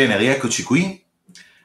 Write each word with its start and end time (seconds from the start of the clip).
Bene, 0.00 0.16
rieccoci 0.16 0.62
qui. 0.62 1.04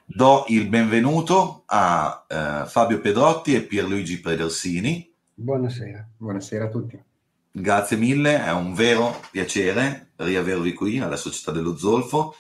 Do 0.04 0.44
il 0.50 0.68
benvenuto 0.68 1.64
a 1.68 2.26
eh, 2.28 2.68
Fabio 2.68 3.00
Pedrotti 3.00 3.56
e 3.56 3.62
Pierluigi 3.62 4.20
Predersini. 4.20 5.10
Buonasera. 5.34 6.06
Buonasera 6.18 6.66
a 6.66 6.68
tutti. 6.68 7.02
Grazie 7.50 7.96
mille, 7.96 8.44
è 8.44 8.52
un 8.52 8.74
vero 8.74 9.22
piacere 9.32 10.12
riavervi 10.18 10.74
qui 10.74 11.00
alla 11.00 11.16
Società 11.16 11.52
dello 11.52 11.78
Zolfo. 11.78 12.36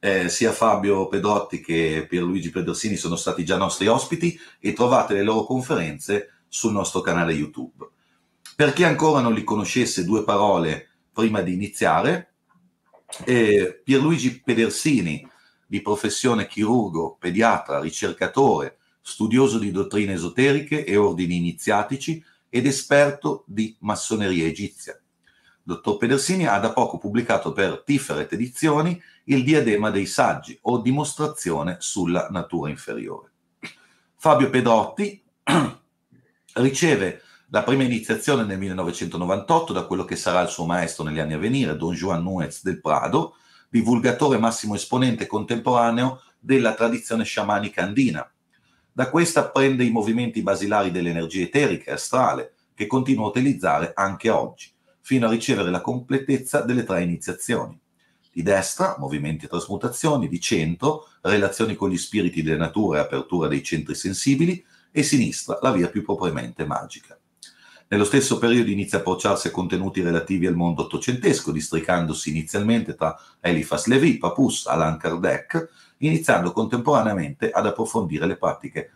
Eh, 0.00 0.28
sia 0.28 0.50
Fabio 0.50 1.06
Pedrotti 1.06 1.60
che 1.60 2.06
Pierluigi 2.08 2.50
Predersini 2.50 2.96
sono 2.96 3.14
stati 3.14 3.44
già 3.44 3.56
nostri 3.56 3.86
ospiti 3.86 4.36
e 4.58 4.72
trovate 4.72 5.14
le 5.14 5.22
loro 5.22 5.44
conferenze 5.44 6.40
sul 6.48 6.72
nostro 6.72 7.02
canale 7.02 7.32
YouTube. 7.34 7.88
Per 8.56 8.72
chi 8.72 8.82
ancora 8.82 9.20
non 9.20 9.32
li 9.32 9.44
conoscesse, 9.44 10.04
due 10.04 10.24
parole 10.24 10.88
prima 11.12 11.40
di 11.40 11.52
iniziare. 11.52 12.32
Eh, 13.24 13.80
Pierluigi 13.84 14.40
Pedersini, 14.42 15.34
di 15.66 15.82
professione 15.82 16.46
chirurgo, 16.46 17.16
pediatra, 17.18 17.80
ricercatore, 17.80 18.78
studioso 19.00 19.58
di 19.58 19.70
dottrine 19.70 20.14
esoteriche 20.14 20.84
e 20.84 20.96
ordini 20.96 21.36
iniziatici 21.36 22.22
ed 22.48 22.66
esperto 22.66 23.44
di 23.46 23.76
massoneria 23.80 24.46
egizia. 24.46 24.98
Dottor 25.62 25.96
Pedersini 25.96 26.46
ha 26.46 26.58
da 26.58 26.72
poco 26.72 26.96
pubblicato 26.96 27.52
per 27.52 27.82
Tiferet 27.84 28.32
Edizioni 28.32 29.00
il 29.24 29.42
Diadema 29.42 29.90
dei 29.90 30.06
Saggi 30.06 30.56
o 30.62 30.78
dimostrazione 30.78 31.78
sulla 31.80 32.28
natura 32.30 32.70
inferiore. 32.70 33.32
Fabio 34.14 34.48
Pedrotti 34.48 35.20
riceve 36.54 37.22
la 37.50 37.62
prima 37.62 37.82
iniziazione 37.82 38.44
nel 38.44 38.58
1998 38.58 39.72
da 39.72 39.84
quello 39.86 40.04
che 40.04 40.16
sarà 40.16 40.40
il 40.42 40.48
suo 40.48 40.66
maestro 40.66 41.04
negli 41.04 41.18
anni 41.18 41.34
a 41.34 41.38
venire, 41.38 41.76
Don 41.76 41.94
Juan 41.94 42.22
Nuez 42.22 42.62
del 42.62 42.80
Prado, 42.80 43.36
divulgatore 43.76 44.38
massimo 44.38 44.74
esponente 44.74 45.26
contemporaneo 45.26 46.22
della 46.38 46.74
tradizione 46.74 47.24
sciamanica 47.24 47.82
andina. 47.82 48.28
Da 48.90 49.10
questa 49.10 49.50
prende 49.50 49.84
i 49.84 49.90
movimenti 49.90 50.40
basilari 50.40 50.90
dell'energia 50.90 51.42
eterica 51.42 51.90
e 51.90 51.94
astrale, 51.94 52.54
che 52.74 52.86
continua 52.86 53.26
a 53.26 53.28
utilizzare 53.28 53.92
anche 53.94 54.30
oggi, 54.30 54.72
fino 55.02 55.26
a 55.26 55.30
ricevere 55.30 55.70
la 55.70 55.82
completezza 55.82 56.62
delle 56.62 56.84
tre 56.84 57.02
iniziazioni. 57.02 57.78
Di 58.32 58.42
destra, 58.42 58.96
movimenti 58.98 59.44
e 59.44 59.48
trasmutazioni, 59.48 60.28
di 60.28 60.40
centro, 60.40 61.08
relazioni 61.22 61.74
con 61.74 61.90
gli 61.90 61.98
spiriti 61.98 62.42
delle 62.42 62.56
nature 62.56 62.98
e 62.98 63.02
apertura 63.02 63.48
dei 63.48 63.62
centri 63.62 63.94
sensibili, 63.94 64.64
e 64.90 65.02
sinistra, 65.02 65.58
la 65.60 65.72
via 65.72 65.88
più 65.88 66.02
propriamente 66.02 66.64
magica. 66.64 67.15
Nello 67.88 68.04
stesso 68.04 68.38
periodo 68.38 68.70
inizia 68.70 68.98
a 68.98 69.00
approcciarsi 69.00 69.46
a 69.46 69.52
contenuti 69.52 70.02
relativi 70.02 70.48
al 70.48 70.56
mondo 70.56 70.82
ottocentesco, 70.82 71.52
districandosi 71.52 72.30
inizialmente 72.30 72.96
tra 72.96 73.16
Eliphas 73.40 73.86
Levi, 73.86 74.18
Papus, 74.18 74.66
Allan 74.66 74.96
Kardec, 74.96 75.68
iniziando 75.98 76.50
contemporaneamente 76.50 77.48
ad 77.48 77.64
approfondire 77.64 78.26
le 78.26 78.36
pratiche 78.36 78.90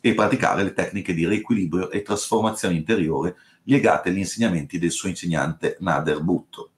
e 0.00 0.14
praticare 0.14 0.64
le 0.64 0.72
tecniche 0.72 1.14
di 1.14 1.28
riequilibrio 1.28 1.88
e 1.92 2.02
trasformazione 2.02 2.74
interiore 2.74 3.36
legate 3.62 4.08
agli 4.08 4.18
insegnamenti 4.18 4.80
del 4.80 4.90
suo 4.90 5.08
insegnante 5.08 5.76
Nader 5.78 6.20
Bhutto. 6.20 6.70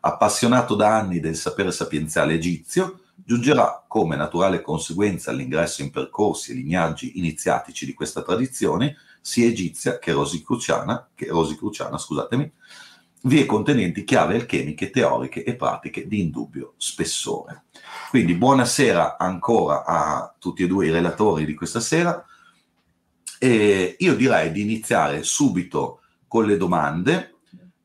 Appassionato 0.00 0.74
da 0.74 0.96
anni 0.96 1.20
del 1.20 1.36
sapere 1.36 1.70
sapienziale 1.70 2.32
egizio, 2.32 3.00
giungerà 3.14 3.84
come 3.86 4.16
naturale 4.16 4.62
conseguenza 4.62 5.30
all'ingresso 5.30 5.82
in 5.82 5.90
percorsi 5.90 6.52
e 6.52 6.54
lignaggi 6.54 7.18
iniziatici 7.18 7.84
di 7.84 7.92
questa 7.92 8.22
tradizione 8.22 8.96
sia 9.26 9.46
egizia 9.46 9.98
che 9.98 10.12
rosicruciana, 10.12 11.08
che 11.14 11.28
rosicruciana 11.28 11.96
scusatemi, 11.96 12.52
vie 13.22 13.46
contenenti 13.46 14.04
chiavi 14.04 14.34
alchemiche, 14.34 14.90
teoriche 14.90 15.44
e 15.44 15.56
pratiche 15.56 16.06
di 16.06 16.20
indubbio 16.20 16.74
spessore. 16.76 17.64
Quindi 18.10 18.34
buonasera 18.34 19.16
ancora 19.16 19.86
a 19.86 20.34
tutti 20.38 20.62
e 20.62 20.66
due 20.66 20.88
i 20.88 20.90
relatori 20.90 21.46
di 21.46 21.54
questa 21.54 21.80
sera. 21.80 22.22
E 23.38 23.96
io 23.98 24.14
direi 24.14 24.52
di 24.52 24.60
iniziare 24.60 25.22
subito 25.22 26.02
con 26.28 26.44
le 26.44 26.58
domande. 26.58 27.36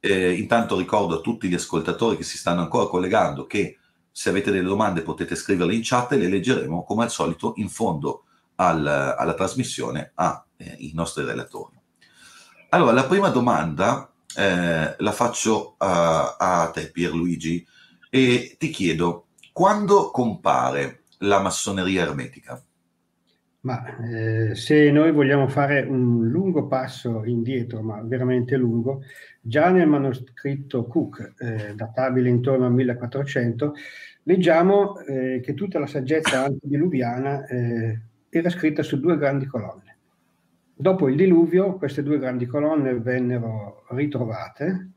Eh, 0.01 0.33
intanto 0.33 0.77
ricordo 0.77 1.19
a 1.19 1.21
tutti 1.21 1.47
gli 1.47 1.55
ascoltatori 1.55 2.17
che 2.17 2.23
si 2.23 2.37
stanno 2.37 2.59
ancora 2.59 2.87
collegando 2.87 3.45
che 3.45 3.77
se 4.11 4.27
avete 4.27 4.51
delle 4.51 4.67
domande 4.67 5.03
potete 5.03 5.35
scriverle 5.35 5.73
in 5.73 5.81
chat 5.83 6.11
e 6.11 6.17
le 6.17 6.27
leggeremo 6.27 6.83
come 6.83 7.03
al 7.03 7.11
solito 7.11 7.53
in 7.55 7.69
fondo 7.69 8.25
al, 8.55 8.85
alla 8.85 9.33
trasmissione 9.33 10.11
ai 10.15 10.47
eh, 10.59 10.91
nostri 10.93 11.23
relatori. 11.23 11.77
Allora, 12.69 12.91
la 12.91 13.05
prima 13.05 13.29
domanda 13.29 14.11
eh, 14.35 14.95
la 14.97 15.11
faccio 15.11 15.75
a, 15.77 16.35
a 16.37 16.69
te 16.71 16.91
Pierluigi 16.91 17.65
e 18.09 18.55
ti 18.59 18.69
chiedo, 18.69 19.27
quando 19.51 20.11
compare 20.11 21.03
la 21.19 21.39
massoneria 21.39 22.03
ermetica? 22.03 22.61
Ma 23.61 23.83
eh, 23.97 24.55
se 24.55 24.89
noi 24.89 25.11
vogliamo 25.11 25.47
fare 25.49 25.81
un 25.81 26.27
lungo 26.29 26.67
passo 26.67 27.25
indietro, 27.25 27.81
ma 27.81 28.01
veramente 28.01 28.55
lungo, 28.55 29.01
già 29.41 29.69
nel 29.69 29.87
manoscritto 29.87 30.85
Cook, 30.85 31.33
eh, 31.37 31.75
databile 31.75 32.29
intorno 32.29 32.67
al 32.67 32.73
1400, 32.73 33.73
leggiamo 34.23 34.99
eh, 34.99 35.41
che 35.43 35.53
tutta 35.55 35.77
la 35.77 35.87
saggezza 35.87 36.45
antediluviana 36.45 37.45
eh, 37.47 38.01
era 38.29 38.49
scritta 38.49 38.81
su 38.81 38.99
due 38.99 39.17
grandi 39.17 39.45
colonne. 39.45 39.88
Dopo 40.81 41.09
il 41.09 41.17
diluvio, 41.17 41.75
queste 41.75 42.03
due 42.03 42.19
grandi 42.19 42.45
colonne 42.45 42.97
vennero 42.97 43.83
ritrovate, 43.89 44.91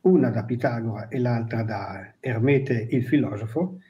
una 0.00 0.30
da 0.30 0.46
Pitagora 0.46 1.08
e 1.08 1.18
l'altra 1.18 1.62
da 1.62 2.14
Ermete 2.18 2.86
il 2.88 3.04
filosofo, 3.04 3.80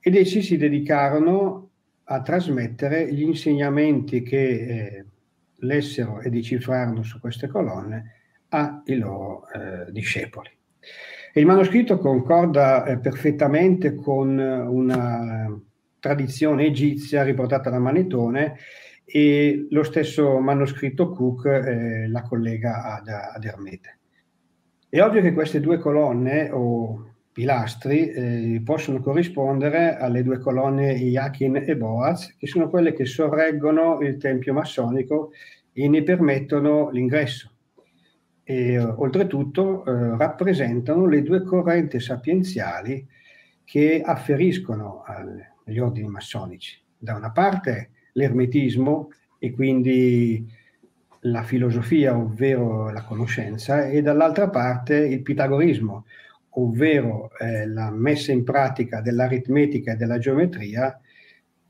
ed 0.00 0.16
essi 0.16 0.42
si 0.42 0.56
dedicarono 0.56 1.70
a 2.02 2.20
trasmettere 2.22 3.14
gli 3.14 3.22
insegnamenti 3.22 4.22
che 4.22 4.48
eh, 4.48 5.04
lessero 5.58 6.22
e 6.22 6.28
decifrarono 6.28 7.04
su 7.04 7.20
queste 7.20 7.46
colonne 7.46 8.14
ai 8.48 8.98
loro 8.98 9.46
eh, 9.48 9.92
discepoli. 9.92 10.50
il 11.34 11.46
manoscritto 11.46 11.98
concorda 11.98 12.84
eh, 12.84 12.98
perfettamente 12.98 13.94
con 13.94 14.36
una 14.36 15.56
tradizione 16.00 16.64
egizia 16.64 17.22
riportata 17.22 17.70
da 17.70 17.78
Manetone 17.78 18.56
e 19.12 19.66
lo 19.70 19.82
stesso 19.82 20.38
manoscritto 20.38 21.10
Cook 21.10 21.44
eh, 21.46 22.08
la 22.08 22.22
collega 22.22 22.96
ad, 22.96 23.08
ad, 23.08 23.44
Ermete. 23.44 23.98
È 24.88 25.02
ovvio 25.02 25.20
che 25.20 25.32
queste 25.32 25.60
due 25.60 25.78
colonne 25.78 26.50
o 26.50 27.14
pilastri 27.32 28.10
eh, 28.10 28.62
possono 28.64 29.00
corrispondere 29.00 29.96
alle 29.96 30.22
due 30.22 30.38
colonne 30.38 30.92
Iakin 30.92 31.64
e 31.66 31.76
Boaz, 31.76 32.36
che 32.36 32.46
sono 32.46 32.68
quelle 32.68 32.92
che 32.92 33.04
sorreggono 33.04 34.00
il 34.00 34.16
tempio 34.16 34.52
massonico 34.52 35.32
e 35.72 35.88
ne 35.88 36.02
permettono 36.02 36.90
l'ingresso. 36.90 37.52
E 38.44 38.78
oltretutto 38.78 39.84
eh, 39.84 40.16
rappresentano 40.16 41.06
le 41.06 41.22
due 41.22 41.42
correnti 41.42 42.00
sapienziali 42.00 43.06
che 43.64 44.02
afferiscono 44.04 45.02
al, 45.04 45.40
agli 45.64 45.78
ordini 45.78 46.08
massonici. 46.08 46.80
Da 46.96 47.14
una 47.14 47.30
parte 47.30 47.90
l'ermetismo 48.12 49.10
e 49.38 49.52
quindi 49.52 50.46
la 51.24 51.42
filosofia, 51.42 52.16
ovvero 52.16 52.90
la 52.90 53.02
conoscenza, 53.02 53.86
e 53.86 54.02
dall'altra 54.02 54.48
parte 54.48 54.96
il 54.96 55.22
pitagorismo, 55.22 56.06
ovvero 56.50 57.30
eh, 57.38 57.66
la 57.66 57.90
messa 57.90 58.32
in 58.32 58.42
pratica 58.42 59.00
dell'aritmetica 59.00 59.92
e 59.92 59.96
della 59.96 60.18
geometria 60.18 60.98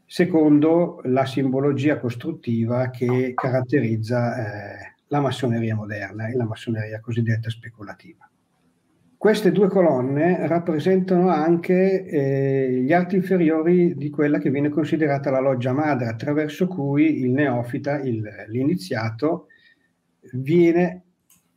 secondo 0.07 1.01
la 1.05 1.25
simbologia 1.25 1.99
costruttiva 1.99 2.91
che 2.91 3.33
caratterizza 3.35 4.37
eh, 4.37 4.95
la 5.09 5.21
massoneria 5.21 5.75
moderna 5.75 6.29
e 6.29 6.35
la 6.35 6.47
massoneria 6.47 7.01
cosiddetta 7.01 7.51
speculativa. 7.51 8.30
Queste 9.21 9.53
due 9.53 9.69
colonne 9.69 10.47
rappresentano 10.47 11.29
anche 11.29 12.07
eh, 12.07 12.81
gli 12.81 12.91
arti 12.91 13.17
inferiori 13.17 13.95
di 13.95 14.09
quella 14.09 14.39
che 14.39 14.49
viene 14.49 14.71
considerata 14.71 15.31
la 15.31 15.41
loggia 15.41 15.75
madre, 15.75 16.07
attraverso 16.07 16.67
cui 16.67 17.21
il 17.21 17.31
neofita, 17.31 18.01
il, 18.01 18.27
l'iniziato, 18.49 19.49
viene 20.33 21.03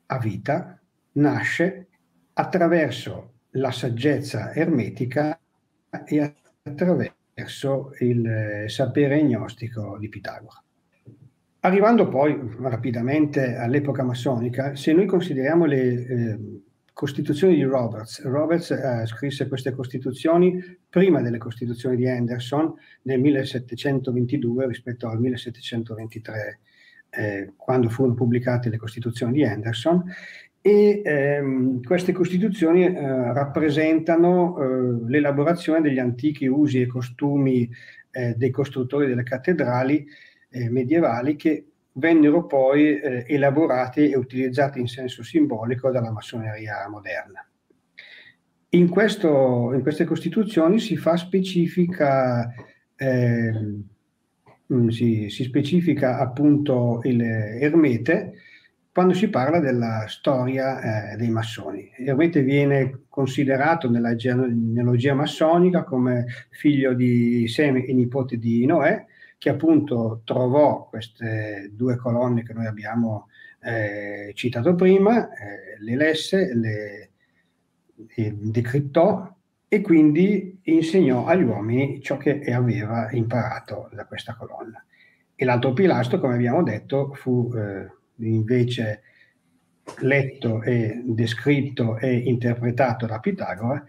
a 0.08 0.18
vita, 0.18 0.78
nasce 1.14 1.88
attraverso 2.34 3.36
la 3.52 3.72
saggezza 3.72 4.54
ermetica 4.54 5.40
e 6.04 6.36
attraverso 6.64 7.94
il 8.00 8.28
eh, 8.28 8.68
sapere 8.68 9.24
gnostico 9.24 9.98
di 9.98 10.10
Pitagora. 10.10 10.62
Arrivando 11.62 12.10
poi 12.10 12.38
rapidamente 12.60 13.56
all'epoca 13.56 14.04
massonica, 14.04 14.76
se 14.76 14.92
noi 14.92 15.06
consideriamo 15.06 15.64
le 15.64 15.80
eh, 15.80 16.40
costituzioni 16.94 17.56
di 17.56 17.64
Roberts, 17.64 18.24
Roberts 18.24 18.72
eh, 18.72 19.06
scrisse 19.08 19.48
queste 19.48 19.72
costituzioni 19.72 20.62
prima 20.88 21.22
delle 21.22 21.40
costituzioni 21.40 21.96
di 21.96 22.08
Anderson 22.08 22.74
nel 23.04 23.20
1722 23.20 24.68
rispetto 24.68 25.08
al 25.08 25.20
1723 25.20 26.60
eh, 27.10 27.54
quando 27.58 27.90
furono 27.90 28.14
pubblicate 28.14 28.70
le 28.70 28.78
costituzioni 28.78 29.34
di 29.34 29.44
Anderson 29.44 30.04
e 30.62 31.02
ehm, 31.04 31.84
queste 31.84 32.14
costituzioni 32.14 32.86
eh, 32.86 33.34
rappresentano 33.34 34.58
eh, 34.58 35.10
l'elaborazione 35.10 35.82
degli 35.82 36.00
antichi 36.00 36.48
usi 36.48 36.82
e 36.82 36.88
costumi 36.88 37.70
eh, 38.12 38.34
dei 38.36 38.50
costruttori 38.50 39.08
delle 39.08 39.24
cattedrali 39.24 40.06
eh, 40.50 40.70
medievali 40.70 41.36
che 41.36 41.66
vennero 41.94 42.46
poi 42.46 43.00
eh, 43.00 43.26
elaborati 43.28 44.10
e 44.10 44.18
utilizzati 44.18 44.80
in 44.80 44.88
senso 44.88 45.24
simbolico 45.24 45.92
dalla 45.92 46.12
massoneria 46.12 46.88
moderna. 46.90 47.46
In, 48.70 48.90
questo, 48.90 49.72
in 49.74 49.82
queste 49.82 50.06
costituzioni 50.06 50.80
si 50.80 50.98
fa 50.98 51.16
specifica, 51.16 52.52
ehm, 52.96 53.84
si, 54.90 55.30
si 55.30 55.44
specifica 55.44 56.18
appunto 56.18 57.02
il 57.04 57.22
ermete, 57.22 58.34
quando 58.92 59.14
si 59.14 59.28
parla 59.30 59.60
della 59.60 60.06
storia 60.08 61.14
eh, 61.14 61.18
dei 61.18 61.30
massoni. 61.30 61.92
Ermete 61.98 62.42
viene 62.42 63.02
considerato 63.10 63.90
nella 63.90 64.16
genealogia 64.16 65.16
massonica 65.16 65.84
come 65.84 66.26
figlio 66.52 66.94
di 66.94 67.48
Seme 67.48 67.86
e 67.86 67.94
nipote 67.94 68.38
di 68.38 68.66
Noè, 68.66 69.06
che 69.44 69.50
appunto 69.50 70.22
trovò 70.24 70.88
queste 70.88 71.70
due 71.74 71.98
colonne 71.98 72.44
che 72.44 72.54
noi 72.54 72.66
abbiamo 72.66 73.28
eh, 73.62 74.32
citato 74.36 74.74
prima, 74.74 75.28
eh, 75.34 75.78
le 75.80 75.96
lesse, 75.98 76.56
le, 76.56 77.10
le 77.94 78.38
decrittò 78.40 79.36
e 79.68 79.82
quindi 79.82 80.62
insegnò 80.64 81.26
agli 81.26 81.44
uomini 81.44 82.02
ciò 82.02 82.16
che 82.16 82.40
aveva 82.54 83.12
imparato 83.12 83.90
da 83.92 84.06
questa 84.06 84.34
colonna. 84.34 84.82
E 85.36 85.44
l'altro 85.44 85.74
pilastro, 85.74 86.22
come 86.22 86.36
abbiamo 86.36 86.64
detto, 86.64 87.12
fu 87.14 87.52
eh, 87.54 87.92
invece 88.26 89.02
letto 90.00 90.62
e 90.62 91.02
descritto 91.04 91.98
e 91.98 92.16
interpretato 92.16 93.06
da 93.06 93.20
Pitagora 93.20 93.86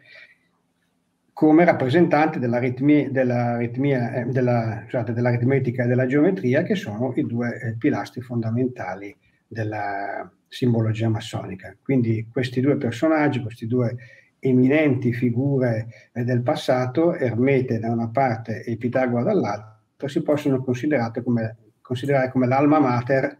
come 1.44 1.66
rappresentante 1.66 2.38
dell'aritmia, 2.38 3.10
dell'aritmia, 3.10 4.14
eh, 4.14 4.24
della, 4.24 4.80
scusate, 4.84 5.12
dell'aritmetica 5.12 5.84
e 5.84 5.86
della 5.86 6.06
geometria, 6.06 6.62
che 6.62 6.74
sono 6.74 7.12
i 7.16 7.26
due 7.26 7.60
eh, 7.60 7.76
pilastri 7.76 8.22
fondamentali 8.22 9.14
della 9.46 10.26
simbologia 10.48 11.10
massonica. 11.10 11.76
Quindi 11.82 12.28
questi 12.32 12.62
due 12.62 12.78
personaggi, 12.78 13.42
questi 13.42 13.66
due 13.66 13.94
eminenti 14.38 15.12
figure 15.12 15.88
eh, 16.14 16.24
del 16.24 16.40
passato, 16.40 17.14
Ermete 17.14 17.78
da 17.78 17.90
una 17.90 18.08
parte 18.08 18.64
e 18.64 18.78
Pitagora 18.78 19.22
dall'altra, 19.22 19.82
si 20.06 20.22
possono 20.22 20.64
come, 20.64 21.56
considerare 21.82 22.30
come 22.30 22.46
l'alma 22.46 22.78
mater 22.78 23.36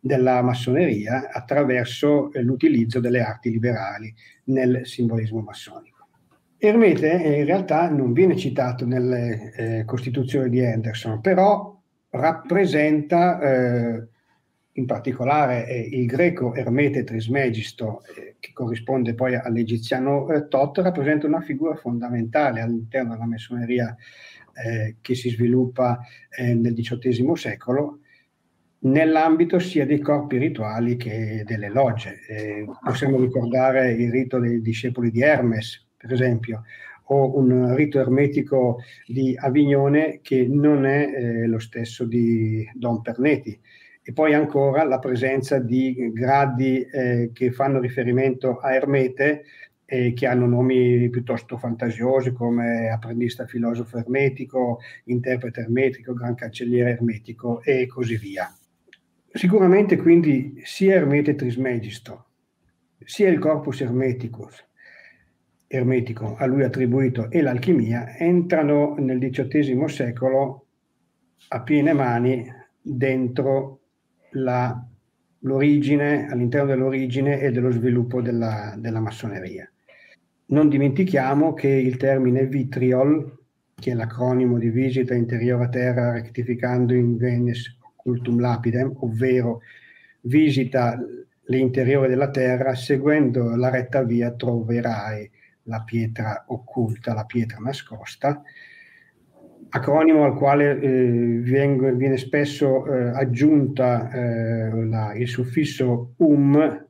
della 0.00 0.42
massoneria 0.42 1.30
attraverso 1.30 2.30
l'utilizzo 2.32 2.98
delle 2.98 3.22
arti 3.22 3.50
liberali 3.50 4.12
nel 4.46 4.80
simbolismo 4.84 5.40
massonico. 5.40 5.93
Ermete 6.66 7.08
in 7.08 7.44
realtà 7.44 7.90
non 7.90 8.14
viene 8.14 8.36
citato 8.38 8.86
nelle 8.86 9.52
eh, 9.54 9.84
costituzioni 9.84 10.48
di 10.48 10.64
Anderson, 10.64 11.20
però 11.20 11.78
rappresenta 12.08 13.38
eh, 13.38 14.08
in 14.72 14.86
particolare 14.86 15.66
eh, 15.68 15.80
il 15.92 16.06
greco 16.06 16.54
Ermete 16.54 17.04
Trismegisto, 17.04 18.02
eh, 18.16 18.36
che 18.40 18.52
corrisponde 18.54 19.12
poi 19.12 19.34
all'egiziano 19.34 20.26
eh, 20.30 20.48
Tot, 20.48 20.78
rappresenta 20.78 21.26
una 21.26 21.42
figura 21.42 21.74
fondamentale 21.74 22.62
all'interno 22.62 23.12
della 23.12 23.26
massoneria 23.26 23.94
eh, 24.54 24.96
che 25.02 25.14
si 25.14 25.28
sviluppa 25.28 26.00
nel 26.38 26.72
XVIII 26.72 27.36
secolo 27.36 27.98
nell'ambito 28.84 29.58
sia 29.58 29.84
dei 29.84 30.00
corpi 30.00 30.38
rituali 30.38 30.96
che 30.96 31.42
delle 31.44 31.68
logge. 31.68 32.20
Eh, 32.26 32.66
possiamo 32.82 33.20
ricordare 33.20 33.92
il 33.92 34.10
rito 34.10 34.38
dei 34.38 34.62
discepoli 34.62 35.10
di 35.10 35.20
Hermes, 35.20 35.83
per 36.04 36.12
esempio, 36.12 36.64
o 37.04 37.38
un 37.38 37.74
rito 37.74 37.98
ermetico 37.98 38.80
di 39.06 39.34
Avignone 39.38 40.20
che 40.22 40.46
non 40.46 40.84
è 40.84 41.12
eh, 41.14 41.46
lo 41.46 41.58
stesso 41.58 42.04
di 42.04 42.68
Don 42.74 43.00
Perneti. 43.00 43.58
E 44.02 44.12
poi 44.12 44.34
ancora 44.34 44.84
la 44.84 44.98
presenza 44.98 45.58
di 45.58 46.10
gradi 46.12 46.82
eh, 46.82 47.30
che 47.32 47.50
fanno 47.52 47.80
riferimento 47.80 48.58
a 48.58 48.74
Ermete, 48.74 49.44
eh, 49.86 50.12
che 50.12 50.26
hanno 50.26 50.46
nomi 50.46 51.08
piuttosto 51.08 51.56
fantasiosi 51.56 52.32
come 52.32 52.90
apprendista 52.90 53.46
filosofo 53.46 53.96
ermetico, 53.96 54.80
interprete 55.04 55.62
ermetico, 55.62 56.12
gran 56.12 56.34
cancelliere 56.34 56.90
ermetico 56.90 57.62
e 57.62 57.86
così 57.86 58.16
via. 58.16 58.54
Sicuramente 59.32 59.96
quindi 59.96 60.60
sia 60.64 60.96
Ermete 60.96 61.34
Trismegisto, 61.34 62.26
sia 62.98 63.30
il 63.30 63.38
corpus 63.38 63.80
hermeticus, 63.80 64.64
ermetico 65.66 66.36
a 66.36 66.46
lui 66.46 66.62
attribuito 66.62 67.30
e 67.30 67.40
l'alchimia 67.42 68.16
entrano 68.16 68.94
nel 68.98 69.18
XVIII 69.18 69.88
secolo 69.88 70.66
a 71.48 71.62
piene 71.62 71.92
mani 71.92 72.46
dentro 72.80 73.80
la, 74.32 74.86
l'origine, 75.40 76.28
all'interno 76.28 76.68
dell'origine 76.68 77.40
e 77.40 77.50
dello 77.50 77.70
sviluppo 77.70 78.20
della, 78.20 78.74
della 78.78 79.00
massoneria. 79.00 79.68
Non 80.46 80.68
dimentichiamo 80.68 81.54
che 81.54 81.68
il 81.68 81.96
termine 81.96 82.46
vitriol, 82.46 83.38
che 83.74 83.90
è 83.90 83.94
l'acronimo 83.94 84.58
di 84.58 84.68
visita 84.68 85.14
interiore 85.14 85.64
a 85.64 85.68
terra 85.68 86.12
rectificando 86.12 86.94
in 86.94 87.16
Venice 87.16 87.76
cultum 87.96 88.38
lapidem, 88.38 88.92
ovvero 88.98 89.60
visita 90.22 90.98
l'interiore 91.46 92.08
della 92.08 92.30
terra, 92.30 92.74
seguendo 92.74 93.54
la 93.56 93.70
retta 93.70 94.02
via 94.02 94.32
troverai 94.32 95.30
la 95.64 95.82
pietra 95.82 96.44
occulta, 96.48 97.14
la 97.14 97.24
pietra 97.24 97.58
nascosta, 97.58 98.42
acronimo 99.70 100.24
al 100.24 100.34
quale 100.34 100.80
eh, 100.80 101.38
viene, 101.40 101.92
viene, 101.94 102.16
spesso 102.16 102.86
eh, 102.86 103.08
aggiunta 103.08 104.10
eh, 104.10 104.84
la, 104.86 105.14
il 105.14 105.28
suffisso 105.28 106.14
um 106.18 106.82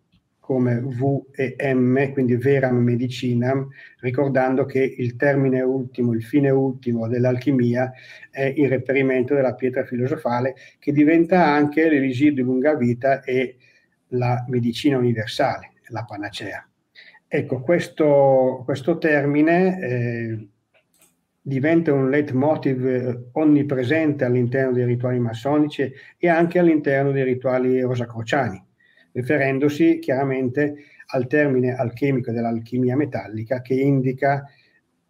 come 0.44 0.78
V 0.78 1.28
e 1.32 1.56
M, 1.72 2.12
quindi 2.12 2.36
veram 2.36 2.76
medicinam, 2.76 3.66
ricordando 4.00 4.66
che 4.66 4.94
il 4.98 5.16
termine 5.16 5.62
ultimo, 5.62 6.12
il 6.12 6.22
fine 6.22 6.50
ultimo 6.50 7.08
dell'alchimia 7.08 7.90
è 8.30 8.52
il 8.54 8.68
reperimento 8.68 9.34
della 9.34 9.54
pietra 9.54 9.84
filosofale, 9.84 10.54
che 10.78 10.92
diventa 10.92 11.46
anche 11.46 11.88
l'elisir 11.88 12.34
di 12.34 12.42
lunga 12.42 12.74
vita 12.74 13.22
e 13.22 13.56
la 14.08 14.44
medicina 14.48 14.98
universale, 14.98 15.72
la 15.88 16.04
panacea. 16.04 16.68
Ecco, 17.36 17.62
questo, 17.62 18.62
questo 18.64 18.96
termine 18.96 19.80
eh, 19.80 20.48
diventa 21.42 21.92
un 21.92 22.08
leitmotiv 22.08 22.86
eh, 22.86 23.24
onnipresente 23.32 24.24
all'interno 24.24 24.70
dei 24.70 24.84
rituali 24.84 25.18
massonici 25.18 25.92
e 26.16 26.28
anche 26.28 26.60
all'interno 26.60 27.10
dei 27.10 27.24
rituali 27.24 27.80
rosacrociani 27.80 28.64
riferendosi 29.10 29.98
chiaramente 29.98 30.76
al 31.06 31.26
termine 31.26 31.74
alchemico 31.74 32.30
dell'alchimia 32.30 32.94
metallica 32.94 33.62
che 33.62 33.74
indica 33.74 34.48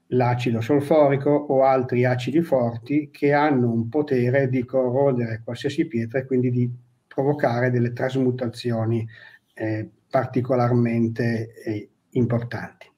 l'acido 0.07 0.63
solforico 0.63 1.29
o 1.29 1.65
altri 1.65 2.07
acidi 2.07 2.41
forti 2.41 3.11
che 3.13 3.35
hanno 3.35 3.71
un 3.71 3.91
potere 3.91 4.49
di 4.49 4.65
corrodere 4.65 5.43
qualsiasi 5.45 5.87
pietra 5.87 6.21
e 6.21 6.25
quindi 6.25 6.51
di 6.51 6.71
provocare 7.07 7.71
delle 7.71 7.93
trasmutazioni 7.93 9.07
eh, 9.53 9.91
particolarmente 10.09 11.53
eh, 11.63 11.89
importanti. 12.15 12.91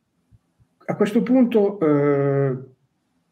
A 0.86 0.94
questo 0.94 1.22
punto 1.22 1.78
eh, 1.80 2.56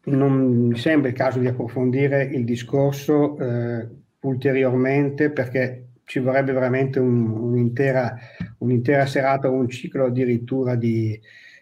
non 0.05 0.67
mi 0.67 0.77
sembra 0.77 1.09
il 1.09 1.15
caso 1.15 1.39
di 1.39 1.47
approfondire 1.47 2.23
il 2.23 2.43
discorso 2.43 3.37
eh, 3.37 3.87
ulteriormente 4.21 5.31
perché 5.31 5.87
ci 6.03 6.19
vorrebbe 6.19 6.51
veramente 6.51 6.99
un, 6.99 7.29
un'intera, 7.29 8.15
un'intera, 8.59 9.05
serata 9.05 9.49
o 9.49 9.53
un 9.53 9.69
ciclo 9.69 10.05
addirittura 10.05 10.75
di, 10.75 11.19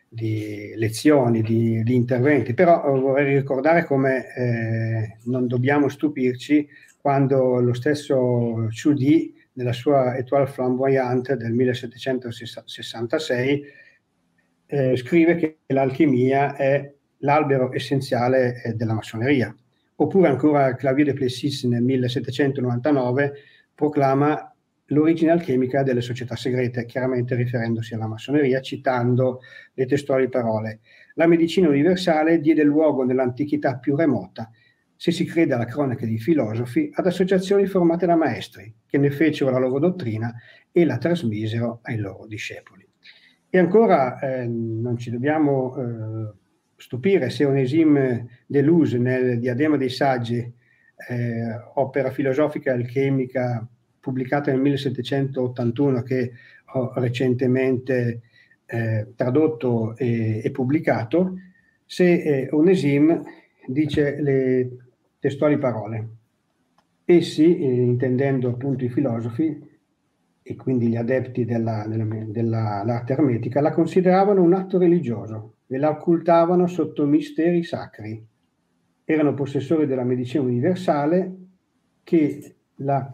di 0.10 0.74
lezioni, 0.76 1.42
di, 1.42 1.82
di, 1.84 1.96
interventi, 1.96 2.54
però 2.54 2.84
eh, 2.86 3.00
vorrei 3.00 3.38
ricordare 3.38 3.86
come 3.86 4.34
eh, 4.36 5.18
non 5.26 5.48
dobbiamo 5.48 5.88
stupirci 5.88 6.68
quando 7.02 7.60
lo 7.60 7.74
stesso 7.74 8.68
Chudi, 8.70 9.34
nella 9.54 9.74
sua 9.74 10.16
Étoile 10.16 10.48
flamboyante 10.48 11.38
del 11.38 11.52
1766, 11.52 13.64
eh, 14.74 14.98
scrive 14.98 15.36
che 15.36 15.60
l'alchimia 15.68 16.56
è 16.56 16.92
l'albero 17.20 17.72
essenziale 17.72 18.64
eh, 18.64 18.74
della 18.74 18.96
massoneria. 18.96 19.56
Oppure 19.98 20.28
ancora 20.28 20.74
Clavier 20.76 21.06
de 21.06 21.14
Plessis 21.14 21.64
nel 21.66 21.84
1799 21.84 23.34
proclama 23.76 24.52
l'origine 24.88 25.30
alchemica 25.30 25.84
delle 25.84 26.02
società 26.02 26.36
segrete, 26.36 26.86
chiaramente 26.86 27.36
riferendosi 27.36 27.94
alla 27.94 28.08
massoneria, 28.08 28.62
citando 28.62 29.42
le 29.74 29.86
testuali 29.86 30.28
parole. 30.28 30.80
La 31.14 31.28
medicina 31.28 31.68
universale 31.70 32.40
diede 32.40 32.64
luogo 32.64 33.04
nell'antichità 33.04 33.78
più 33.78 33.96
remota 33.96 34.50
se 34.96 35.12
si 35.12 35.26
crede 35.26 35.54
alla 35.54 35.66
cronaca 35.66 36.06
dei 36.06 36.18
filosofi, 36.18 36.90
ad 36.94 37.06
associazioni 37.06 37.68
formate 37.68 38.06
da 38.06 38.16
maestri 38.16 38.74
che 38.88 38.98
ne 38.98 39.12
fecero 39.12 39.52
la 39.52 39.60
loro 39.60 39.78
dottrina 39.78 40.34
e 40.72 40.86
la 40.86 40.98
trasmisero 40.98 41.80
ai 41.84 41.98
loro 41.98 42.26
discepoli. 42.26 42.83
E 43.56 43.60
ancora 43.60 44.18
eh, 44.18 44.48
non 44.48 44.98
ci 44.98 45.12
dobbiamo 45.12 45.76
eh, 45.78 46.34
stupire 46.76 47.30
se 47.30 47.46
Onesime 47.46 48.46
Deleuze 48.48 48.98
nel 48.98 49.38
Diadema 49.38 49.78
dei 49.78 49.90
Saggi, 49.90 50.38
eh, 50.40 51.62
opera 51.76 52.10
filosofica 52.10 52.72
e 52.72 52.74
alchemica 52.74 53.64
pubblicata 54.00 54.50
nel 54.50 54.60
1781 54.60 56.02
che 56.02 56.32
ho 56.66 56.94
recentemente 56.96 58.22
eh, 58.66 59.14
tradotto 59.16 59.96
e, 59.98 60.42
e, 60.44 60.50
pubblicato, 60.50 61.36
se 61.86 62.12
eh, 62.12 62.48
Onesime 62.54 63.22
dice 63.68 64.20
le 64.20 64.78
testuali 65.20 65.60
parole. 65.60 66.08
Essi, 67.06 67.56
eh, 67.56 67.72
intendendo 67.72 68.50
appunto 68.50 68.84
i 68.84 68.90
filosofi, 68.90 69.73
e 70.44 70.56
quindi 70.58 70.90
gli 70.90 70.98
adepti 70.98 71.46
dell'arte 71.46 71.90
della, 72.28 72.84
della, 72.84 73.04
ermetica, 73.08 73.62
la 73.62 73.72
consideravano 73.72 74.42
un 74.42 74.54
atto 74.54 74.78
religioso 74.78 75.56
e 75.68 75.78
la 75.78 75.90
occultavano 75.90 76.68
sotto 76.68 77.06
misteri 77.06 77.64
sacri. 77.64 78.24
Erano 79.06 79.34
possessori 79.34 79.86
della 79.86 80.04
medicina 80.04 80.44
universale 80.44 81.38
che 82.04 82.56
la 82.76 83.12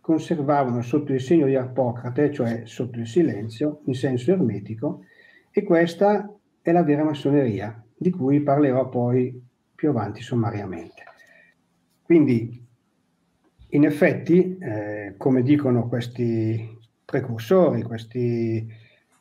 conservavano 0.00 0.80
sotto 0.80 1.12
il 1.12 1.20
segno 1.20 1.46
di 1.46 1.54
Arpocrate, 1.54 2.32
cioè 2.32 2.62
sotto 2.64 2.98
il 2.98 3.06
silenzio, 3.06 3.82
in 3.84 3.94
senso 3.94 4.32
ermetico, 4.32 5.04
e 5.50 5.62
questa 5.62 6.34
è 6.62 6.72
la 6.72 6.82
vera 6.82 7.04
massoneria, 7.04 7.84
di 7.94 8.10
cui 8.10 8.40
parlerò 8.40 8.88
poi 8.88 9.40
più 9.74 9.90
avanti 9.90 10.22
sommariamente. 10.22 11.02
Quindi 12.02 12.61
in 13.74 13.84
effetti, 13.84 14.58
eh, 14.58 15.14
come 15.16 15.42
dicono 15.42 15.88
questi 15.88 16.78
precursori, 17.04 17.82
questi 17.82 18.66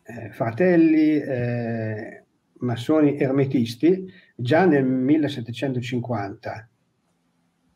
eh, 0.04 0.30
fratelli 0.32 1.20
eh, 1.20 2.24
massoni 2.60 3.18
ermetisti, 3.18 4.12
già 4.36 4.66
nel 4.66 4.86
1750, 4.86 6.70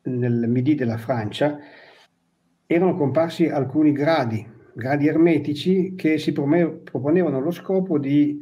nel 0.04 0.48
Midi 0.50 0.76
della 0.76 0.98
Francia, 0.98 1.58
erano 2.66 2.96
comparsi 2.96 3.48
alcuni 3.48 3.94
gradi, 3.94 4.46
gradi 4.74 5.08
ermetici 5.08 5.96
che 5.96 6.18
si 6.18 6.34
proponevano 6.34 7.40
lo 7.40 7.52
scopo 7.52 7.98
di 7.98 8.40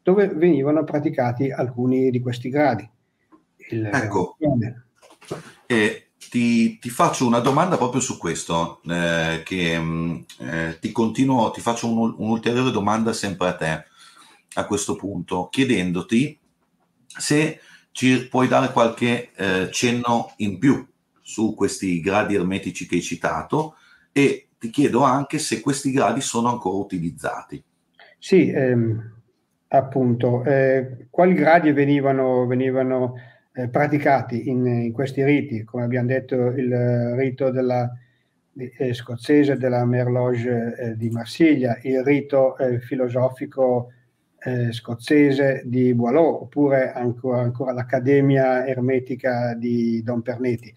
dove 0.02 0.28
venivano 0.28 0.84
praticati 0.84 1.50
alcuni 1.50 2.10
di 2.10 2.20
questi 2.20 2.50
gradi. 2.50 2.86
Il, 3.70 3.86
ecco, 3.86 4.36
eh, 5.64 6.08
ti, 6.28 6.78
ti, 6.78 6.90
faccio 6.90 7.26
una 7.26 7.40
domanda 7.40 7.78
proprio 7.78 8.02
su 8.02 8.18
questo, 8.18 8.82
eh, 8.86 9.40
che 9.46 9.78
mm, 9.78 10.18
ti 10.78 10.92
continuo, 10.92 11.50
ti 11.52 11.62
faccio 11.62 11.90
un, 11.90 12.14
un'ulteriore 12.18 12.70
domanda 12.70 13.14
sempre 13.14 13.48
a 13.48 13.54
te 13.54 13.88
a 14.54 14.66
questo 14.66 14.96
punto, 14.96 15.48
chiedendoti 15.48 16.38
se 17.06 17.60
ci 17.92 18.28
puoi 18.28 18.48
dare 18.48 18.72
qualche 18.72 19.30
eh, 19.34 19.68
cenno 19.70 20.32
in 20.36 20.58
più 20.58 20.86
su 21.20 21.54
questi 21.54 22.00
gradi 22.00 22.34
ermetici 22.34 22.86
che 22.86 22.96
hai 22.96 23.02
citato 23.02 23.74
e 24.12 24.48
ti 24.58 24.70
chiedo 24.70 25.02
anche 25.02 25.38
se 25.38 25.60
questi 25.60 25.90
gradi 25.90 26.20
sono 26.20 26.48
ancora 26.48 26.76
utilizzati. 26.76 27.62
Sì, 28.18 28.50
ehm, 28.50 29.12
appunto, 29.68 30.44
eh, 30.44 31.06
quali 31.08 31.34
gradi 31.34 31.72
venivano, 31.72 32.46
venivano 32.46 33.14
eh, 33.52 33.68
praticati 33.68 34.48
in, 34.48 34.66
in, 34.66 34.92
questi 34.92 35.24
riti? 35.24 35.64
Come 35.64 35.84
abbiamo 35.84 36.08
detto, 36.08 36.34
il 36.48 37.14
rito 37.16 37.50
della, 37.50 37.90
eh, 38.54 38.92
scozzese 38.92 39.56
della 39.56 39.84
Merloge 39.84 40.74
eh, 40.76 40.96
di 40.96 41.08
Marsiglia, 41.10 41.78
il 41.82 42.02
rito 42.04 42.58
eh, 42.58 42.80
filosofico 42.80 43.92
eh, 44.42 44.72
scozzese 44.72 45.62
di 45.64 45.94
Boileau, 45.94 46.42
oppure 46.42 46.92
ancora, 46.92 47.40
ancora 47.40 47.72
l'Accademia 47.72 48.66
Ermetica 48.66 49.54
di 49.54 50.02
Don 50.02 50.22
Pernetti. 50.22 50.72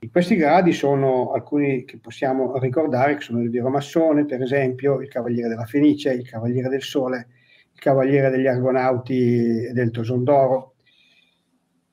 In 0.00 0.10
questi 0.10 0.34
gradi 0.34 0.72
sono 0.72 1.32
alcuni 1.32 1.84
che 1.84 1.98
possiamo 1.98 2.58
ricordare, 2.58 3.14
che 3.14 3.20
sono 3.20 3.40
il 3.40 3.50
vero 3.50 3.70
massone, 3.70 4.24
per 4.24 4.42
esempio 4.42 5.00
il 5.00 5.08
Cavaliere 5.08 5.48
della 5.48 5.64
Fenice, 5.64 6.12
il 6.12 6.28
Cavaliere 6.28 6.68
del 6.68 6.82
Sole, 6.82 7.28
il 7.72 7.78
Cavaliere 7.78 8.30
degli 8.30 8.48
Argonauti 8.48 9.70
del 9.72 9.90
Toson 9.90 10.24
d'Oro, 10.24 10.74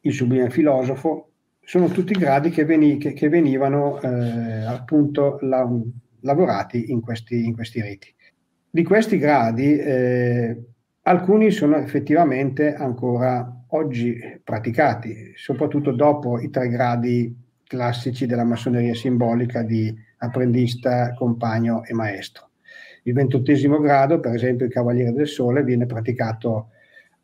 il 0.01 0.13
Sublime 0.13 0.49
Filosofo, 0.49 1.29
sono 1.59 1.87
tutti 1.89 2.13
gradi 2.13 2.49
che, 2.49 2.65
veni, 2.65 2.97
che, 2.97 3.13
che 3.13 3.29
venivano 3.29 4.01
eh, 4.01 4.07
appunto 4.65 5.37
la, 5.41 5.69
lavorati 6.21 6.91
in 6.91 7.01
questi, 7.01 7.45
in 7.45 7.53
questi 7.53 7.79
riti. 7.79 8.11
Di 8.71 8.83
questi 8.83 9.19
gradi 9.19 9.77
eh, 9.77 10.63
Alcuni 11.03 11.49
sono 11.51 11.77
effettivamente 11.77 12.73
ancora 12.73 13.65
oggi 13.69 14.19
praticati, 14.43 15.33
soprattutto 15.35 15.91
dopo 15.91 16.39
i 16.39 16.49
tre 16.49 16.67
gradi 16.69 17.35
classici 17.63 18.25
della 18.25 18.43
massoneria 18.43 18.93
simbolica 18.93 19.61
di 19.61 19.95
apprendista, 20.17 21.13
compagno 21.13 21.83
e 21.85 21.93
maestro. 21.93 22.49
Il 23.03 23.13
ventottesimo 23.13 23.79
grado, 23.79 24.19
per 24.19 24.33
esempio 24.33 24.65
il 24.65 24.71
Cavaliere 24.71 25.13
del 25.13 25.27
Sole, 25.27 25.63
viene 25.63 25.85
praticato 25.85 26.71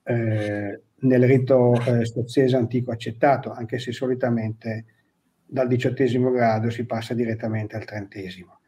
eh, 0.03 0.81
nel 0.97 1.23
rito 1.23 1.73
eh, 1.73 2.05
scozzese 2.05 2.55
antico 2.55 2.91
accettato, 2.91 3.51
anche 3.51 3.77
se 3.79 3.91
solitamente 3.91 4.85
dal 5.45 5.67
diciottesimo 5.67 6.31
grado 6.31 6.69
si 6.69 6.85
passa 6.85 7.13
direttamente 7.13 7.75
al 7.75 7.85
trentesimo. 7.85 8.59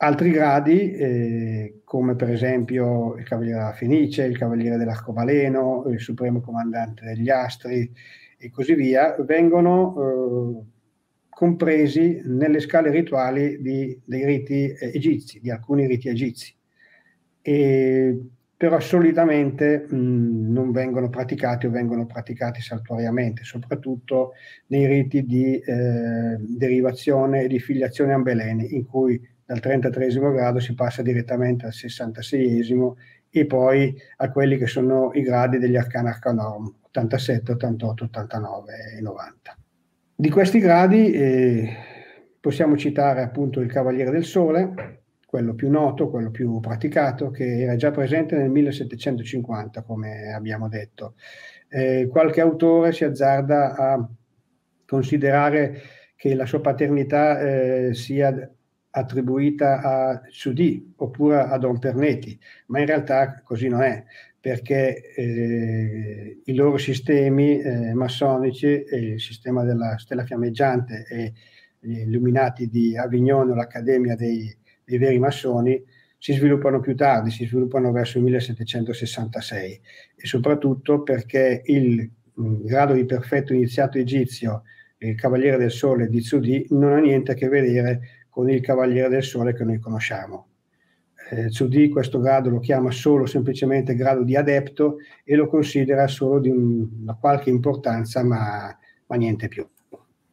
Altri 0.00 0.30
gradi, 0.30 0.92
eh, 0.92 1.80
come 1.82 2.14
per 2.14 2.30
esempio 2.30 3.16
il 3.16 3.24
Cavaliere 3.24 3.58
della 3.58 3.72
Fenice, 3.72 4.22
il 4.22 4.38
Cavaliere 4.38 4.76
dell'Arcobaleno, 4.76 5.86
il 5.88 5.98
Supremo 5.98 6.40
Comandante 6.40 7.04
degli 7.04 7.28
Astri 7.30 7.92
e 8.38 8.50
così 8.50 8.74
via, 8.74 9.16
vengono 9.26 9.96
eh, 9.96 10.64
compresi 11.28 12.20
nelle 12.26 12.60
scale 12.60 12.90
rituali 12.90 13.60
di, 13.60 14.00
dei 14.04 14.24
riti 14.24 14.68
eh, 14.68 14.92
egizi, 14.94 15.40
di 15.40 15.50
alcuni 15.50 15.84
riti 15.88 16.08
egizi. 16.08 16.54
E, 17.42 18.20
però 18.56 18.78
solitamente 18.78 19.84
mh, 19.88 20.52
non 20.52 20.70
vengono 20.70 21.08
praticati 21.10 21.66
o 21.66 21.70
vengono 21.70 22.06
praticati 22.06 22.60
saltuariamente, 22.60 23.42
soprattutto 23.42 24.34
nei 24.68 24.86
riti 24.86 25.24
di 25.24 25.58
eh, 25.58 26.36
derivazione 26.38 27.42
e 27.42 27.48
di 27.48 27.58
filiazione 27.58 28.12
ambeleni, 28.12 28.76
in 28.76 28.86
cui 28.86 29.36
dal 29.48 29.60
33 29.60 30.08
grado 30.08 30.60
si 30.60 30.74
passa 30.74 31.00
direttamente 31.00 31.64
al 31.64 31.72
66 31.72 32.76
e 33.30 33.46
poi 33.46 33.96
a 34.18 34.30
quelli 34.30 34.58
che 34.58 34.66
sono 34.66 35.10
i 35.14 35.22
gradi 35.22 35.56
degli 35.56 35.74
arcani 35.74 36.08
arcanorum 36.08 36.70
87, 36.82 37.52
88, 37.52 38.04
89 38.04 38.72
e 38.98 39.00
90. 39.00 39.56
Di 40.14 40.28
questi 40.28 40.58
gradi 40.58 41.12
eh, 41.12 41.76
possiamo 42.38 42.76
citare 42.76 43.22
appunto 43.22 43.60
il 43.60 43.72
Cavaliere 43.72 44.10
del 44.10 44.24
Sole, 44.24 45.04
quello 45.24 45.54
più 45.54 45.70
noto, 45.70 46.10
quello 46.10 46.30
più 46.30 46.60
praticato, 46.60 47.30
che 47.30 47.62
era 47.62 47.76
già 47.76 47.90
presente 47.90 48.36
nel 48.36 48.50
1750, 48.50 49.80
come 49.80 50.30
abbiamo 50.30 50.68
detto. 50.68 51.14
Eh, 51.70 52.06
qualche 52.10 52.42
autore 52.42 52.92
si 52.92 53.04
azzarda 53.04 53.76
a 53.76 54.08
considerare 54.84 55.80
che 56.16 56.34
la 56.34 56.44
sua 56.44 56.60
paternità 56.60 57.40
eh, 57.40 57.94
sia 57.94 58.50
attribuita 58.98 59.80
a 59.80 60.22
Sudì 60.28 60.92
oppure 60.96 61.40
a 61.40 61.58
Don 61.58 61.78
Pernetti, 61.78 62.38
ma 62.66 62.80
in 62.80 62.86
realtà 62.86 63.40
così 63.44 63.68
non 63.68 63.82
è, 63.82 64.04
perché 64.40 65.14
eh, 65.14 66.40
i 66.44 66.54
loro 66.54 66.76
sistemi 66.78 67.60
eh, 67.60 67.92
massonici, 67.94 68.84
il 68.92 69.20
sistema 69.20 69.64
della 69.64 69.98
stella 69.98 70.24
fiammeggiante 70.24 71.04
e 71.08 71.32
gli 71.80 71.98
illuminati 72.00 72.68
di 72.68 72.96
Avignone, 72.96 73.54
l'Accademia 73.54 74.14
dei, 74.16 74.54
dei 74.84 74.98
veri 74.98 75.18
massoni, 75.18 75.82
si 76.18 76.32
sviluppano 76.32 76.80
più 76.80 76.96
tardi, 76.96 77.30
si 77.30 77.46
sviluppano 77.46 77.92
verso 77.92 78.18
il 78.18 78.24
1766 78.24 79.80
e 80.16 80.26
soprattutto 80.26 81.02
perché 81.02 81.62
il 81.66 82.10
mh, 82.34 82.64
grado 82.64 82.94
di 82.94 83.04
perfetto 83.04 83.52
iniziato 83.52 83.98
egizio, 83.98 84.64
il 84.98 85.14
Cavaliere 85.14 85.58
del 85.58 85.70
Sole 85.70 86.08
di 86.08 86.20
Zudi, 86.20 86.66
non 86.70 86.92
ha 86.92 86.98
niente 86.98 87.32
a 87.32 87.34
che 87.34 87.48
vedere 87.48 88.00
con 88.38 88.48
il 88.50 88.60
Cavaliere 88.60 89.08
del 89.08 89.24
Sole 89.24 89.52
che 89.52 89.64
noi 89.64 89.80
conosciamo. 89.80 90.46
eh, 91.30 91.50
Zudi 91.50 91.88
questo 91.88 92.20
grado 92.20 92.50
lo 92.50 92.60
chiama 92.60 92.92
solo 92.92 93.26
semplicemente 93.26 93.96
grado 93.96 94.22
di 94.22 94.36
adepto 94.36 94.98
e 95.24 95.34
lo 95.34 95.48
considera 95.48 96.06
solo 96.06 96.38
di 96.38 96.48
una 96.48 97.16
qualche 97.18 97.50
importanza, 97.50 98.22
ma, 98.22 98.78
ma 99.06 99.16
niente 99.16 99.48
più. 99.48 99.68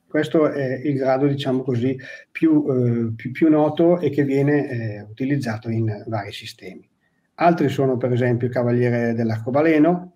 Questo 0.08 0.52
è 0.52 0.82
il 0.84 0.94
grado, 0.94 1.26
diciamo 1.26 1.64
così, 1.64 1.98
più, 2.32 2.64
eh, 2.70 3.14
più, 3.16 3.32
più 3.32 3.50
noto 3.50 4.00
e 4.00 4.12
che 4.12 4.24
viene 4.24 4.70
eh, 4.70 5.02
utilizzato 5.02 5.72
in 5.72 6.04
vari 6.06 6.32
sistemi. 6.32 6.88
Altri 7.38 7.70
sono 7.70 7.98
per 7.98 8.12
esempio 8.12 8.46
il 8.46 8.54
Cavaliere 8.54 9.16
dell'Arcobaleno, 9.16 10.14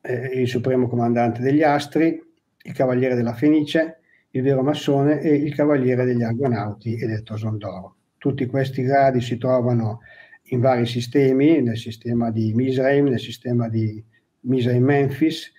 eh, 0.00 0.40
il 0.40 0.48
Supremo 0.48 0.88
Comandante 0.88 1.42
degli 1.42 1.62
Astri, 1.62 2.20
il 2.60 2.72
Cavaliere 2.72 3.14
della 3.14 3.34
Fenice, 3.34 4.00
il 4.34 4.42
Vero 4.42 4.62
Massone 4.62 5.20
e 5.20 5.34
il 5.34 5.54
Cavaliere 5.54 6.04
degli 6.04 6.22
Argonauti 6.22 6.96
e 6.96 7.06
del 7.06 7.22
Toson 7.22 7.56
d'Oro. 7.56 7.96
Tutti 8.18 8.46
questi 8.46 8.82
gradi 8.82 9.20
si 9.20 9.38
trovano 9.38 10.00
in 10.48 10.60
vari 10.60 10.86
sistemi, 10.86 11.62
nel 11.62 11.76
sistema 11.76 12.30
di 12.30 12.52
Misraim, 12.52 13.06
nel 13.06 13.20
sistema 13.20 13.68
di 13.68 14.02
Misraim 14.40 14.82
Memphis 14.82 15.52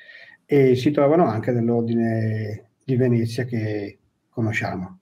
e 0.46 0.76
si 0.76 0.92
trovano 0.92 1.26
anche 1.26 1.52
nell'ordine 1.52 2.72
di 2.84 2.96
Venezia 2.98 3.46
che 3.46 3.98
conosciamo. 4.30 5.00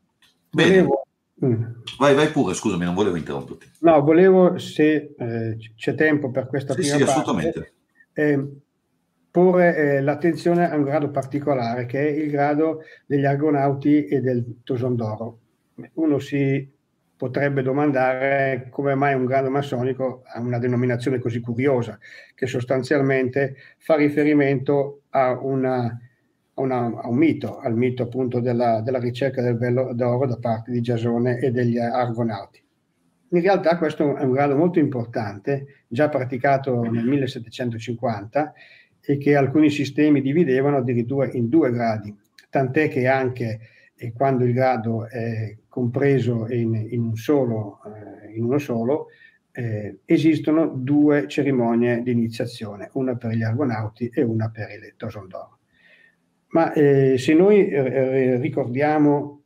Bene. 0.52 0.70
Volevo, 0.70 1.08
mm. 1.44 1.64
vai, 1.98 2.14
vai 2.14 2.30
pure, 2.30 2.54
scusami, 2.54 2.86
non 2.86 2.94
volevo 2.94 3.16
interromperti. 3.16 3.72
No, 3.80 4.02
volevo, 4.02 4.60
se 4.60 5.16
eh, 5.18 5.58
c'è 5.76 5.96
tempo 5.96 6.30
per 6.30 6.46
questa 6.48 6.74
sì, 6.74 6.82
prima 6.82 6.98
sì, 6.98 7.04
parte, 7.04 7.20
assolutamente. 7.20 7.74
Eh, 8.14 8.48
porre 9.34 9.76
eh, 9.76 10.02
l'attenzione 10.02 10.70
a 10.70 10.76
un 10.76 10.84
grado 10.84 11.10
particolare, 11.10 11.88
che 11.88 12.00
è 12.00 12.08
il 12.08 12.30
grado 12.30 12.84
degli 13.08 13.26
argonauti 13.26 14.06
e 14.06 14.22
del 14.22 14.60
Toson 14.64 14.96
d'Oro. 14.96 15.40
Uno 15.94 16.20
si 16.20 16.72
potrebbe 17.18 17.64
domandare 17.64 18.68
come 18.70 18.94
mai 18.94 19.16
un 19.16 19.26
grado 19.26 19.50
massonico 19.50 20.22
ha 20.24 20.40
una 20.40 20.60
denominazione 20.60 21.18
così 21.18 21.40
curiosa, 21.40 21.98
che 22.36 22.46
sostanzialmente 22.46 23.56
fa 23.80 23.96
riferimento 23.96 25.02
a 25.10 25.32
una 25.42 26.00
a, 26.54 26.62
una, 26.62 27.02
a 27.02 27.08
un 27.08 27.18
mito, 27.18 27.58
al 27.58 27.76
mito 27.76 28.04
appunto 28.04 28.40
della, 28.40 28.82
della 28.82 29.00
ricerca 29.00 29.42
del 29.42 29.58
velo 29.58 29.96
d'oro 29.96 30.28
da 30.28 30.38
parte 30.38 30.70
di 30.70 30.80
Giasone 30.80 31.40
e 31.40 31.50
degli 31.50 31.80
Argonauti. 31.80 32.62
In 33.30 33.42
realtà 33.42 33.80
questo 33.80 34.16
è 34.16 34.22
un 34.22 34.32
grado 34.32 34.56
molto 34.56 34.78
importante, 34.78 35.86
già 35.88 36.08
praticato 36.08 36.84
nel 36.84 37.04
1750 37.04 38.54
e 39.06 39.18
che 39.18 39.36
alcuni 39.36 39.70
sistemi 39.70 40.22
dividevano 40.22 40.78
addirittura 40.78 41.30
in 41.32 41.50
due 41.50 41.72
gradi, 41.72 42.16
tant'è 42.50 42.88
che 42.88 43.08
anche 43.08 43.60
eh, 43.96 44.14
quando 44.14 44.46
il 44.46 44.54
grado 44.54 45.08
è 45.08 45.58
compreso 45.68 46.48
in, 46.50 46.88
in, 46.90 47.02
un 47.02 47.16
solo, 47.16 47.80
eh, 47.86 48.36
in 48.36 48.44
uno 48.44 48.60
solo, 48.60 49.08
eh, 49.52 50.00
esistono 50.06 50.68
due 50.68 51.28
cerimonie 51.28 52.02
di 52.02 52.12
iniziazione, 52.12 52.90
una 52.94 53.16
per 53.16 53.32
gli 53.32 53.44
argonauti 53.44 54.10
e 54.14 54.24
una 54.24 54.50
per 54.50 54.70
il 54.72 54.94
Tosondoro. 54.96 55.60
Ma 56.48 56.72
eh, 56.74 57.18
se 57.18 57.34
noi 57.34 57.68
eh, 57.68 57.78
eh, 57.78 58.38
ricordiamo 58.38 59.40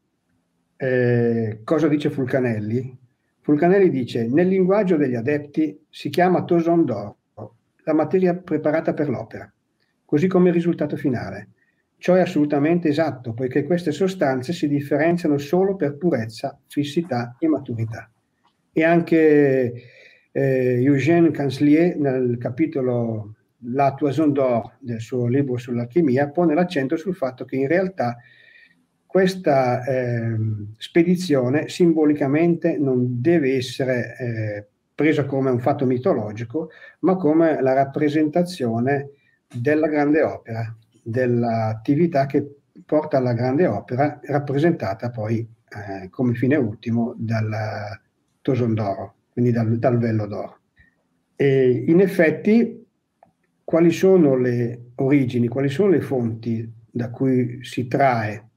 cosa 1.63 1.87
dice 1.87 2.11
Fulcanelli, 2.11 2.95
Fulcanelli 3.41 3.89
dice 3.89 4.27
nel 4.27 4.47
linguaggio 4.47 4.95
degli 4.95 5.15
adepti 5.15 5.87
si 5.89 6.09
chiama 6.09 6.43
toson 6.43 6.85
d'oro, 6.85 7.17
la 7.88 7.94
materia 7.94 8.36
preparata 8.36 8.94
per 8.94 9.08
l'opera, 9.08 9.50
così 10.03 10.27
come 10.27 10.50
il 10.50 10.53
risultato 10.53 10.98
finale. 10.98 11.51
Ciò 11.98 12.15
è 12.15 12.20
assolutamente 12.20 12.89
esatto, 12.89 13.34
poiché 13.34 13.63
queste 13.63 13.91
sostanze 13.91 14.51
si 14.51 14.67
differenziano 14.67 15.38
solo 15.38 15.75
per 15.75 15.96
purezza, 15.96 16.60
fissità 16.67 17.38
e 17.40 17.48
maturità. 17.48 18.11
E 18.74 18.83
anche 18.83 19.74
eh, 20.31 20.83
Eugène 20.83 21.31
Canslier 21.31 21.98
nel 21.98 22.38
capitolo 22.38 23.35
la 23.61 23.94
Toison 23.94 24.33
d'Or 24.33 24.77
del 24.79 25.00
suo 25.00 25.25
libro 25.25 25.57
sull'alchimia 25.57 26.29
pone 26.29 26.53
l'accento 26.53 26.96
sul 26.96 27.16
fatto 27.16 27.46
che 27.46 27.55
in 27.55 27.68
realtà 27.68 28.18
questa 29.05 29.83
eh, 29.83 30.35
spedizione 30.77 31.70
simbolicamente 31.70 32.77
non 32.77 33.20
deve 33.22 33.55
essere 33.55 34.16
eh, 34.20 34.68
presa 34.98 35.25
come 35.25 35.51
un 35.51 35.60
fatto 35.60 35.86
mitologico, 35.86 36.72
ma 37.01 37.18
come 37.18 37.62
la 37.62 37.74
rappresentazione 37.74 39.12
della 39.48 39.88
grande 39.88 40.24
opera, 40.24 40.75
dell'attività 41.03 42.25
che 42.25 42.62
porta 42.83 43.18
alla 43.18 43.33
grande 43.33 43.68
opera, 43.68 44.20
rappresentata 44.24 45.12
poi 45.12 45.48
eh, 45.70 46.10
come 46.10 46.33
fine 46.33 46.55
ultimo 46.55 47.14
dal 47.16 48.00
Toson 48.42 48.74
d'Oro, 48.74 49.14
quindi 49.33 49.51
dal, 49.51 49.77
dal 49.77 50.00
vello 50.00 50.25
d'oro. 50.25 50.60
E 51.36 51.83
in 51.88 52.00
effetti 52.00 52.83
quali 53.64 53.92
sono 53.92 54.36
le 54.36 54.94
origini, 54.96 55.48
quali 55.48 55.70
sono 55.70 55.90
le 55.90 56.01
fonti 56.01 56.74
da 56.90 57.12
cui 57.12 57.64
si 57.64 57.88
trae 57.88 58.50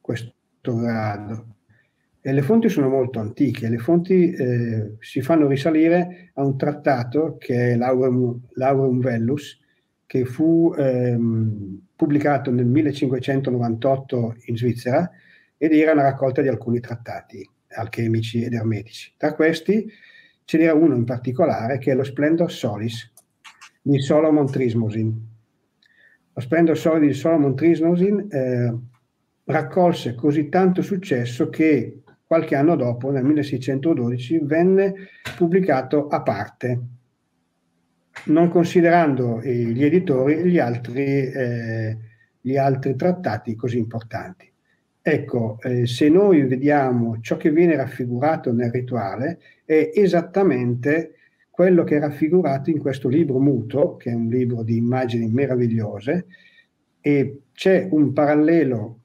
questo 0.00 0.32
grado. 0.64 1.57
E 2.20 2.32
le 2.32 2.42
fonti 2.42 2.68
sono 2.68 2.88
molto 2.88 3.20
antiche, 3.20 3.68
le 3.68 3.78
fonti 3.78 4.30
eh, 4.32 4.96
si 4.98 5.22
fanno 5.22 5.46
risalire 5.46 6.30
a 6.34 6.44
un 6.44 6.58
trattato 6.58 7.36
che 7.38 7.72
è 7.72 7.76
l'Aureum, 7.76 8.40
l'Aureum 8.54 9.00
Vellus, 9.00 9.60
che 10.04 10.24
fu 10.24 10.74
ehm, 10.76 11.80
pubblicato 11.94 12.50
nel 12.50 12.66
1598 12.66 14.36
in 14.46 14.56
Svizzera 14.56 15.10
ed 15.56 15.72
era 15.72 15.92
una 15.92 16.02
raccolta 16.02 16.42
di 16.42 16.48
alcuni 16.48 16.80
trattati 16.80 17.48
alchemici 17.68 18.42
ed 18.42 18.54
ermetici. 18.54 19.12
Tra 19.16 19.34
questi 19.34 19.90
ce 20.44 20.58
n'era 20.58 20.74
uno 20.74 20.94
in 20.94 21.04
particolare 21.04 21.78
che 21.78 21.92
è 21.92 21.94
lo 21.94 22.04
Splendor 22.04 22.50
Solis, 22.50 23.12
di 23.82 24.00
Solomon 24.00 24.50
Trismosin. 24.50 25.26
Lo 26.34 26.40
splendor 26.40 26.76
solo 26.76 26.98
di 26.98 27.12
Solomon 27.12 27.56
Trismosin 27.56 28.28
eh, 28.30 28.76
raccolse 29.44 30.14
così 30.14 30.48
tanto 30.48 30.82
successo 30.82 31.48
che 31.48 32.02
qualche 32.28 32.56
anno 32.56 32.76
dopo, 32.76 33.10
nel 33.10 33.24
1612, 33.24 34.40
venne 34.42 34.94
pubblicato 35.34 36.08
a 36.08 36.20
parte, 36.20 36.80
non 38.26 38.50
considerando 38.50 39.40
gli 39.40 39.82
editori 39.82 40.44
gli 40.44 40.58
altri, 40.58 41.04
eh, 41.04 41.98
gli 42.38 42.58
altri 42.58 42.96
trattati 42.96 43.54
così 43.54 43.78
importanti. 43.78 44.52
Ecco, 45.00 45.58
eh, 45.62 45.86
se 45.86 46.10
noi 46.10 46.42
vediamo 46.42 47.18
ciò 47.22 47.38
che 47.38 47.50
viene 47.50 47.76
raffigurato 47.76 48.52
nel 48.52 48.70
rituale, 48.70 49.38
è 49.64 49.92
esattamente 49.94 51.14
quello 51.48 51.82
che 51.82 51.96
è 51.96 52.00
raffigurato 52.00 52.68
in 52.68 52.78
questo 52.78 53.08
libro 53.08 53.40
muto, 53.40 53.96
che 53.96 54.10
è 54.10 54.14
un 54.14 54.28
libro 54.28 54.62
di 54.62 54.76
immagini 54.76 55.30
meravigliose, 55.30 56.26
e 57.00 57.40
c'è 57.54 57.88
un 57.90 58.12
parallelo 58.12 58.97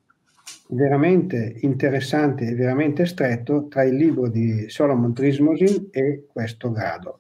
veramente 0.70 1.58
interessante 1.62 2.48
e 2.48 2.56
veramente 2.56 3.06
stretto 3.06 3.68
tra 3.68 3.84
il 3.84 3.96
libro 3.96 4.30
di 4.30 4.66
Solomon 4.70 5.14
Trismosin 5.14 5.90
e 5.92 6.26
questo 6.32 6.72
grado. 6.72 7.20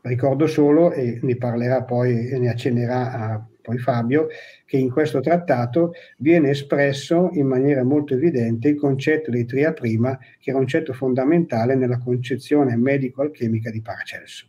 Ricordo 0.00 0.46
solo, 0.46 0.92
e 0.92 1.18
ne 1.22 1.36
parlerà 1.36 1.82
poi 1.82 2.28
e 2.28 2.38
ne 2.38 2.48
accennerà 2.48 3.46
poi 3.60 3.78
Fabio, 3.78 4.28
che 4.64 4.78
in 4.78 4.90
questo 4.90 5.20
trattato 5.20 5.92
viene 6.18 6.50
espresso 6.50 7.28
in 7.32 7.46
maniera 7.46 7.84
molto 7.84 8.14
evidente 8.14 8.68
il 8.68 8.76
concetto 8.76 9.30
di 9.30 9.44
tria 9.44 9.74
prima, 9.74 10.16
che 10.16 10.50
è 10.50 10.54
un 10.54 10.60
concetto 10.60 10.94
fondamentale 10.94 11.74
nella 11.74 11.98
concezione 11.98 12.76
medico-alchemica 12.76 13.70
di 13.70 13.82
Paracelso. 13.82 14.48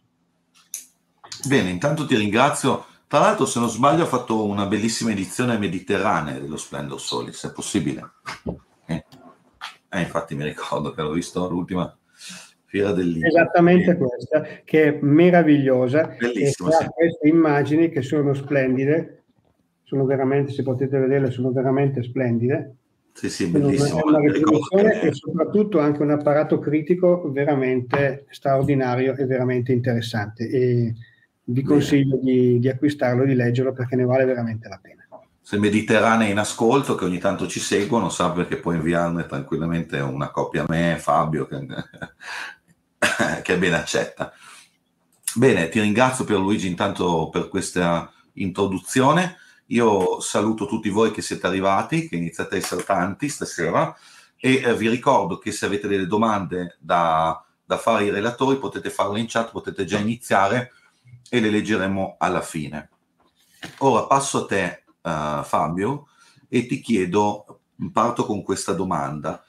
Bene, 1.47 1.69
intanto 1.69 2.05
ti 2.05 2.15
ringrazio. 2.15 2.85
Tra 3.09 3.21
l'altro, 3.21 3.47
se 3.47 3.59
non 3.59 3.69
sbaglio, 3.69 4.03
ha 4.03 4.05
fatto 4.05 4.45
una 4.45 4.67
bellissima 4.67 5.09
edizione 5.09 5.57
mediterranea 5.57 6.37
dello 6.37 6.57
Splendor 6.57 7.01
Solis, 7.01 7.43
è 7.43 7.51
possibile? 7.51 8.03
Eh. 8.85 9.03
eh 9.89 9.99
infatti 9.99 10.35
mi 10.35 10.43
ricordo 10.43 10.91
che 10.91 11.01
l'ho 11.01 11.13
visto 11.13 11.49
l'ultima 11.49 11.91
fiera 12.65 12.91
del 12.91 13.07
libro. 13.07 13.27
Esattamente 13.27 13.97
questa, 13.97 14.43
che 14.63 14.83
è 14.83 14.99
meravigliosa. 15.01 16.15
Bellissima, 16.19 16.69
sì. 16.69 16.85
queste 16.85 17.27
immagini 17.27 17.89
che 17.89 18.03
sono 18.03 18.35
splendide, 18.35 19.23
sono 19.81 20.05
veramente, 20.05 20.51
se 20.51 20.61
potete 20.61 20.99
vederle, 20.99 21.31
sono 21.31 21.51
veramente 21.51 22.03
splendide. 22.03 22.75
Sì, 23.13 23.27
sì, 23.31 23.47
bellissimo. 23.47 24.01
Una, 24.03 24.19
una 24.19 24.99
che... 24.99 25.07
e 25.07 25.13
soprattutto 25.15 25.79
anche 25.79 26.03
un 26.03 26.11
apparato 26.11 26.59
critico 26.59 27.31
veramente 27.31 28.27
straordinario 28.29 29.15
e 29.15 29.25
veramente 29.25 29.71
interessante. 29.71 30.47
E 30.47 30.93
vi 31.51 31.63
consiglio 31.63 32.17
di, 32.21 32.59
di 32.59 32.69
acquistarlo, 32.69 33.25
di 33.25 33.35
leggerlo 33.35 33.73
perché 33.73 33.95
ne 33.95 34.05
vale 34.05 34.25
veramente 34.25 34.67
la 34.67 34.79
pena. 34.81 35.05
Se 35.41 35.57
Mediterranea 35.57 36.27
è 36.27 36.31
in 36.31 36.37
ascolto, 36.37 36.95
che 36.95 37.05
ogni 37.05 37.17
tanto 37.17 37.47
ci 37.47 37.59
seguono, 37.59 38.09
sa 38.09 38.31
che 38.47 38.57
può 38.57 38.71
inviarne 38.71 39.25
tranquillamente 39.25 39.99
una 39.99 40.29
copia 40.29 40.63
a 40.63 40.65
me, 40.67 40.97
Fabio, 40.99 41.47
che, 41.47 41.65
che 43.41 43.57
ben 43.57 43.73
accetta. 43.73 44.31
Bene, 45.33 45.69
ti 45.69 45.79
ringrazio 45.79 46.23
per 46.23 46.37
Luigi 46.37 46.67
intanto 46.67 47.29
per 47.29 47.47
questa 47.47 48.11
introduzione. 48.33 49.37
Io 49.67 50.19
saluto 50.19 50.67
tutti 50.67 50.89
voi 50.89 51.11
che 51.11 51.21
siete 51.21 51.47
arrivati, 51.47 52.07
che 52.07 52.15
iniziate 52.15 52.55
a 52.55 52.57
essere 52.57 52.83
tanti 52.83 53.27
stasera 53.27 53.95
e 54.35 54.61
eh, 54.63 54.75
vi 54.75 54.87
ricordo 54.87 55.37
che 55.37 55.51
se 55.51 55.65
avete 55.65 55.87
delle 55.87 56.07
domande 56.07 56.77
da 56.79 57.43
da 57.69 57.77
fare 57.77 58.05
i 58.05 58.09
relatori, 58.09 58.57
potete 58.57 58.89
farlo 58.89 59.15
in 59.17 59.27
chat, 59.27 59.51
potete 59.51 59.85
già 59.85 59.99
iniziare 59.99 60.71
e 61.29 61.39
le 61.39 61.49
leggeremo 61.49 62.15
alla 62.17 62.41
fine. 62.41 62.89
Ora 63.79 64.05
passo 64.05 64.43
a 64.43 64.45
te, 64.45 64.83
uh, 65.01 65.43
Fabio, 65.43 66.07
e 66.47 66.65
ti 66.65 66.79
chiedo, 66.79 67.61
parto 67.91 68.25
con 68.25 68.41
questa 68.41 68.73
domanda, 68.73 69.43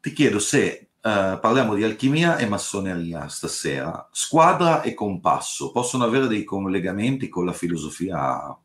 ti 0.00 0.12
chiedo 0.12 0.38
se 0.38 0.88
uh, 0.96 1.38
parliamo 1.38 1.74
di 1.74 1.84
alchimia 1.84 2.38
e 2.38 2.46
massoneria 2.46 3.28
stasera, 3.28 4.08
squadra 4.10 4.82
e 4.82 4.94
compasso 4.94 5.70
possono 5.70 6.04
avere 6.04 6.26
dei 6.26 6.44
collegamenti 6.44 7.28
con 7.28 7.44
la 7.44 7.52
filosofia 7.52 8.48
uh, 8.48 8.56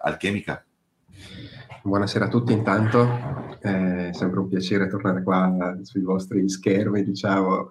alchemica? 0.00 0.64
Buonasera 1.82 2.26
a 2.26 2.28
tutti 2.28 2.52
intanto, 2.52 3.58
è 3.60 4.10
sempre 4.12 4.38
un 4.38 4.48
piacere 4.48 4.88
tornare 4.88 5.24
qua 5.24 5.76
sui 5.82 6.02
vostri 6.02 6.48
schermi, 6.48 7.02
diciamo, 7.02 7.70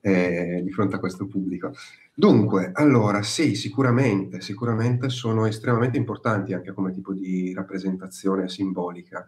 eh, 0.00 0.60
di 0.62 0.70
fronte 0.70 0.94
a 0.94 1.00
questo 1.00 1.26
pubblico. 1.26 1.72
Dunque, 2.18 2.70
allora, 2.72 3.22
sì, 3.22 3.54
sicuramente, 3.54 4.40
sicuramente 4.40 5.08
sono 5.08 5.46
estremamente 5.46 5.98
importanti 5.98 6.52
anche 6.52 6.72
come 6.72 6.90
tipo 6.90 7.12
di 7.12 7.54
rappresentazione 7.54 8.48
simbolica. 8.48 9.24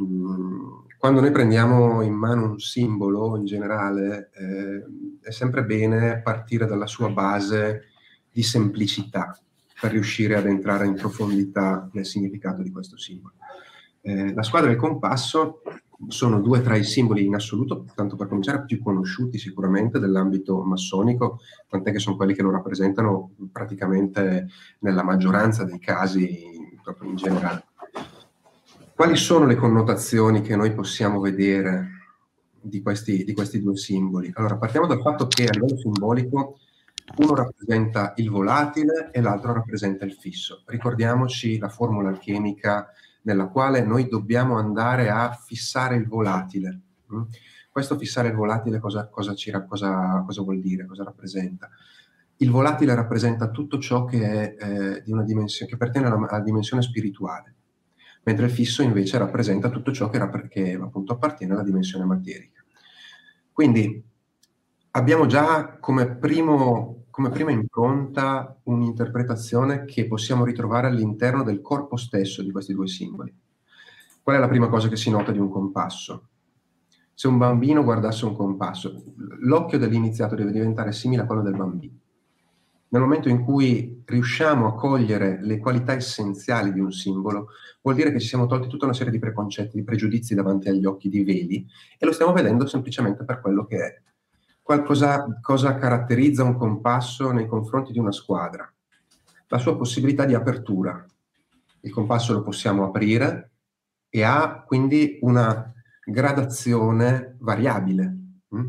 Mm, 0.00 0.68
quando 0.96 1.20
noi 1.22 1.32
prendiamo 1.32 2.02
in 2.02 2.12
mano 2.12 2.50
un 2.50 2.60
simbolo 2.60 3.36
in 3.36 3.46
generale, 3.46 4.30
eh, 4.32 4.84
è 5.20 5.32
sempre 5.32 5.64
bene 5.64 6.20
partire 6.22 6.66
dalla 6.66 6.86
sua 6.86 7.08
base 7.08 7.86
di 8.30 8.44
semplicità 8.44 9.36
per 9.80 9.90
riuscire 9.90 10.36
ad 10.36 10.46
entrare 10.46 10.86
in 10.86 10.94
profondità 10.94 11.90
nel 11.94 12.06
significato 12.06 12.62
di 12.62 12.70
questo 12.70 12.96
simbolo. 12.96 13.34
Eh, 14.02 14.32
la 14.32 14.44
squadra 14.44 14.70
il 14.70 14.76
compasso 14.76 15.62
sono 16.08 16.40
due 16.40 16.62
tra 16.62 16.76
i 16.76 16.84
simboli 16.84 17.24
in 17.24 17.34
assoluto, 17.34 17.84
tanto 17.94 18.16
per 18.16 18.28
cominciare, 18.28 18.64
più 18.64 18.82
conosciuti 18.82 19.38
sicuramente 19.38 19.98
dell'ambito 19.98 20.62
massonico, 20.62 21.40
tant'è 21.68 21.92
che 21.92 21.98
sono 21.98 22.16
quelli 22.16 22.34
che 22.34 22.42
lo 22.42 22.50
rappresentano 22.50 23.32
praticamente 23.52 24.48
nella 24.80 25.02
maggioranza 25.02 25.64
dei 25.64 25.78
casi 25.78 26.78
proprio 26.82 27.10
in 27.10 27.16
generale. 27.16 27.64
Quali 28.94 29.16
sono 29.16 29.46
le 29.46 29.56
connotazioni 29.56 30.42
che 30.42 30.56
noi 30.56 30.72
possiamo 30.74 31.20
vedere 31.20 31.88
di 32.60 32.82
questi, 32.82 33.24
di 33.24 33.32
questi 33.32 33.62
due 33.62 33.76
simboli? 33.76 34.30
Allora, 34.34 34.56
partiamo 34.56 34.86
dal 34.86 35.00
fatto 35.00 35.26
che 35.26 35.46
a 35.46 35.52
livello 35.52 35.78
simbolico 35.78 36.58
uno 37.16 37.34
rappresenta 37.34 38.12
il 38.16 38.30
volatile 38.30 39.10
e 39.10 39.20
l'altro 39.20 39.52
rappresenta 39.52 40.04
il 40.04 40.12
fisso. 40.12 40.62
Ricordiamoci 40.66 41.58
la 41.58 41.68
formula 41.68 42.10
alchemica 42.10 42.88
nella 43.22 43.48
quale 43.48 43.84
noi 43.84 44.08
dobbiamo 44.08 44.56
andare 44.56 45.10
a 45.10 45.32
fissare 45.32 45.96
il 45.96 46.06
volatile. 46.06 46.80
Mm? 47.12 47.22
Questo 47.70 47.96
fissare 47.96 48.28
il 48.28 48.34
volatile 48.34 48.78
cosa, 48.78 49.08
cosa, 49.08 49.34
ci, 49.34 49.50
cosa, 49.68 50.22
cosa, 50.26 50.42
vuol 50.42 50.60
dire, 50.60 50.86
cosa 50.86 51.04
rappresenta? 51.04 51.68
Il 52.36 52.50
volatile 52.50 52.94
rappresenta 52.94 53.50
tutto 53.50 53.78
ciò 53.78 54.04
che, 54.04 54.56
è, 54.56 55.02
eh, 55.02 55.02
che 55.04 55.74
appartiene 55.74 56.06
alla, 56.06 56.26
alla, 56.26 56.42
dimensione 56.42 56.82
spirituale, 56.82 57.54
mentre 58.24 58.46
il 58.46 58.50
fisso 58.50 58.82
invece 58.82 59.18
rappresenta 59.18 59.68
tutto 59.68 59.92
ciò 59.92 60.08
che, 60.08 60.18
che 60.48 60.78
appunto 60.80 61.12
appartiene 61.12 61.52
alla 61.52 61.62
dimensione 61.62 62.04
materica. 62.04 62.64
Quindi 63.52 64.02
abbiamo 64.92 65.26
già 65.26 65.76
come 65.78 66.16
primo 66.16 66.99
come 67.20 67.32
prima 67.32 67.50
impronta 67.50 68.58
un'interpretazione 68.62 69.84
che 69.84 70.06
possiamo 70.06 70.42
ritrovare 70.42 70.86
all'interno 70.86 71.42
del 71.42 71.60
corpo 71.60 71.96
stesso 71.96 72.42
di 72.42 72.50
questi 72.50 72.72
due 72.72 72.88
simboli. 72.88 73.30
Qual 74.22 74.36
è 74.36 74.38
la 74.38 74.48
prima 74.48 74.68
cosa 74.68 74.88
che 74.88 74.96
si 74.96 75.10
nota 75.10 75.30
di 75.30 75.38
un 75.38 75.50
compasso? 75.50 76.28
Se 77.12 77.28
un 77.28 77.36
bambino 77.36 77.84
guardasse 77.84 78.24
un 78.24 78.34
compasso, 78.34 79.04
l'occhio 79.40 79.76
dell'iniziato 79.76 80.34
deve 80.34 80.50
diventare 80.50 80.92
simile 80.92 81.20
a 81.20 81.26
quello 81.26 81.42
del 81.42 81.56
bambino. 81.56 81.98
Nel 82.88 83.02
momento 83.02 83.28
in 83.28 83.44
cui 83.44 84.02
riusciamo 84.02 84.66
a 84.66 84.74
cogliere 84.74 85.40
le 85.42 85.58
qualità 85.58 85.92
essenziali 85.92 86.72
di 86.72 86.80
un 86.80 86.90
simbolo, 86.90 87.48
vuol 87.82 87.96
dire 87.96 88.12
che 88.12 88.18
ci 88.18 88.28
siamo 88.28 88.46
tolti 88.46 88.66
tutta 88.66 88.86
una 88.86 88.94
serie 88.94 89.12
di 89.12 89.18
preconcetti, 89.18 89.76
di 89.76 89.84
pregiudizi 89.84 90.34
davanti 90.34 90.70
agli 90.70 90.86
occhi 90.86 91.10
di 91.10 91.22
veli 91.22 91.66
e 91.98 92.06
lo 92.06 92.12
stiamo 92.12 92.32
vedendo 92.32 92.66
semplicemente 92.66 93.24
per 93.24 93.42
quello 93.42 93.66
che 93.66 93.76
è 93.76 94.00
qualcosa, 94.70 95.40
cosa 95.42 95.74
caratterizza 95.74 96.44
un 96.44 96.54
compasso 96.54 97.32
nei 97.32 97.48
confronti 97.48 97.90
di 97.90 97.98
una 97.98 98.12
squadra? 98.12 98.72
La 99.48 99.58
sua 99.58 99.76
possibilità 99.76 100.24
di 100.24 100.34
apertura. 100.34 101.04
Il 101.80 101.90
compasso 101.90 102.32
lo 102.32 102.42
possiamo 102.44 102.84
aprire 102.84 103.50
e 104.08 104.22
ha 104.22 104.62
quindi 104.64 105.18
una 105.22 105.72
gradazione 106.04 107.36
variabile. 107.40 108.16
Mm? 108.54 108.68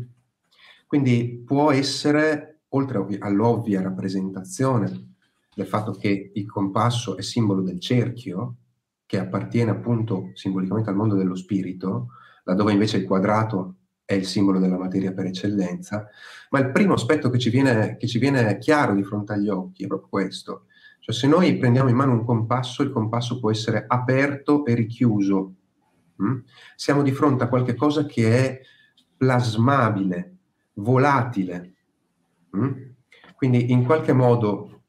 Quindi 0.88 1.40
può 1.46 1.70
essere, 1.70 2.62
oltre 2.70 3.18
all'ovvia 3.20 3.80
rappresentazione 3.80 5.14
del 5.54 5.66
fatto 5.68 5.92
che 5.92 6.32
il 6.34 6.50
compasso 6.50 7.16
è 7.16 7.22
simbolo 7.22 7.62
del 7.62 7.78
cerchio, 7.78 8.56
che 9.06 9.20
appartiene 9.20 9.70
appunto 9.70 10.32
simbolicamente 10.34 10.90
al 10.90 10.96
mondo 10.96 11.14
dello 11.14 11.36
spirito, 11.36 12.08
laddove 12.42 12.72
invece 12.72 12.96
il 12.96 13.04
quadrato 13.04 13.76
è 14.04 14.14
il 14.14 14.26
simbolo 14.26 14.58
della 14.58 14.78
materia 14.78 15.12
per 15.12 15.26
eccellenza, 15.26 16.08
ma 16.50 16.58
il 16.58 16.70
primo 16.70 16.94
aspetto 16.94 17.30
che 17.30 17.38
ci 17.38 17.50
viene, 17.50 17.96
che 17.96 18.06
ci 18.06 18.18
viene 18.18 18.58
chiaro 18.58 18.94
di 18.94 19.02
fronte 19.02 19.32
agli 19.32 19.48
occhi 19.48 19.84
è 19.84 19.86
proprio 19.86 20.08
questo. 20.08 20.66
Cioè 20.98 21.14
se 21.14 21.26
noi 21.26 21.56
prendiamo 21.56 21.88
in 21.88 21.96
mano 21.96 22.12
un 22.12 22.24
compasso, 22.24 22.82
il 22.82 22.92
compasso 22.92 23.40
può 23.40 23.50
essere 23.50 23.84
aperto 23.88 24.64
e 24.64 24.74
richiuso. 24.74 25.54
Mm? 26.22 26.38
Siamo 26.76 27.02
di 27.02 27.10
fronte 27.10 27.44
a 27.44 27.48
qualcosa 27.48 28.06
che 28.06 28.38
è 28.38 28.60
plasmabile, 29.16 30.36
volatile. 30.74 31.74
Mm? 32.56 32.72
Quindi 33.34 33.72
in 33.72 33.84
qualche, 33.84 34.12
modo, 34.12 34.82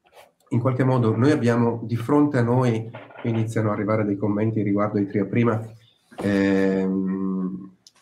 in 0.50 0.60
qualche 0.60 0.84
modo 0.84 1.16
noi 1.16 1.32
abbiamo 1.32 1.80
di 1.82 1.96
fronte 1.96 2.38
a 2.38 2.42
noi, 2.42 2.88
iniziano 3.24 3.68
ad 3.68 3.74
arrivare 3.74 4.04
dei 4.04 4.16
commenti 4.16 4.62
riguardo 4.62 4.98
ai 4.98 5.06
tria 5.06 5.24
prima, 5.24 5.60
ehm, 6.16 7.33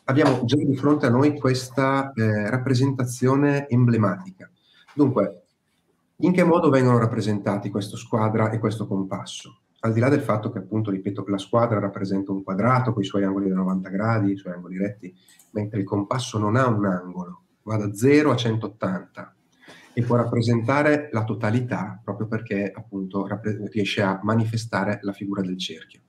abbiamo 0.04 0.44
già 0.44 0.56
di 0.56 0.76
fronte 0.76 1.06
a 1.06 1.10
noi 1.10 1.38
questa 1.38 2.12
eh, 2.12 2.50
rappresentazione 2.50 3.68
emblematica. 3.68 4.50
Dunque, 4.94 5.42
in 6.16 6.32
che 6.32 6.44
modo 6.44 6.70
vengono 6.70 6.98
rappresentati 6.98 7.70
questa 7.70 7.96
squadra 7.96 8.50
e 8.50 8.58
questo 8.58 8.86
compasso? 8.86 9.60
Al 9.80 9.92
di 9.92 10.00
là 10.00 10.08
del 10.08 10.20
fatto 10.20 10.50
che, 10.50 10.58
appunto, 10.58 10.90
ripeto, 10.90 11.24
la 11.26 11.38
squadra 11.38 11.80
rappresenta 11.80 12.30
un 12.30 12.44
quadrato 12.44 12.92
con 12.92 13.02
i 13.02 13.06
suoi 13.06 13.24
angoli 13.24 13.48
da 13.48 13.56
90 13.56 13.88
gradi, 13.88 14.32
i 14.32 14.36
suoi 14.36 14.52
angoli 14.52 14.78
retti, 14.78 15.12
mentre 15.50 15.80
il 15.80 15.84
compasso 15.84 16.38
non 16.38 16.54
ha 16.54 16.68
un 16.68 16.86
angolo, 16.86 17.42
va 17.62 17.76
da 17.76 17.92
0 17.92 18.30
a 18.30 18.36
180 18.36 19.34
e 19.94 20.02
può 20.02 20.16
rappresentare 20.16 21.08
la 21.12 21.24
totalità 21.24 22.00
proprio 22.02 22.26
perché 22.26 22.72
appunto 22.74 23.26
riesce 23.70 24.00
a 24.00 24.20
manifestare 24.22 25.00
la 25.02 25.12
figura 25.12 25.42
del 25.42 25.58
cerchio. 25.58 26.02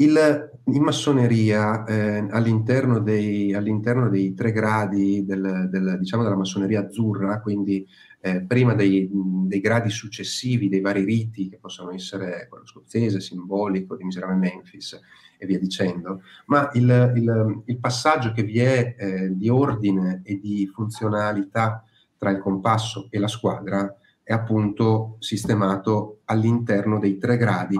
Il, 0.00 0.50
in 0.64 0.82
massoneria, 0.82 1.84
eh, 1.84 2.26
all'interno, 2.30 3.00
dei, 3.00 3.52
all'interno, 3.52 4.08
dei, 4.08 4.32
tre 4.32 4.50
gradi 4.50 5.26
del, 5.26 5.68
del, 5.70 5.98
diciamo 5.98 6.22
della 6.22 6.36
massoneria 6.36 6.80
azzurra, 6.80 7.42
quindi 7.42 7.86
eh, 8.22 8.40
prima 8.40 8.72
dei, 8.72 9.10
dei, 9.12 9.60
gradi 9.60 9.90
successivi 9.90 10.70
dei 10.70 10.80
vari 10.80 11.04
riti, 11.04 11.50
che 11.50 11.58
possono 11.58 11.92
essere 11.92 12.46
quello 12.48 12.64
scozzese, 12.64 13.20
simbolico, 13.20 13.94
di 13.94 14.04
Miserame 14.04 14.36
Memphis 14.36 14.98
e 15.36 15.44
via 15.44 15.58
dicendo, 15.58 16.22
ma 16.46 16.70
il, 16.72 17.12
il, 17.16 17.62
il 17.66 17.78
passaggio 17.78 18.32
che 18.32 18.42
vi 18.42 18.58
è 18.58 18.94
eh, 18.98 19.36
di 19.36 19.50
ordine 19.50 20.22
e 20.24 20.38
di 20.38 20.66
funzionalità 20.72 21.84
tra 22.16 22.30
il 22.30 22.38
compasso 22.38 23.08
e 23.10 23.18
la 23.18 23.28
squadra 23.28 23.94
è 24.22 24.32
appunto 24.32 25.16
sistemato 25.18 26.20
all'interno 26.24 26.98
dei 26.98 27.18
tre 27.18 27.36
gradi 27.36 27.78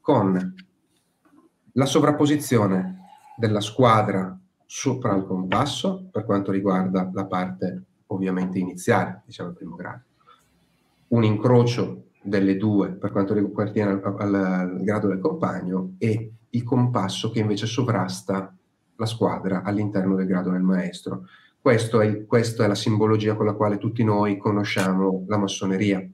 con 0.00 0.54
la 1.74 1.86
sovrapposizione 1.86 2.98
della 3.36 3.60
squadra 3.60 4.36
sopra 4.66 5.14
il 5.16 5.24
compasso 5.24 6.08
per 6.10 6.24
quanto 6.24 6.52
riguarda 6.52 7.10
la 7.12 7.26
parte 7.26 7.84
ovviamente 8.06 8.58
iniziale, 8.58 9.22
diciamo 9.24 9.50
il 9.50 9.54
primo 9.56 9.76
grado, 9.76 10.02
un 11.08 11.24
incrocio 11.24 12.04
delle 12.22 12.56
due 12.56 12.90
per 12.90 13.12
quanto 13.12 13.34
riguarda 13.34 13.82
al, 13.82 14.16
al, 14.18 14.34
al 14.34 14.82
grado 14.82 15.08
del 15.08 15.20
compagno 15.20 15.94
e 15.98 16.32
il 16.50 16.62
compasso 16.62 17.30
che 17.30 17.40
invece 17.40 17.66
sovrasta 17.66 18.54
la 18.96 19.06
squadra 19.06 19.62
all'interno 19.62 20.14
del 20.14 20.26
grado 20.26 20.50
del 20.50 20.62
maestro. 20.62 21.24
È, 21.62 22.26
questa 22.26 22.64
è 22.64 22.66
la 22.66 22.74
simbologia 22.74 23.34
con 23.34 23.46
la 23.46 23.54
quale 23.54 23.78
tutti 23.78 24.02
noi 24.02 24.38
conosciamo 24.38 25.24
la 25.28 25.36
massoneria 25.36 26.06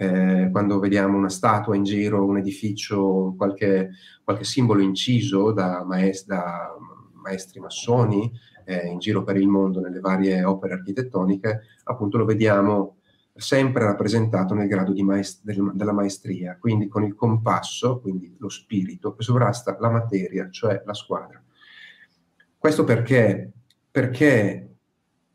eh, 0.00 0.48
quando 0.50 0.78
vediamo 0.78 1.18
una 1.18 1.28
statua 1.28 1.76
in 1.76 1.84
giro, 1.84 2.24
un 2.24 2.38
edificio, 2.38 3.34
qualche, 3.36 3.90
qualche 4.24 4.44
simbolo 4.44 4.80
inciso 4.80 5.52
da, 5.52 5.84
maest- 5.84 6.26
da 6.26 6.74
maestri 7.12 7.60
massoni 7.60 8.32
eh, 8.64 8.86
in 8.86 8.98
giro 8.98 9.22
per 9.22 9.36
il 9.36 9.46
mondo 9.46 9.78
nelle 9.78 10.00
varie 10.00 10.42
opere 10.42 10.72
architettoniche, 10.72 11.60
appunto 11.84 12.16
lo 12.16 12.24
vediamo 12.24 12.96
sempre 13.34 13.84
rappresentato 13.84 14.54
nel 14.54 14.68
grado 14.68 14.94
maest- 15.04 15.44
del, 15.44 15.72
della 15.74 15.92
maestria, 15.92 16.56
quindi 16.58 16.88
con 16.88 17.04
il 17.04 17.14
compasso, 17.14 18.00
quindi 18.00 18.34
lo 18.38 18.48
spirito, 18.48 19.14
che 19.14 19.22
sovrasta 19.22 19.76
la 19.80 19.90
materia, 19.90 20.48
cioè 20.48 20.82
la 20.86 20.94
squadra. 20.94 21.42
Questo 22.56 22.84
perché? 22.84 23.52
Perché 23.90 24.76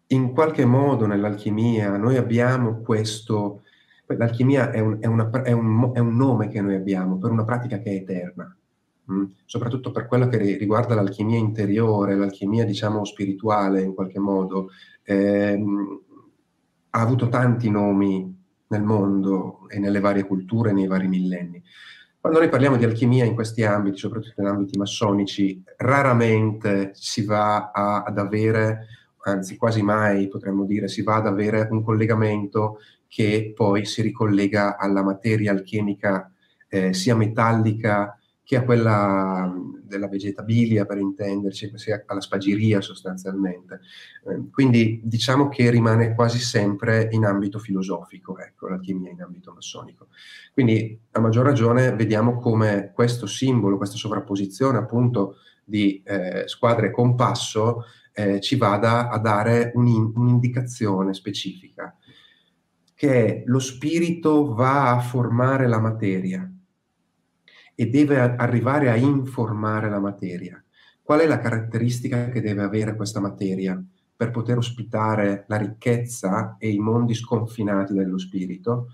in 0.07 0.33
qualche 0.33 0.65
modo 0.65 1.05
nell'alchimia 1.05 1.97
noi 1.97 2.17
abbiamo 2.17 2.81
questo, 2.81 3.61
l'alchimia 4.07 4.71
è 4.71 4.79
un, 4.79 4.97
è, 4.99 5.07
una, 5.07 5.29
è, 5.43 5.51
un, 5.51 5.91
è 5.93 5.99
un, 5.99 6.15
nome 6.15 6.47
che 6.49 6.61
noi 6.61 6.75
abbiamo 6.75 7.17
per 7.17 7.31
una 7.31 7.43
pratica 7.43 7.79
che 7.79 7.91
è 7.91 7.95
eterna, 7.95 8.55
mh? 9.05 9.15
Mm? 9.15 9.23
soprattutto 9.45 9.91
per 9.91 10.05
quello 10.05 10.27
che 10.27 10.37
riguarda 10.37 10.95
l'alchimia 10.95 11.37
interiore, 11.37 12.15
l'alchimia 12.15 12.65
diciamo 12.65 13.03
spirituale 13.05 13.81
in 13.81 13.93
qualche 13.93 14.19
modo, 14.19 14.69
ehm, 15.03 16.01
ha 16.91 17.01
avuto 17.01 17.27
tanti 17.29 17.69
nomi 17.69 18.33
nel 18.67 18.83
mondo 18.83 19.67
e 19.69 19.79
nelle 19.79 19.99
varie 19.99 20.25
culture 20.25 20.71
nei 20.71 20.87
vari 20.87 21.07
millenni. 21.07 21.61
Quando 22.19 22.39
noi 22.39 22.49
parliamo 22.49 22.77
di 22.77 22.85
alchimia 22.85 23.23
in 23.23 23.35
questi 23.35 23.63
ambiti, 23.63 23.97
soprattutto 23.97 24.41
in 24.41 24.47
ambiti 24.47 24.77
massonici, 24.77 25.63
raramente 25.77 26.91
si 26.93 27.23
va 27.23 27.69
a, 27.71 28.03
ad 28.03 28.17
avere 28.17 28.87
anzi 29.25 29.57
quasi 29.57 29.81
mai 29.81 30.27
potremmo 30.27 30.65
dire, 30.65 30.87
si 30.87 31.01
va 31.01 31.15
ad 31.15 31.27
avere 31.27 31.67
un 31.69 31.83
collegamento 31.83 32.79
che 33.15 33.53
poi 33.55 33.85
si 33.85 34.01
ricollega 34.01 34.77
alla 34.77 35.01
materia 35.01 35.51
alchemica 35.51 36.29
eh, 36.67 36.91
sia 36.91 37.15
metallica 37.15 38.19
che 38.43 38.57
a 38.57 38.63
quella 38.63 39.55
della 39.81 40.09
vegetabilia, 40.09 40.85
per 40.85 40.97
intenderci, 40.97 41.71
sia 41.75 42.03
alla 42.07 42.19
spagiria 42.19 42.81
sostanzialmente. 42.81 43.79
Eh, 44.27 44.49
quindi 44.51 44.99
diciamo 45.01 45.47
che 45.47 45.69
rimane 45.69 46.13
quasi 46.13 46.39
sempre 46.39 47.07
in 47.11 47.23
ambito 47.23 47.57
filosofico, 47.57 48.37
ecco, 48.37 48.67
l'alchimia 48.67 49.11
in 49.11 49.21
ambito 49.21 49.53
massonico. 49.53 50.09
Quindi 50.51 50.99
a 51.11 51.21
maggior 51.21 51.45
ragione 51.45 51.95
vediamo 51.95 52.37
come 52.37 52.91
questo 52.93 53.27
simbolo, 53.27 53.77
questa 53.77 53.95
sovrapposizione 53.95 54.77
appunto 54.77 55.37
di 55.63 56.03
eh, 56.03 56.43
squadre 56.47 56.91
compasso 56.91 57.85
eh, 58.11 58.41
ci 58.41 58.57
vada 58.57 59.07
a 59.09 59.17
dare 59.19 59.71
un, 59.75 60.11
un'indicazione 60.15 61.13
specifica, 61.13 61.95
che 63.05 63.43
lo 63.45 63.59
spirito 63.59 64.55
va 64.55 64.95
a 64.95 64.99
formare 64.99 65.67
la 65.67 65.79
materia 65.79 66.51
e 67.75 67.85
deve 67.87 68.19
arrivare 68.19 68.89
a 68.89 68.95
informare 68.95 69.91
la 69.91 69.99
materia. 69.99 70.59
Qual 71.03 71.19
è 71.19 71.27
la 71.27 71.37
caratteristica 71.37 72.29
che 72.29 72.41
deve 72.41 72.63
avere 72.63 72.95
questa 72.95 73.19
materia 73.19 73.79
per 74.15 74.31
poter 74.31 74.57
ospitare 74.57 75.45
la 75.49 75.57
ricchezza 75.57 76.55
e 76.57 76.71
i 76.71 76.79
mondi 76.79 77.13
sconfinati 77.13 77.93
dello 77.93 78.17
spirito? 78.17 78.87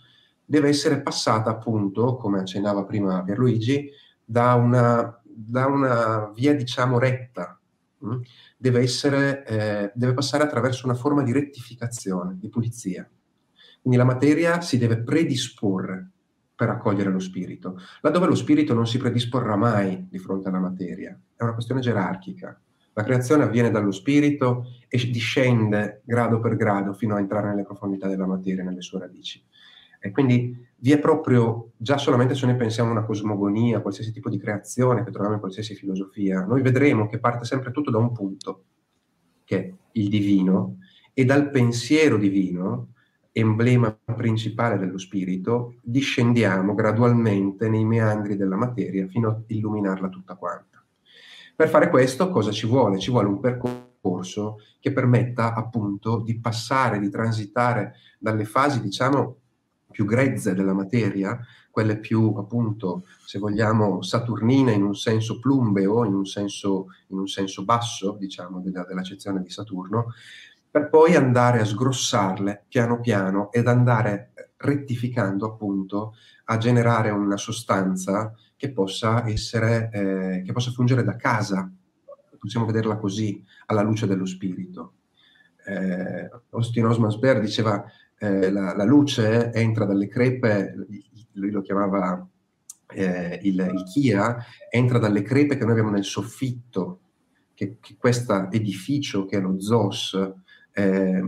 Deve 0.44 0.68
essere 0.68 1.02
passata 1.02 1.50
appunto, 1.50 2.18
come 2.18 2.40
accennava 2.40 2.84
prima 2.84 3.24
Pierluigi, 3.24 3.90
da 4.26 4.56
una, 4.56 5.22
da 5.24 5.68
una 5.68 6.32
via 6.36 6.54
diciamo 6.54 7.00
retta, 7.00 7.58
mh? 8.00 8.10
Hm? 8.10 8.22
deve, 8.58 8.82
essere, 8.82 9.46
eh, 9.46 9.92
deve 9.96 10.14
passare 10.14 10.44
attraverso 10.44 10.86
una 10.86 10.96
forma 10.96 11.24
di 11.24 11.32
rettificazione, 11.32 12.36
di 12.38 12.50
pulizia. 12.50 13.10
Quindi 13.82 13.98
la 13.98 14.06
materia 14.06 14.62
si 14.62 14.78
deve 14.78 15.02
predisporre 15.02 16.12
per 16.56 16.70
accogliere 16.70 17.10
lo 17.10 17.20
spirito, 17.20 17.80
laddove 18.02 18.28
lo 18.28 18.36
spirito 18.36 18.76
non 18.76 18.86
si 18.86 19.00
predisporrà 19.00 19.56
mai 19.56 20.08
di 20.08 20.20
fronte 20.20 20.50
alla 20.50 20.60
materia. 20.60 21.20
È 21.36 21.42
una 21.42 21.54
questione 21.54 21.82
gerarchica. 21.82 22.62
La 22.94 23.04
creazione 23.04 23.44
avviene 23.44 23.72
dallo 23.72 23.92
spirito 23.92 24.66
e 24.88 24.98
discende 25.10 26.02
grado 26.06 26.40
per 26.40 26.56
grado 26.56 26.94
fino 26.94 27.16
a 27.16 27.20
entrare 27.20 27.48
nelle 27.48 27.64
profondità 27.64 28.08
della 28.08 28.28
materia, 28.28 28.64
nelle 28.64 28.82
sue 28.82 29.00
radici. 29.00 29.44
E 30.00 30.12
quindi 30.12 30.56
vi 30.76 30.92
è 30.92 31.00
proprio, 31.00 31.72
già 31.78 31.98
solamente 31.98 32.36
se 32.36 32.46
noi 32.46 32.56
pensiamo 32.56 32.90
a 32.90 32.94
una 32.94 33.06
cosmogonia, 33.06 33.78
a 33.78 33.82
qualsiasi 33.82 34.12
tipo 34.12 34.30
di 34.30 34.38
creazione 34.38 35.04
che 35.04 35.10
troviamo 35.12 35.36
in 35.36 35.40
qualsiasi 35.40 35.74
filosofia, 35.74 36.44
noi 36.46 36.62
vedremo 36.62 37.08
che 37.08 37.20
parte 37.20 37.46
sempre 37.46 37.72
tutto 37.72 37.92
da 37.92 37.98
un 37.98 38.12
punto, 38.12 38.64
che 39.44 39.58
è 39.58 39.74
il 39.94 40.10
divino, 40.10 40.78
e 41.14 41.24
dal 41.24 41.50
pensiero 41.50 42.18
divino, 42.18 42.94
emblema 43.32 43.98
principale 44.16 44.78
dello 44.78 44.98
spirito, 44.98 45.76
discendiamo 45.82 46.74
gradualmente 46.74 47.70
nei 47.70 47.86
meandri 47.86 48.36
della 48.36 48.58
materia 48.58 49.08
fino 49.08 49.30
a 49.30 49.42
illuminarla 49.48 50.10
tutta 50.10 50.36
quanta. 50.36 50.84
Per 51.56 51.70
fare 51.70 51.90
questo 51.90 52.30
cosa 52.30 52.52
ci 52.52 52.68
vuole? 52.68 53.00
Ci 53.00 53.12
vuole 53.12 53.28
un 53.28 53.40
percorso 53.40 54.58
che 54.80 54.92
permetta 54.92 55.54
appunto 55.54 56.22
di 56.22 56.40
passare, 56.40 57.00
di 57.00 57.10
transitare 57.10 57.96
dalle 58.18 58.46
fasi, 58.46 58.82
diciamo, 58.82 59.38
più 59.92 60.06
grezze 60.06 60.54
della 60.54 60.74
materia, 60.74 61.40
quelle 61.70 62.00
più 62.00 62.34
appunto, 62.38 63.04
se 63.26 63.40
vogliamo, 63.40 64.02
saturnine 64.02 64.74
in 64.74 64.84
un 64.84 64.96
senso 64.96 65.40
plumbeo, 65.40 66.04
in 66.06 66.14
un 66.14 66.26
senso, 66.26 66.88
in 67.08 67.20
un 67.20 67.28
senso 67.28 67.64
basso, 67.64 68.18
diciamo, 68.20 68.60
della, 68.60 68.84
dell'accezione 68.84 69.42
di 69.42 69.50
Saturno, 69.50 70.08
per 70.72 70.88
poi 70.88 71.16
andare 71.16 71.60
a 71.60 71.66
sgrossarle 71.66 72.66
piano 72.70 73.02
piano 73.02 73.52
ed 73.52 73.68
andare 73.68 74.32
rettificando 74.56 75.46
appunto 75.46 76.14
a 76.46 76.58
generare 76.58 77.10
una 77.10 77.36
sostanza 77.36 78.34
che 78.56 78.72
possa 78.72 79.28
essere, 79.28 79.90
eh, 79.92 80.42
che 80.46 80.54
possa 80.54 80.72
fungere 80.72 81.04
da 81.04 81.18
casa, 81.18 81.70
possiamo 82.40 82.66
vederla 82.66 82.96
così, 82.96 83.44
alla 83.66 83.82
luce 83.82 84.08
dello 84.08 84.26
spirito. 84.26 84.94
Eh, 85.66 86.30
Austin 86.52 86.86
Osmansberg 86.86 87.42
diceva 87.42 87.84
eh, 88.18 88.50
la, 88.50 88.74
la, 88.74 88.84
luce 88.84 89.52
entra 89.52 89.86
dalle 89.86 90.08
crepe, 90.08 90.74
lui 91.34 91.52
lo 91.52 91.62
chiamava 91.62 92.26
eh, 92.94 93.40
il, 93.44 93.72
il, 93.74 93.84
Kia, 93.92 94.38
entra 94.70 95.00
dalle 95.00 95.22
crepe 95.22 95.58
che 95.58 95.64
noi 95.64 95.72
abbiamo 95.72 95.92
nel 95.92 96.06
soffitto, 96.06 97.00
che, 97.54 97.78
che 97.80 97.96
questo 97.98 98.50
edificio 98.52 99.26
che 99.26 99.38
è 99.38 99.42
lo 99.42 99.60
ZOS 99.60 100.34
eh, 100.74 101.22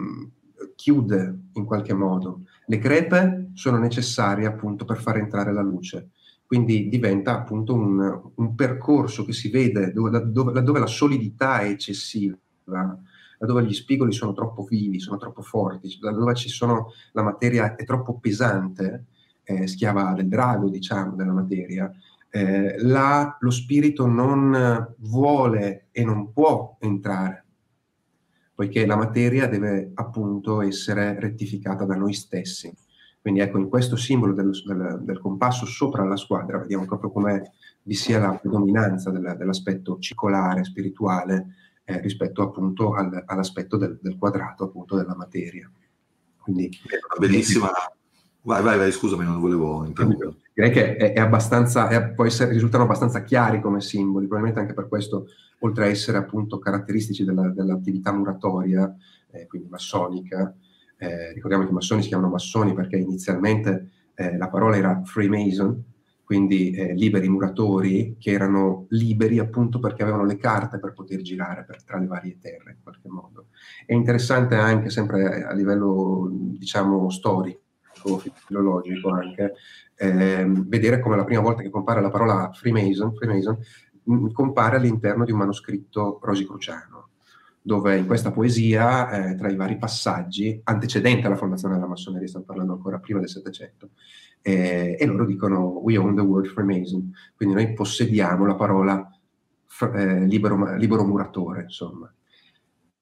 chiude 0.75 1.39
in 1.53 1.65
qualche 1.65 1.93
modo. 1.93 2.43
Le 2.67 2.77
crepe 2.77 3.51
sono 3.53 3.77
necessarie 3.77 4.45
appunto 4.45 4.85
per 4.85 4.99
far 4.99 5.17
entrare 5.17 5.53
la 5.53 5.61
luce, 5.61 6.11
quindi 6.45 6.87
diventa 6.89 7.33
appunto 7.33 7.73
un, 7.73 8.21
un 8.35 8.55
percorso 8.55 9.25
che 9.25 9.33
si 9.33 9.49
vede 9.49 9.91
dove, 9.91 10.31
dove, 10.31 10.61
dove 10.61 10.79
la 10.79 10.87
solidità 10.87 11.59
è 11.59 11.69
eccessiva 11.69 12.37
laddove 13.43 13.65
gli 13.65 13.73
spigoli 13.73 14.13
sono 14.13 14.31
troppo 14.31 14.63
vivi, 14.63 14.99
sono 14.99 15.17
troppo 15.17 15.41
forti, 15.41 15.97
laddove 15.99 16.33
ci 16.33 16.47
sono, 16.47 16.93
la 17.11 17.23
materia 17.23 17.75
è 17.75 17.83
troppo 17.83 18.17
pesante, 18.17 19.05
eh, 19.43 19.67
schiava 19.67 20.13
del 20.13 20.29
drago, 20.29 20.69
diciamo, 20.69 21.15
della 21.15 21.33
materia, 21.33 21.91
eh, 22.29 22.75
là 22.79 23.37
lo 23.39 23.51
spirito 23.51 24.07
non 24.07 24.93
vuole 24.99 25.87
e 25.91 26.05
non 26.05 26.31
può 26.31 26.77
entrare, 26.79 27.42
poiché 28.55 28.85
la 28.85 28.95
materia 28.95 29.47
deve 29.47 29.91
appunto 29.95 30.61
essere 30.61 31.19
rettificata 31.19 31.85
da 31.85 31.95
noi 31.95 32.13
stessi. 32.13 32.73
Quindi 33.21 33.39
ecco, 33.39 33.57
in 33.57 33.69
questo 33.69 33.95
simbolo 33.95 34.33
del, 34.33 34.51
del, 34.65 34.99
del 35.01 35.19
compasso 35.19 35.65
sopra 35.65 36.03
la 36.03 36.17
squadra 36.17 36.59
vediamo 36.59 36.85
proprio 36.85 37.09
come 37.09 37.53
vi 37.83 37.95
sia 37.95 38.19
la 38.19 38.37
predominanza 38.37 39.11
del, 39.11 39.35
dell'aspetto 39.37 39.97
circolare, 39.99 40.63
spirituale, 40.63 41.55
eh, 41.85 41.99
rispetto 42.01 42.41
appunto 42.41 42.93
al, 42.93 43.23
all'aspetto 43.25 43.77
del, 43.77 43.97
del, 44.01 44.17
quadrato 44.17 44.65
appunto 44.65 44.95
della 44.95 45.15
materia. 45.15 45.69
Quindi, 46.37 46.69
una 46.85 47.27
bellissima... 47.27 47.71
Vai, 48.45 48.61
vai, 48.61 48.77
vai, 48.77 48.91
scusami, 48.91 49.23
non 49.23 49.39
volevo 49.39 49.85
interrompere. 49.85 50.35
Direi 50.53 50.71
che 50.71 50.95
è, 50.95 51.13
è 51.13 51.19
abbastanza, 51.19 51.87
è, 51.87 52.13
essere, 52.23 52.51
risultano 52.51 52.83
abbastanza 52.83 53.23
chiari 53.23 53.59
come 53.59 53.81
simboli, 53.81 54.27
probabilmente 54.27 54.61
anche 54.61 54.73
per 54.73 54.87
questo, 54.87 55.27
oltre 55.59 55.85
a 55.85 55.87
essere 55.87 56.17
appunto 56.17 56.59
caratteristici 56.59 57.23
della, 57.23 57.49
dell'attività 57.49 58.13
muratoria, 58.13 58.95
eh, 59.31 59.47
quindi 59.47 59.67
massonica, 59.69 60.55
eh, 60.97 61.33
ricordiamo 61.33 61.65
che 61.65 61.71
i 61.71 61.73
massoni 61.73 62.01
si 62.01 62.07
chiamano 62.07 62.29
massoni 62.29 62.73
perché 62.73 62.97
inizialmente 62.97 63.89
eh, 64.13 64.37
la 64.37 64.49
parola 64.49 64.77
era 64.77 65.01
Freemason, 65.03 65.83
quindi 66.23 66.71
eh, 66.71 66.93
liberi 66.93 67.27
muratori 67.27 68.15
che 68.17 68.31
erano 68.31 68.85
liberi 68.89 69.39
appunto 69.39 69.79
perché 69.79 70.03
avevano 70.03 70.25
le 70.25 70.37
carte 70.37 70.79
per 70.79 70.93
poter 70.93 71.21
girare 71.21 71.65
per, 71.65 71.83
tra 71.83 71.97
le 71.97 72.07
varie 72.07 72.37
terre 72.39 72.71
in 72.71 72.77
qualche 72.81 73.09
modo. 73.09 73.47
È 73.85 73.93
interessante 73.93 74.55
anche 74.55 74.89
sempre 74.89 75.43
a 75.43 75.53
livello 75.53 76.29
diciamo 76.31 77.09
storico, 77.09 77.59
filologico 78.45 79.09
anche, 79.09 79.53
eh, 79.95 80.45
vedere 80.47 80.99
come 80.99 81.15
la 81.15 81.23
prima 81.23 81.41
volta 81.41 81.61
che 81.61 81.69
compare 81.69 82.01
la 82.01 82.09
parola 82.09 82.51
Freemason, 82.53 83.13
Freemason 83.15 83.57
mh, 84.03 84.13
mm, 84.13 84.27
compare 84.31 84.77
all'interno 84.77 85.25
di 85.25 85.31
un 85.31 85.39
manoscritto 85.39 86.19
rosicruciano 86.21 87.09
dove 87.65 87.95
in 87.95 88.05
questa 88.05 88.31
poesia, 88.31 89.09
eh, 89.09 89.35
tra 89.35 89.49
i 89.49 89.55
vari 89.55 89.77
passaggi, 89.77 90.59
antecedente 90.65 91.27
alla 91.27 91.37
fondazione 91.37 91.75
della 91.75 91.87
massoneria, 91.87 92.27
stiamo 92.27 92.45
parlando 92.45 92.73
ancora 92.73 92.99
prima 92.99 93.19
del 93.19 93.29
Settecento, 93.29 93.91
eh, 94.41 94.97
e 94.99 95.05
loro 95.05 95.25
dicono 95.25 95.79
we 95.81 95.97
own 95.97 96.13
the 96.13 96.21
word 96.21 96.47
Freemason, 96.47 97.09
quindi 97.37 97.55
noi 97.55 97.73
possediamo 97.73 98.45
la 98.45 98.55
parola 98.55 99.09
eh, 99.95 100.25
libero, 100.25 100.75
libero 100.75 101.05
muratore, 101.05 101.61
insomma. 101.63 102.13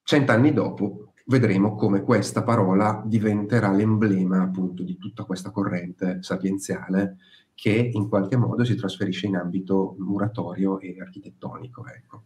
Cent'anni 0.04 0.54
dopo 0.54 1.11
vedremo 1.32 1.76
come 1.76 2.04
questa 2.04 2.44
parola 2.44 3.02
diventerà 3.06 3.72
l'emblema 3.72 4.42
appunto 4.42 4.84
di 4.84 4.98
tutta 4.98 5.24
questa 5.24 5.50
corrente 5.50 6.18
sapienziale 6.22 7.18
che 7.56 7.90
in 7.94 8.10
qualche 8.10 8.36
modo 8.36 8.66
si 8.66 8.76
trasferisce 8.76 9.28
in 9.28 9.38
ambito 9.38 9.96
muratorio 10.00 10.80
e 10.80 10.98
architettonico. 11.00 11.86
Ecco. 11.88 12.24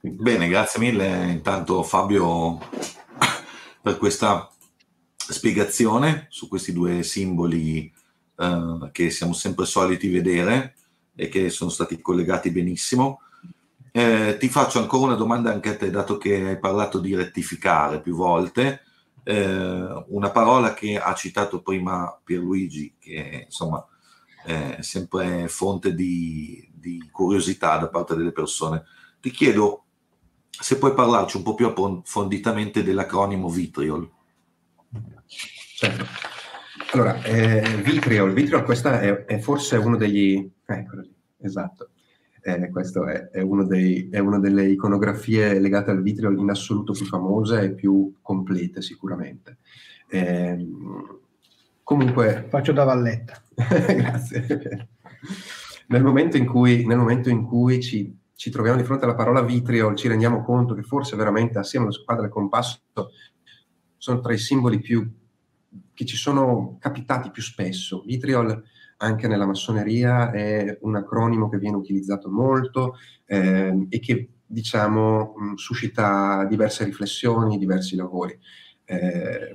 Bene, 0.00 0.48
grazie 0.48 0.80
mille. 0.80 1.30
Intanto 1.30 1.82
Fabio 1.82 2.58
per 3.82 3.98
questa 3.98 4.50
spiegazione 5.14 6.26
su 6.30 6.48
questi 6.48 6.72
due 6.72 7.02
simboli 7.02 7.92
eh, 8.36 8.88
che 8.92 9.10
siamo 9.10 9.34
sempre 9.34 9.66
soliti 9.66 10.08
vedere 10.08 10.74
e 11.14 11.28
che 11.28 11.50
sono 11.50 11.68
stati 11.68 12.00
collegati 12.00 12.50
benissimo. 12.50 13.20
Eh, 13.96 14.36
ti 14.36 14.50
faccio 14.50 14.78
ancora 14.78 15.06
una 15.06 15.14
domanda 15.14 15.50
anche 15.50 15.70
a 15.70 15.76
te, 15.78 15.88
dato 15.88 16.18
che 16.18 16.46
hai 16.46 16.58
parlato 16.58 17.00
di 17.00 17.14
rettificare 17.16 18.02
più 18.02 18.14
volte. 18.14 18.82
Eh, 19.22 20.04
una 20.08 20.30
parola 20.30 20.74
che 20.74 20.98
ha 20.98 21.14
citato 21.14 21.62
prima 21.62 22.20
Pierluigi, 22.22 22.96
che 22.98 23.44
insomma 23.46 23.82
è 24.44 24.76
sempre 24.80 25.48
fonte 25.48 25.94
di, 25.94 26.70
di 26.74 27.08
curiosità 27.10 27.78
da 27.78 27.88
parte 27.88 28.14
delle 28.14 28.32
persone. 28.32 28.84
Ti 29.18 29.30
chiedo 29.30 29.84
se 30.50 30.76
puoi 30.76 30.92
parlarci 30.92 31.38
un 31.38 31.42
po' 31.42 31.54
più 31.54 31.64
approfonditamente 31.64 32.82
dell'acronimo 32.82 33.48
Vitriol. 33.48 34.10
Certo. 35.74 36.06
Allora, 36.92 37.22
eh, 37.22 37.80
Vitriol, 37.82 38.34
Vitriol 38.34 38.62
questa 38.62 39.00
è, 39.00 39.24
è, 39.24 39.38
forse 39.38 39.76
uno 39.78 39.96
degli... 39.96 40.46
Eccolo 40.66 41.00
lì, 41.00 41.14
esatto. 41.40 41.92
Eh, 42.46 42.70
questo 42.70 43.08
è, 43.08 43.30
è, 43.30 43.40
uno 43.40 43.64
dei, 43.64 44.08
è, 44.08 44.20
una 44.20 44.38
delle 44.38 44.68
iconografie 44.68 45.58
legate 45.58 45.90
al 45.90 46.00
Vitriol 46.00 46.38
in 46.38 46.48
assoluto 46.48 46.92
più 46.92 47.04
famose 47.04 47.60
e 47.60 47.74
più 47.74 48.14
complete 48.22 48.82
sicuramente. 48.82 49.56
Eh, 50.08 50.64
comunque... 51.82 52.46
Faccio 52.48 52.70
da 52.70 52.84
valletta. 52.84 53.42
Grazie. 53.52 54.88
Nel 55.88 56.04
momento 56.04 56.36
in 56.36 56.46
cui, 56.46 56.86
nel 56.86 56.98
momento 56.98 57.30
in 57.30 57.42
cui 57.42 57.82
ci, 57.82 58.16
ci, 58.36 58.50
troviamo 58.50 58.78
di 58.78 58.84
fronte 58.84 59.06
alla 59.06 59.16
parola 59.16 59.42
vitriol, 59.42 59.96
ci 59.96 60.06
rendiamo 60.06 60.44
conto 60.44 60.74
che 60.74 60.82
forse 60.82 61.16
veramente 61.16 61.58
assieme 61.58 61.86
alla 61.86 61.94
squadra 61.94 62.22
del 62.22 62.32
compasso 62.32 62.78
sono 63.96 64.20
tra 64.20 64.32
i 64.32 64.38
simboli 64.38 64.78
più 64.78 65.04
che 65.92 66.04
ci 66.04 66.16
sono 66.16 66.76
capitati 66.78 67.30
più 67.30 67.42
spesso. 67.42 68.04
Vitriol 68.06 68.62
anche 68.98 69.28
nella 69.28 69.46
massoneria 69.46 70.30
è 70.30 70.78
un 70.82 70.96
acronimo 70.96 71.48
che 71.48 71.58
viene 71.58 71.76
utilizzato 71.76 72.30
molto 72.30 72.94
eh, 73.26 73.86
e 73.88 73.98
che 74.00 74.30
diciamo 74.46 75.34
mh, 75.36 75.54
suscita 75.54 76.44
diverse 76.44 76.84
riflessioni, 76.84 77.58
diversi 77.58 77.96
lavori. 77.96 78.38
Eh, 78.84 79.54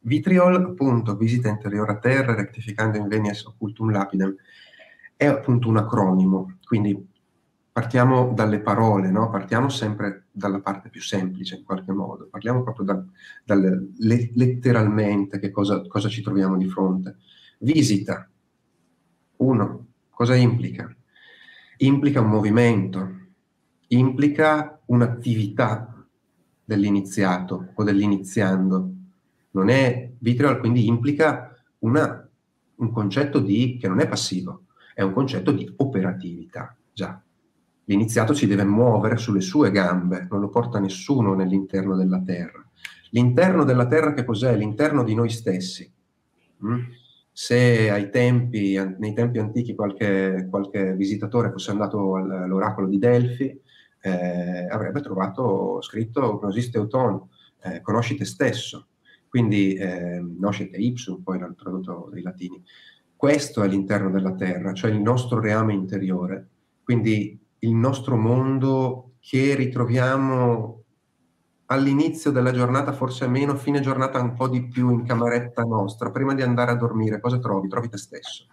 vitriol, 0.00 0.54
appunto, 0.54 1.16
visita 1.16 1.48
interiore 1.48 1.92
a 1.92 1.98
terra, 1.98 2.34
rectificando 2.34 2.96
in 2.96 3.08
venies 3.08 3.44
occultum 3.44 3.90
lapidem, 3.90 4.34
è 5.16 5.26
appunto 5.26 5.68
un 5.68 5.76
acronimo, 5.76 6.58
quindi 6.64 7.06
partiamo 7.72 8.32
dalle 8.34 8.60
parole, 8.60 9.10
no? 9.10 9.30
partiamo 9.30 9.68
sempre 9.68 10.26
dalla 10.30 10.60
parte 10.60 10.88
più 10.88 11.00
semplice 11.00 11.56
in 11.56 11.64
qualche 11.64 11.92
modo, 11.92 12.28
parliamo 12.30 12.62
proprio 12.62 12.84
da, 12.84 13.04
dal, 13.44 13.90
le, 13.98 14.30
letteralmente 14.34 15.38
che 15.38 15.50
cosa, 15.50 15.84
cosa 15.86 16.08
ci 16.08 16.22
troviamo 16.22 16.56
di 16.56 16.68
fronte. 16.68 17.16
Visita, 17.58 18.28
uno, 19.38 19.86
cosa 20.10 20.34
implica? 20.34 20.94
Implica 21.78 22.20
un 22.20 22.28
movimento, 22.28 23.16
implica 23.88 24.80
un'attività 24.86 26.06
dell'iniziato 26.64 27.72
o 27.74 27.82
dell'iniziando. 27.82 28.92
Non 29.50 29.68
è 29.68 30.12
vitriol, 30.18 30.58
quindi 30.58 30.86
implica 30.86 31.56
una, 31.80 32.28
un 32.76 32.90
concetto 32.90 33.40
di, 33.40 33.78
che 33.80 33.88
non 33.88 34.00
è 34.00 34.08
passivo, 34.08 34.64
è 34.94 35.02
un 35.02 35.12
concetto 35.12 35.52
di 35.52 35.72
operatività, 35.76 36.76
già 36.92 37.22
L'iniziato 37.88 38.34
si 38.34 38.46
deve 38.46 38.64
muovere 38.64 39.16
sulle 39.16 39.40
sue 39.40 39.70
gambe, 39.70 40.26
non 40.30 40.40
lo 40.40 40.50
porta 40.50 40.78
nessuno 40.78 41.34
nell'interno 41.34 41.96
della 41.96 42.20
terra. 42.20 42.62
L'interno 43.10 43.64
della 43.64 43.86
terra 43.86 44.12
che 44.12 44.26
cos'è? 44.26 44.54
L'interno 44.54 45.02
di 45.02 45.14
noi 45.14 45.30
stessi. 45.30 45.90
Mm? 46.66 46.80
Se 47.40 48.08
tempi, 48.10 48.74
nei 48.98 49.12
tempi 49.14 49.38
antichi 49.38 49.76
qualche, 49.76 50.48
qualche 50.50 50.96
visitatore 50.96 51.52
fosse 51.52 51.70
andato 51.70 52.16
all'oracolo 52.16 52.88
di 52.88 52.98
Delfi, 52.98 53.56
eh, 54.00 54.66
avrebbe 54.68 55.00
trovato 55.00 55.80
scritto 55.80 56.40
Gnosis 56.42 56.70
Teuton, 56.70 57.28
eh, 57.62 57.80
conosci 57.80 58.16
te 58.16 58.24
stesso. 58.24 58.88
Quindi 59.28 59.74
eh, 59.74 60.20
noscete 60.20 60.78
ipsum, 60.78 61.22
poi 61.22 61.38
l'hanno 61.38 61.54
tradotto 61.54 62.08
dai 62.10 62.22
latini. 62.22 62.60
Questo 63.14 63.62
è 63.62 63.68
l'interno 63.68 64.10
della 64.10 64.34
terra, 64.34 64.72
cioè 64.72 64.90
il 64.90 65.00
nostro 65.00 65.38
reame 65.38 65.74
interiore. 65.74 66.48
Quindi 66.82 67.38
il 67.60 67.72
nostro 67.72 68.16
mondo 68.16 69.12
che 69.20 69.54
ritroviamo 69.54 70.86
all'inizio 71.70 72.30
della 72.30 72.52
giornata, 72.52 72.92
forse 72.92 73.26
meno, 73.26 73.54
fine 73.56 73.80
giornata 73.80 74.20
un 74.20 74.34
po' 74.34 74.48
di 74.48 74.66
più 74.66 74.90
in 74.90 75.04
cameretta 75.04 75.62
nostra, 75.62 76.10
prima 76.10 76.34
di 76.34 76.42
andare 76.42 76.70
a 76.70 76.76
dormire, 76.76 77.20
cosa 77.20 77.38
trovi? 77.38 77.68
Trovi 77.68 77.88
te 77.88 77.98
stesso. 77.98 78.46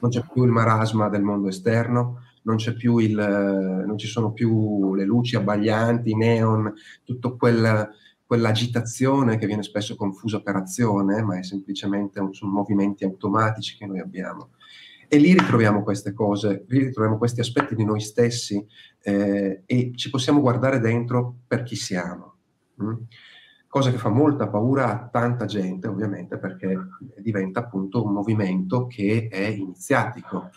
Non 0.00 0.10
c'è 0.10 0.22
più 0.30 0.44
il 0.44 0.50
marasma 0.50 1.08
del 1.08 1.22
mondo 1.22 1.48
esterno, 1.48 2.22
non, 2.42 2.56
il, 2.58 3.84
non 3.86 3.96
ci 3.96 4.06
sono 4.06 4.32
più 4.32 4.94
le 4.94 5.04
luci 5.04 5.36
abbaglianti, 5.36 6.10
i 6.10 6.16
neon, 6.16 6.72
tutta 7.02 7.30
quel, 7.30 7.88
quell'agitazione 8.26 9.38
che 9.38 9.46
viene 9.46 9.62
spesso 9.62 9.96
confusa 9.96 10.42
per 10.42 10.56
azione, 10.56 11.22
ma 11.22 11.38
è 11.38 11.42
semplicemente 11.42 12.20
un, 12.20 12.34
sono 12.34 12.52
movimenti 12.52 13.04
automatici 13.04 13.78
che 13.78 13.86
noi 13.86 14.00
abbiamo. 14.00 14.50
E 15.08 15.16
lì 15.16 15.32
ritroviamo 15.32 15.82
queste 15.82 16.12
cose, 16.12 16.64
lì 16.68 16.84
ritroviamo 16.84 17.16
questi 17.16 17.40
aspetti 17.40 17.74
di 17.74 17.84
noi 17.84 18.00
stessi 18.00 18.64
eh, 19.02 19.62
e 19.64 19.92
ci 19.94 20.10
possiamo 20.10 20.40
guardare 20.40 20.78
dentro 20.78 21.36
per 21.46 21.62
chi 21.62 21.74
siamo. 21.74 22.34
Mm? 22.82 22.94
Cosa 23.68 23.90
che 23.90 23.98
fa 23.98 24.08
molta 24.08 24.48
paura 24.48 24.90
a 24.90 25.08
tanta 25.08 25.44
gente, 25.44 25.86
ovviamente, 25.86 26.38
perché 26.38 26.76
diventa 27.18 27.60
appunto 27.60 28.04
un 28.04 28.12
movimento 28.12 28.86
che 28.86 29.28
è 29.30 29.46
iniziatico. 29.46 30.50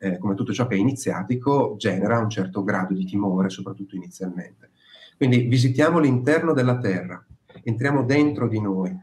Eh, 0.00 0.18
come 0.18 0.34
tutto 0.34 0.52
ciò 0.52 0.66
che 0.66 0.76
è 0.76 0.78
iniziatico 0.78 1.74
genera 1.76 2.18
un 2.18 2.30
certo 2.30 2.62
grado 2.62 2.94
di 2.94 3.04
timore, 3.04 3.48
soprattutto 3.48 3.96
inizialmente. 3.96 4.70
Quindi 5.16 5.42
visitiamo 5.42 5.98
l'interno 5.98 6.52
della 6.52 6.78
Terra, 6.78 7.24
entriamo 7.64 8.04
dentro 8.04 8.46
di 8.46 8.60
noi, 8.60 8.96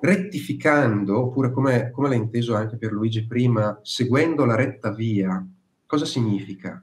rettificando, 0.00 1.18
oppure 1.18 1.50
come, 1.50 1.90
come 1.90 2.08
l'ha 2.08 2.14
inteso 2.14 2.54
anche 2.54 2.76
per 2.76 2.92
Luigi 2.92 3.26
prima, 3.26 3.78
seguendo 3.82 4.44
la 4.44 4.54
retta 4.54 4.92
via, 4.92 5.44
cosa 5.86 6.04
significa? 6.04 6.80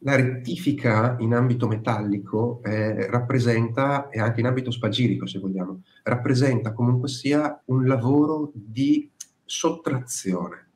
La 0.00 0.14
rettifica 0.14 1.16
in 1.20 1.34
ambito 1.34 1.66
metallico 1.66 2.60
eh, 2.62 3.08
rappresenta, 3.08 4.08
e 4.08 4.20
anche 4.20 4.40
in 4.40 4.46
ambito 4.46 4.70
spagirico 4.70 5.26
se 5.26 5.38
vogliamo, 5.38 5.82
rappresenta 6.02 6.72
comunque 6.72 7.08
sia 7.08 7.62
un 7.66 7.86
lavoro 7.86 8.52
di 8.54 9.10
sottrazione. 9.44 10.68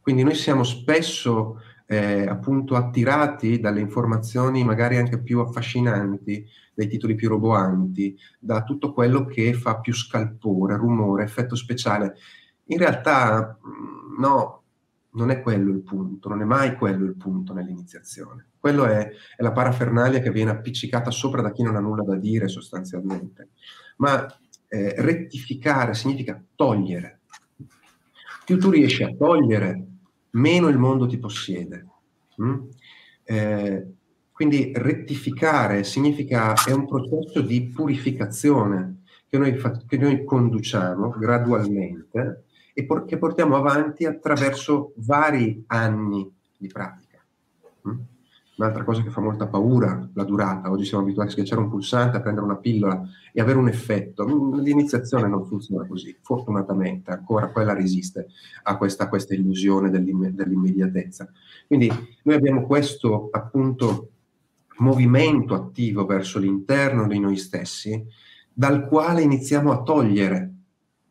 Quindi 0.00 0.24
noi 0.24 0.34
siamo 0.34 0.64
spesso 0.64 1.60
eh, 1.90 2.26
appunto 2.26 2.76
attirati 2.76 3.60
dalle 3.60 3.80
informazioni 3.80 4.62
magari 4.62 4.96
anche 4.98 5.20
più 5.20 5.40
affascinanti, 5.40 6.46
dai 6.74 6.86
titoli 6.86 7.14
più 7.14 7.28
roboanti, 7.28 8.16
da 8.38 8.62
tutto 8.62 8.92
quello 8.92 9.24
che 9.24 9.54
fa 9.54 9.80
più 9.80 9.94
scalpore, 9.94 10.76
rumore, 10.76 11.24
effetto 11.24 11.56
speciale. 11.56 12.14
In 12.66 12.78
realtà 12.78 13.58
mm, 13.66 14.20
no, 14.20 14.57
non 15.18 15.30
è 15.30 15.42
quello 15.42 15.72
il 15.72 15.82
punto, 15.82 16.28
non 16.28 16.40
è 16.40 16.44
mai 16.44 16.76
quello 16.76 17.04
il 17.04 17.16
punto 17.16 17.52
nell'iniziazione. 17.52 18.46
Quello 18.58 18.84
è, 18.84 19.10
è 19.36 19.42
la 19.42 19.52
parafernalia 19.52 20.20
che 20.20 20.30
viene 20.30 20.52
appiccicata 20.52 21.10
sopra 21.10 21.42
da 21.42 21.50
chi 21.50 21.64
non 21.64 21.74
ha 21.74 21.80
nulla 21.80 22.04
da 22.04 22.14
dire 22.14 22.46
sostanzialmente. 22.46 23.48
Ma 23.96 24.26
eh, 24.68 24.94
rettificare 24.98 25.94
significa 25.94 26.40
togliere. 26.54 27.20
Più 28.44 28.58
tu 28.58 28.70
riesci 28.70 29.02
a 29.02 29.12
togliere, 29.12 29.86
meno 30.30 30.68
il 30.68 30.78
mondo 30.78 31.06
ti 31.06 31.18
possiede. 31.18 31.86
Mm? 32.40 32.68
Eh, 33.24 33.86
quindi 34.30 34.70
rettificare 34.74 35.82
significa, 35.82 36.54
è 36.64 36.70
un 36.70 36.86
processo 36.86 37.40
di 37.40 37.68
purificazione 37.68 39.02
che 39.28 39.36
noi, 39.36 39.60
che 39.86 39.98
noi 39.98 40.24
conduciamo 40.24 41.10
gradualmente 41.18 42.44
e 42.78 42.84
por- 42.84 43.06
che 43.06 43.18
portiamo 43.18 43.56
avanti 43.56 44.04
attraverso 44.04 44.92
vari 44.98 45.64
anni 45.66 46.32
di 46.56 46.68
pratica. 46.68 47.18
Mm? 47.88 47.98
Un'altra 48.58 48.84
cosa 48.84 49.02
che 49.02 49.10
fa 49.10 49.20
molta 49.20 49.48
paura, 49.48 50.08
la 50.14 50.22
durata. 50.22 50.70
Oggi 50.70 50.84
siamo 50.84 51.02
abituati 51.02 51.30
a 51.30 51.32
schiacciare 51.32 51.60
un 51.60 51.70
pulsante, 51.70 52.16
a 52.16 52.20
prendere 52.20 52.46
una 52.46 52.58
pillola 52.58 53.02
e 53.32 53.40
avere 53.40 53.58
un 53.58 53.66
effetto. 53.66 54.24
Mm, 54.28 54.60
l'iniziazione 54.60 55.26
non 55.26 55.44
funziona 55.44 55.88
così, 55.88 56.16
fortunatamente, 56.22 57.10
ancora 57.10 57.50
quella 57.50 57.74
resiste 57.74 58.28
a 58.62 58.76
questa, 58.76 59.08
questa 59.08 59.34
illusione 59.34 59.90
dell'imm- 59.90 60.28
dell'immediatezza. 60.28 61.28
Quindi 61.66 61.90
noi 62.22 62.36
abbiamo 62.36 62.64
questo 62.64 63.28
appunto 63.32 64.10
movimento 64.76 65.54
attivo 65.54 66.06
verso 66.06 66.38
l'interno 66.38 67.08
di 67.08 67.18
noi 67.18 67.36
stessi, 67.36 68.06
dal 68.52 68.86
quale 68.86 69.22
iniziamo 69.22 69.72
a 69.72 69.82
togliere, 69.82 70.54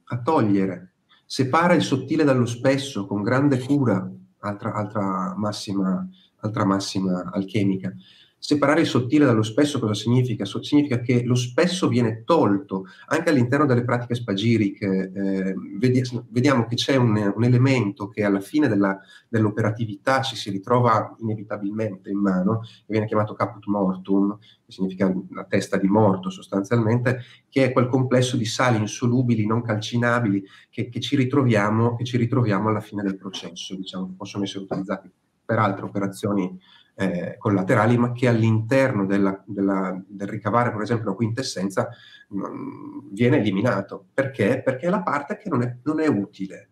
a 0.06 0.22
togliere. 0.22 0.87
Separa 1.30 1.74
il 1.74 1.82
sottile 1.82 2.24
dallo 2.24 2.46
spesso 2.46 3.06
con 3.06 3.22
grande 3.22 3.60
cura, 3.60 4.10
altra, 4.40 4.74
altra, 4.74 5.36
massima, 5.36 6.08
altra 6.38 6.64
massima 6.64 7.30
alchemica. 7.34 7.94
Separare 8.40 8.82
il 8.82 8.88
sottile 8.88 9.26
dallo 9.26 9.42
spesso 9.42 9.80
cosa 9.80 9.96
significa? 9.96 10.46
So, 10.46 10.62
significa 10.62 11.00
che 11.00 11.24
lo 11.24 11.34
spesso 11.34 11.88
viene 11.88 12.24
tolto 12.24 12.86
anche 13.08 13.30
all'interno 13.32 13.66
delle 13.66 13.84
pratiche 13.84 14.14
spagiriche. 14.14 15.12
Eh, 15.14 15.56
vedi, 15.78 16.04
vediamo 16.30 16.68
che 16.68 16.76
c'è 16.76 16.96
un, 16.96 17.34
un, 17.36 17.44
elemento 17.44 18.08
che 18.08 18.24
alla 18.24 18.40
fine 18.40 18.68
della, 18.68 18.98
dell'operatività 19.28 20.22
ci 20.22 20.36
si 20.36 20.52
ritrova 20.52 21.16
inevitabilmente 21.20 22.12
in 22.12 22.20
mano, 22.20 22.60
che 22.60 22.86
viene 22.88 23.08
chiamato 23.08 23.34
caput 23.34 23.66
mortum, 23.66 24.38
che 24.38 24.72
significa 24.72 25.12
la 25.32 25.46
testa 25.46 25.78
di 25.78 25.88
morto 25.88 26.30
sostanzialmente, 26.30 27.22
che 27.50 27.66
è 27.66 27.74
quel 27.74 27.88
complesso 27.88 28.38
di 28.38 28.46
sali 28.46 28.78
insolubili, 28.78 29.48
non 29.48 29.64
calcinabili, 29.64 30.44
che, 30.70 30.90
che, 30.90 31.00
ci, 31.00 31.16
ritroviamo, 31.16 31.96
che 31.96 32.04
ci 32.04 32.18
ritroviamo 32.18 32.70
alla 32.70 32.82
fine 32.82 33.02
del 33.02 33.18
processo, 33.18 33.76
diciamo, 33.76 34.08
che 34.08 34.14
possono 34.16 34.44
essere 34.44 34.64
utilizzati 34.64 35.12
per 35.48 35.60
altre 35.60 35.86
operazioni 35.86 36.60
eh, 37.00 37.36
collaterali, 37.38 37.96
ma 37.96 38.12
che 38.12 38.28
all'interno 38.28 39.06
della, 39.06 39.44
della, 39.46 40.04
del 40.08 40.28
ricavare, 40.28 40.72
per 40.72 40.82
esempio, 40.82 41.10
la 41.10 41.16
quintessenza 41.16 41.90
mh, 42.30 43.14
viene 43.14 43.38
eliminato. 43.38 44.08
Perché? 44.12 44.64
Perché 44.64 44.88
è 44.88 44.90
la 44.90 45.04
parte 45.04 45.38
che 45.38 45.48
non 45.48 45.62
è, 45.62 45.78
non 45.84 46.00
è 46.00 46.08
utile. 46.08 46.70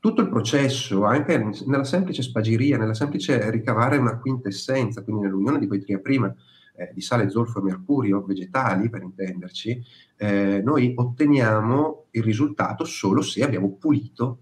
Tutto 0.00 0.22
il 0.22 0.30
processo, 0.30 1.04
anche 1.04 1.36
nella 1.66 1.84
semplice 1.84 2.22
spagiria, 2.22 2.78
nella 2.78 2.94
semplice 2.94 3.50
ricavare 3.50 3.98
una 3.98 4.18
quintessenza, 4.18 5.04
quindi 5.04 5.24
nell'unione 5.24 5.58
di 5.58 5.66
quei 5.66 5.84
prima, 6.00 6.34
eh, 6.74 6.90
di 6.94 7.02
sale, 7.02 7.28
zolfo 7.28 7.58
e 7.58 7.62
mercurio, 7.62 8.24
vegetali 8.24 8.88
per 8.88 9.02
intenderci, 9.02 9.84
eh, 10.16 10.62
noi 10.64 10.94
otteniamo 10.96 12.06
il 12.12 12.22
risultato 12.22 12.84
solo 12.84 13.20
se 13.20 13.44
abbiamo 13.44 13.76
pulito 13.76 14.38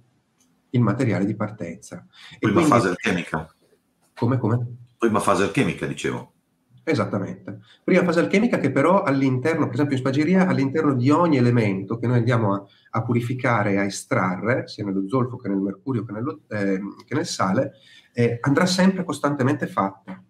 il 0.70 0.80
materiale 0.80 1.24
di 1.26 1.34
partenza. 1.34 2.06
Prima 2.38 2.54
quindi, 2.54 2.70
fase 2.70 2.88
alchemica. 2.90 3.52
Come, 4.14 4.38
come? 4.38 4.76
Prima 5.00 5.18
fase 5.18 5.44
alchemica, 5.44 5.86
dicevo. 5.86 6.32
Esattamente. 6.84 7.60
Prima 7.82 8.04
fase 8.04 8.20
alchemica 8.20 8.58
che 8.58 8.70
però 8.70 9.02
all'interno, 9.02 9.64
per 9.64 9.72
esempio 9.72 9.96
in 9.96 10.02
spageria, 10.02 10.46
all'interno 10.46 10.92
di 10.92 11.08
ogni 11.08 11.38
elemento 11.38 11.98
che 11.98 12.06
noi 12.06 12.18
andiamo 12.18 12.52
a, 12.52 12.66
a 12.90 13.02
purificare, 13.02 13.78
a 13.78 13.84
estrarre, 13.84 14.68
sia 14.68 14.84
nello 14.84 15.08
zolfo 15.08 15.38
che 15.38 15.48
nel 15.48 15.56
mercurio 15.56 16.04
che, 16.04 16.12
nello, 16.12 16.42
eh, 16.48 16.78
che 17.06 17.14
nel 17.14 17.24
sale, 17.24 17.72
eh, 18.12 18.36
andrà 18.42 18.66
sempre 18.66 19.02
costantemente 19.02 19.66
fatta. 19.66 20.22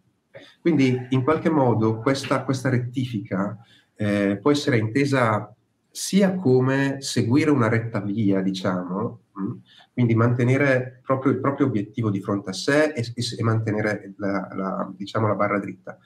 Quindi 0.60 1.08
in 1.08 1.24
qualche 1.24 1.50
modo 1.50 1.98
questa, 1.98 2.44
questa 2.44 2.68
rettifica 2.68 3.58
eh, 3.96 4.38
può 4.40 4.52
essere 4.52 4.78
intesa 4.78 5.52
sia 5.90 6.34
come 6.34 7.00
seguire 7.00 7.50
una 7.50 7.68
retta 7.68 8.00
via, 8.00 8.40
diciamo, 8.40 9.22
mm, 9.40 9.52
quindi 9.92 10.14
mantenere 10.14 11.00
proprio 11.04 11.32
il 11.32 11.40
proprio 11.40 11.66
obiettivo 11.66 12.10
di 12.10 12.20
fronte 12.20 12.50
a 12.50 12.54
sé 12.54 12.92
e, 12.92 13.02
e 13.02 13.42
mantenere 13.42 14.14
la, 14.16 14.48
la, 14.54 14.92
diciamo, 14.96 15.26
la 15.26 15.34
barra 15.34 15.58
dritta. 15.58 15.98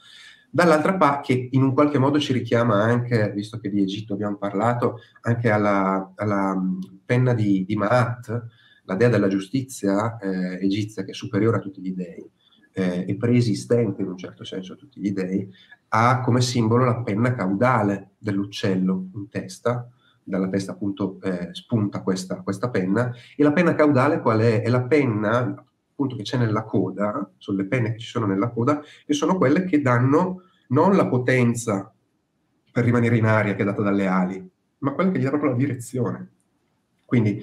Dall'altra 0.51 0.97
parte, 0.97 1.35
che 1.35 1.49
in 1.51 1.63
un 1.63 1.75
qualche 1.75 1.99
modo 1.99 2.21
ci 2.21 2.33
richiama 2.33 2.81
anche, 2.81 3.33
visto 3.33 3.59
che 3.59 3.71
di 3.71 3.83
Egitto 3.83 4.15
abbiamo 4.15 4.37
parlato, 4.37 5.01
anche 5.23 5.51
alla, 5.51 6.13
alla 6.15 6.57
penna 7.05 7.35
di, 7.35 7.65
di, 7.67 7.75
Maat, 7.75 8.47
la 8.85 8.95
dea 8.95 9.09
della 9.09 9.27
giustizia 9.27 10.17
eh, 10.19 10.65
egizia 10.65 11.03
che 11.03 11.11
è 11.11 11.15
superiore 11.15 11.57
a 11.57 11.61
tutti 11.61 11.81
gli 11.81 11.93
dei 11.93 12.31
eh, 12.73 13.05
e 13.09 13.17
preesistente 13.17 14.03
in 14.03 14.09
un 14.09 14.17
certo 14.17 14.45
senso 14.45 14.75
a 14.75 14.77
tutti 14.77 15.01
gli 15.01 15.13
dei, 15.13 15.51
ha 15.97 16.21
come 16.21 16.41
simbolo 16.41 16.85
la 16.85 17.03
penna 17.03 17.35
caudale 17.35 18.15
dell'uccello 18.19 19.11
in 19.15 19.29
testa, 19.29 19.89
dalla 20.25 20.49
testa 20.49 20.73
appunto 20.73 21.21
eh, 21.23 21.51
spunta 21.53 22.03
questa, 22.03 22.43
questa, 22.43 22.69
penna, 22.69 23.13
e 23.37 23.43
la 23.45 23.53
penna 23.53 23.77
caudale 23.77 24.21
qual 24.21 24.41
è? 24.41 24.63
È 24.63 24.69
la 24.69 24.83
penna 24.83 25.55
appunto 25.91 26.17
che 26.17 26.25
c'è 26.25 26.37
nella 26.37 26.65
coda, 26.65 27.31
sono 27.37 27.59
le 27.59 27.67
penne 27.67 27.93
che 27.93 27.99
ci 27.99 28.09
sono 28.09 28.27
nella 28.27 28.51
coda, 28.51 28.83
e 29.07 29.15
sono 29.15 29.37
quelle 29.37 29.65
che 29.65 29.81
danno 29.81 30.43
non 30.69 30.97
la 30.97 31.07
potenza 31.07 31.95
per 32.73 32.85
rimanere 32.85 33.17
in 33.17 33.27
aria 33.27 33.55
che 33.55 33.63
è 33.63 33.65
data 33.65 33.83
dalle 33.83 34.09
ali, 34.09 34.51
ma 34.79 34.95
quelle 34.95 35.13
che 35.13 35.19
gli 35.19 35.23
danno 35.23 35.39
proprio 35.39 35.53
la 35.53 35.65
direzione. 35.65 36.33
Quindi 37.05 37.41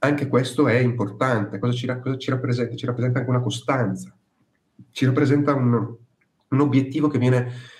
anche 0.00 0.28
questo 0.28 0.68
è 0.68 0.76
importante. 0.76 1.58
Cosa 1.58 1.72
ci, 1.72 1.86
cosa 1.86 2.18
ci 2.18 2.28
rappresenta? 2.28 2.76
Ci 2.76 2.84
rappresenta 2.84 3.20
anche 3.20 3.30
una 3.30 3.40
costanza, 3.40 4.14
ci 4.90 5.06
rappresenta 5.06 5.54
un, 5.54 5.96
un 6.48 6.60
obiettivo 6.60 7.08
che 7.08 7.16
viene 7.16 7.72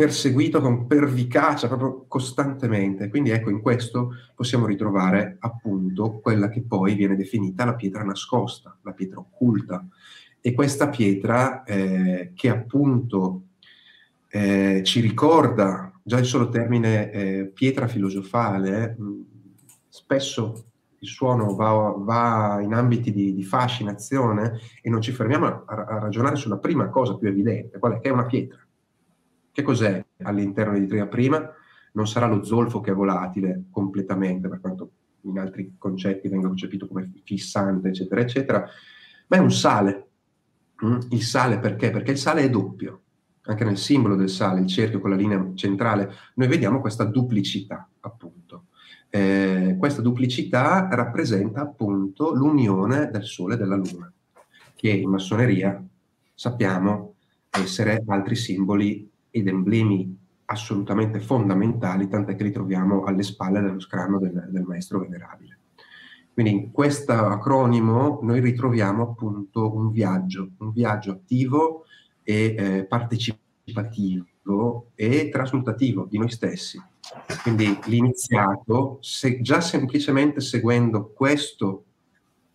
perseguito 0.00 0.62
con 0.62 0.86
pervicacia 0.86 1.68
proprio 1.68 2.06
costantemente. 2.08 3.10
Quindi 3.10 3.28
ecco, 3.28 3.50
in 3.50 3.60
questo 3.60 4.14
possiamo 4.34 4.64
ritrovare 4.64 5.36
appunto 5.40 6.20
quella 6.20 6.48
che 6.48 6.62
poi 6.62 6.94
viene 6.94 7.16
definita 7.16 7.66
la 7.66 7.74
pietra 7.74 8.02
nascosta, 8.02 8.78
la 8.80 8.92
pietra 8.92 9.18
occulta. 9.18 9.86
E 10.40 10.54
questa 10.54 10.88
pietra 10.88 11.64
eh, 11.64 12.32
che 12.34 12.48
appunto 12.48 13.42
eh, 14.30 14.80
ci 14.84 15.00
ricorda, 15.00 15.92
già 16.02 16.18
il 16.18 16.24
solo 16.24 16.48
termine 16.48 17.10
eh, 17.10 17.44
pietra 17.52 17.86
filosofale, 17.86 18.96
mh, 18.98 19.04
mm, 19.04 19.20
spesso 19.86 20.64
il 20.98 21.08
suono 21.08 21.54
va, 21.54 21.94
va 21.94 22.58
in 22.62 22.72
ambiti 22.72 23.12
di, 23.12 23.34
di, 23.34 23.44
fascinazione 23.44 24.60
e 24.80 24.88
non 24.88 25.02
ci 25.02 25.12
fermiamo 25.12 25.46
a, 25.46 25.64
a 25.66 25.98
ragionare 25.98 26.36
sulla 26.36 26.56
prima 26.56 26.88
cosa 26.88 27.16
più 27.16 27.28
evidente, 27.28 27.78
qual 27.78 27.92
è 27.92 28.00
che 28.00 28.08
è 28.08 28.12
una 28.12 28.24
pietra 28.24 28.56
che 29.52 29.62
cos'è 29.62 30.04
all'interno 30.22 30.78
di 30.78 30.86
Tria 30.86 31.06
Prima? 31.06 31.50
Non 31.92 32.06
sarà 32.06 32.26
lo 32.26 32.44
zolfo 32.44 32.80
che 32.80 32.92
è 32.92 32.94
volatile 32.94 33.64
completamente, 33.70 34.48
per 34.48 34.60
quanto 34.60 34.90
in 35.22 35.38
altri 35.38 35.74
concetti 35.76 36.28
venga 36.28 36.46
concepito 36.46 36.86
come 36.86 37.10
fissante, 37.24 37.88
eccetera, 37.88 38.20
eccetera, 38.20 38.64
ma 39.26 39.36
è 39.36 39.40
un 39.40 39.52
sale. 39.52 40.08
Mm? 40.84 40.98
Il 41.10 41.22
sale 41.22 41.58
perché? 41.58 41.90
Perché 41.90 42.12
il 42.12 42.18
sale 42.18 42.42
è 42.42 42.50
doppio. 42.50 43.02
Anche 43.42 43.64
nel 43.64 43.78
simbolo 43.78 44.16
del 44.16 44.28
sale, 44.28 44.60
il 44.60 44.66
cerchio 44.66 45.00
con 45.00 45.10
la 45.10 45.16
linea 45.16 45.50
centrale, 45.54 46.12
noi 46.34 46.48
vediamo 46.48 46.80
questa 46.80 47.04
duplicità, 47.04 47.88
appunto. 48.00 48.66
Eh, 49.08 49.74
questa 49.78 50.02
duplicità 50.02 50.88
rappresenta 50.90 51.62
appunto 51.62 52.32
l'unione 52.32 53.10
del 53.10 53.24
Sole 53.24 53.54
e 53.54 53.56
della 53.56 53.74
Luna, 53.74 54.12
che 54.76 54.90
in 54.90 55.10
massoneria 55.10 55.84
sappiamo 56.32 57.14
essere 57.50 58.04
altri 58.06 58.36
simboli 58.36 59.10
ed 59.30 59.46
emblemi 59.46 60.16
assolutamente 60.46 61.20
fondamentali, 61.20 62.08
tant'è 62.08 62.34
che 62.34 62.44
li 62.44 62.50
troviamo 62.50 63.04
alle 63.04 63.22
spalle 63.22 63.60
dello 63.60 63.80
scranno 63.80 64.18
del, 64.18 64.48
del 64.50 64.64
maestro 64.64 65.00
venerabile. 65.00 65.58
Quindi 66.32 66.52
in 66.52 66.70
questo 66.70 67.12
acronimo 67.12 68.20
noi 68.22 68.40
ritroviamo 68.40 69.02
appunto 69.02 69.74
un 69.74 69.90
viaggio, 69.90 70.50
un 70.58 70.72
viaggio 70.72 71.12
attivo 71.12 71.84
e 72.22 72.54
eh, 72.56 72.86
partecipativo 72.86 74.90
e 74.94 75.28
trasmutativo 75.30 76.06
di 76.06 76.18
noi 76.18 76.30
stessi. 76.30 76.80
Quindi 77.42 77.76
l'iniziato, 77.86 78.98
se, 79.00 79.40
già 79.40 79.60
semplicemente 79.60 80.40
seguendo 80.40 81.12
questo 81.12 81.84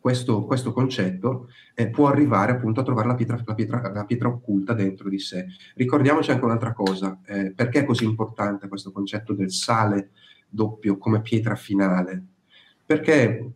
questo, 0.06 0.46
questo 0.46 0.72
concetto 0.72 1.48
eh, 1.74 1.90
può 1.90 2.08
arrivare 2.08 2.52
appunto 2.52 2.80
a 2.80 2.84
trovare 2.84 3.08
la 3.08 3.16
pietra, 3.16 3.42
la, 3.44 3.56
pietra, 3.56 3.92
la 3.92 4.06
pietra, 4.06 4.28
occulta 4.28 4.76
dentro 4.76 5.10
di 5.10 5.18
sé. 5.18 5.48
Ricordiamoci 5.74 6.30
anche 6.30 6.46
un'altra 6.46 6.74
cosa, 6.74 7.22
eh, 7.26 7.54
perché 7.54 7.80
è 7.80 7.86
così 7.86 8.04
importante 8.04 8.68
questo 8.68 8.92
concetto 8.92 9.34
del 9.34 9.50
sale 9.50 10.12
doppio 10.48 11.00
come 11.00 11.22
pietra 11.22 11.56
finale? 11.56 12.24
Perché 12.86 13.54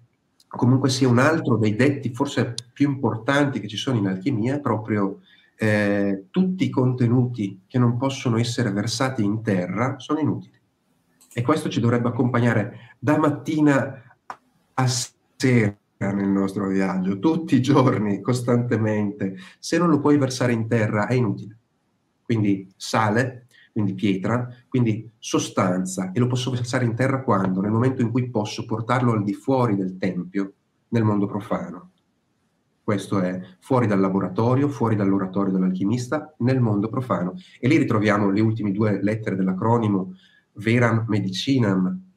comunque 0.47 0.89
sia 0.89 1.07
un 1.07 1.19
altro 1.19 1.55
dei 1.55 1.75
detti 1.75 2.11
forse 2.15 2.55
più 2.73 2.89
importanti 2.89 3.59
che 3.59 3.67
ci 3.67 3.77
sono 3.77 3.99
in 3.99 4.07
alchimia, 4.07 4.55
è 4.55 4.59
proprio 4.59 5.19
eh, 5.55 6.29
tutti 6.31 6.63
i 6.63 6.71
contenuti 6.71 7.61
che 7.67 7.77
non 7.77 7.95
possono 7.95 8.39
essere 8.39 8.71
versati 8.71 9.23
in 9.23 9.43
terra 9.43 9.99
sono 9.99 10.17
inutili. 10.17 10.59
E 11.31 11.43
questo 11.43 11.69
ci 11.69 11.79
dovrebbe 11.79 12.07
accompagnare 12.07 12.95
da 12.97 13.19
mattina 13.19 14.03
a 14.73 14.87
sera 14.87 15.77
nel 16.07 16.29
nostro 16.29 16.67
viaggio, 16.67 17.19
tutti 17.19 17.55
i 17.55 17.61
giorni, 17.61 18.21
costantemente. 18.21 19.35
Se 19.59 19.77
non 19.77 19.89
lo 19.89 19.99
puoi 19.99 20.17
versare 20.17 20.53
in 20.53 20.67
terra 20.67 21.07
è 21.07 21.13
inutile. 21.13 21.57
Quindi 22.23 22.71
sale, 22.77 23.47
quindi 23.73 23.93
pietra, 23.95 24.47
quindi 24.69 25.11
sostanza, 25.17 26.11
e 26.13 26.19
lo 26.19 26.27
posso 26.27 26.51
versare 26.51 26.85
in 26.85 26.95
terra 26.95 27.21
quando? 27.21 27.59
Nel 27.59 27.71
momento 27.71 28.01
in 28.01 28.11
cui 28.11 28.29
posso 28.29 28.65
portarlo 28.65 29.11
al 29.11 29.23
di 29.23 29.33
fuori 29.33 29.75
del 29.75 29.97
tempio, 29.97 30.53
nel 30.89 31.03
mondo 31.03 31.25
profano. 31.25 31.91
Questo 32.81 33.19
è 33.19 33.39
fuori 33.59 33.85
dal 33.85 33.99
laboratorio, 33.99 34.69
fuori 34.69 34.95
dall'oratorio 34.95 35.51
dell'alchimista, 35.51 36.33
nel 36.39 36.61
mondo 36.61 36.87
profano. 36.87 37.35
E 37.59 37.67
lì 37.67 37.77
ritroviamo 37.77 38.29
le 38.29 38.41
ultime 38.41 38.71
due 38.71 38.99
lettere 39.01 39.35
dell'acronimo 39.35 40.15
Veram 40.53 41.05
Medicinam, 41.07 42.08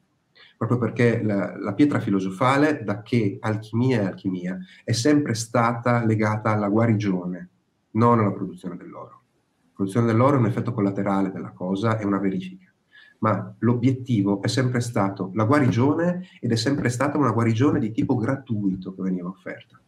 proprio 0.57 0.77
perché 0.77 1.21
la, 1.23 1.57
la, 1.57 1.73
pietra 1.73 1.99
filosofale, 1.99 2.83
da 2.83 3.01
che 3.01 3.37
alchimia 3.39 4.01
è 4.01 4.05
alchimia, 4.05 4.57
è 4.83 4.91
sempre 4.91 5.33
stata 5.33 6.03
legata 6.05 6.51
alla 6.51 6.69
guarigione, 6.69 7.49
non 7.91 8.19
alla 8.19 8.31
produzione 8.31 8.77
dell'oro. 8.77 9.21
La 9.65 9.71
produzione 9.73 10.05
dell'oro 10.05 10.35
è 10.35 10.39
un 10.39 10.45
effetto 10.45 10.73
collaterale 10.73 11.31
della 11.31 11.51
cosa, 11.51 11.97
è 11.97 12.03
una 12.03 12.19
verifica, 12.19 12.71
ma 13.19 13.53
l'obiettivo 13.59 14.41
è 14.41 14.47
sempre 14.47 14.79
stato 14.79 15.31
la 15.33 15.45
guarigione 15.45 16.27
ed 16.39 16.51
è 16.51 16.55
sempre 16.55 16.89
stata 16.89 17.17
una 17.17 17.31
guarigione 17.31 17.79
di 17.79 17.91
tipo 17.91 18.15
gratuito 18.15 18.93
che 18.93 19.01
veniva 19.01 19.29
offerta. 19.29 19.79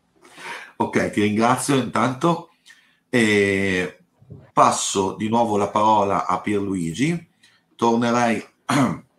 Ok, 0.77 1.11
ti 1.11 1.21
ringrazio 1.21 1.75
intanto. 1.75 2.49
E 3.09 3.99
passo 4.51 5.15
di 5.15 5.29
nuovo 5.29 5.57
la 5.57 5.69
parola 5.69 6.25
a 6.25 6.41
Pierluigi, 6.41 7.29
tornerei 7.75 8.43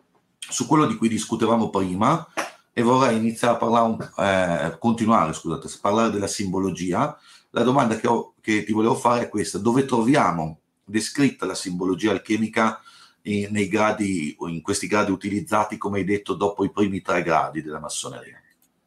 su 0.48 0.66
quello 0.66 0.86
di 0.86 0.96
cui 0.96 1.08
discutevamo 1.08 1.70
prima 1.70 2.26
e 2.72 2.82
vorrei 2.82 3.16
iniziare 3.16 3.54
a 3.54 3.56
parlare, 3.56 4.10
eh, 4.18 4.78
continuare 4.78 5.32
scusate, 5.32 5.66
a 5.66 5.78
parlare 5.80 6.10
della 6.10 6.26
simbologia. 6.26 7.18
La 7.50 7.62
domanda 7.62 7.96
che, 7.96 8.06
ho, 8.06 8.34
che, 8.40 8.64
ti 8.64 8.72
volevo 8.72 8.94
fare 8.94 9.24
è 9.24 9.28
questa: 9.28 9.58
dove 9.58 9.84
troviamo 9.84 10.60
descritta 10.84 11.46
la 11.46 11.54
simbologia 11.54 12.10
alchemica 12.10 12.80
in, 13.22 13.48
nei 13.50 13.68
gradi, 13.68 14.36
in 14.38 14.60
questi 14.60 14.86
gradi 14.86 15.10
utilizzati, 15.10 15.78
come 15.78 15.98
hai 15.98 16.04
detto, 16.04 16.34
dopo 16.34 16.64
i 16.64 16.70
primi 16.70 17.00
tre 17.00 17.22
gradi 17.22 17.62
della 17.62 17.80
massoneria? 17.80 18.40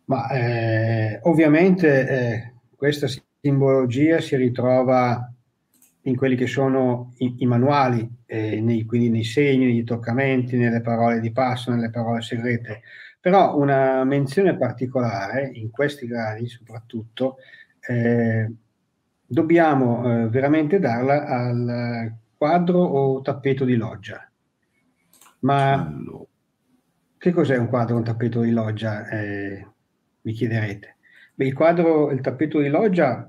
Ma 0.06 0.30
eh, 0.30 1.20
ovviamente 1.24 2.08
eh, 2.08 2.54
questa 2.76 3.08
simbologia 3.42 4.20
si 4.22 4.36
ritrova 4.36 5.32
in 6.04 6.16
quelli 6.16 6.36
che 6.36 6.48
sono 6.48 7.14
i, 7.18 7.36
i 7.40 7.46
manuali, 7.46 8.10
eh, 8.26 8.62
nei, 8.62 8.86
quindi 8.86 9.10
nei 9.10 9.24
segni, 9.24 9.66
nei 9.66 9.84
toccamenti, 9.84 10.58
nelle 10.58 10.82
parole 10.82 11.20
di 11.20 11.32
passo, 11.32 11.72
nelle 11.72 11.90
parole 11.90 12.22
segrete. 12.22 12.82
Però 13.20 13.58
una 13.58 14.04
menzione 14.06 14.56
particolare, 14.56 15.50
in 15.54 15.70
questi 15.72 16.08
gradi 16.08 16.48
soprattutto, 16.48 17.38
eh, 17.82 18.52
dobbiamo 19.26 20.24
eh, 20.24 20.30
veramente 20.30 20.80
darla 20.80 21.26
al 21.26 22.14
quadro 22.38 22.80
o 22.80 23.22
tappeto 23.22 23.66
di 23.66 23.76
loggia. 23.76 24.24
Ma 25.42 25.94
che 27.18 27.32
cos'è 27.32 27.58
un 27.58 27.68
quadro 27.68 27.96
o 27.96 27.98
un 27.98 28.04
tappeto 28.06 28.42
di 28.42 28.52
loggia? 28.52 29.08
Eh, 29.10 29.68
mi 30.22 30.32
chiederete. 30.32 30.96
Beh, 31.36 31.48
il 31.48 31.54
quadro, 31.54 32.12
il 32.12 32.22
tappeto 32.22 32.60
di 32.60 32.70
loggia 32.70 33.29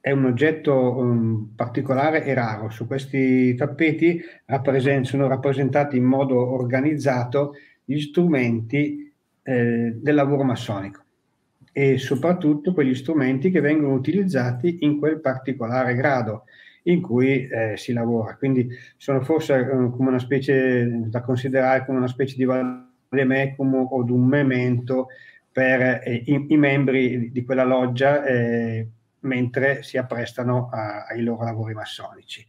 è 0.00 0.10
un 0.10 0.24
oggetto 0.24 0.96
um, 0.96 1.52
particolare 1.54 2.24
e 2.24 2.32
raro. 2.32 2.70
Su 2.70 2.86
questi 2.86 3.54
tappeti 3.54 4.20
rappresent- 4.46 5.04
sono 5.04 5.28
rappresentati 5.28 5.96
in 5.96 6.04
modo 6.04 6.52
organizzato 6.52 7.54
gli 7.84 8.00
strumenti 8.00 9.12
eh, 9.42 9.92
del 9.94 10.14
lavoro 10.14 10.42
massonico 10.42 11.02
e 11.72 11.98
soprattutto 11.98 12.72
quegli 12.72 12.94
strumenti 12.94 13.50
che 13.50 13.60
vengono 13.60 13.94
utilizzati 13.94 14.78
in 14.80 14.98
quel 14.98 15.20
particolare 15.20 15.94
grado 15.94 16.44
in 16.84 17.00
cui 17.00 17.46
eh, 17.46 17.76
si 17.76 17.92
lavora. 17.92 18.36
Quindi 18.36 18.68
sono 18.96 19.20
forse 19.20 19.58
eh, 19.58 19.66
come 19.66 20.08
una 20.08 20.18
specie 20.18 20.86
da 21.08 21.20
considerare 21.20 21.84
come 21.84 21.98
una 21.98 22.08
specie 22.08 22.36
di 22.36 22.44
vademecum 22.44 23.86
o 23.90 24.02
di 24.02 24.12
un 24.12 24.24
memento 24.24 25.08
per 25.52 26.00
eh, 26.04 26.22
i, 26.26 26.46
i, 26.48 26.56
membri 26.56 27.30
di 27.30 27.44
quella 27.44 27.64
loggia 27.64 28.24
eh, 28.24 28.86
mentre 29.20 29.82
si 29.82 29.96
apprestano 29.96 30.68
a, 30.70 31.04
ai 31.04 31.22
loro 31.22 31.44
lavori 31.44 31.74
massonici. 31.74 32.46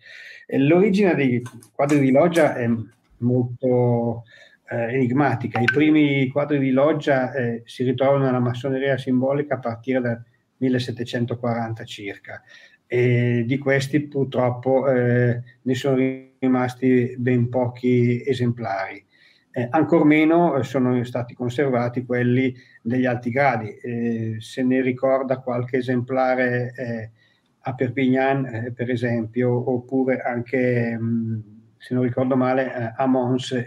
L'origine 0.48 1.16
dei 1.16 1.42
quadri 1.74 2.00
di 2.00 2.12
loggia 2.12 2.56
è 2.56 2.70
molto 3.18 4.24
eh, 4.70 4.94
enigmatica. 4.94 5.60
I 5.60 5.66
primi 5.66 6.28
quadri 6.30 6.60
di 6.60 6.72
loggia 6.72 7.34
eh, 7.34 7.62
si 7.66 7.84
ritrovano 7.84 8.26
nella 8.26 8.40
massoneria 8.40 8.98
simbolica 8.98 9.56
a 9.56 9.60
partire 9.60 10.02
dal 10.02 10.24
1740 10.58 11.84
circa. 11.84 12.42
E 12.88 13.44
di 13.46 13.58
questi 13.58 14.02
purtroppo 14.02 14.90
eh, 14.90 15.42
ne 15.62 15.76
sono 15.76 15.96
rimasti 16.40 17.16
ben 17.18 17.50
pochi 17.50 18.22
esemplari. 18.26 19.06
Eh, 19.54 19.68
ancor 19.70 20.06
meno 20.06 20.56
eh, 20.56 20.64
sono 20.64 21.04
stati 21.04 21.34
conservati 21.34 22.06
quelli 22.06 22.56
degli 22.82 23.06
alti 23.06 23.32
gradi. 23.32 23.70
Eh, 23.70 24.38
se 24.40 24.64
ne 24.64 24.82
ricorda 24.82 25.40
qualche 25.40 25.78
esemplare 25.78 26.74
eh, 26.74 27.12
a 27.60 27.76
Perpignan, 27.76 28.46
eh, 28.46 28.72
per 28.72 28.90
esempio, 28.90 29.72
oppure 29.72 30.22
anche, 30.22 30.98
mh, 30.98 31.04
mm, 31.04 31.40
se 31.78 31.94
non 31.94 32.04
ricordo 32.04 32.38
male, 32.38 32.74
eh, 32.74 32.94
a 32.96 33.06
Mons 33.08 33.66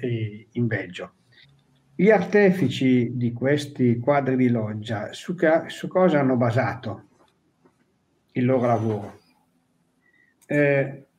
in 0.53 0.67
Belgio. 0.67 1.13
Gli 1.95 2.11
artefici 2.11 3.17
di 3.17 3.33
questi 3.33 3.99
quadri 3.99 4.37
di 4.37 4.49
loggia 4.49 5.13
su, 5.13 5.35
ca- 5.35 5.69
su 5.69 5.87
cosa 5.87 6.19
hanno 6.19 6.37
basato 6.37 7.09
il 8.33 8.45
loro 8.45 8.67
lavoro? 8.67 9.19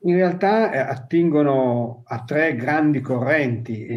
In 0.05 0.16
realtà 0.18 0.88
attingono 0.88 2.03
a 2.05 2.24
tre 2.24 2.55
grandi 2.55 3.01
correnti 3.01 3.88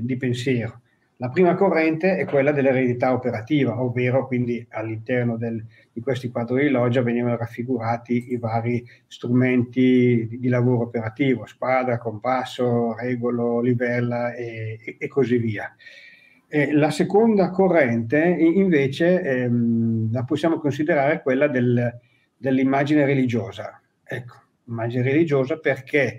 di 0.00 0.16
pensiero. 0.16 0.80
La 1.20 1.28
prima 1.28 1.54
corrente 1.54 2.16
è 2.16 2.24
quella 2.24 2.50
dell'eredità 2.50 3.12
operativa, 3.12 3.78
ovvero 3.82 4.26
quindi 4.26 4.66
all'interno 4.70 5.36
del, 5.36 5.62
di 5.92 6.00
questi 6.00 6.30
quadri 6.30 6.62
di 6.62 6.70
loggia 6.70 7.02
venivano 7.02 7.36
raffigurati 7.36 8.32
i 8.32 8.38
vari 8.38 8.82
strumenti 9.06 10.26
di, 10.26 10.38
di 10.38 10.48
lavoro 10.48 10.84
operativo, 10.84 11.44
squadra, 11.44 11.98
compasso, 11.98 12.94
regolo, 12.94 13.60
livella 13.60 14.32
e, 14.32 14.78
e, 14.82 14.96
e 14.98 15.08
così 15.08 15.36
via. 15.36 15.74
E 16.48 16.72
la 16.72 16.90
seconda 16.90 17.50
corrente 17.50 18.18
invece 18.18 19.20
ehm, 19.20 20.10
la 20.10 20.24
possiamo 20.24 20.58
considerare 20.58 21.20
quella 21.20 21.48
del, 21.48 22.00
dell'immagine 22.34 23.04
religiosa. 23.04 23.78
Ecco, 24.02 24.36
immagine 24.68 25.02
religiosa 25.02 25.58
perché 25.58 26.18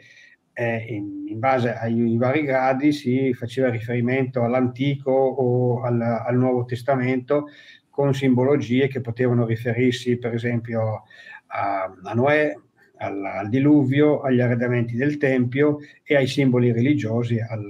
eh, 0.54 0.86
in, 0.90 1.26
in, 1.28 1.40
base 1.40 1.74
ai 1.74 2.18
vari 2.18 2.44
gradi 2.44 2.92
si 2.92 3.34
faceva 3.34 3.70
riferimento 3.70 4.44
all'Antico 4.44 5.12
o 5.12 5.82
al, 5.82 6.02
al, 6.02 6.38
Nuovo 6.38 6.66
Testamento 6.66 7.48
con 7.90 8.14
simbologie 8.14 8.88
che 8.88 9.02
potevano 9.02 9.46
riferirsi 9.46 10.18
per 10.18 10.34
esempio 10.34 11.04
a, 11.48 11.84
a 12.04 12.14
Noè, 12.14 12.54
al, 12.98 13.26
al, 13.26 13.50
diluvio, 13.50 14.22
agli 14.22 14.40
arredamenti 14.40 14.96
del 14.96 15.18
Tempio 15.18 15.80
e 16.04 16.16
ai 16.16 16.28
simboli 16.28 16.72
religiosi, 16.72 17.40
al, 17.40 17.70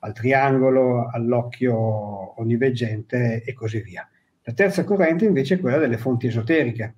al 0.00 0.12
triangolo, 0.12 1.08
all'occhio 1.08 2.40
onniveggente 2.40 3.42
e 3.44 3.52
così 3.52 3.80
via. 3.80 4.08
La 4.42 4.52
terza 4.52 4.84
corrente 4.84 5.26
invece 5.26 5.56
è 5.56 5.60
quella 5.60 5.78
delle 5.78 5.98
fonti 5.98 6.26
esoteriche, 6.26 6.94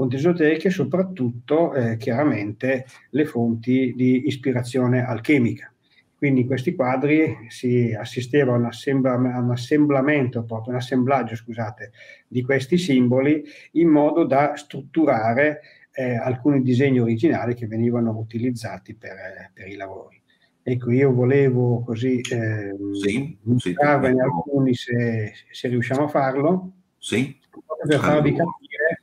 fonti 0.00 0.16
esoteriche, 0.16 0.70
soprattutto 0.70 1.74
eh, 1.74 1.98
chiaramente 1.98 2.86
le 3.10 3.26
fonti 3.26 3.92
di 3.94 4.26
ispirazione 4.26 5.04
alchemica. 5.04 5.70
Quindi 6.16 6.40
in 6.42 6.46
questi 6.46 6.74
quadri 6.74 7.46
si 7.48 7.94
assisteva 7.98 8.54
a 8.54 8.56
un, 8.56 8.64
assembla, 8.64 9.14
un 9.14 9.50
assemblamento, 9.50 10.42
proprio 10.44 10.72
un 10.72 10.78
assemblaggio, 10.78 11.36
scusate, 11.36 11.92
di 12.26 12.42
questi 12.42 12.78
simboli 12.78 13.42
in 13.72 13.88
modo 13.88 14.24
da 14.24 14.56
strutturare 14.56 15.60
eh, 15.92 16.16
alcuni 16.16 16.62
disegni 16.62 17.00
originali 17.00 17.54
che 17.54 17.66
venivano 17.66 18.16
utilizzati 18.16 18.94
per, 18.94 19.50
per 19.52 19.68
i 19.68 19.76
lavori. 19.76 20.18
Ecco, 20.62 20.90
io 20.92 21.12
volevo 21.12 21.82
così 21.82 22.20
eh, 22.20 22.74
sì, 22.92 23.36
mostrarvene 23.42 24.14
sì, 24.14 24.20
alcuni 24.20 24.74
se, 24.74 25.32
se, 25.50 25.68
riusciamo 25.68 26.04
a 26.04 26.08
farlo, 26.08 26.72
sì. 26.96 27.38
per 27.86 27.98
farvi 27.98 28.30
capire 28.34 29.00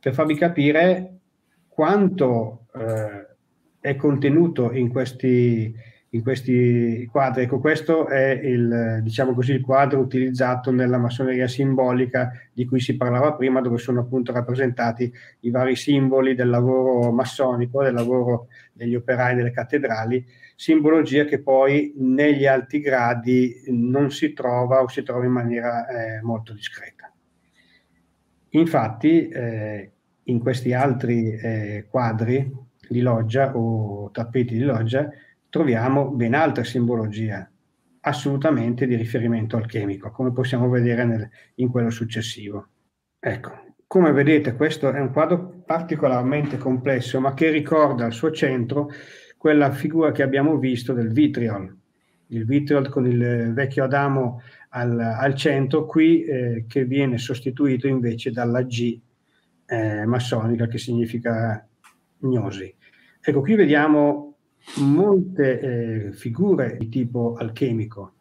per 0.00 0.14
farvi 0.14 0.34
capire 0.34 1.18
quanto 1.68 2.66
eh, 2.74 3.26
è 3.80 3.96
contenuto 3.96 4.72
in 4.72 4.88
questi, 4.88 5.72
in 6.10 6.22
questi 6.22 7.08
quadri. 7.10 7.44
Ecco, 7.44 7.60
questo 7.60 8.08
è 8.08 8.30
il, 8.30 9.00
diciamo 9.02 9.34
così, 9.34 9.52
il 9.52 9.60
quadro 9.60 10.00
utilizzato 10.00 10.70
nella 10.70 10.98
massoneria 10.98 11.46
simbolica 11.46 12.32
di 12.52 12.64
cui 12.64 12.80
si 12.80 12.96
parlava 12.96 13.34
prima, 13.34 13.60
dove 13.60 13.78
sono 13.78 14.00
appunto 14.00 14.32
rappresentati 14.32 15.12
i 15.40 15.50
vari 15.50 15.76
simboli 15.76 16.34
del 16.34 16.48
lavoro 16.48 17.12
massonico, 17.12 17.82
del 17.82 17.94
lavoro 17.94 18.48
degli 18.72 18.94
operai 18.94 19.36
delle 19.36 19.50
cattedrali, 19.50 20.24
simbologia 20.56 21.24
che 21.24 21.40
poi 21.40 21.94
negli 21.98 22.46
alti 22.46 22.80
gradi 22.80 23.62
non 23.68 24.10
si 24.10 24.32
trova 24.32 24.82
o 24.82 24.88
si 24.88 25.04
trova 25.04 25.24
in 25.24 25.30
maniera 25.30 25.86
eh, 25.86 26.22
molto 26.22 26.52
discreta. 26.52 26.97
Infatti, 28.50 29.28
eh, 29.28 29.90
in 30.24 30.38
questi 30.40 30.72
altri 30.72 31.32
eh, 31.32 31.86
quadri 31.90 32.50
di 32.88 33.00
loggia 33.00 33.56
o 33.56 34.10
tappeti 34.10 34.54
di 34.54 34.62
loggia 34.62 35.08
troviamo 35.48 36.08
ben 36.10 36.34
altra 36.34 36.64
simbologia, 36.64 37.50
assolutamente 38.00 38.86
di 38.86 38.94
riferimento 38.94 39.56
alchemico, 39.56 40.10
come 40.10 40.32
possiamo 40.32 40.68
vedere 40.68 41.04
nel, 41.04 41.30
in 41.56 41.68
quello 41.70 41.90
successivo. 41.90 42.68
Ecco, 43.18 43.50
come 43.86 44.12
vedete 44.12 44.54
questo 44.54 44.90
è 44.90 45.00
un 45.00 45.12
quadro 45.12 45.62
particolarmente 45.64 46.58
complesso, 46.58 47.20
ma 47.20 47.34
che 47.34 47.50
ricorda 47.50 48.04
al 48.04 48.12
suo 48.12 48.30
centro 48.30 48.90
quella 49.36 49.70
figura 49.70 50.12
che 50.12 50.22
abbiamo 50.22 50.58
visto 50.58 50.92
del 50.92 51.10
vitriol, 51.12 51.74
il 52.28 52.44
vitriol 52.44 52.88
con 52.88 53.06
il 53.06 53.52
vecchio 53.54 53.84
Adamo 53.84 54.42
al, 54.70 54.98
al 54.98 55.34
centro, 55.34 55.86
qui 55.86 56.24
eh, 56.24 56.64
che 56.66 56.84
viene 56.84 57.18
sostituito 57.18 57.86
invece 57.86 58.30
dalla 58.30 58.62
G 58.62 59.00
eh, 59.66 60.04
massonica 60.06 60.66
che 60.66 60.78
significa 60.78 61.66
gnosi. 62.20 62.74
Ecco, 63.20 63.40
qui 63.40 63.54
vediamo 63.54 64.36
molte 64.76 65.60
eh, 65.60 66.12
figure 66.12 66.76
di 66.78 66.88
tipo 66.88 67.34
alchemico. 67.34 68.14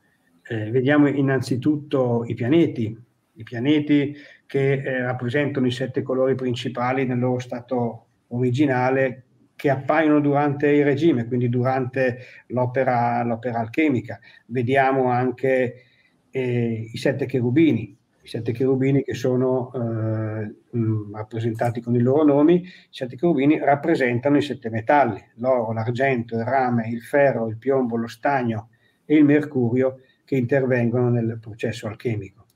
Eh, 0.44 0.72
vediamo 0.72 1.08
innanzitutto 1.08 2.24
i 2.26 2.34
pianeti, 2.34 2.98
i 3.34 3.44
pianeti 3.44 4.16
che 4.46 4.74
eh, 4.74 5.02
rappresentano 5.02 5.68
i 5.68 5.72
sette 5.72 6.02
colori 6.02 6.36
principali 6.36 7.06
nel 7.06 7.20
loro 7.20 7.40
stato 7.40 8.06
originale, 8.28 9.24
che 9.58 9.70
appaiono 9.72 10.20
durante 10.20 10.70
il 10.70 10.86
regime, 10.86 11.26
quindi 11.26 11.50
durante 11.50 12.20
l'opera, 12.48 13.24
l'opera 13.24 13.60
alchemica. 13.60 14.20
Vediamo 14.46 15.10
anche 15.10 15.87
eh, 16.32 16.90
i 16.92 16.98
sette 16.98 17.26
cherubini, 17.26 17.98
i 18.22 18.28
sette 18.28 18.52
cherubini 18.52 19.04
che 19.04 19.14
sono 19.14 19.72
eh, 19.74 20.56
mh, 20.78 21.16
rappresentati 21.16 21.82
con 21.82 21.96
i 21.96 22.00
loro 22.00 22.24
nomi, 22.24 22.62
i 22.62 22.72
sette 22.90 23.16
cherubini 23.16 23.58
rappresentano 23.60 24.38
i 24.38 24.42
sette 24.42 24.70
metalli, 24.70 25.24
l'oro, 25.36 25.72
l'argento, 25.72 26.36
il 26.36 26.44
rame, 26.44 26.90
il 26.90 27.02
ferro, 27.02 27.48
il 27.48 27.58
piombo, 27.58 27.96
lo 27.96 28.08
stagno 28.08 28.70
e 29.06 29.16
il 29.16 29.24
mercurio 29.24 30.02
che 30.26 30.36
intervengono 30.36 31.10
nel 31.10 31.38
processo 31.42 31.88
alchemico. 31.88 32.48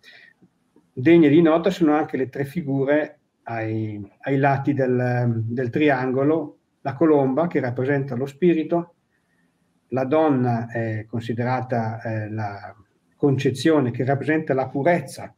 Degne 0.94 1.30
di 1.30 1.42
nota 1.42 1.70
sono 1.70 1.94
anche 1.94 2.18
le 2.18 2.28
tre 2.28 2.44
figure 2.44 3.20
ai, 3.44 4.06
ai 4.22 4.38
lati 4.38 4.74
del, 4.74 5.42
del 5.46 5.70
triangolo, 5.70 6.58
la 6.82 6.94
colomba 6.94 7.48
che 7.48 7.62
rappresenta 7.62 8.16
lo 8.16 8.26
spirito, 8.26 8.96
la 9.90 10.04
donna 10.04 10.68
è 10.68 11.06
considerata 11.08 12.02
eh, 12.02 12.30
la 12.30 12.76
concezione 13.22 13.92
che 13.92 14.04
rappresenta 14.04 14.56
la 14.56 14.68
purezza, 14.68 15.32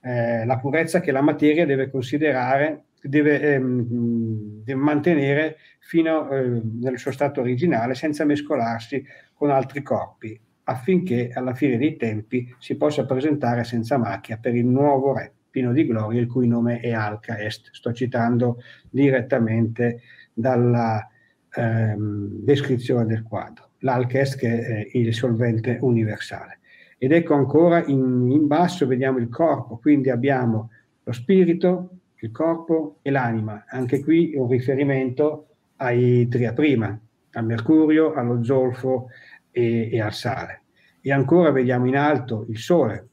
eh, 0.00 0.46
la 0.46 0.56
purezza 0.56 1.00
che 1.00 1.12
la 1.12 1.20
materia 1.20 1.66
deve 1.66 1.90
considerare, 1.90 2.84
deve, 3.02 3.38
ehm, 3.52 4.62
deve 4.64 4.80
mantenere 4.80 5.56
fino 5.78 6.30
eh, 6.30 6.62
nel 6.80 6.98
suo 6.98 7.12
stato 7.12 7.42
originale 7.42 7.94
senza 7.94 8.24
mescolarsi 8.24 9.04
con 9.34 9.50
altri 9.50 9.82
corpi, 9.82 10.40
affinché 10.64 11.30
alla 11.34 11.52
fine 11.52 11.76
dei 11.76 11.96
tempi 11.96 12.50
si 12.58 12.78
possa 12.78 13.04
presentare 13.04 13.62
senza 13.62 13.98
macchia 13.98 14.38
per 14.38 14.54
il 14.54 14.64
nuovo 14.64 15.12
re 15.12 15.34
pieno 15.50 15.74
di 15.74 15.86
gloria, 15.86 16.22
il 16.22 16.28
cui 16.28 16.46
nome 16.46 16.80
è 16.80 16.92
Alca 16.92 17.38
Est. 17.38 17.68
Sto 17.72 17.92
citando 17.92 18.62
direttamente 18.88 20.00
dalla 20.32 21.06
ehm, 21.52 22.42
descrizione 22.42 23.04
del 23.04 23.22
quadro. 23.22 23.72
L'Alca 23.80 24.18
Est 24.18 24.38
che 24.38 24.60
è 24.60 24.88
il 24.94 25.12
solvente 25.12 25.76
universale. 25.82 26.57
Ed 27.00 27.12
ecco 27.12 27.34
ancora 27.34 27.84
in, 27.86 28.28
in 28.30 28.48
basso 28.48 28.84
vediamo 28.86 29.18
il 29.18 29.28
corpo, 29.28 29.78
quindi 29.78 30.10
abbiamo 30.10 30.70
lo 31.04 31.12
spirito, 31.12 31.90
il 32.16 32.32
corpo 32.32 32.98
e 33.02 33.10
l'anima. 33.10 33.64
Anche 33.68 34.02
qui 34.02 34.34
un 34.34 34.48
riferimento 34.48 35.46
ai 35.76 36.26
tria 36.28 36.52
prima, 36.52 36.98
al 37.32 37.44
mercurio, 37.44 38.14
allo 38.14 38.42
zolfo 38.42 39.06
e, 39.52 39.88
e 39.92 40.00
al 40.00 40.12
sale. 40.12 40.62
E 41.00 41.12
ancora 41.12 41.52
vediamo 41.52 41.86
in 41.86 41.96
alto 41.96 42.44
il 42.48 42.58
sole, 42.58 43.08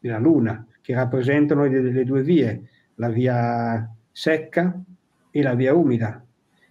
la 0.00 0.18
luna, 0.18 0.66
che 0.80 0.94
rappresentano 0.94 1.66
le, 1.66 1.82
le 1.82 2.04
due 2.04 2.22
vie, 2.22 2.62
la 2.94 3.10
via 3.10 3.94
secca 4.10 4.80
e 5.30 5.42
la 5.42 5.54
via 5.54 5.74
umida. 5.74 6.24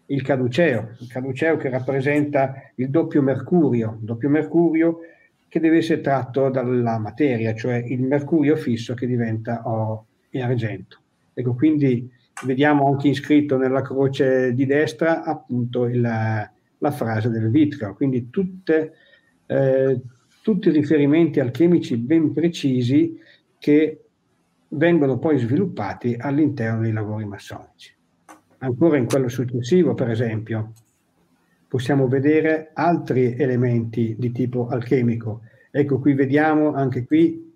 Il 0.08 0.24
caduceo, 0.24 0.96
il 1.00 1.08
caduceo 1.08 1.58
che 1.58 1.70
rappresenta 1.70 2.72
il 2.76 2.90
doppio 2.90 3.22
mercurio, 3.22 3.98
doppio 4.02 4.30
mercurio 4.30 5.00
che 5.48 5.60
deve 5.60 5.78
essere 5.78 6.02
tratto 6.02 6.50
dalla 6.50 6.98
materia, 6.98 7.54
cioè 7.54 7.76
il 7.76 8.02
mercurio 8.02 8.56
fisso 8.56 8.94
che 8.94 9.08
diventa 9.08 9.62
oro 9.66 10.08
e 10.30 10.42
argento. 10.42 11.00
Ecco, 11.34 11.54
quindi 11.54 12.10
vediamo 12.46 12.88
anche 12.88 13.08
iscritto 13.08 13.58
nella 13.58 13.82
croce 13.82 14.54
di 14.54 14.66
destra 14.66 15.24
appunto 15.24 15.86
il, 15.86 16.02
la 16.02 16.92
frase 16.92 17.30
del 17.30 17.50
vitreo, 17.50 17.96
quindi 17.96 18.30
tutte, 18.30 18.94
eh, 19.46 20.02
tutti 20.42 20.68
i 20.68 20.72
riferimenti 20.72 21.40
alchemici 21.40 21.98
ben 21.98 22.34
precisi 22.34 23.18
che 23.58 24.02
vengono 24.70 25.18
poi 25.18 25.38
sviluppati 25.38 26.16
all'interno 26.18 26.82
dei 26.82 26.92
lavori 26.92 27.26
massonici. 27.26 27.96
Ancora 28.60 28.98
in 28.98 29.06
quello 29.06 29.30
successivo, 29.30 29.94
per 29.94 30.10
esempio, 30.10 30.74
possiamo 31.68 32.08
vedere 32.08 32.72
altri 32.74 33.36
elementi 33.38 34.16
di 34.18 34.32
tipo 34.32 34.68
alchemico. 34.68 35.42
Ecco, 35.72 36.00
qui 36.00 36.14
vediamo 36.14 36.74
anche 36.74 37.06
qui 37.06 37.54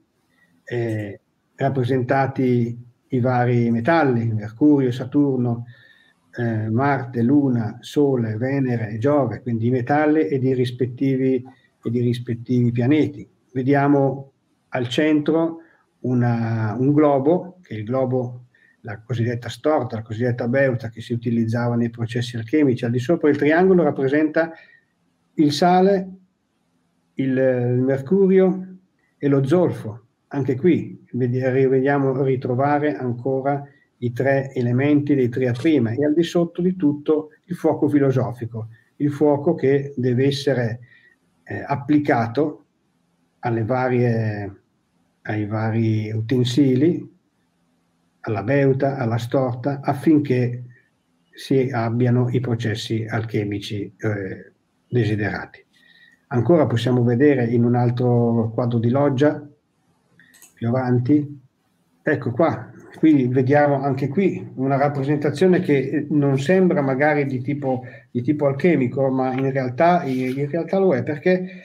eh, 0.63 1.19
rappresentati 1.55 2.77
i 3.07 3.19
vari 3.19 3.71
metalli, 3.71 4.31
Mercurio, 4.31 4.91
Saturno, 4.91 5.65
eh, 6.35 6.69
Marte, 6.69 7.21
Luna, 7.21 7.77
Sole, 7.81 8.37
Venere 8.37 8.89
e 8.89 8.97
Giove, 8.97 9.41
quindi 9.41 9.67
i 9.67 9.71
metalli 9.71 10.27
ed 10.27 10.43
i 10.43 10.53
rispettivi, 10.53 11.43
rispettivi 11.83 12.71
pianeti. 12.71 13.27
Vediamo 13.51 14.31
al 14.69 14.87
centro 14.87 15.57
una, 16.01 16.75
un 16.77 16.93
globo, 16.93 17.57
che 17.61 17.75
è 17.75 17.77
il 17.79 17.83
globo, 17.83 18.45
la 18.81 19.01
cosiddetta 19.01 19.49
storta, 19.49 19.97
la 19.97 20.01
cosiddetta 20.01 20.47
beuta 20.47 20.89
che 20.89 21.01
si 21.01 21.13
utilizzava 21.13 21.75
nei 21.75 21.89
processi 21.89 22.37
alchemici. 22.37 22.85
Al 22.85 22.91
di 22.91 22.99
sopra 22.99 23.29
il 23.29 23.37
triangolo 23.37 23.83
rappresenta 23.83 24.51
il 25.35 25.51
sale, 25.51 26.09
il, 27.15 27.33
mercurio 27.33 28.77
e 29.17 29.27
lo 29.27 29.43
zolfo. 29.45 30.05
Anche 30.27 30.55
qui 30.55 31.05
vediamo 31.11 32.23
ritrovare 32.23 32.95
ancora 32.95 33.63
i 33.97 34.11
tre 34.13 34.51
elementi 34.53 35.13
dei 35.13 35.29
triaprime 35.29 35.95
e 35.95 36.05
al 36.05 36.13
di 36.13 36.23
sotto 36.23 36.61
di 36.61 36.75
tutto 36.75 37.29
il 37.45 37.55
fuoco 37.55 37.87
filosofico, 37.87 38.69
il 38.97 39.11
fuoco 39.11 39.53
che 39.53 39.93
deve 39.95 40.25
essere 40.25 40.79
eh, 41.43 41.63
applicato 41.65 42.65
varie 43.63 44.61
ai 45.23 45.45
vari 45.45 46.11
utensili, 46.11 47.10
alla 48.21 48.43
beuta, 48.43 48.97
alla 48.97 49.17
storta, 49.17 49.79
affinché 49.81 50.63
si 51.33 51.69
abbiano 51.71 52.29
i 52.29 52.39
processi 52.39 53.05
alchemici 53.07 53.93
eh, 53.97 54.51
desiderati. 54.87 55.65
Ancora 56.27 56.67
possiamo 56.67 57.03
vedere 57.03 57.45
in 57.45 57.63
un 57.63 57.75
altro 57.75 58.51
quadro 58.53 58.79
di 58.79 58.89
loggia, 58.89 59.45
più 60.53 60.67
avanti, 60.67 61.41
ecco 62.03 62.31
qua, 62.31 62.71
quindi 62.97 63.27
vediamo 63.27 63.81
anche 63.81 64.07
qui 64.07 64.51
una 64.55 64.77
rappresentazione 64.77 65.61
che 65.61 66.05
non 66.09 66.39
sembra 66.39 66.81
magari 66.81 67.25
di 67.25 67.41
tipo, 67.41 67.83
di 68.11 68.21
tipo 68.21 68.47
alchemico, 68.47 69.09
ma 69.09 69.33
in 69.33 69.51
realtà, 69.51 70.03
in 70.03 70.49
realtà 70.49 70.77
lo 70.77 70.93
è 70.93 71.03
perché 71.03 71.63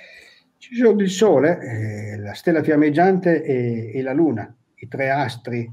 ci 0.58 0.74
sono 0.74 1.00
il 1.00 1.10
Sole, 1.10 1.58
eh, 1.60 2.18
la 2.18 2.32
stella 2.32 2.62
fiammeggiante 2.62 3.42
e, 3.42 3.92
e, 3.94 4.02
la 4.02 4.12
Luna, 4.12 4.52
i 4.76 4.88
tre 4.88 5.10
astri 5.10 5.70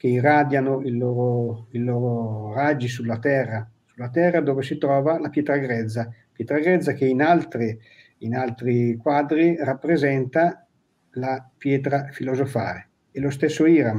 che 0.00 0.06
irradiano 0.06 0.80
i 0.80 0.96
loro, 0.96 1.66
i 1.72 1.78
loro 1.78 2.54
raggi 2.54 2.88
sulla 2.88 3.18
Terra, 3.18 3.70
sulla 3.84 4.08
Terra 4.08 4.40
dove 4.40 4.62
si 4.62 4.78
trova 4.78 5.20
la 5.20 5.28
pietra 5.28 5.58
grezza, 5.58 6.10
pietra 6.32 6.58
grezza 6.58 6.94
che 6.94 7.04
in 7.04 7.20
altri, 7.20 7.78
in 8.20 8.34
altri 8.34 8.96
quadri 8.96 9.56
rappresenta 9.58 10.66
la 11.10 11.46
pietra 11.54 12.06
filosofare. 12.12 12.88
E 13.12 13.20
lo 13.20 13.28
stesso 13.28 13.66
Iram, 13.66 13.98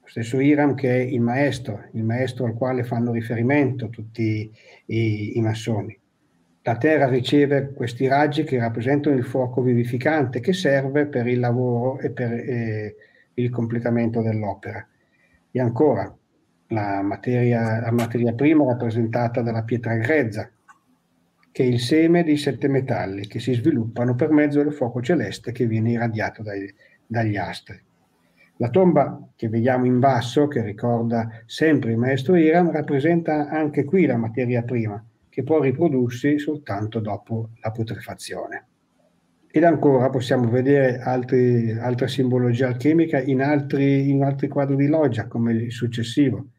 lo 0.00 0.06
stesso 0.06 0.40
Iram 0.40 0.74
che 0.74 0.88
è 0.88 1.00
il 1.00 1.20
maestro, 1.20 1.90
il 1.92 2.04
maestro 2.04 2.46
al 2.46 2.54
quale 2.54 2.82
fanno 2.82 3.12
riferimento 3.12 3.90
tutti 3.90 4.50
i, 4.86 5.36
i 5.36 5.40
massoni. 5.42 5.94
La 6.62 6.78
Terra 6.78 7.06
riceve 7.06 7.74
questi 7.74 8.06
raggi 8.06 8.44
che 8.44 8.58
rappresentano 8.58 9.14
il 9.14 9.24
fuoco 9.24 9.60
vivificante 9.60 10.40
che 10.40 10.54
serve 10.54 11.04
per 11.04 11.26
il 11.26 11.38
lavoro 11.38 11.98
e 11.98 12.10
per 12.12 12.32
eh, 12.32 12.96
il 13.34 13.50
completamento 13.50 14.22
dell'opera. 14.22 14.86
E 15.52 15.60
ancora, 15.60 16.12
la 16.68 17.02
materia, 17.02 17.80
la 17.80 17.92
materia 17.92 18.32
prima 18.32 18.64
rappresentata 18.64 19.42
dalla 19.42 19.62
pietra 19.62 19.94
grezza, 19.96 20.50
che 21.52 21.62
è 21.62 21.66
il 21.66 21.78
seme 21.78 22.24
dei 22.24 22.38
sette 22.38 22.66
metalli 22.66 23.26
che 23.26 23.38
si 23.38 23.52
sviluppano 23.52 24.14
per 24.14 24.30
mezzo 24.30 24.62
del 24.62 24.72
fuoco 24.72 25.02
celeste 25.02 25.52
che 25.52 25.66
viene 25.66 25.90
irradiato 25.90 26.42
dai, 26.42 26.74
dagli 27.06 27.36
astri. 27.36 27.78
La 28.56 28.70
tomba 28.70 29.28
che 29.36 29.48
vediamo 29.48 29.84
in 29.84 29.98
basso, 29.98 30.48
che 30.48 30.62
ricorda 30.62 31.42
sempre 31.44 31.90
il 31.90 31.98
maestro 31.98 32.36
Iram, 32.36 32.70
rappresenta 32.70 33.48
anche 33.50 33.84
qui 33.84 34.06
la 34.06 34.16
materia 34.16 34.62
prima, 34.62 35.04
che 35.28 35.42
può 35.42 35.60
riprodursi 35.60 36.38
soltanto 36.38 37.00
dopo 37.00 37.50
la 37.60 37.70
putrefazione. 37.70 38.66
Ed 39.54 39.64
ancora 39.64 40.08
possiamo 40.08 40.48
vedere 40.48 40.98
altri, 40.98 41.72
altre 41.72 42.08
simbologie 42.08 42.64
alchemiche 42.64 43.22
in 43.22 43.42
altri, 43.42 44.08
in 44.08 44.24
altri 44.24 44.48
quadri 44.48 44.76
di 44.76 44.86
loggia, 44.86 45.26
come 45.26 45.52
il 45.52 45.70
successivo. 45.70 46.52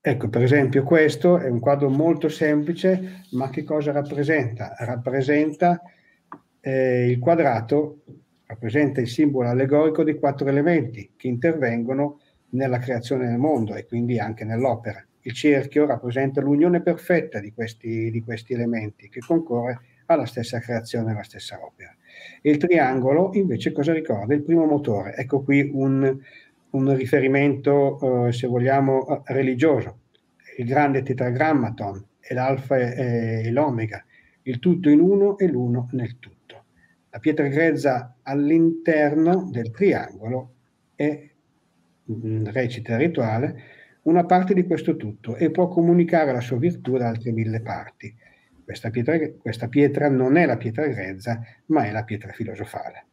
Ecco, 0.00 0.28
per 0.28 0.42
esempio, 0.42 0.82
questo 0.82 1.38
è 1.38 1.48
un 1.48 1.60
quadro 1.60 1.88
molto 1.88 2.28
semplice, 2.28 3.22
ma 3.32 3.50
che 3.50 3.62
cosa 3.62 3.92
rappresenta? 3.92 4.74
Rappresenta 4.78 5.80
eh, 6.60 7.08
il 7.08 7.20
quadrato, 7.20 8.02
rappresenta 8.46 9.00
il 9.00 9.06
simbolo 9.08 9.48
allegorico 9.48 10.02
di 10.02 10.14
quattro 10.14 10.48
elementi 10.48 11.12
che 11.16 11.28
intervengono 11.28 12.18
nella 12.50 12.78
creazione 12.78 13.28
del 13.28 13.38
mondo 13.38 13.76
e 13.76 13.86
quindi 13.86 14.18
anche 14.18 14.44
nell'opera. 14.44 15.00
Il 15.20 15.34
cerchio 15.34 15.86
rappresenta 15.86 16.40
l'unione 16.40 16.82
perfetta 16.82 17.38
di 17.38 17.52
questi, 17.52 18.10
di 18.10 18.20
questi 18.22 18.54
elementi 18.54 19.08
che 19.08 19.20
concorre 19.20 19.80
alla 20.06 20.26
stessa 20.26 20.58
creazione, 20.58 21.12
alla 21.12 21.22
stessa 21.22 21.64
opera. 21.64 21.94
E 22.40 22.50
il 22.50 22.56
triangolo 22.56 23.30
invece 23.34 23.72
cosa 23.72 23.92
ricorda? 23.92 24.34
Il 24.34 24.42
primo 24.42 24.64
motore. 24.64 25.14
Ecco 25.16 25.42
qui 25.42 25.70
un, 25.72 26.16
un 26.70 26.94
riferimento, 26.94 28.26
eh, 28.26 28.32
se 28.32 28.46
vogliamo, 28.46 29.22
religioso. 29.26 30.00
Il 30.56 30.66
grande 30.66 31.02
tetragrammaton 31.02 32.04
è 32.18 32.34
l'alfa 32.34 32.76
e 32.76 33.50
l'omega, 33.50 34.04
il 34.42 34.58
tutto 34.58 34.90
in 34.90 35.00
uno 35.00 35.38
e 35.38 35.46
l'uno 35.46 35.88
nel 35.92 36.18
tutto. 36.18 36.64
La 37.10 37.20
pietra 37.20 37.46
grezza 37.46 38.16
all'interno 38.22 39.48
del 39.50 39.70
triangolo 39.70 40.54
è, 40.94 41.28
mm, 42.10 42.46
recita 42.46 42.94
il 42.94 42.98
rituale, 42.98 43.62
una 44.02 44.24
parte 44.24 44.54
di 44.54 44.64
questo 44.64 44.96
tutto 44.96 45.36
e 45.36 45.50
può 45.50 45.68
comunicare 45.68 46.32
la 46.32 46.40
sua 46.40 46.58
virtù 46.58 46.94
ad 46.94 47.02
altre 47.02 47.30
mille 47.30 47.60
parti. 47.60 48.14
Questa 48.68 48.90
pietra, 48.90 49.18
questa 49.40 49.68
pietra 49.68 50.10
non 50.10 50.36
è 50.36 50.44
la 50.44 50.58
pietra 50.58 50.86
grezza, 50.88 51.40
ma 51.68 51.86
è 51.86 51.90
la 51.90 52.04
pietra 52.04 52.32
filosofale. 52.32 53.06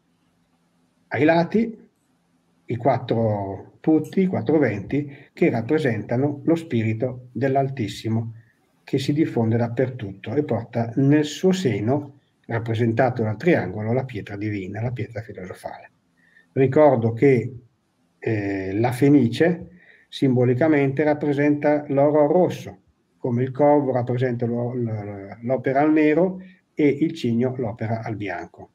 Ai 1.08 1.24
lati 1.24 1.90
i 2.66 2.76
quattro 2.76 3.78
putti, 3.80 4.24
i 4.24 4.26
quattro 4.26 4.58
venti, 4.58 5.30
che 5.32 5.50
rappresentano 5.50 6.42
lo 6.44 6.56
spirito 6.56 7.30
dell'Altissimo 7.32 8.34
che 8.84 8.98
si 8.98 9.14
diffonde 9.14 9.56
dappertutto 9.56 10.34
e 10.36 10.44
porta 10.44 10.92
nel 10.98 11.24
suo 11.24 11.54
seno, 11.54 12.20
rappresentato 12.48 13.24
dal 13.24 13.38
triangolo, 13.38 13.94
la 13.94 14.04
pietra 14.04 14.36
divina, 14.36 14.82
la 14.82 14.92
pietra 14.92 15.22
filosofale. 15.22 15.90
Ricordo 16.52 17.14
che 17.14 17.60
eh, 18.20 18.74
la 18.74 18.92
fenice 18.92 19.70
simbolicamente 20.10 21.06
rappresenta 21.06 21.86
l'oro 21.88 22.28
rosso, 22.28 22.80
come 23.26 23.42
il 23.42 23.50
corvo 23.50 23.92
rappresenta 23.92 24.46
l'opera 24.46 25.82
al 25.82 25.92
nero 25.92 26.40
e 26.76 26.88
il 26.88 27.12
cigno 27.14 27.56
l'opera 27.58 28.04
al 28.04 28.16
bianco. 28.16 28.70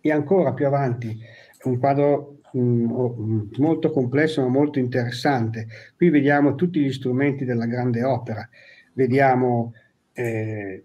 E 0.00 0.10
ancora 0.10 0.54
più 0.54 0.66
avanti, 0.66 1.18
un 1.64 1.78
quadro 1.78 2.38
mh, 2.50 3.50
molto 3.58 3.90
complesso 3.90 4.40
ma 4.40 4.48
molto 4.48 4.78
interessante. 4.78 5.66
Qui 5.94 6.08
vediamo 6.08 6.54
tutti 6.54 6.80
gli 6.80 6.90
strumenti 6.90 7.44
della 7.44 7.66
grande 7.66 8.02
opera, 8.02 8.48
vediamo 8.94 9.74
eh, 10.14 10.84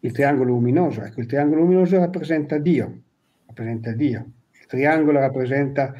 il 0.00 0.12
triangolo 0.12 0.52
luminoso, 0.52 1.02
ecco 1.02 1.20
il 1.20 1.26
triangolo 1.26 1.60
luminoso 1.60 1.98
rappresenta 1.98 2.56
Dio, 2.56 3.02
rappresenta 3.44 3.92
Dio, 3.92 4.26
il 4.58 4.66
triangolo 4.66 5.18
rappresenta 5.18 5.92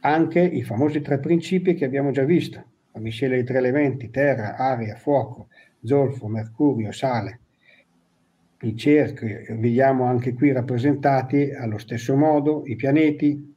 anche 0.00 0.40
i 0.40 0.62
famosi 0.62 1.02
tre 1.02 1.18
principi 1.18 1.74
che 1.74 1.84
abbiamo 1.84 2.12
già 2.12 2.24
visto, 2.24 2.70
la 2.92 3.00
miscela 3.00 3.34
dei 3.34 3.44
tre 3.44 3.58
elementi, 3.58 4.10
terra, 4.10 4.56
aria, 4.56 4.96
fuoco, 4.96 5.48
zolfo, 5.82 6.28
mercurio, 6.28 6.92
sale. 6.92 7.40
I 8.60 8.76
cerchi 8.76 9.26
vediamo 9.54 10.04
anche 10.04 10.34
qui 10.34 10.52
rappresentati 10.52 11.50
allo 11.50 11.78
stesso 11.78 12.14
modo 12.16 12.62
i 12.66 12.76
pianeti 12.76 13.54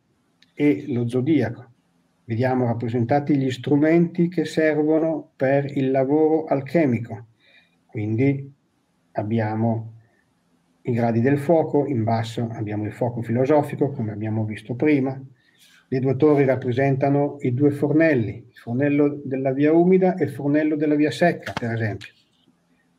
e 0.54 0.86
lo 0.88 1.08
zodiaco. 1.08 1.74
Vediamo 2.24 2.66
rappresentati 2.66 3.38
gli 3.38 3.52
strumenti 3.52 4.30
che 4.30 4.46
servono 4.46 5.30
per 5.36 5.66
il 5.78 5.92
lavoro 5.92 6.46
alchemico. 6.46 7.28
Quindi 7.86 8.52
abbiamo 9.12 9.94
i 10.82 10.92
gradi 10.92 11.22
del 11.22 11.38
fuoco, 11.38 11.86
in 11.86 12.04
basso 12.04 12.50
abbiamo 12.52 12.86
il 12.86 12.94
fuoco 12.94 13.22
filosofico, 13.22 13.92
come 13.92 14.12
abbiamo 14.12 14.44
visto 14.44 14.74
prima. 14.74 15.20
Le 15.96 16.02
due 16.02 16.18
torri 16.18 16.44
rappresentano 16.44 17.38
i 17.40 17.54
due 17.54 17.72
fornelli, 17.72 18.48
il 18.50 18.58
fornello 18.58 19.22
della 19.24 19.54
via 19.54 19.72
umida 19.72 20.16
e 20.16 20.26
il 20.26 20.30
fornello 20.30 20.76
della 20.76 20.96
via 20.96 21.10
secca, 21.10 21.54
per 21.58 21.72
esempio. 21.72 22.12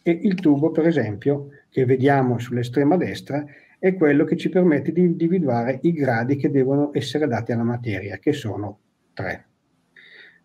E 0.02 0.18
il 0.22 0.34
tubo, 0.36 0.70
per 0.70 0.86
esempio, 0.86 1.50
che 1.68 1.84
vediamo 1.84 2.38
sull'estrema 2.38 2.96
destra, 2.96 3.44
è 3.78 3.94
quello 3.96 4.24
che 4.24 4.38
ci 4.38 4.48
permette 4.48 4.92
di 4.92 5.02
individuare 5.02 5.78
i 5.82 5.92
gradi 5.92 6.36
che 6.36 6.50
devono 6.50 6.88
essere 6.94 7.26
dati 7.26 7.52
alla 7.52 7.64
materia, 7.64 8.16
che 8.16 8.32
sono 8.32 8.78
tre. 9.12 9.44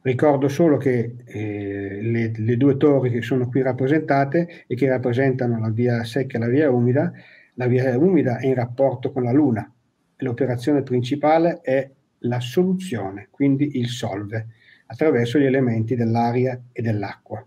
Ricordo 0.01 0.49
solo 0.49 0.75
che 0.75 1.15
eh, 1.23 1.99
le, 2.01 2.33
le, 2.35 2.57
due 2.57 2.75
torri 2.75 3.11
che 3.11 3.21
sono 3.21 3.47
qui 3.47 3.61
rappresentate 3.61 4.65
e 4.67 4.75
che 4.75 4.89
rappresentano 4.89 5.57
la 5.57 5.69
via 5.69 6.03
secca 6.03 6.35
e 6.35 6.41
la 6.41 6.49
via 6.49 6.69
umida, 6.69 7.13
la 7.53 7.67
via 7.67 7.97
umida 7.97 8.39
è 8.39 8.47
in 8.47 8.55
rapporto 8.55 9.13
con 9.13 9.23
la 9.23 9.31
Luna. 9.31 9.73
L'operazione 10.17 10.83
principale 10.83 11.61
è 11.61 11.89
la 12.21 12.39
soluzione, 12.39 13.27
quindi 13.29 13.77
il 13.77 13.87
solve, 13.87 14.47
attraverso 14.87 15.39
gli 15.39 15.45
elementi 15.45 15.95
dell'aria 15.95 16.61
e 16.71 16.81
dell'acqua. 16.81 17.45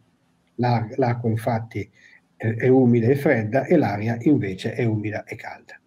L'acqua 0.57 1.29
infatti 1.29 1.91
è 2.37 2.69
umida 2.69 3.09
e 3.09 3.17
fredda 3.17 3.65
e 3.65 3.77
l'aria 3.77 4.17
invece 4.21 4.75
è 4.75 4.85
umida 4.85 5.25
e 5.25 5.35
calda. 5.37 5.79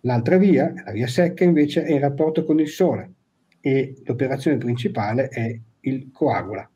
L'altra 0.00 0.36
via, 0.36 0.72
la 0.84 0.92
via 0.92 1.06
secca, 1.06 1.44
invece 1.44 1.84
è 1.84 1.92
in 1.92 2.00
rapporto 2.00 2.44
con 2.44 2.58
il 2.60 2.68
Sole 2.68 3.12
e 3.60 3.94
l'operazione 4.04 4.58
principale 4.58 5.28
è 5.28 5.58
il 5.80 6.10
coagula 6.12 6.68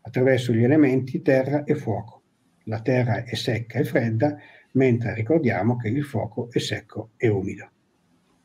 attraverso 0.00 0.52
gli 0.52 0.64
elementi 0.64 1.22
terra 1.22 1.64
e 1.64 1.74
fuoco. 1.74 2.22
La 2.64 2.80
terra 2.80 3.24
è 3.24 3.34
secca 3.34 3.78
e 3.78 3.84
fredda, 3.84 4.36
mentre 4.72 5.14
ricordiamo 5.14 5.76
che 5.76 5.88
il 5.88 6.04
fuoco 6.04 6.48
è 6.50 6.58
secco 6.58 7.10
e 7.16 7.28
umido. 7.28 7.70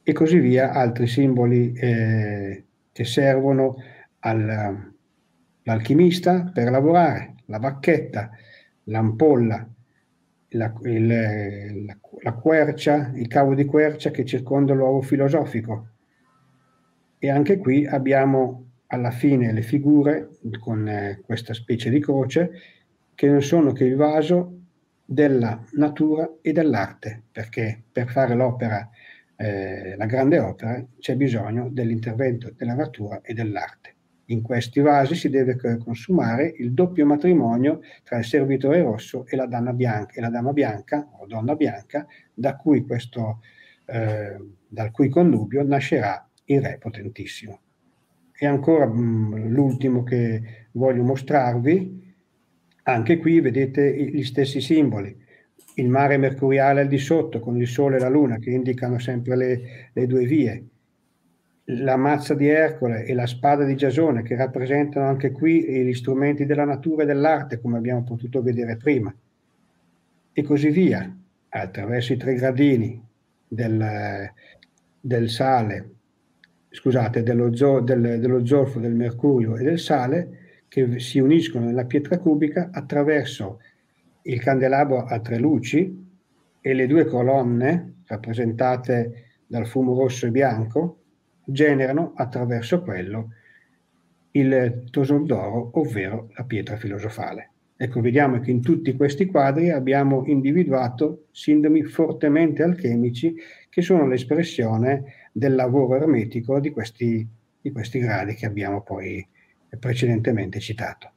E 0.03 0.11
così 0.11 0.39
via 0.39 0.73
altri 0.73 1.07
simboli 1.07 1.71
eh, 1.73 2.65
che 2.91 3.05
servono 3.05 3.77
all'alchimista 4.19 6.51
per 6.53 6.69
lavorare, 6.69 7.35
la 7.45 7.59
bacchetta, 7.59 8.29
l'ampolla, 8.85 9.67
la, 10.49 10.73
il, 10.83 11.85
la, 11.85 11.97
la, 12.21 12.33
quercia, 12.33 13.11
il 13.15 13.27
cavo 13.27 13.55
di 13.55 13.65
quercia 13.65 14.11
che 14.11 14.25
circonda 14.25 14.73
l'uovo 14.73 15.01
filosofico. 15.01 15.87
E 17.17 17.29
anche 17.29 17.57
qui 17.57 17.85
abbiamo 17.85 18.71
alla 18.87 19.11
fine 19.11 19.53
le 19.53 19.61
figure 19.61 20.31
con 20.59 20.85
eh, 20.87 21.21
questa 21.25 21.53
specie 21.53 21.89
di 21.89 22.01
croce 22.01 22.51
che 23.15 23.29
non 23.29 23.41
sono 23.41 23.71
che 23.71 23.85
il 23.85 23.95
vaso 23.95 24.57
della 25.05 25.63
natura 25.73 26.29
e 26.41 26.51
dell'arte, 26.51 27.23
perché 27.31 27.83
per 27.91 28.09
fare 28.09 28.35
l'opera, 28.35 28.89
eh, 29.35 29.95
la 29.95 30.05
grande 30.05 30.39
opera, 30.39 30.85
c'è 30.99 31.15
bisogno 31.15 31.69
dell'intervento 31.69 32.53
della 32.55 32.75
natura 32.75 33.21
e 33.21 33.33
dell'arte. 33.33 33.95
In 34.27 34.41
questi 34.41 34.79
vasi 34.79 35.15
si 35.15 35.29
deve 35.29 35.57
consumare 35.57 36.53
il 36.57 36.73
doppio 36.73 37.05
matrimonio 37.05 37.81
tra 38.03 38.17
il 38.17 38.23
servitore 38.23 38.81
rosso 38.81 39.25
e 39.27 39.35
la 39.35 39.45
dama 39.45 39.73
bianca, 39.73 40.13
e 40.13 40.21
la 40.21 40.29
dama 40.29 40.53
bianca 40.53 41.09
o 41.19 41.25
donna 41.25 41.55
bianca, 41.55 42.07
da 42.33 42.55
cui 42.55 42.85
questo, 42.85 43.41
eh, 43.85 44.37
dal 44.67 44.91
cui 44.91 45.09
connubio 45.09 45.63
nascerà 45.63 46.25
il 46.45 46.61
re 46.61 46.77
potentissimo. 46.79 47.59
E 48.35 48.45
ancora 48.45 48.85
mh, 48.85 48.97
mm, 48.97 49.47
l'ultimo 49.47 50.03
che 50.03 50.67
voglio 50.71 51.03
mostrarvi, 51.03 52.01
anche 52.83 53.17
qui 53.17 53.39
vedete 53.39 53.93
gli 53.93 54.23
stessi 54.23 54.61
simboli, 54.61 55.15
il 55.75 55.89
mare 55.89 56.17
mercuriale 56.17 56.81
al 56.81 56.87
di 56.87 56.97
sotto 56.97 57.39
con 57.39 57.57
il 57.57 57.67
sole 57.67 57.97
e 57.97 57.99
la 57.99 58.09
luna 58.09 58.37
che 58.37 58.51
indicano 58.51 58.99
sempre 58.99 59.35
le, 59.35 59.61
le 59.93 60.07
due 60.07 60.25
vie, 60.25 60.63
la 61.65 61.95
mazza 61.95 62.33
di 62.33 62.47
Ercole 62.47 63.05
e 63.05 63.13
la 63.13 63.25
spada 63.25 63.63
di 63.63 63.75
Giasone, 63.75 64.21
che 64.21 64.35
rappresentano 64.35 65.07
anche 65.07 65.31
qui 65.31 65.63
gli 65.63 65.93
strumenti 65.93 66.45
della 66.45 66.65
natura 66.65 67.03
e 67.03 67.05
dell'arte, 67.05 67.61
come 67.61 67.77
abbiamo 67.77 68.03
potuto 68.03 68.41
vedere 68.41 68.75
prima, 68.75 69.13
e 70.33 70.43
così 70.43 70.69
via, 70.69 71.15
attraverso 71.49 72.13
i 72.13 72.17
tre 72.17 72.33
gradini 72.33 73.01
del, 73.47 74.29
del 74.99 75.29
sale, 75.29 75.89
scusate, 76.69 77.23
dello, 77.23 77.55
zo, 77.55 77.79
del, 77.79 78.19
dello 78.19 78.45
zolfo, 78.45 78.79
del 78.79 78.95
mercurio 78.95 79.55
e 79.55 79.63
del 79.63 79.79
sale, 79.79 80.39
che 80.67 80.99
si 80.99 81.19
uniscono 81.19 81.65
nella 81.65 81.85
pietra 81.85 82.17
cubica 82.17 82.69
attraverso 82.71 83.59
il 84.23 84.41
candelabro 84.41 85.05
a 85.05 85.19
tre 85.19 85.37
luci 85.37 86.01
e 86.61 86.73
le 86.73 86.87
due 86.87 87.05
colonne 87.05 88.01
rappresentate 88.05 89.41
dal 89.47 89.67
fumo 89.67 89.97
rosso 89.97 90.25
e 90.25 90.31
bianco, 90.31 91.03
generano 91.45 92.13
attraverso 92.15 92.81
quello 92.81 93.29
il 94.31 94.85
toson 94.89 95.25
d'oro, 95.25 95.71
ovvero 95.73 96.29
la 96.35 96.43
pietra 96.43 96.77
filosofale. 96.77 97.51
Ecco, 97.75 98.01
vediamo 98.01 98.39
che 98.39 98.51
in 98.51 98.61
tutti 98.61 98.95
questi 98.95 99.25
quadri 99.25 99.69
abbiamo 99.69 100.23
individuato 100.25 101.25
sintomi 101.31 101.83
fortemente 101.83 102.63
alchemici 102.63 103.35
che 103.69 103.81
sono 103.81 104.07
l'espressione 104.07 105.29
del 105.31 105.53
lavoro 105.53 105.95
ermetico 105.95 106.59
di 106.59 106.71
questi, 106.71 107.27
di 107.59 107.71
questi 107.71 107.99
gradi 107.99 108.35
che 108.35 108.45
abbiamo 108.45 108.81
poi 108.81 109.27
precedentemente 109.79 110.59
citato. 110.59 111.11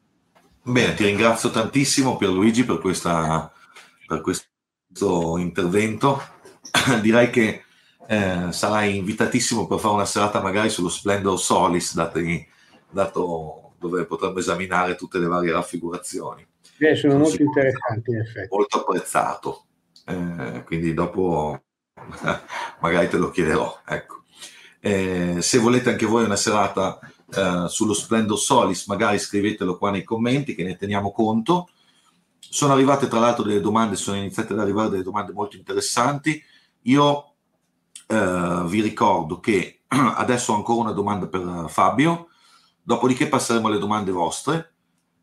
Bene, 0.68 0.94
ti 0.94 1.04
ringrazio 1.04 1.50
tantissimo 1.50 2.16
Pierluigi 2.16 2.64
per, 2.64 2.80
questa, 2.80 3.52
per 4.04 4.20
questo 4.20 5.38
intervento. 5.38 6.20
Direi 7.00 7.30
che 7.30 7.62
eh, 8.08 8.48
sarai 8.50 8.96
invitatissimo 8.96 9.68
per 9.68 9.78
fare 9.78 9.94
una 9.94 10.04
serata 10.04 10.40
magari 10.40 10.68
sullo 10.68 10.88
Splendor 10.88 11.38
Solis, 11.38 11.94
dati, 11.94 12.44
dato 12.90 13.74
dove 13.78 14.06
potremmo 14.06 14.38
esaminare 14.38 14.96
tutte 14.96 15.20
le 15.20 15.28
varie 15.28 15.52
raffigurazioni. 15.52 16.44
Eh, 16.78 16.96
sono, 16.96 17.12
sono 17.12 17.22
molto 17.22 17.42
interessanti 17.42 18.10
in 18.10 18.18
effetti. 18.18 18.48
Molto 18.50 18.80
apprezzato, 18.80 19.66
eh, 20.04 20.64
quindi 20.64 20.92
dopo 20.94 21.62
magari 22.80 23.08
te 23.08 23.18
lo 23.18 23.30
chiederò. 23.30 23.82
Ecco. 23.86 24.24
Eh, 24.80 25.36
se 25.38 25.58
volete 25.58 25.90
anche 25.90 26.06
voi 26.06 26.24
una 26.24 26.34
serata 26.34 26.98
eh, 27.34 27.64
sullo 27.68 27.92
Splendor 27.92 28.38
Solis, 28.38 28.86
magari 28.86 29.18
scrivetelo 29.18 29.76
qua 29.76 29.90
nei 29.90 30.04
commenti 30.04 30.54
che 30.54 30.64
ne 30.64 30.76
teniamo 30.76 31.12
conto. 31.12 31.68
sono 32.38 32.72
arrivate 32.72 33.08
tra 33.08 33.18
l'altro 33.18 33.44
delle 33.44 33.60
domande, 33.60 33.96
sono 33.96 34.16
iniziate 34.16 34.52
ad 34.52 34.60
arrivare 34.60 34.90
delle 34.90 35.02
domande 35.02 35.32
molto 35.32 35.56
interessanti. 35.56 36.42
Io 36.82 37.32
eh, 38.06 38.62
vi 38.66 38.80
ricordo 38.80 39.40
che 39.40 39.80
adesso 39.88 40.52
ho 40.52 40.56
ancora 40.56 40.80
una 40.80 40.92
domanda 40.92 41.26
per 41.26 41.66
Fabio, 41.68 42.28
dopodiché 42.82 43.28
passeremo 43.28 43.66
alle 43.68 43.78
domande 43.78 44.12
vostre. 44.12 44.72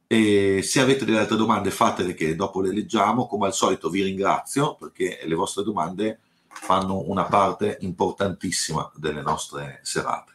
E 0.07 0.61
se 0.61 0.79
avete 0.79 1.05
delle 1.05 1.19
altre 1.19 1.37
domande 1.37 1.71
fatele 1.71 2.13
che 2.13 2.35
dopo 2.35 2.61
le 2.61 2.71
leggiamo. 2.71 3.25
Come 3.25 3.47
al 3.47 3.53
solito 3.53 3.89
vi 3.89 4.03
ringrazio 4.03 4.75
perché 4.75 5.21
le 5.25 5.35
vostre 5.35 5.63
domande 5.63 6.19
fanno 6.49 7.03
una 7.07 7.23
parte 7.23 7.77
importantissima 7.81 8.91
delle 8.95 9.21
nostre 9.21 9.79
serate. 9.81 10.32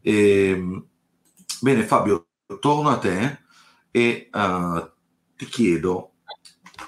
E, 0.00 0.50
ehm, 0.50 0.84
bene 1.60 1.82
Fabio, 1.82 2.26
torno 2.60 2.88
a 2.88 2.98
te 2.98 3.38
e 3.90 4.28
uh, 4.32 4.90
ti 5.36 5.46
chiedo, 5.46 6.12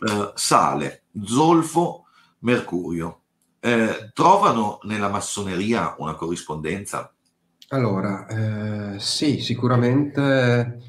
uh, 0.00 0.32
Sale, 0.34 1.04
Zolfo, 1.22 2.06
Mercurio, 2.40 3.20
eh, 3.60 4.10
trovano 4.12 4.78
nella 4.82 5.08
massoneria 5.08 5.94
una 5.98 6.14
corrispondenza? 6.14 7.14
Allora, 7.68 8.26
eh, 8.26 8.98
sì, 8.98 9.40
sicuramente. 9.40 10.80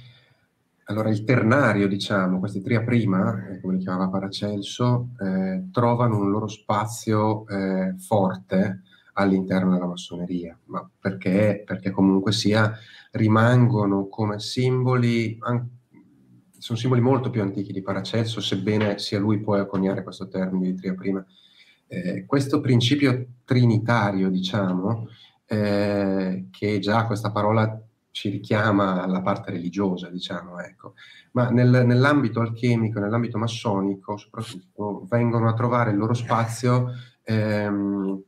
Allora, 0.86 1.10
il 1.10 1.24
ternario, 1.24 1.88
diciamo, 1.88 2.40
questi 2.40 2.62
tria 2.62 2.82
prima, 2.82 3.48
eh, 3.48 3.62
come 3.62 3.76
li 3.76 3.80
chiamava 3.80 4.10
Paracelso, 4.10 5.10
trovano 5.72 6.18
un 6.18 6.30
loro 6.30 6.48
spazio 6.48 7.46
forte 8.00 8.82
all'interno 9.14 9.72
della 9.72 9.88
massoneria, 9.88 10.58
ma 10.66 10.88
perché, 11.00 11.64
perché 11.66 11.92
comunque 11.92 12.32
sia 12.32 12.72
rimangono 13.12 14.08
come 14.08 14.40
simboli, 14.40 15.38
sono 16.58 16.78
simboli 16.78 17.02
molto 17.02 17.30
più 17.30 17.42
antichi 17.42 17.74
di 17.74 17.82
Paracelso, 17.82 18.42
sebbene 18.42 18.98
sia 19.00 19.20
lui 19.20 19.40
poi 19.40 19.60
a 19.60 19.66
coniare 19.66 20.04
questo 20.04 20.28
termine 20.28 20.72
di 20.72 20.76
tria 20.76 20.94
prima. 20.94 21.26
Eh, 21.88 22.26
questo 22.26 22.60
principio 22.60 23.28
trinitario, 23.44 24.30
diciamo, 24.30 25.08
eh, 25.46 26.48
che 26.50 26.80
già 26.80 27.06
questa 27.06 27.32
parola 27.32 27.80
ci 28.10 28.30
richiama 28.30 29.02
alla 29.02 29.22
parte 29.22 29.52
religiosa, 29.52 30.10
diciamo, 30.10 30.60
ecco. 30.60 30.94
Ma 31.34 31.50
nel, 31.50 31.84
nell'ambito 31.86 32.40
alchemico, 32.40 33.00
nell'ambito 33.00 33.38
massonico, 33.38 34.18
soprattutto, 34.18 35.06
vengono 35.10 35.50
a 35.50 35.54
trovare 35.54 35.92
il 35.92 35.98
loro 35.98 36.14
spazio 36.14 36.92
ehm, 37.24 38.22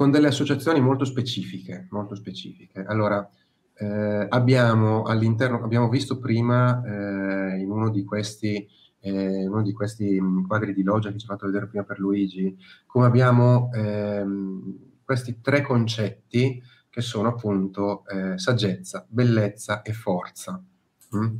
con 0.00 0.10
delle 0.10 0.28
associazioni 0.28 0.80
molto 0.80 1.04
specifiche, 1.04 1.86
molto 1.90 2.14
specifiche. 2.14 2.82
Allora, 2.88 3.28
eh, 3.74 4.26
abbiamo 4.30 5.02
all'interno, 5.02 5.62
abbiamo 5.62 5.90
visto 5.90 6.18
prima 6.18 6.82
eh, 6.82 7.58
in 7.58 7.70
uno 7.70 7.90
di 7.90 8.02
questi 8.02 8.66
eh, 9.00 9.46
uno 9.46 9.60
di 9.60 9.74
questi 9.74 10.18
quadri 10.46 10.72
di 10.72 10.82
loggia 10.82 11.12
che 11.12 11.18
ci 11.18 11.26
ha 11.26 11.28
fatto 11.28 11.44
vedere 11.44 11.66
prima 11.66 11.84
per 11.84 11.98
Luigi, 11.98 12.56
come 12.86 13.04
abbiamo 13.04 13.68
ehm, 13.74 14.78
questi 15.04 15.42
tre 15.42 15.60
concetti 15.60 16.62
che 16.88 17.00
sono 17.02 17.28
appunto 17.28 18.02
eh, 18.06 18.38
saggezza, 18.38 19.04
bellezza 19.06 19.82
e 19.82 19.92
forza, 19.92 20.64
mh? 21.10 21.18
Mm? 21.18 21.36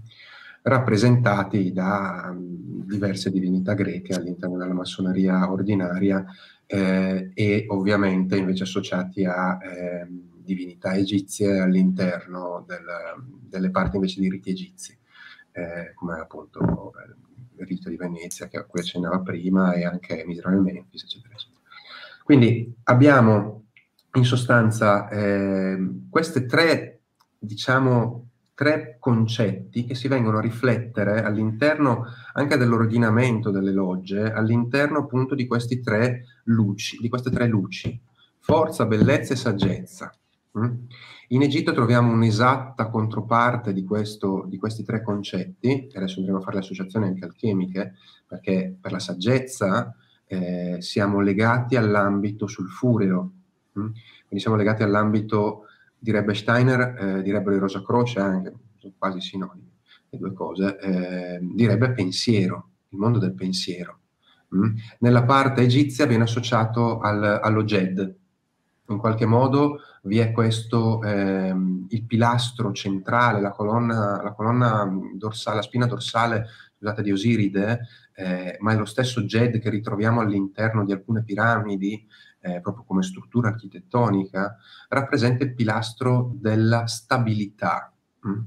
rappresentati 0.62 1.72
da 1.72 2.36
diverse 2.90 3.30
divinità 3.30 3.74
greche 3.74 4.14
all'interno 4.14 4.58
della 4.58 4.74
massoneria 4.74 5.50
ordinaria 5.50 6.24
eh, 6.66 7.30
e 7.32 7.64
ovviamente 7.68 8.36
invece 8.36 8.64
associati 8.64 9.24
a 9.24 9.58
eh, 9.62 10.06
divinità 10.08 10.94
egizie 10.94 11.60
all'interno 11.60 12.64
del, 12.66 12.84
delle 13.48 13.70
parti 13.70 13.96
invece 13.96 14.20
di 14.20 14.28
riti 14.28 14.50
egizi, 14.50 14.96
eh, 15.52 15.92
come 15.94 16.18
appunto 16.18 16.92
il 17.56 17.66
rito 17.66 17.88
di 17.88 17.96
Venezia 17.96 18.48
che 18.48 18.58
a 18.58 18.64
cui 18.64 18.80
accennava 18.80 19.20
prima 19.20 19.74
e 19.74 19.84
anche 19.84 20.24
Misra 20.26 20.50
e 20.52 20.56
Memphis, 20.56 21.04
eccetera, 21.04 21.34
eccetera. 21.34 21.60
Quindi 22.24 22.74
abbiamo 22.84 23.66
in 24.14 24.24
sostanza 24.24 25.08
eh, 25.08 25.78
questi 26.08 26.46
tre, 26.46 27.00
diciamo, 27.38 28.29
tre 28.60 28.98
concetti 28.98 29.86
che 29.86 29.94
si 29.94 30.06
vengono 30.06 30.36
a 30.36 30.42
riflettere 30.42 31.22
all'interno 31.22 32.04
anche 32.34 32.58
dell'ordinamento 32.58 33.50
delle 33.50 33.72
logge, 33.72 34.30
all'interno 34.30 34.98
appunto 34.98 35.34
di 35.34 35.46
luci, 36.44 36.98
di 37.00 37.08
queste 37.08 37.30
tre 37.30 37.46
luci, 37.46 37.98
forza, 38.38 38.84
bellezza 38.84 39.32
e 39.32 39.36
saggezza. 39.36 40.12
Mm? 40.58 40.74
In 41.28 41.40
Egitto 41.40 41.72
troviamo 41.72 42.12
un'esatta 42.12 42.90
controparte 42.90 43.72
di, 43.72 43.82
questo, 43.82 44.44
di 44.46 44.58
questi 44.58 44.84
tre 44.84 45.02
concetti, 45.02 45.88
adesso 45.94 46.18
andremo 46.18 46.40
a 46.40 46.42
fare 46.42 46.56
le 46.56 46.62
associazioni 46.62 47.06
anche 47.06 47.24
alchemiche, 47.24 47.94
perché 48.26 48.76
per 48.78 48.92
la 48.92 48.98
saggezza 48.98 49.96
eh, 50.26 50.76
siamo 50.80 51.20
legati 51.20 51.76
all'ambito 51.76 52.46
sulfureo? 52.46 53.32
Mm? 53.78 53.86
quindi 54.30 54.44
siamo 54.44 54.56
legati 54.56 54.82
all'ambito, 54.82 55.64
direbbe 56.00 56.34
Steiner, 56.34 56.96
eh, 56.98 57.22
direbbero 57.22 57.54
di 57.54 57.60
Rosa 57.60 57.82
Croce 57.82 58.18
anche, 58.18 58.52
sono 58.78 58.94
quasi 58.98 59.20
sinonimi 59.20 59.68
le 60.10 60.18
due 60.18 60.32
cose, 60.32 60.78
eh, 60.78 61.38
direbbe 61.40 61.92
pensiero, 61.92 62.70
il 62.88 62.98
mondo 62.98 63.18
del 63.18 63.34
pensiero. 63.34 63.98
Mm? 64.54 64.76
Nella 64.98 65.24
parte 65.24 65.62
egizia 65.62 66.06
viene 66.06 66.24
associato 66.24 66.98
al, 66.98 67.40
allo 67.42 67.62
Jed, 67.62 68.16
in 68.88 68.98
qualche 68.98 69.26
modo 69.26 69.78
vi 70.02 70.18
è 70.18 70.32
questo, 70.32 71.00
ehm, 71.02 71.86
il 71.90 72.04
pilastro 72.04 72.72
centrale, 72.72 73.40
la 73.40 73.52
colonna, 73.52 74.20
la 74.20 74.32
colonna 74.32 74.90
dorsale, 75.14 75.56
la 75.56 75.62
spina 75.62 75.86
dorsale 75.86 76.46
scusate, 76.76 77.02
di 77.02 77.12
Osiride, 77.12 77.80
eh, 78.14 78.56
ma 78.60 78.72
è 78.72 78.76
lo 78.76 78.84
stesso 78.86 79.22
Jed 79.22 79.60
che 79.60 79.70
ritroviamo 79.70 80.20
all'interno 80.20 80.84
di 80.84 80.92
alcune 80.92 81.22
piramidi, 81.22 82.04
eh, 82.40 82.60
proprio 82.60 82.84
come 82.84 83.02
struttura 83.02 83.48
architettonica, 83.48 84.56
rappresenta 84.88 85.44
il 85.44 85.54
pilastro 85.54 86.32
della 86.34 86.86
stabilità, 86.86 87.92
mh? 88.20 88.30
Mm, 88.30 88.40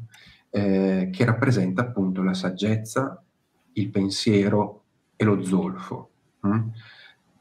eh, 0.50 1.10
che 1.12 1.26
rappresenta 1.26 1.82
appunto 1.82 2.22
la 2.22 2.34
saggezza, 2.34 3.24
il 3.74 3.90
pensiero 3.90 4.84
e 5.16 5.24
lo 5.24 5.44
zolfo. 5.44 6.10
Mh? 6.42 6.50
Mm 6.50 6.70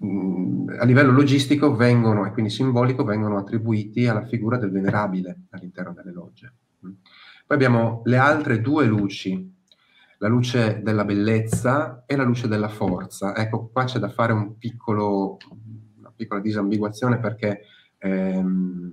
a 0.04 0.84
livello 0.84 1.12
logistico 1.12 1.74
vengono, 1.76 2.26
e 2.26 2.32
quindi 2.32 2.50
simbolico, 2.50 3.04
vengono 3.04 3.38
attribuiti 3.38 4.06
alla 4.06 4.26
figura 4.26 4.56
del 4.56 4.70
venerabile 4.70 5.42
all'interno 5.50 5.92
delle 5.92 6.12
logge. 6.12 6.52
Poi 6.80 7.56
abbiamo 7.56 8.02
le 8.04 8.16
altre 8.16 8.60
due 8.60 8.84
luci, 8.84 9.50
la 10.18 10.28
luce 10.28 10.80
della 10.82 11.04
bellezza 11.04 12.04
e 12.06 12.16
la 12.16 12.24
luce 12.24 12.48
della 12.48 12.68
forza. 12.68 13.36
Ecco, 13.36 13.68
qua 13.68 13.84
c'è 13.84 13.98
da 13.98 14.08
fare 14.08 14.32
un 14.32 14.56
piccolo, 14.58 15.36
una 16.12 16.14
piccola 16.14 16.40
disambiguazione 16.40 17.18
perché 17.18 17.62
ehm, 17.98 18.92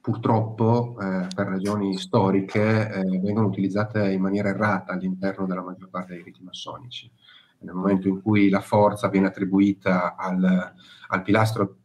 purtroppo 0.00 0.96
eh, 1.00 1.26
per 1.34 1.46
ragioni 1.48 1.98
storiche 1.98 2.90
eh, 2.90 3.02
vengono 3.20 3.46
utilizzate 3.48 4.10
in 4.10 4.20
maniera 4.20 4.50
errata 4.50 4.92
all'interno 4.92 5.46
della 5.46 5.62
maggior 5.62 5.88
parte 5.88 6.14
dei 6.14 6.22
riti 6.22 6.42
massonici. 6.42 7.10
Nel 7.60 7.74
momento 7.74 8.06
in 8.06 8.22
cui 8.22 8.48
la 8.48 8.60
forza 8.60 9.08
viene 9.08 9.26
attribuita 9.26 10.14
al, 10.16 10.72
al 11.08 11.22
pilastro 11.22 11.76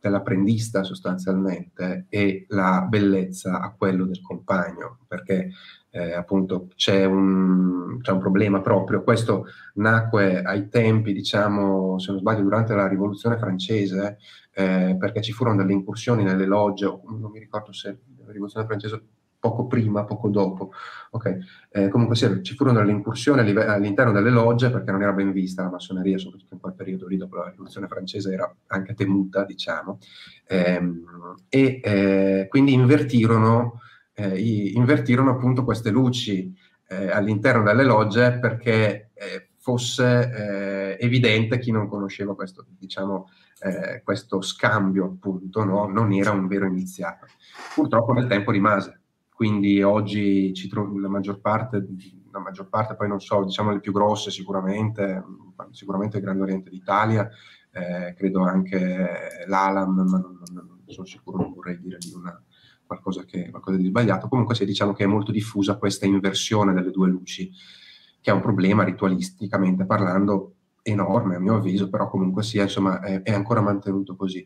dell'apprendista 0.00 0.82
sostanzialmente 0.82 2.06
e 2.08 2.46
la 2.48 2.84
bellezza 2.88 3.60
a 3.60 3.72
quello 3.72 4.06
del 4.06 4.20
compagno, 4.20 4.98
perché 5.06 5.50
eh, 5.90 6.12
appunto 6.12 6.68
c'è 6.74 7.04
un, 7.04 7.98
c'è 8.00 8.12
un, 8.12 8.18
problema 8.18 8.60
proprio. 8.60 9.02
Questo 9.02 9.46
nacque 9.74 10.42
ai 10.42 10.68
tempi, 10.68 11.12
diciamo, 11.12 11.98
se 11.98 12.10
non 12.10 12.20
sbaglio, 12.20 12.42
durante 12.42 12.74
la 12.74 12.88
rivoluzione 12.88 13.38
francese, 13.38 14.18
eh, 14.52 14.96
perché 14.98 15.20
ci 15.20 15.32
furono 15.32 15.56
delle 15.56 15.72
incursioni 15.72 16.22
nelle 16.22 16.46
logge, 16.46 16.86
non 16.86 17.30
mi 17.30 17.38
ricordo 17.38 17.72
se 17.72 17.98
la 18.24 18.32
rivoluzione 18.32 18.66
francese 18.66 19.02
poco 19.40 19.66
prima, 19.66 20.04
poco 20.04 20.28
dopo. 20.28 20.70
Okay. 21.10 21.38
Eh, 21.70 21.88
comunque 21.88 22.14
sì, 22.14 22.42
ci 22.42 22.54
furono 22.54 22.78
delle 22.78 22.92
incursioni 22.92 23.40
all'interno 23.40 24.12
delle 24.12 24.30
logge 24.30 24.70
perché 24.70 24.92
non 24.92 25.02
era 25.02 25.12
ben 25.12 25.32
vista 25.32 25.62
la 25.62 25.70
massoneria, 25.70 26.18
soprattutto 26.18 26.54
in 26.54 26.60
quel 26.60 26.74
periodo 26.74 27.08
lì, 27.08 27.16
dopo 27.16 27.36
la 27.36 27.48
rivoluzione 27.48 27.88
francese 27.88 28.32
era 28.32 28.54
anche 28.66 28.94
temuta, 28.94 29.44
diciamo, 29.44 29.98
eh, 30.46 30.80
e 31.48 31.80
eh, 31.82 32.46
quindi 32.48 32.74
invertirono, 32.74 33.80
eh, 34.20 34.70
invertirono 34.72 35.30
appunto 35.30 35.64
queste 35.64 35.90
luci 35.90 36.54
eh, 36.88 37.10
all'interno 37.10 37.62
delle 37.62 37.84
logge 37.84 38.38
perché 38.38 39.10
eh, 39.14 39.48
fosse 39.56 40.96
evidente 40.98 41.58
chi 41.58 41.70
non 41.70 41.86
conosceva 41.86 42.34
questo, 42.34 42.64
diciamo, 42.78 43.28
questo 44.02 44.40
scambio 44.40 45.04
appunto, 45.04 45.64
no? 45.64 45.86
non 45.86 46.12
era 46.12 46.30
un 46.30 46.46
vero 46.46 46.64
iniziato. 46.64 47.26
Purtroppo 47.74 48.14
nel 48.14 48.26
tempo 48.26 48.52
rimase 48.52 49.00
quindi 49.40 49.82
oggi 49.82 50.52
trovo 50.68 50.98
la 50.98 51.08
maggior 51.08 51.40
parte, 51.40 51.86
la 52.30 52.40
maggior 52.40 52.68
parte, 52.68 52.94
poi 52.94 53.08
non 53.08 53.22
so, 53.22 53.42
diciamo 53.42 53.70
le 53.70 53.80
più 53.80 53.90
grosse 53.90 54.30
sicuramente, 54.30 55.24
sicuramente 55.70 56.18
il 56.18 56.22
Grande 56.22 56.42
Oriente 56.42 56.68
d'Italia, 56.68 57.26
eh, 57.70 58.12
credo 58.18 58.42
anche 58.42 59.46
l'Alam, 59.46 59.94
ma 59.94 60.18
non, 60.18 60.38
non, 60.52 60.82
sono 60.84 61.06
sicuro, 61.06 61.38
non 61.38 61.54
vorrei 61.54 61.80
dire 61.80 61.96
di 61.96 62.12
una, 62.14 62.38
qualcosa, 62.90 63.24
che, 63.24 63.50
qualcosa 63.50 63.76
di 63.76 63.86
sbagliato. 63.86 64.26
Comunque 64.26 64.56
sì, 64.56 64.64
diciamo 64.64 64.92
che 64.92 65.04
è 65.04 65.06
molto 65.06 65.30
diffusa 65.30 65.78
questa 65.78 66.06
inversione 66.06 66.72
delle 66.72 66.90
due 66.90 67.08
luci. 67.08 67.48
che 68.20 68.30
è 68.30 68.34
un 68.34 68.40
problema 68.40 68.82
ritualisticamente 68.84 69.86
parlando 69.86 70.56
enorme 70.82 71.36
a 71.36 71.38
mio 71.38 71.56
avviso, 71.56 71.88
però 71.88 72.10
comunque 72.10 72.42
sia, 72.42 72.64
insomma, 72.64 73.00
è, 73.00 73.22
è 73.22 73.32
ancora 73.32 73.60
mantenuto 73.62 74.16
così. 74.16 74.44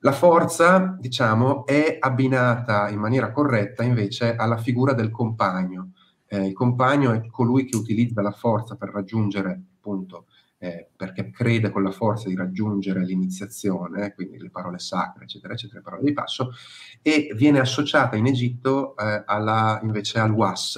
La 0.00 0.12
forza, 0.12 0.96
diciamo, 0.98 1.64
è 1.66 1.98
abbinata 2.00 2.88
in 2.88 2.98
maniera 2.98 3.30
corretta 3.30 3.84
invece 3.84 4.34
alla 4.34 4.56
figura 4.56 4.92
del 4.94 5.10
compagno. 5.10 5.92
Eh, 6.26 6.46
il 6.46 6.52
compagno 6.54 7.12
è 7.12 7.28
colui 7.28 7.66
che 7.66 7.76
utilizza 7.76 8.22
la 8.22 8.32
forza 8.32 8.74
per 8.74 8.88
raggiungere, 8.88 9.62
appunto, 9.76 10.26
eh, 10.62 10.90
perché 10.94 11.30
crede 11.30 11.70
con 11.70 11.82
la 11.82 11.90
forza 11.90 12.28
di 12.28 12.36
raggiungere 12.36 13.04
l'iniziazione, 13.04 14.14
quindi 14.14 14.38
le 14.38 14.48
parole 14.48 14.78
sacre, 14.78 15.24
eccetera, 15.24 15.54
eccetera, 15.54 15.80
le 15.80 15.84
parole 15.84 16.04
di 16.04 16.12
passo, 16.12 16.52
e 17.02 17.32
viene 17.34 17.58
associata 17.58 18.14
in 18.14 18.26
Egitto 18.26 18.96
eh, 18.96 19.24
alla, 19.26 19.80
invece 19.82 20.20
al 20.20 20.30
was. 20.30 20.76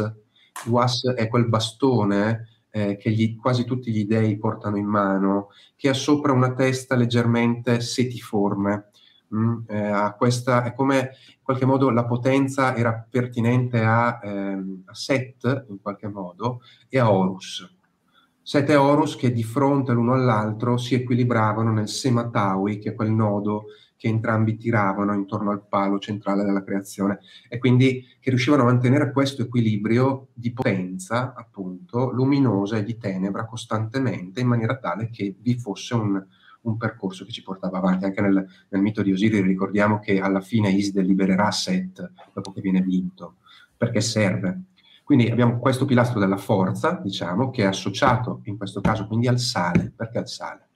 Il 0.64 0.72
was 0.72 1.04
è 1.14 1.28
quel 1.28 1.50
bastone 1.50 2.62
eh, 2.70 2.96
che 2.96 3.10
gli, 3.10 3.36
quasi 3.36 3.66
tutti 3.66 3.92
gli 3.92 4.06
dei 4.06 4.38
portano 4.38 4.78
in 4.78 4.86
mano, 4.86 5.48
che 5.76 5.90
ha 5.90 5.94
sopra 5.94 6.32
una 6.32 6.54
testa 6.54 6.96
leggermente 6.96 7.80
setiforme. 7.80 8.88
Mm, 9.34 9.64
eh, 9.68 10.14
questa, 10.16 10.64
è 10.64 10.72
come 10.72 10.98
in 10.98 11.42
qualche 11.42 11.66
modo 11.66 11.90
la 11.90 12.06
potenza 12.06 12.74
era 12.74 13.06
pertinente 13.06 13.80
a, 13.82 14.18
ehm, 14.22 14.84
a 14.86 14.94
Set, 14.94 15.66
in 15.68 15.78
qualche 15.82 16.08
modo, 16.08 16.62
e 16.88 16.98
a 16.98 17.12
Horus. 17.12 17.73
Set 18.46 18.68
e 18.68 18.76
Horus 18.76 19.16
che 19.16 19.32
di 19.32 19.42
fronte 19.42 19.94
l'uno 19.94 20.12
all'altro 20.12 20.76
si 20.76 20.94
equilibravano 20.94 21.72
nel 21.72 21.88
Semataui, 21.88 22.78
che 22.78 22.90
è 22.90 22.94
quel 22.94 23.10
nodo 23.10 23.64
che 23.96 24.08
entrambi 24.08 24.58
tiravano 24.58 25.14
intorno 25.14 25.50
al 25.50 25.66
palo 25.66 25.98
centrale 25.98 26.44
della 26.44 26.62
creazione 26.62 27.20
e 27.48 27.56
quindi 27.56 28.04
che 28.20 28.28
riuscivano 28.28 28.60
a 28.60 28.66
mantenere 28.66 29.12
questo 29.12 29.40
equilibrio 29.40 30.28
di 30.34 30.52
potenza, 30.52 31.32
appunto, 31.34 32.10
luminosa 32.10 32.76
e 32.76 32.84
di 32.84 32.98
tenebra 32.98 33.46
costantemente 33.46 34.40
in 34.40 34.46
maniera 34.48 34.76
tale 34.76 35.08
che 35.08 35.34
vi 35.40 35.58
fosse 35.58 35.94
un, 35.94 36.22
un 36.60 36.76
percorso 36.76 37.24
che 37.24 37.32
ci 37.32 37.42
portava 37.42 37.78
avanti. 37.78 38.04
Anche 38.04 38.20
nel, 38.20 38.46
nel 38.68 38.82
mito 38.82 39.00
di 39.00 39.10
Osiris 39.10 39.40
ricordiamo 39.40 40.00
che 40.00 40.20
alla 40.20 40.42
fine 40.42 40.70
Iside 40.70 41.00
libererà 41.00 41.50
Set 41.50 42.12
dopo 42.34 42.52
che 42.52 42.60
viene 42.60 42.82
vinto, 42.82 43.36
perché 43.74 44.02
serve. 44.02 44.64
Quindi 45.04 45.30
abbiamo 45.30 45.58
questo 45.58 45.84
pilastro 45.84 46.18
della 46.18 46.38
forza, 46.38 46.98
diciamo, 47.02 47.50
che 47.50 47.64
è 47.64 47.66
associato 47.66 48.40
in 48.44 48.56
questo 48.56 48.80
caso 48.80 49.06
quindi 49.06 49.28
al 49.28 49.38
sale. 49.38 49.92
Perché 49.94 50.16
al 50.16 50.28
sale? 50.28 50.68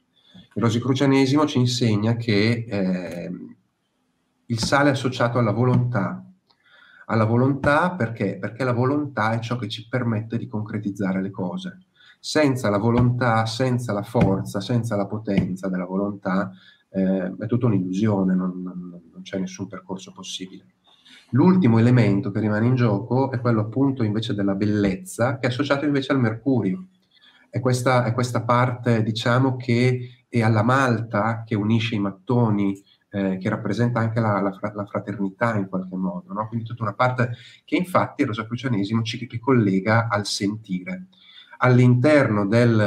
Il 0.55 0.63
rosicrucianesimo 0.63 1.47
ci 1.47 1.59
insegna 1.59 2.15
che 2.17 2.67
eh, 2.69 3.31
il 4.45 4.59
sale 4.59 4.91
è 4.91 4.93
associato 4.93 5.39
alla 5.39 5.53
volontà. 5.53 6.23
Alla 7.07 7.25
volontà 7.25 7.93
perché? 7.93 8.37
Perché 8.39 8.65
la 8.65 8.75
volontà 8.75 9.33
è 9.33 9.39
ciò 9.39 9.57
che 9.57 9.69
ci 9.69 9.89
permette 9.89 10.37
di 10.37 10.47
concretizzare 10.47 11.23
le 11.23 11.31
cose. 11.31 11.87
Senza 12.21 12.69
la 12.69 12.79
volontà, 12.79 13.47
senza 13.47 13.95
la 13.95 14.03
forza, 14.03 14.61
senza 14.61 14.95
la 14.95 15.07
potenza 15.07 15.69
della 15.69 15.87
volontà, 15.87 16.51
eh, 16.91 17.35
è 17.35 17.47
tutta 17.47 17.65
un'illusione, 17.65 18.35
non, 18.35 18.61
non, 18.61 19.01
non 19.11 19.23
c'è 19.23 19.39
nessun 19.39 19.69
percorso 19.69 20.13
possibile. 20.13 20.67
L'ultimo 21.31 21.79
elemento 21.79 22.31
che 22.31 22.41
rimane 22.41 22.67
in 22.67 22.75
gioco 22.75 23.31
è 23.31 23.39
quello 23.41 23.61
appunto 23.61 24.03
invece 24.03 24.35
della 24.35 24.55
bellezza, 24.55 25.39
che 25.39 25.47
è 25.47 25.51
associato 25.51 25.85
invece 25.85 26.13
al 26.13 26.21
mercurio. 26.21 26.87
È 27.51 27.61
questa, 27.61 28.05
è 28.05 28.13
questa 28.13 28.43
parte, 28.43 29.03
diciamo, 29.03 29.57
che 29.57 30.25
e 30.29 30.43
alla 30.43 30.63
malta 30.63 31.43
che 31.45 31.55
unisce 31.55 31.95
i 31.95 31.99
mattoni, 31.99 32.83
eh, 33.11 33.39
che 33.39 33.49
rappresenta 33.49 34.01
anche 34.01 34.21
la, 34.21 34.41
la, 34.41 34.73
la, 34.75 34.85
fraternità 34.85 35.57
in 35.57 35.69
qualche 35.69 35.97
modo, 35.97 36.33
no? 36.33 36.47
quindi 36.47 36.67
tutta 36.67 36.83
una 36.83 36.93
parte 36.93 37.31
che 37.65 37.77
infatti 37.77 38.21
il 38.21 38.29
rosacrucianesimo 38.29 39.03
ci 39.03 39.27
ricollega 39.31 40.09
al 40.09 40.27
sentire. 40.27 41.07
All'interno 41.61 42.47
del 42.47 42.79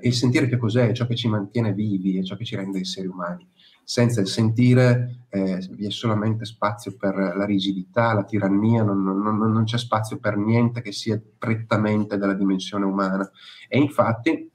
eh, 0.00 0.06
il 0.06 0.14
sentire 0.14 0.48
che 0.48 0.56
cos'è? 0.56 0.88
È 0.88 0.92
ciò 0.92 1.06
che 1.06 1.16
ci 1.16 1.28
mantiene 1.28 1.74
vivi, 1.74 2.18
è 2.18 2.22
ciò 2.22 2.36
che 2.36 2.44
ci 2.44 2.56
rende 2.56 2.80
esseri 2.80 3.06
umani. 3.06 3.46
Senza 3.84 4.20
il 4.20 4.28
sentire 4.28 5.26
eh, 5.28 5.66
vi 5.72 5.86
è 5.86 5.90
solamente 5.90 6.44
spazio 6.44 6.96
per 6.96 7.14
la 7.14 7.44
rigidità, 7.44 8.12
la 8.12 8.24
tirannia, 8.24 8.82
non, 8.82 9.02
non, 9.02 9.36
non 9.36 9.64
c'è 9.64 9.78
spazio 9.78 10.18
per 10.18 10.36
niente 10.36 10.82
che 10.82 10.92
sia 10.92 11.20
prettamente 11.38 12.16
della 12.16 12.34
dimensione 12.34 12.84
umana. 12.84 13.28
E 13.68 13.78
infatti 13.78 14.50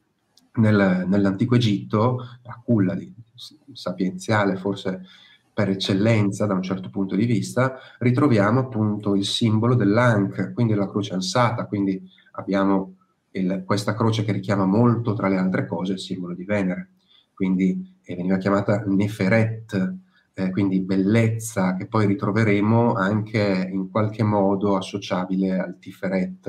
nel, 0.55 1.05
nell'antico 1.07 1.55
Egitto, 1.55 2.17
la 2.43 2.61
culla 2.63 2.95
di, 2.95 3.13
sapienziale 3.73 4.55
forse 4.55 5.01
per 5.53 5.69
eccellenza 5.69 6.45
da 6.45 6.53
un 6.53 6.61
certo 6.61 6.89
punto 6.89 7.15
di 7.15 7.25
vista, 7.25 7.79
ritroviamo 7.97 8.59
appunto 8.59 9.15
il 9.15 9.25
simbolo 9.25 9.73
dell'Ankh, 9.73 10.53
quindi 10.53 10.75
la 10.75 10.87
croce 10.87 11.15
alzata, 11.15 11.65
quindi 11.65 11.99
abbiamo 12.33 12.97
il, 13.31 13.63
questa 13.65 13.95
croce 13.95 14.23
che 14.23 14.31
richiama 14.31 14.65
molto 14.65 15.13
tra 15.13 15.27
le 15.27 15.37
altre 15.37 15.65
cose 15.65 15.93
il 15.93 15.99
simbolo 15.99 16.35
di 16.35 16.43
Venere, 16.43 16.91
quindi 17.33 17.96
eh, 18.07 18.15
veniva 18.15 18.37
chiamata 18.37 18.83
Neferet, 18.85 19.95
eh, 20.33 20.51
quindi 20.51 20.79
bellezza, 20.79 21.75
che 21.75 21.87
poi 21.87 22.05
ritroveremo 22.05 22.93
anche 22.93 23.69
in 23.69 23.89
qualche 23.91 24.23
modo 24.23 24.77
associabile 24.77 25.59
al 25.59 25.77
Tiferet 25.77 26.47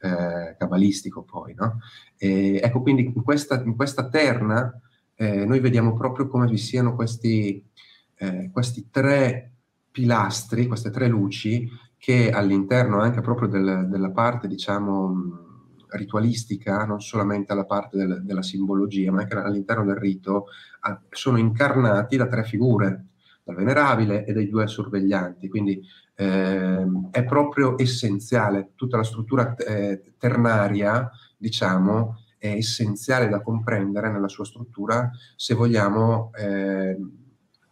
eh, 0.00 0.56
cabalistico 0.58 1.22
poi. 1.22 1.54
No? 1.54 1.78
E, 2.16 2.60
ecco, 2.62 2.82
quindi 2.82 3.04
in 3.04 3.22
questa, 3.22 3.62
in 3.62 3.76
questa 3.76 4.08
terna 4.08 4.80
eh, 5.14 5.44
noi 5.44 5.60
vediamo 5.60 5.94
proprio 5.94 6.26
come 6.26 6.46
vi 6.46 6.56
siano 6.56 6.94
questi, 6.94 7.64
eh, 8.16 8.50
questi 8.52 8.88
tre 8.90 9.52
pilastri, 9.92 10.66
queste 10.66 10.90
tre 10.90 11.06
luci 11.06 11.68
che 11.98 12.30
all'interno 12.30 13.00
anche 13.00 13.20
proprio 13.20 13.48
del, 13.48 13.86
della 13.88 14.10
parte, 14.10 14.48
diciamo, 14.48 15.49
ritualistica, 15.92 16.84
non 16.84 17.00
solamente 17.00 17.52
alla 17.52 17.64
parte 17.64 17.96
del, 17.96 18.22
della 18.22 18.42
simbologia, 18.42 19.10
ma 19.12 19.20
anche 19.20 19.34
all'interno 19.34 19.84
del 19.84 19.96
rito, 19.96 20.46
sono 21.10 21.38
incarnati 21.38 22.16
da 22.16 22.26
tre 22.26 22.44
figure, 22.44 23.06
dal 23.42 23.56
venerabile 23.56 24.24
e 24.24 24.32
dai 24.32 24.48
due 24.48 24.66
sorveglianti. 24.66 25.48
Quindi 25.48 25.82
eh, 26.14 26.86
è 27.10 27.24
proprio 27.24 27.78
essenziale, 27.78 28.72
tutta 28.74 28.96
la 28.96 29.04
struttura 29.04 29.54
eh, 29.54 30.14
ternaria, 30.18 31.10
diciamo, 31.36 32.16
è 32.38 32.48
essenziale 32.48 33.28
da 33.28 33.42
comprendere 33.42 34.10
nella 34.10 34.28
sua 34.28 34.46
struttura 34.46 35.10
se 35.36 35.54
vogliamo 35.54 36.30
eh, 36.34 36.96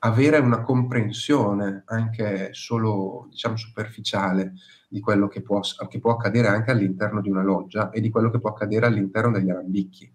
avere 0.01 0.39
una 0.39 0.63
comprensione 0.63 1.83
anche 1.87 2.51
solo, 2.53 3.27
diciamo, 3.31 3.57
superficiale 3.57 4.55
di 4.89 5.01
quello 5.01 5.29
che 5.29 5.43
può, 5.43 5.61
che 5.89 5.99
può, 5.99 6.13
accadere 6.13 6.49
anche 6.49 6.71
all'interno 6.71 7.21
di 7.21 7.29
una 7.31 7.43
loggia 7.43 7.91
e 7.91 8.01
di 8.01 8.11
quello 8.11 8.31
che 8.31 8.41
può 8.41 8.51
accadere 8.51 8.87
all'interno 8.87 9.33
degli 9.33 9.51
arambicchi. 9.51 10.11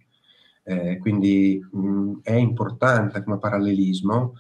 Eh, 0.66 0.98
quindi 1.00 1.60
mh, 1.72 2.20
è 2.24 2.34
importante 2.34 3.22
come 3.22 3.38
parallelismo 3.38 4.36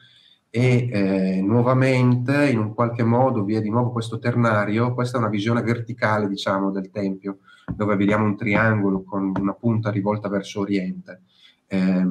e 0.50 0.88
eh, 0.92 1.42
nuovamente 1.42 2.48
in 2.48 2.60
un 2.60 2.74
qualche 2.74 3.04
modo 3.04 3.44
vi 3.44 3.56
è 3.56 3.62
di 3.62 3.70
nuovo 3.70 3.92
questo 3.92 4.20
ternario, 4.20 4.94
questa 4.94 5.18
è 5.18 5.20
una 5.20 5.30
visione 5.30 5.62
verticale 5.64 6.28
diciamo 6.28 6.72
del 6.72 6.92
Tempio, 6.92 7.40
dove 7.76 7.96
vediamo 7.96 8.26
un 8.26 8.38
triangolo 8.38 9.04
con 9.04 9.34
una 9.38 9.54
punta 9.54 9.90
rivolta 9.90 10.30
verso 10.30 10.60
oriente, 10.60 11.24
eh, 11.66 12.08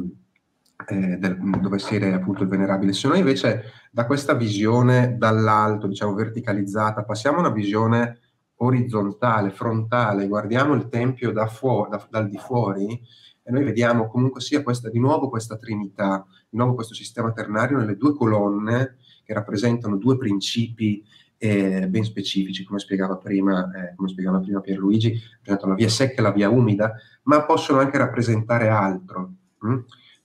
eh, 0.87 1.16
del, 1.18 1.39
dove 1.61 1.78
siede 1.78 2.12
appunto 2.12 2.43
il 2.43 2.49
venerabile. 2.49 2.93
Se 2.93 3.09
noi 3.09 3.18
invece 3.18 3.64
da 3.91 4.07
questa 4.07 4.35
visione 4.35 5.16
dall'alto, 5.18 5.87
diciamo 5.87 6.14
verticalizzata, 6.14 7.05
passiamo 7.05 7.39
a 7.39 7.41
una 7.41 7.51
visione 7.51 8.18
orizzontale, 8.57 9.51
frontale, 9.51 10.28
guardiamo 10.28 10.74
il 10.74 10.89
Tempio 10.89 11.33
da 11.33 11.47
fuori, 11.47 11.91
da, 11.91 12.07
dal 12.09 12.28
di 12.28 12.39
fuori, 12.39 13.01
e 13.45 13.51
noi 13.51 13.64
vediamo 13.64 14.09
comunque 14.09 14.41
sia 14.41 14.62
questa, 14.62 14.89
di 14.89 15.01
nuovo 15.01 15.28
questa 15.28 15.57
trinità, 15.57 16.24
di 16.49 16.57
nuovo 16.57 16.74
questo 16.74 16.95
sistema 16.95 17.33
ternario 17.33 17.76
nelle 17.76 17.97
due 17.97 18.14
colonne 18.14 18.97
che 19.24 19.35
rappresentano 19.35 19.97
due 19.97 20.16
principi 20.16 21.05
eh, 21.39 21.89
ben 21.89 22.05
specifici, 22.05 22.62
come 22.62 22.78
spiegava 22.78 23.16
prima, 23.16 23.68
eh, 23.74 23.95
come 23.97 24.09
spiegava 24.09 24.39
prima 24.39 24.61
Pierluigi, 24.61 25.20
la 25.43 25.74
via 25.74 25.89
secca 25.89 26.20
e 26.20 26.22
la 26.22 26.30
via 26.30 26.49
umida, 26.49 26.95
ma 27.24 27.45
possono 27.45 27.80
anche 27.80 27.99
rappresentare 27.99 28.68
altro. 28.68 29.33
Hm? 29.59 29.78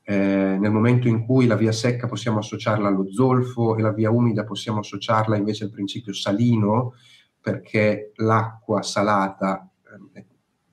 Eh, 0.10 0.58
nel 0.58 0.72
momento 0.72 1.10
in 1.10 1.26
cui 1.26 1.47
la 1.47 1.58
via 1.58 1.74
secca 1.74 2.08
possiamo 2.08 2.39
associarla 2.39 2.88
allo 2.88 3.12
zolfo 3.12 3.76
e 3.76 3.82
la 3.82 3.91
via 3.91 4.10
umida 4.10 4.45
possiamo 4.45 4.80
associarla 4.80 5.36
invece 5.36 5.66
al 5.66 5.70
principio 5.70 6.14
salino, 6.14 6.93
perché 7.41 8.14
l'acqua 8.16 8.82
salata 8.84 9.70
eh, 10.14 10.26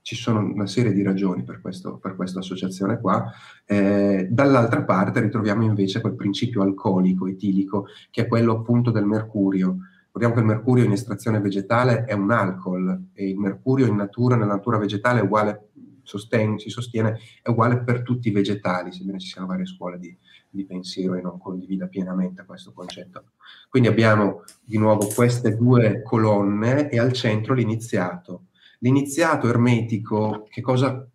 ci 0.02 0.14
sono 0.14 0.38
una 0.38 0.68
serie 0.68 0.92
di 0.92 1.02
ragioni 1.02 1.42
per, 1.42 1.60
questo, 1.60 1.96
per 1.96 2.14
questa 2.14 2.38
associazione 2.38 3.00
qua. 3.00 3.28
Eh, 3.64 4.28
dall'altra 4.30 4.84
parte 4.84 5.18
ritroviamo 5.18 5.64
invece 5.64 6.00
quel 6.00 6.14
principio 6.14 6.62
alcolico, 6.62 7.26
etilico, 7.26 7.86
che 8.12 8.22
è 8.22 8.28
quello 8.28 8.52
appunto 8.52 8.92
del 8.92 9.04
mercurio. 9.04 9.78
Ricordiamo 10.04 10.34
che 10.34 10.40
il 10.42 10.46
mercurio 10.46 10.84
in 10.84 10.92
estrazione 10.92 11.40
vegetale 11.40 12.04
è 12.04 12.12
un 12.12 12.30
alcol 12.30 13.06
e 13.12 13.30
il 13.30 13.36
mercurio 13.36 13.86
in 13.86 13.96
natura, 13.96 14.36
nella 14.36 14.54
natura 14.54 14.78
vegetale 14.78 15.18
è 15.18 15.24
uguale, 15.24 15.70
sostiene, 16.04 16.58
si 16.58 16.70
sostiene, 16.70 17.18
è 17.42 17.48
uguale 17.48 17.82
per 17.82 18.02
tutti 18.02 18.28
i 18.28 18.32
vegetali, 18.32 18.92
sebbene 18.92 19.18
ci 19.18 19.28
siano 19.28 19.46
varie 19.46 19.66
scuole 19.66 19.98
di, 19.98 20.16
di 20.48 20.64
pensiero 20.64 21.14
e 21.14 21.20
non 21.20 21.38
condivida 21.38 21.86
pienamente 21.88 22.44
questo 22.44 22.72
concetto. 22.72 23.32
Quindi 23.68 23.88
abbiamo 23.88 24.44
di 24.62 24.78
nuovo 24.78 25.06
queste 25.08 25.56
due 25.56 26.02
colonne 26.02 26.88
e 26.88 26.98
al 26.98 27.12
centro 27.12 27.54
l'iniziato 27.54 28.46
l'iniziato 28.84 29.48
ermetico 29.48 30.46
che 30.50 30.60
cosa 30.60 31.06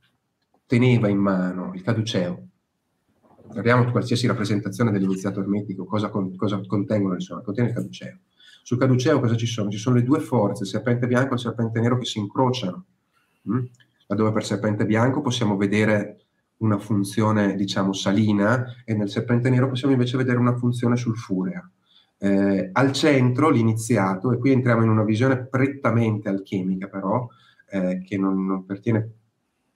teneva 0.66 1.08
in 1.08 1.20
mano? 1.20 1.72
Il 1.76 1.84
caduceo. 1.84 2.48
Guardiamo 3.46 3.90
qualsiasi 3.92 4.28
rappresentazione 4.28 4.92
dell'iniziato 4.92 5.40
ermetico, 5.40 5.86
cosa, 5.86 6.10
con, 6.10 6.36
cosa 6.36 6.60
contengono 6.66 7.20
suone? 7.20 7.44
Contiene 7.44 7.70
il 7.70 7.76
caduceo. 7.76 8.20
Sul 8.64 8.78
caduceo 8.78 9.20
cosa 9.20 9.36
ci 9.36 9.46
sono? 9.46 9.70
Ci 9.70 9.78
sono 9.78 9.96
le 9.96 10.04
due 10.04 10.20
forze, 10.20 10.64
il 10.64 10.70
serpente 10.70 11.08
bianco 11.08 11.32
e 11.32 11.36
il 11.36 11.40
serpente 11.40 11.80
nero 11.80 11.98
che 11.98 12.06
si 12.06 12.20
incrociano. 12.20 12.86
Mm? 13.50 13.66
Laddove 14.10 14.32
per 14.32 14.43
serpente 14.43 14.88
bianco 14.88 15.22
possiamo 15.22 15.55
vedere 15.55 16.26
una 16.57 16.80
funzione, 16.80 17.55
diciamo, 17.55 17.93
salina 17.93 18.66
e 18.84 18.95
nel 18.95 19.07
serpente 19.07 19.51
nero 19.51 19.70
possiamo 19.70 19.93
invece 19.93 20.18
vedere 20.18 20.39
una 20.39 20.55
funzione 20.55 20.97
sulfurea. 20.97 21.70
Eh, 22.18 22.70
al 22.74 22.91
centro 22.91 23.49
l'iniziato, 23.51 24.32
e 24.32 24.39
qui 24.39 24.51
entriamo 24.51 24.84
in 24.84 24.89
una 24.89 25.03
visione 25.03 25.45
prettamente 25.45 26.28
alchemica 26.28 26.88
però, 26.88 27.28
eh, 27.70 28.01
che 28.03 28.18
non, 28.18 28.47
non, 28.47 28.66
pertiene 28.66 29.18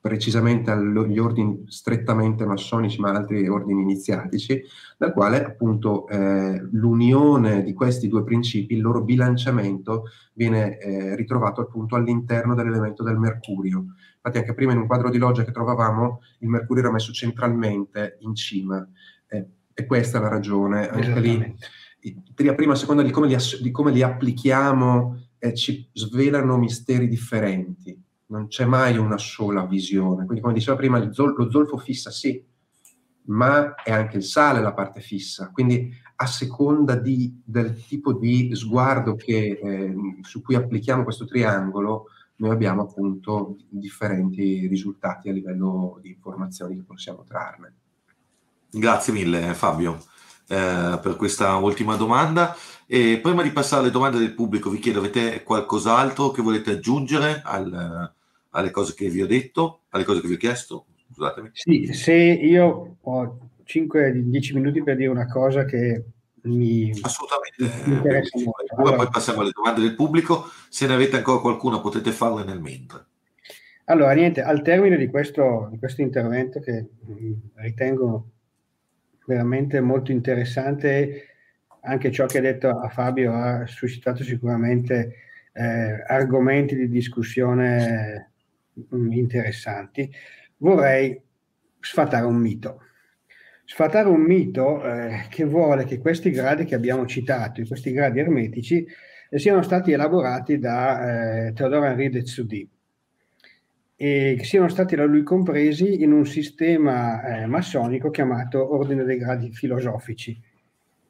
precisamente 0.03 0.69
agli 0.69 1.17
ordini 1.17 1.63
strettamente 1.67 2.45
massonici, 2.45 2.99
ma 2.99 3.11
altri 3.11 3.47
ordini 3.47 3.83
iniziatici, 3.83 4.61
dal 4.97 5.13
quale 5.13 5.45
appunto 5.45 6.09
eh, 6.09 6.61
l'unione 6.71 7.63
di 7.63 7.71
questi 7.71 8.09
due 8.09 8.25
principi, 8.25 8.73
il 8.73 8.81
loro 8.81 9.01
bilanciamento, 9.01 10.07
viene 10.33 10.77
eh, 10.77 11.15
ritrovato 11.15 11.61
appunto 11.61 11.95
all'interno 11.95 12.53
dell'elemento 12.53 13.01
del 13.01 13.17
mercurio. 13.17 13.85
Infatti 14.15 14.39
anche 14.39 14.53
prima 14.53 14.73
in 14.73 14.79
un 14.79 14.87
quadro 14.87 15.09
di 15.09 15.17
loggia 15.17 15.45
che 15.45 15.53
trovavamo, 15.53 16.19
il 16.39 16.49
mercurio 16.49 16.83
era 16.83 16.91
messo 16.91 17.13
centralmente 17.13 18.17
in 18.23 18.35
cima. 18.35 18.85
Eh, 19.25 19.47
e 19.73 19.85
questa 19.85 20.17
è 20.17 20.21
la 20.21 20.27
ragione. 20.27 20.89
Anche 20.89 21.19
lì 21.21 21.55
prima 22.53 22.73
a 22.73 22.75
seconda 22.75 23.03
di 23.03 23.11
come 23.11 23.27
li, 23.27 23.37
di 23.61 23.71
come 23.71 23.91
li 23.91 24.01
applichiamo 24.01 25.27
eh, 25.39 25.53
ci 25.53 25.89
svelano 25.93 26.57
misteri 26.57 27.07
differenti, 27.07 27.97
non 28.27 28.47
c'è 28.47 28.65
mai 28.65 28.97
una 28.97 29.17
sola 29.17 29.65
visione. 29.65 30.25
Quindi 30.25 30.41
come 30.41 30.53
diceva 30.53 30.77
prima, 30.77 31.11
zol- 31.11 31.35
lo 31.35 31.49
zolfo 31.49 31.77
fissa 31.77 32.11
sì, 32.11 32.43
ma 33.25 33.75
è 33.75 33.91
anche 33.91 34.17
il 34.17 34.23
sale 34.23 34.61
la 34.61 34.73
parte 34.73 35.01
fissa. 35.01 35.51
Quindi 35.51 35.91
a 36.15 36.25
seconda 36.25 36.95
di, 36.95 37.41
del 37.43 37.83
tipo 37.85 38.13
di 38.13 38.55
sguardo 38.55 39.15
che, 39.15 39.59
eh, 39.61 39.95
su 40.21 40.41
cui 40.41 40.55
applichiamo 40.55 41.03
questo 41.03 41.25
triangolo, 41.25 42.05
noi 42.35 42.51
abbiamo 42.51 42.83
appunto 42.83 43.57
differenti 43.69 44.67
risultati 44.67 45.29
a 45.29 45.33
livello 45.33 45.99
di 46.01 46.09
informazioni 46.09 46.75
che 46.75 46.83
possiamo 46.83 47.23
trarne. 47.23 47.73
Grazie 48.69 49.13
mille 49.13 49.53
Fabio 49.53 50.03
eh, 50.47 50.99
per 51.01 51.15
questa 51.15 51.55
ultima 51.57 51.95
domanda. 51.95 52.55
E 52.93 53.17
prima 53.17 53.41
di 53.41 53.49
passare 53.49 53.81
alle 53.81 53.89
domande 53.89 54.19
del 54.19 54.35
pubblico, 54.35 54.69
vi 54.69 54.77
chiedo, 54.77 54.99
avete 54.99 55.41
qualcos'altro 55.41 56.29
che 56.29 56.43
volete 56.43 56.73
aggiungere 56.73 57.41
al, 57.43 58.13
alle 58.51 58.69
cose 58.69 58.93
che 58.93 59.09
vi 59.09 59.23
ho 59.23 59.25
detto, 59.25 59.79
alle 59.89 60.03
cose 60.03 60.21
che 60.21 60.27
vi 60.27 60.35
ho 60.35 60.37
chiesto? 60.37 60.85
Scusatemi. 61.11 61.49
Sì, 61.53 61.91
se 61.91 62.13
io 62.13 62.97
ho 63.01 63.39
5-10 63.65 64.53
minuti 64.53 64.83
per 64.83 64.97
dire 64.97 65.09
una 65.09 65.25
cosa 65.25 65.65
che 65.65 66.03
mi, 66.43 66.91
Assolutamente. 67.01 67.89
Mi 67.89 67.95
interessa 67.95 68.37
molto. 68.37 68.75
Allora, 68.77 68.97
poi 68.97 69.09
passiamo 69.09 69.41
alle 69.41 69.51
domande 69.51 69.81
del 69.81 69.95
pubblico. 69.95 70.45
Se 70.69 70.85
ne 70.85 70.93
avete 70.93 71.15
ancora 71.15 71.41
qualcuna 71.41 71.79
potete 71.79 72.11
farle 72.11 72.43
nel 72.43 72.61
mentre. 72.61 73.05
Allora, 73.85 74.13
niente, 74.13 74.43
al 74.43 74.61
termine 74.61 74.97
di 74.97 75.07
questo, 75.07 75.67
di 75.71 75.79
questo 75.79 76.03
intervento 76.03 76.59
che 76.59 76.89
ritengo 77.55 78.27
veramente 79.25 79.81
molto 79.81 80.11
interessante. 80.11 81.29
Anche 81.85 82.11
ciò 82.11 82.25
che 82.25 82.37
ha 82.37 82.41
detto 82.41 82.69
a 82.69 82.89
Fabio 82.89 83.33
ha 83.33 83.65
suscitato 83.65 84.23
sicuramente 84.23 85.15
eh, 85.53 86.03
argomenti 86.07 86.75
di 86.75 86.87
discussione 86.87 88.31
mm, 88.93 89.11
interessanti. 89.11 90.09
Vorrei 90.57 91.21
sfatare 91.79 92.25
un 92.25 92.37
mito. 92.37 92.81
Sfatare 93.65 94.09
un 94.09 94.21
mito 94.21 94.83
eh, 94.83 95.25
che 95.29 95.45
vuole 95.45 95.85
che 95.85 95.99
questi 95.99 96.31
gradi 96.31 96.65
che 96.65 96.75
abbiamo 96.75 97.05
citato, 97.05 97.61
questi 97.65 97.91
gradi 97.91 98.19
ermetici, 98.19 98.85
eh, 99.29 99.39
siano 99.39 99.61
stati 99.61 99.91
elaborati 99.91 100.59
da 100.59 101.47
eh, 101.47 101.53
Theodore 101.53 101.89
Henri 101.89 102.09
de 102.09 102.21
Tsudi 102.23 102.69
e 103.95 104.35
che 104.37 104.43
siano 104.43 104.67
stati 104.67 104.95
da 104.95 105.05
lui 105.05 105.23
compresi 105.23 106.01
in 106.01 106.11
un 106.11 106.25
sistema 106.25 107.23
eh, 107.23 107.45
massonico 107.45 108.09
chiamato 108.09 108.73
Ordine 108.73 109.03
dei 109.03 109.17
Gradi 109.17 109.51
Filosofici. 109.51 110.39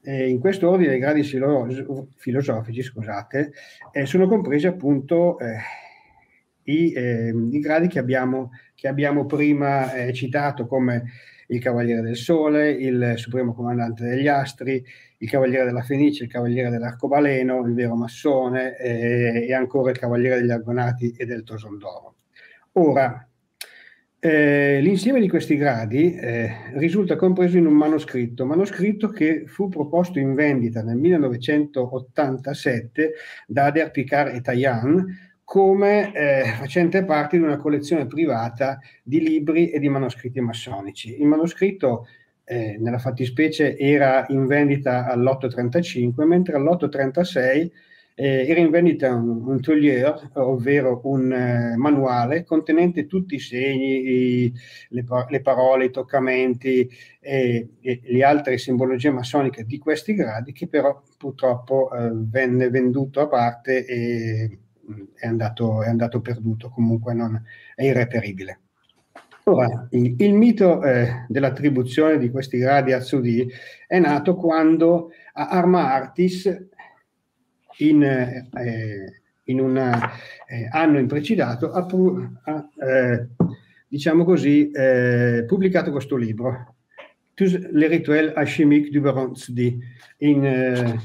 E 0.05 0.27
in 0.29 0.39
questo 0.39 0.69
ordine 0.69 0.89
dei 0.89 0.99
gradi 0.99 1.23
filo- 1.23 2.09
filosofici, 2.17 2.81
scusate, 2.81 3.53
eh, 3.91 4.05
sono 4.05 4.27
compresi 4.27 4.67
appunto 4.67 5.39
eh, 5.39 5.55
i, 6.63 6.93
ehm, 6.93 7.49
i, 7.53 7.59
gradi 7.59 7.87
che 7.87 7.99
abbiamo, 7.99 8.51
che 8.75 8.89
abbiamo 8.89 9.25
prima 9.25 9.93
eh, 9.93 10.13
citato 10.13 10.67
come 10.67 11.03
il 11.47 11.59
Cavaliere 11.59 12.01
del 12.01 12.17
Sole, 12.17 12.71
il 12.71 13.13
Supremo 13.15 13.53
Comandante 13.53 14.03
degli 14.03 14.27
Astri, 14.27 14.83
il 15.19 15.29
Cavaliere 15.29 15.65
della 15.65 15.83
Fenice, 15.83 16.23
il 16.23 16.29
Cavaliere 16.29 16.69
dell'Arcobaleno, 16.69 17.65
il 17.65 17.73
Vero 17.73 17.95
Massone 17.95 18.77
eh, 18.77 19.45
e 19.47 19.53
ancora 19.53 19.91
il 19.91 19.97
Cavaliere 19.97 20.41
degli 20.41 20.51
Argonati 20.51 21.15
e 21.17 21.25
del 21.25 21.43
Tosondoro. 21.43 22.15
Ora, 22.73 23.25
eh, 24.25 24.79
l'insieme 24.79 25.19
di 25.19 25.27
questi 25.27 25.57
gradi 25.57 26.15
eh, 26.15 26.71
risulta 26.75 27.17
compreso 27.17 27.57
in 27.57 27.65
un 27.65 27.73
manoscritto, 27.73 28.45
manoscritto 28.45 29.09
che 29.09 29.43
fu 29.47 29.67
proposto 29.67 30.17
in 30.17 30.33
vendita 30.33 30.81
nel 30.81 30.95
1987 30.95 33.13
da 33.45 33.65
Adair 33.65 33.91
Picard 33.91 34.33
e 34.33 34.39
Tayan 34.39 35.05
come 35.43 36.15
eh, 36.15 36.53
facente 36.57 37.03
parte 37.03 37.35
di 37.35 37.43
una 37.43 37.57
collezione 37.57 38.07
privata 38.07 38.79
di 39.03 39.19
libri 39.19 39.71
e 39.71 39.79
di 39.79 39.89
manoscritti 39.89 40.39
massonici. 40.39 41.19
Il 41.19 41.27
manoscritto 41.27 42.07
eh, 42.45 42.77
nella 42.79 42.99
fattispecie 42.99 43.77
era 43.77 44.23
in 44.29 44.47
vendita 44.47 45.05
all'835, 45.05 46.25
mentre 46.25 46.55
all'836 46.55 47.71
eh, 48.15 48.47
era 48.47 48.59
in 48.59 48.69
vendita 48.69 49.13
un, 49.13 49.47
un 49.47 49.61
taulier, 49.61 50.31
ovvero 50.33 51.01
un 51.05 51.31
eh, 51.31 51.75
manuale 51.77 52.43
contenente 52.43 53.07
tutti 53.07 53.35
i 53.35 53.39
segni, 53.39 54.07
i, 54.07 54.53
le, 54.89 55.05
le, 55.29 55.41
parole, 55.41 55.85
i 55.85 55.91
toccamenti 55.91 56.89
e, 57.19 57.69
e, 57.81 58.01
le 58.03 58.23
altre 58.23 58.57
simbologie 58.57 59.09
massoniche 59.09 59.65
di 59.65 59.77
questi 59.79 60.13
gradi, 60.13 60.51
che 60.51 60.67
però 60.67 61.01
purtroppo 61.17 61.91
eh, 61.91 62.11
venne 62.13 62.69
venduto 62.69 63.19
a 63.19 63.27
parte 63.27 63.85
e 63.85 64.59
mm, 64.91 65.03
è 65.15 65.27
andato, 65.27 65.81
è 65.81 65.87
andato 65.87 66.21
perduto, 66.21 66.69
comunque 66.69 67.13
non, 67.13 67.41
è 67.75 67.83
irreperibile. 67.83 68.59
Ora, 69.45 69.87
il, 69.91 70.15
il 70.19 70.33
mito 70.33 70.81
eh, 70.83 71.25
dell'attribuzione 71.27 72.17
di 72.17 72.29
questi 72.29 72.57
gradi 72.57 72.93
a 72.93 73.01
Zudi 73.01 73.45
è 73.85 73.99
nato 73.99 74.35
quando 74.35 75.11
a 75.33 75.49
Arma 75.49 75.91
Artis 75.91 76.45
in, 77.77 78.03
eh, 78.03 79.21
in 79.45 79.59
un 79.59 79.77
eh, 79.77 80.67
anno 80.71 80.99
imprecidato 80.99 81.71
ha, 81.71 81.85
ha 82.43 82.69
eh, 82.87 83.27
diciamo 83.87 84.23
così, 84.23 84.71
eh, 84.71 85.43
pubblicato 85.47 85.91
questo 85.91 86.15
libro, 86.15 86.75
Tous 87.35 87.57
les 87.71 87.87
rituels 87.87 88.31
alchimiques 88.35 88.91
du 88.91 89.01
Baron 89.01 89.35
Zdi, 89.35 89.79
in 90.19 90.99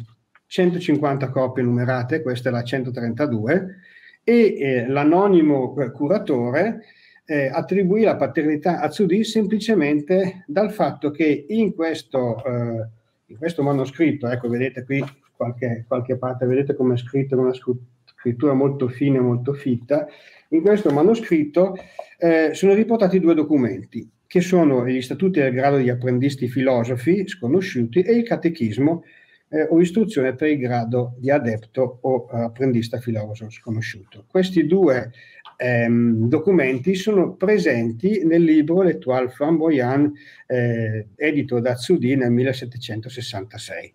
150 0.46 1.26
eh, 1.26 1.30
copie 1.30 1.62
numerate, 1.62 2.20
questa 2.20 2.50
è 2.50 2.52
la 2.52 2.62
132, 2.62 3.76
e 4.24 4.84
l'anonimo 4.86 5.72
curatore 5.90 6.82
eh, 7.24 7.48
attribuì 7.48 8.02
la 8.02 8.16
paternità 8.16 8.80
a 8.80 8.90
Zudi 8.90 9.24
semplicemente 9.24 10.44
dal 10.46 10.70
fatto 10.70 11.10
che 11.10 11.46
in 11.48 11.74
questo, 11.74 12.44
eh, 12.44 12.88
in 13.26 13.38
questo 13.38 13.62
manoscritto, 13.62 14.28
ecco 14.28 14.48
vedete 14.48 14.84
qui 14.84 15.02
qualche, 15.38 15.84
qualche 15.86 16.16
parte, 16.16 16.46
vedete 16.46 16.74
come 16.74 16.94
è 16.94 16.96
scritto, 16.96 17.38
una 17.38 17.54
scrittura 17.54 18.52
molto 18.54 18.88
fine, 18.88 19.20
molto 19.20 19.52
fitta. 19.54 20.06
In 20.48 20.62
questo 20.62 20.90
manoscritto 20.90 21.76
eh, 22.18 22.50
sono 22.54 22.74
riportati 22.74 23.20
due 23.20 23.34
documenti, 23.34 24.10
che 24.26 24.40
sono 24.40 24.86
gli 24.86 25.00
statuti 25.00 25.38
del 25.38 25.52
grado 25.52 25.76
di 25.76 25.88
apprendisti 25.88 26.48
filosofi 26.48 27.26
sconosciuti 27.28 28.02
e 28.02 28.14
il 28.14 28.24
catechismo 28.24 29.04
eh, 29.50 29.62
o 29.70 29.80
istruzione 29.80 30.34
per 30.34 30.48
il 30.48 30.58
grado 30.58 31.14
di 31.18 31.30
adepto 31.30 31.98
o 32.02 32.28
eh, 32.32 32.40
apprendista 32.40 32.98
filosofo 32.98 33.48
sconosciuto. 33.48 34.24
Questi 34.26 34.66
due 34.66 35.12
ehm, 35.56 36.28
documenti 36.28 36.96
sono 36.96 37.34
presenti 37.34 38.24
nel 38.24 38.42
libro 38.42 38.82
L'Etoile 38.82 39.28
Flamboyant 39.28 40.12
eh, 40.46 41.06
edito 41.14 41.60
da 41.60 41.76
Zudi 41.76 42.16
nel 42.16 42.32
1766. 42.32 43.94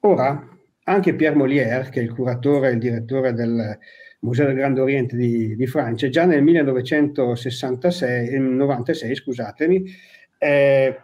Ora, 0.00 0.57
anche 0.88 1.14
Pierre 1.14 1.36
Molière, 1.36 1.90
che 1.90 2.00
è 2.00 2.02
il 2.02 2.14
curatore 2.14 2.70
e 2.70 2.72
il 2.72 2.78
direttore 2.78 3.32
del 3.34 3.78
Museo 4.20 4.46
del 4.46 4.56
Grande 4.56 4.80
Oriente 4.80 5.16
di, 5.16 5.54
di 5.54 5.66
Francia, 5.66 6.08
già 6.08 6.24
nel 6.24 6.42
1966, 6.42 8.38
96, 8.38 9.14
scusatemi, 9.14 9.84
eh, 10.38 10.98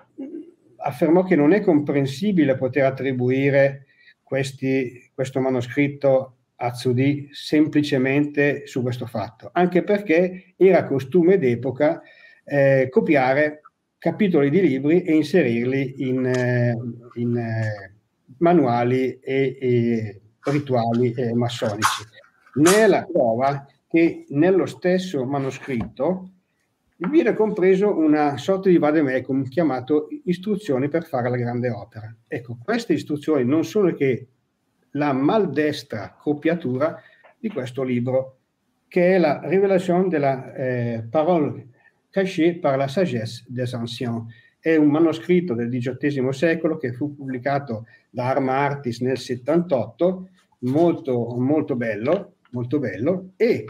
affermò 0.78 1.22
che 1.22 1.36
non 1.36 1.52
è 1.52 1.60
comprensibile 1.60 2.56
poter 2.56 2.84
attribuire 2.84 3.86
questi, 4.22 5.10
questo 5.14 5.40
manoscritto 5.40 6.36
a 6.56 6.72
Zudi 6.72 7.28
semplicemente 7.32 8.66
su 8.66 8.82
questo 8.82 9.06
fatto, 9.06 9.50
anche 9.52 9.82
perché 9.82 10.54
era 10.56 10.86
costume 10.86 11.38
d'epoca 11.38 12.00
eh, 12.44 12.88
copiare 12.90 13.60
capitoli 13.98 14.50
di 14.50 14.60
libri 14.60 15.02
e 15.02 15.14
inserirli 15.14 16.08
in, 16.08 16.26
eh, 16.26 16.76
in 17.14 17.36
eh, 17.36 17.93
manuali 18.38 19.18
e, 19.20 19.56
e 19.60 20.20
rituali 20.44 21.12
eh, 21.12 21.34
massonici. 21.34 22.02
Ne 22.54 22.74
è 22.76 22.86
la 22.86 23.06
prova 23.10 23.66
che 23.88 24.26
nello 24.30 24.66
stesso 24.66 25.24
manoscritto 25.24 26.30
viene 26.96 27.34
compreso 27.34 27.96
una 27.96 28.36
sorta 28.36 28.68
di 28.68 28.78
vademecum 28.78 29.48
chiamato 29.48 30.08
istruzioni 30.24 30.88
per 30.88 31.04
fare 31.04 31.28
la 31.28 31.36
grande 31.36 31.70
opera. 31.70 32.14
Ecco, 32.26 32.58
queste 32.62 32.92
istruzioni 32.92 33.44
non 33.44 33.64
sono 33.64 33.92
che 33.94 34.28
la 34.90 35.12
maldestra 35.12 36.16
copiatura 36.16 37.00
di 37.38 37.48
questo 37.48 37.82
libro, 37.82 38.38
che 38.88 39.16
è 39.16 39.18
la 39.18 39.40
rivelazione 39.44 40.08
della 40.08 40.54
eh, 40.54 41.04
parole 41.10 41.72
cachée 42.14 42.52
par 42.52 42.78
la 42.78 42.86
sagesse 42.88 43.44
des 43.48 43.74
anciens. 43.74 44.24
È 44.64 44.76
un 44.76 44.88
manoscritto 44.88 45.52
del 45.52 45.68
XVIII 45.68 46.32
secolo 46.32 46.78
che 46.78 46.94
fu 46.94 47.14
pubblicato 47.14 47.84
da 48.08 48.30
Arma 48.30 48.56
Artis 48.60 49.00
nel 49.00 49.18
78, 49.18 50.28
molto, 50.60 51.36
molto 51.38 51.76
bello, 51.76 52.36
molto 52.52 52.78
bello, 52.78 53.32
e 53.36 53.66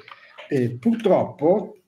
eh, 0.48 0.76
purtroppo 0.78 1.78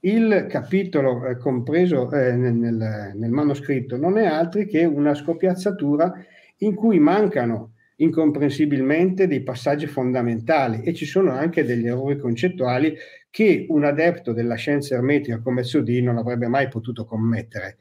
il 0.00 0.46
capitolo 0.48 1.26
eh, 1.26 1.36
compreso 1.36 2.10
eh, 2.12 2.34
nel, 2.34 3.12
nel, 3.14 3.30
manoscritto 3.30 3.98
non 3.98 4.16
è 4.16 4.24
altro 4.24 4.64
che 4.64 4.86
una 4.86 5.12
scopiazzatura 5.12 6.14
in 6.60 6.74
cui 6.74 6.98
mancano 6.98 7.72
incomprensibilmente 7.96 9.26
dei 9.26 9.42
passaggi 9.42 9.86
fondamentali 9.86 10.80
e 10.80 10.94
ci 10.94 11.04
sono 11.04 11.32
anche 11.32 11.62
degli 11.62 11.86
errori 11.86 12.16
concettuali 12.16 12.96
che 13.36 13.66
un 13.68 13.84
adepto 13.84 14.32
della 14.32 14.54
scienza 14.54 14.94
ermetica 14.94 15.40
come 15.40 15.62
Sodi 15.62 16.00
non 16.00 16.16
avrebbe 16.16 16.48
mai 16.48 16.68
potuto 16.68 17.04
commettere. 17.04 17.76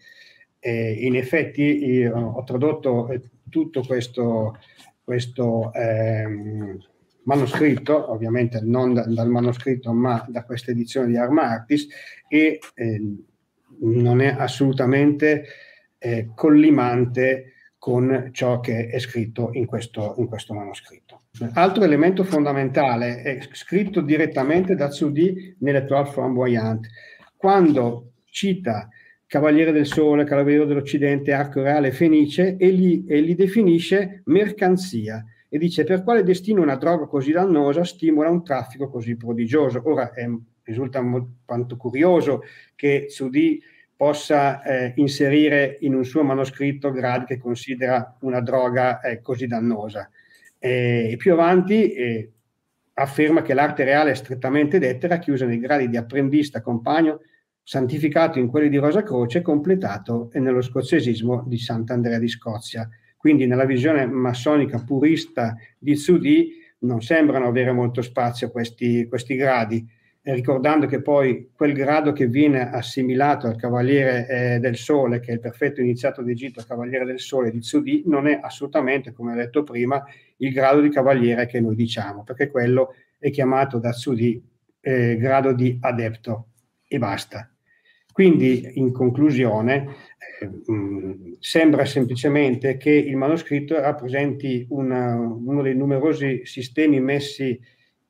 Eh, 0.59 0.91
in 1.05 1.15
effetti 1.15 2.03
ho 2.05 2.43
tradotto 2.43 3.07
eh, 3.07 3.21
tutto 3.49 3.81
questo, 3.83 4.57
questo 5.01 5.71
ehm, 5.71 6.77
manoscritto, 7.23 8.11
ovviamente 8.11 8.59
non 8.61 8.95
da, 8.95 9.05
dal 9.05 9.29
manoscritto 9.29 9.93
ma 9.93 10.25
da 10.27 10.43
questa 10.43 10.71
edizione 10.71 11.07
di 11.07 11.15
Arma 11.15 11.43
Artis 11.43 11.87
e 12.27 12.59
eh, 12.73 13.01
non 13.79 14.19
è 14.19 14.35
assolutamente 14.37 15.45
eh, 15.97 16.31
collimante 16.35 17.53
con 17.77 18.31
ciò 18.33 18.59
che 18.59 18.89
è 18.89 18.99
scritto 18.99 19.51
in 19.53 19.65
questo, 19.65 20.15
in 20.17 20.27
questo 20.27 20.53
manoscritto. 20.53 21.21
Altro 21.53 21.83
elemento 21.83 22.23
fondamentale 22.23 23.21
è 23.21 23.39
scritto 23.51 24.01
direttamente 24.01 24.75
da 24.75 24.89
Zudi 24.89 25.55
nelle 25.59 25.85
Toile 25.85 26.09
Flamboyante. 26.09 26.89
Quando 27.35 28.11
cita 28.29 28.87
Cavaliere 29.27 29.71
del 29.71 29.85
Sole, 29.85 30.23
Cavaliere 30.23 30.65
dell'Occidente, 30.65 31.33
Arco 31.33 31.61
Reale, 31.61 31.91
Fenice 31.91 32.55
e 32.57 32.69
li, 32.69 33.05
e 33.05 33.19
li 33.19 33.35
definisce 33.35 34.21
mercanzia 34.25 35.25
e 35.49 35.57
dice 35.57 35.83
per 35.83 36.03
quale 36.03 36.23
destino 36.23 36.61
una 36.61 36.75
droga 36.75 37.05
così 37.05 37.31
dannosa 37.31 37.83
stimola 37.83 38.29
un 38.29 38.43
traffico 38.43 38.89
così 38.89 39.15
prodigioso. 39.17 39.81
Ora 39.85 40.11
è, 40.13 40.25
risulta 40.63 41.01
molto 41.01 41.75
curioso 41.75 42.43
che 42.75 43.07
Zudi 43.09 43.61
possa 43.95 44.61
eh, 44.63 44.93
inserire 44.97 45.77
in 45.81 45.95
un 45.95 46.03
suo 46.05 46.23
manoscritto 46.23 46.91
gradi 46.91 47.25
che 47.25 47.37
considera 47.37 48.15
una 48.21 48.41
droga 48.41 48.99
eh, 49.01 49.21
così 49.21 49.47
dannosa. 49.47 50.09
E 50.65 51.13
più 51.19 51.31
avanti 51.31 51.91
eh, 51.91 52.31
afferma 52.93 53.43
che 53.43 53.53
l'arte 53.53 53.83
reale 53.83 54.09
è 54.09 54.15
strettamente 54.15 54.79
detta 54.79 55.05
era 55.05 55.19
chiusa 55.19 55.45
nei 55.45 55.59
gradi 55.59 55.87
di 55.87 55.95
apprendista, 55.95 56.61
compagno, 56.61 57.21
santificato 57.61 58.39
in 58.39 58.47
quelli 58.47 58.69
di 58.69 58.77
Rosa 58.77 59.03
Croce, 59.03 59.43
completato 59.43 60.31
nello 60.33 60.61
scozzesismo 60.61 61.43
di 61.45 61.59
Sant'Andrea 61.59 62.17
di 62.17 62.27
Scozia. 62.27 62.89
Quindi 63.15 63.45
nella 63.45 63.65
visione 63.65 64.07
massonica 64.07 64.83
purista 64.83 65.55
di 65.77 65.95
Zudi 65.95 66.53
non 66.79 66.99
sembrano 67.01 67.45
avere 67.45 67.71
molto 67.71 68.01
spazio 68.01 68.49
questi, 68.49 69.05
questi 69.07 69.35
gradi, 69.35 69.87
ricordando 70.33 70.87
che 70.87 71.01
poi 71.01 71.51
quel 71.55 71.73
grado 71.73 72.11
che 72.11 72.27
viene 72.27 72.71
assimilato 72.71 73.45
al 73.45 73.57
Cavaliere 73.57 74.27
eh, 74.27 74.59
del 74.59 74.75
Sole, 74.75 75.19
che 75.19 75.31
è 75.31 75.33
il 75.35 75.39
perfetto 75.39 75.81
iniziato 75.81 76.23
d'Egitto, 76.23 76.63
Cavaliere 76.67 77.05
del 77.05 77.19
Sole 77.19 77.51
di 77.51 77.61
Zudi, 77.61 78.03
non 78.07 78.27
è 78.27 78.39
assolutamente, 78.41 79.13
come 79.13 79.33
ho 79.33 79.35
detto 79.35 79.63
prima, 79.63 80.03
il 80.37 80.51
grado 80.51 80.81
di 80.81 80.89
Cavaliere 80.89 81.45
che 81.45 81.59
noi 81.59 81.75
diciamo, 81.75 82.23
perché 82.23 82.49
quello 82.49 82.95
è 83.19 83.29
chiamato 83.29 83.77
da 83.77 83.91
Zudi 83.91 84.41
eh, 84.81 85.15
grado 85.17 85.53
di 85.53 85.77
adepto 85.79 86.47
e 86.87 86.97
basta. 86.97 87.49
Quindi, 88.11 88.71
in 88.75 88.91
conclusione, 88.91 89.95
eh, 90.39 90.71
mh, 90.71 91.35
sembra 91.39 91.85
semplicemente 91.85 92.77
che 92.77 92.91
il 92.91 93.15
manoscritto 93.15 93.79
rappresenti 93.79 94.65
una, 94.69 95.15
uno 95.15 95.61
dei 95.61 95.75
numerosi 95.75 96.45
sistemi 96.45 96.99
messi 96.99 97.59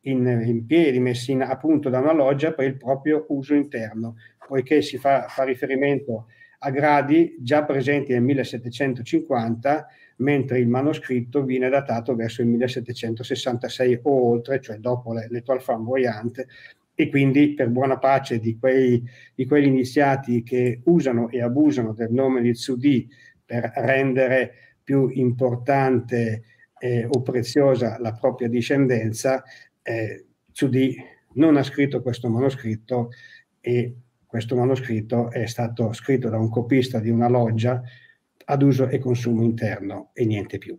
in, 0.05 0.25
in 0.45 0.65
piedi, 0.65 0.99
messi 0.99 1.31
in, 1.31 1.41
appunto 1.41 1.89
da 1.89 1.99
una 1.99 2.13
loggia 2.13 2.53
per 2.53 2.65
il 2.65 2.77
proprio 2.77 3.25
uso 3.29 3.53
interno, 3.53 4.15
poiché 4.47 4.81
si 4.81 4.97
fa, 4.97 5.27
fa 5.27 5.43
riferimento 5.43 6.27
a 6.59 6.69
gradi 6.71 7.35
già 7.39 7.63
presenti 7.63 8.13
nel 8.13 8.23
1750, 8.23 9.87
mentre 10.17 10.59
il 10.59 10.67
manoscritto 10.67 11.43
viene 11.43 11.69
datato 11.69 12.15
verso 12.15 12.41
il 12.41 12.47
1766 12.47 13.99
o 14.03 14.29
oltre, 14.29 14.61
cioè 14.61 14.77
dopo 14.77 15.13
l'Etoile 15.13 15.61
Flamboyante, 15.61 16.47
e 16.95 17.09
quindi 17.09 17.53
per 17.53 17.69
buona 17.69 17.99
pace 17.99 18.39
di, 18.39 18.57
quei, 18.57 19.03
di 19.35 19.45
quegli 19.45 19.65
iniziati 19.65 20.43
che 20.43 20.81
usano 20.85 21.29
e 21.29 21.41
abusano 21.41 21.93
del 21.93 22.11
nome 22.11 22.41
di 22.41 22.53
Zudi 22.53 23.07
per 23.45 23.71
rendere 23.75 24.53
più 24.81 25.09
importante 25.09 26.43
eh, 26.79 27.05
o 27.09 27.21
preziosa 27.21 27.97
la 27.99 28.13
propria 28.13 28.47
discendenza, 28.47 29.43
eh, 29.85 30.25
Zudi 30.51 30.97
non 31.33 31.57
ha 31.57 31.63
scritto 31.63 32.01
questo 32.01 32.27
manoscritto 32.29 33.09
e 33.61 33.95
questo 34.25 34.55
manoscritto 34.55 35.29
è 35.29 35.45
stato 35.45 35.93
scritto 35.93 36.29
da 36.29 36.37
un 36.37 36.49
copista 36.49 36.99
di 36.99 37.09
una 37.09 37.29
loggia 37.29 37.81
ad 38.45 38.61
uso 38.63 38.87
e 38.87 38.99
consumo 38.99 39.43
interno 39.43 40.09
e 40.13 40.25
niente 40.25 40.57
più. 40.57 40.77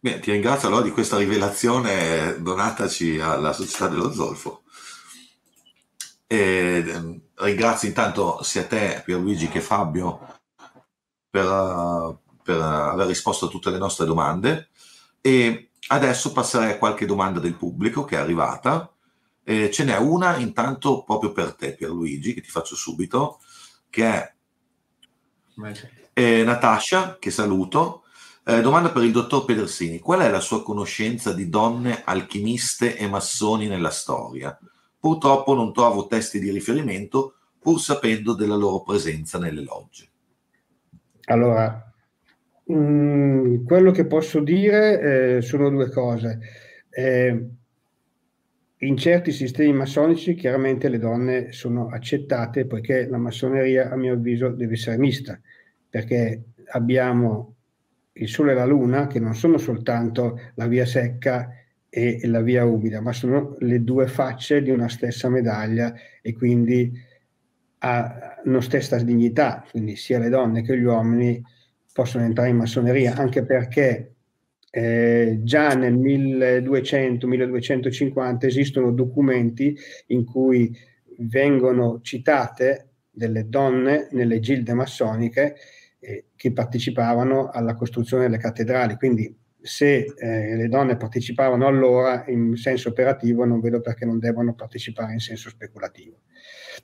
Beh, 0.00 0.18
ti 0.18 0.32
ringrazio 0.32 0.68
allora 0.68 0.82
di 0.82 0.90
questa 0.90 1.16
rivelazione 1.16 2.36
donataci 2.40 3.18
alla 3.20 3.52
Società 3.52 3.88
dello 3.88 4.12
Zolfo. 4.12 4.64
E, 6.26 6.84
ehm, 6.86 7.20
ringrazio 7.36 7.88
intanto 7.88 8.42
sia 8.42 8.66
te, 8.66 9.02
Pierluigi, 9.04 9.48
che 9.48 9.60
Fabio 9.60 10.20
per, 11.30 12.18
per 12.42 12.60
aver 12.60 13.06
risposto 13.06 13.46
a 13.46 13.48
tutte 13.48 13.70
le 13.70 13.78
nostre 13.78 14.04
domande. 14.04 14.68
E 15.20 15.70
Adesso 15.88 16.32
passerei 16.32 16.72
a 16.72 16.78
qualche 16.78 17.06
domanda 17.06 17.40
del 17.40 17.54
pubblico 17.54 18.04
che 18.04 18.16
è 18.16 18.18
arrivata. 18.18 18.90
Eh, 19.42 19.70
ce 19.70 19.84
n'è 19.84 19.98
una 19.98 20.36
intanto 20.36 21.02
proprio 21.02 21.32
per 21.32 21.54
te, 21.54 21.74
Pierluigi, 21.74 22.32
che 22.32 22.40
ti 22.40 22.48
faccio 22.48 22.74
subito, 22.74 23.40
che 23.90 24.06
è 24.06 24.34
eh, 26.14 26.44
Natascia, 26.44 27.18
che 27.18 27.30
saluto. 27.30 28.04
Eh, 28.46 28.60
domanda 28.60 28.90
per 28.90 29.04
il 29.04 29.12
dottor 29.12 29.44
Pedersini. 29.44 29.98
Qual 29.98 30.20
è 30.20 30.30
la 30.30 30.40
sua 30.40 30.62
conoscenza 30.62 31.32
di 31.32 31.48
donne 31.48 32.02
alchimiste 32.04 32.96
e 32.96 33.06
massoni 33.06 33.66
nella 33.66 33.90
storia? 33.90 34.58
Purtroppo 34.98 35.54
non 35.54 35.72
trovo 35.72 36.06
testi 36.06 36.38
di 36.38 36.50
riferimento, 36.50 37.36
pur 37.58 37.80
sapendo 37.80 38.34
della 38.34 38.56
loro 38.56 38.82
presenza 38.82 39.38
nelle 39.38 39.62
logge. 39.62 40.10
Allora, 41.26 41.93
Mm, 42.72 43.64
quello 43.66 43.90
che 43.90 44.06
posso 44.06 44.40
dire 44.40 45.36
eh, 45.36 45.42
sono 45.42 45.68
due 45.68 45.90
cose. 45.90 46.38
Eh, 46.88 47.46
in 48.78 48.96
certi 48.96 49.32
sistemi 49.32 49.72
massonici 49.72 50.34
chiaramente 50.34 50.88
le 50.88 50.98
donne 50.98 51.52
sono 51.52 51.88
accettate 51.88 52.66
poiché 52.66 53.06
la 53.06 53.18
massoneria 53.18 53.90
a 53.90 53.96
mio 53.96 54.14
avviso 54.14 54.48
deve 54.50 54.74
essere 54.74 54.98
mista, 54.98 55.38
perché 55.88 56.42
abbiamo 56.72 57.54
il 58.12 58.28
sole 58.28 58.52
e 58.52 58.54
la 58.54 58.64
luna 58.64 59.06
che 59.06 59.20
non 59.20 59.34
sono 59.34 59.58
soltanto 59.58 60.38
la 60.54 60.66
via 60.66 60.86
secca 60.86 61.50
e 61.88 62.20
la 62.26 62.40
via 62.40 62.64
umida, 62.64 63.00
ma 63.00 63.12
sono 63.12 63.56
le 63.60 63.82
due 63.82 64.06
facce 64.06 64.62
di 64.62 64.70
una 64.70 64.88
stessa 64.88 65.28
medaglia 65.28 65.94
e 66.20 66.34
quindi 66.34 66.92
hanno 67.78 68.60
stessa 68.60 68.98
dignità, 68.98 69.64
quindi 69.70 69.96
sia 69.96 70.18
le 70.18 70.28
donne 70.30 70.62
che 70.62 70.78
gli 70.78 70.84
uomini 70.84 71.42
possono 71.94 72.24
entrare 72.24 72.50
in 72.50 72.56
massoneria, 72.56 73.14
anche 73.14 73.44
perché 73.44 74.14
eh, 74.68 75.38
già 75.44 75.74
nel 75.74 75.94
1200-1250 75.94 78.46
esistono 78.46 78.90
documenti 78.90 79.78
in 80.08 80.24
cui 80.24 80.76
vengono 81.18 82.00
citate 82.02 82.88
delle 83.08 83.48
donne 83.48 84.08
nelle 84.10 84.40
gilde 84.40 84.74
massoniche 84.74 85.54
eh, 86.00 86.24
che 86.34 86.52
partecipavano 86.52 87.50
alla 87.50 87.76
costruzione 87.76 88.24
delle 88.24 88.38
cattedrali, 88.38 88.96
quindi 88.96 89.32
se 89.60 90.12
eh, 90.18 90.56
le 90.56 90.68
donne 90.68 90.96
partecipavano 90.96 91.64
allora 91.64 92.24
in 92.26 92.56
senso 92.56 92.88
operativo, 92.88 93.44
non 93.44 93.60
vedo 93.60 93.80
perché 93.80 94.04
non 94.04 94.18
devono 94.18 94.54
partecipare 94.54 95.12
in 95.12 95.20
senso 95.20 95.48
speculativo. 95.48 96.22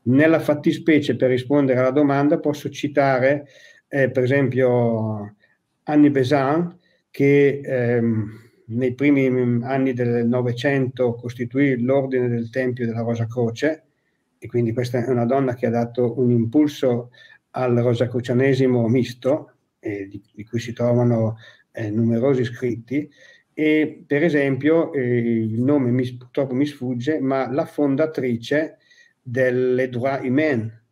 Nella 0.04 0.38
fattispecie, 0.38 1.16
per 1.16 1.30
rispondere 1.30 1.80
alla 1.80 1.90
domanda, 1.90 2.38
posso 2.38 2.70
citare 2.70 3.48
eh, 3.92 4.10
per 4.10 4.22
esempio 4.22 5.34
Annie 5.82 6.10
Besant, 6.10 6.78
che 7.10 7.60
ehm, 7.62 8.38
nei 8.66 8.94
primi 8.94 9.26
anni 9.64 9.92
del 9.92 10.26
Novecento 10.26 11.14
costituì 11.14 11.80
l'ordine 11.82 12.28
del 12.28 12.50
Tempio 12.50 12.86
della 12.86 13.02
Rosa 13.02 13.26
Croce, 13.26 13.82
e 14.38 14.46
quindi 14.46 14.72
questa 14.72 15.04
è 15.04 15.10
una 15.10 15.26
donna 15.26 15.54
che 15.54 15.66
ha 15.66 15.70
dato 15.70 16.18
un 16.20 16.30
impulso 16.30 17.10
al 17.50 17.76
rosacrocianesimo 17.76 18.86
misto, 18.88 19.54
eh, 19.80 20.06
di, 20.06 20.22
di, 20.32 20.44
cui 20.44 20.60
si 20.60 20.72
trovano 20.72 21.36
eh, 21.72 21.90
numerosi 21.90 22.44
scritti. 22.44 23.10
E 23.52 24.04
per 24.06 24.22
esempio 24.22 24.92
eh, 24.92 25.00
il 25.02 25.60
nome 25.60 25.90
mi, 25.90 26.08
purtroppo 26.16 26.54
mi 26.54 26.64
sfugge, 26.64 27.18
ma 27.18 27.50
la 27.50 27.66
fondatrice 27.66 28.78
delle 29.20 29.88
Droit 29.88 30.22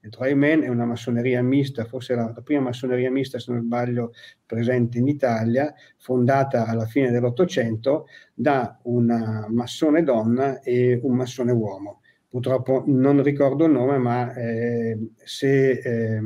Droit 0.00 0.34
Humains 0.34 0.64
è 0.64 0.68
una 0.68 0.84
massoneria 0.84 1.42
mista, 1.42 1.84
forse 1.84 2.14
la, 2.14 2.32
la, 2.34 2.40
prima 2.42 2.60
massoneria 2.60 3.10
mista, 3.10 3.38
se 3.38 3.52
non 3.52 3.62
sbaglio, 3.62 4.12
presente 4.46 4.98
in 4.98 5.08
Italia, 5.08 5.74
fondata 5.96 6.66
alla 6.66 6.86
fine 6.86 7.10
dell'Ottocento 7.10 8.06
da 8.32 8.78
una 8.84 9.46
massone 9.48 10.02
donna 10.02 10.60
e 10.60 10.98
un 11.02 11.16
massone 11.16 11.52
uomo. 11.52 12.00
Purtroppo 12.28 12.84
non 12.86 13.22
ricordo 13.22 13.64
il 13.64 13.72
nome, 13.72 13.98
ma 13.98 14.34
eh, 14.34 14.98
se 15.16 15.70
eh, 15.70 16.20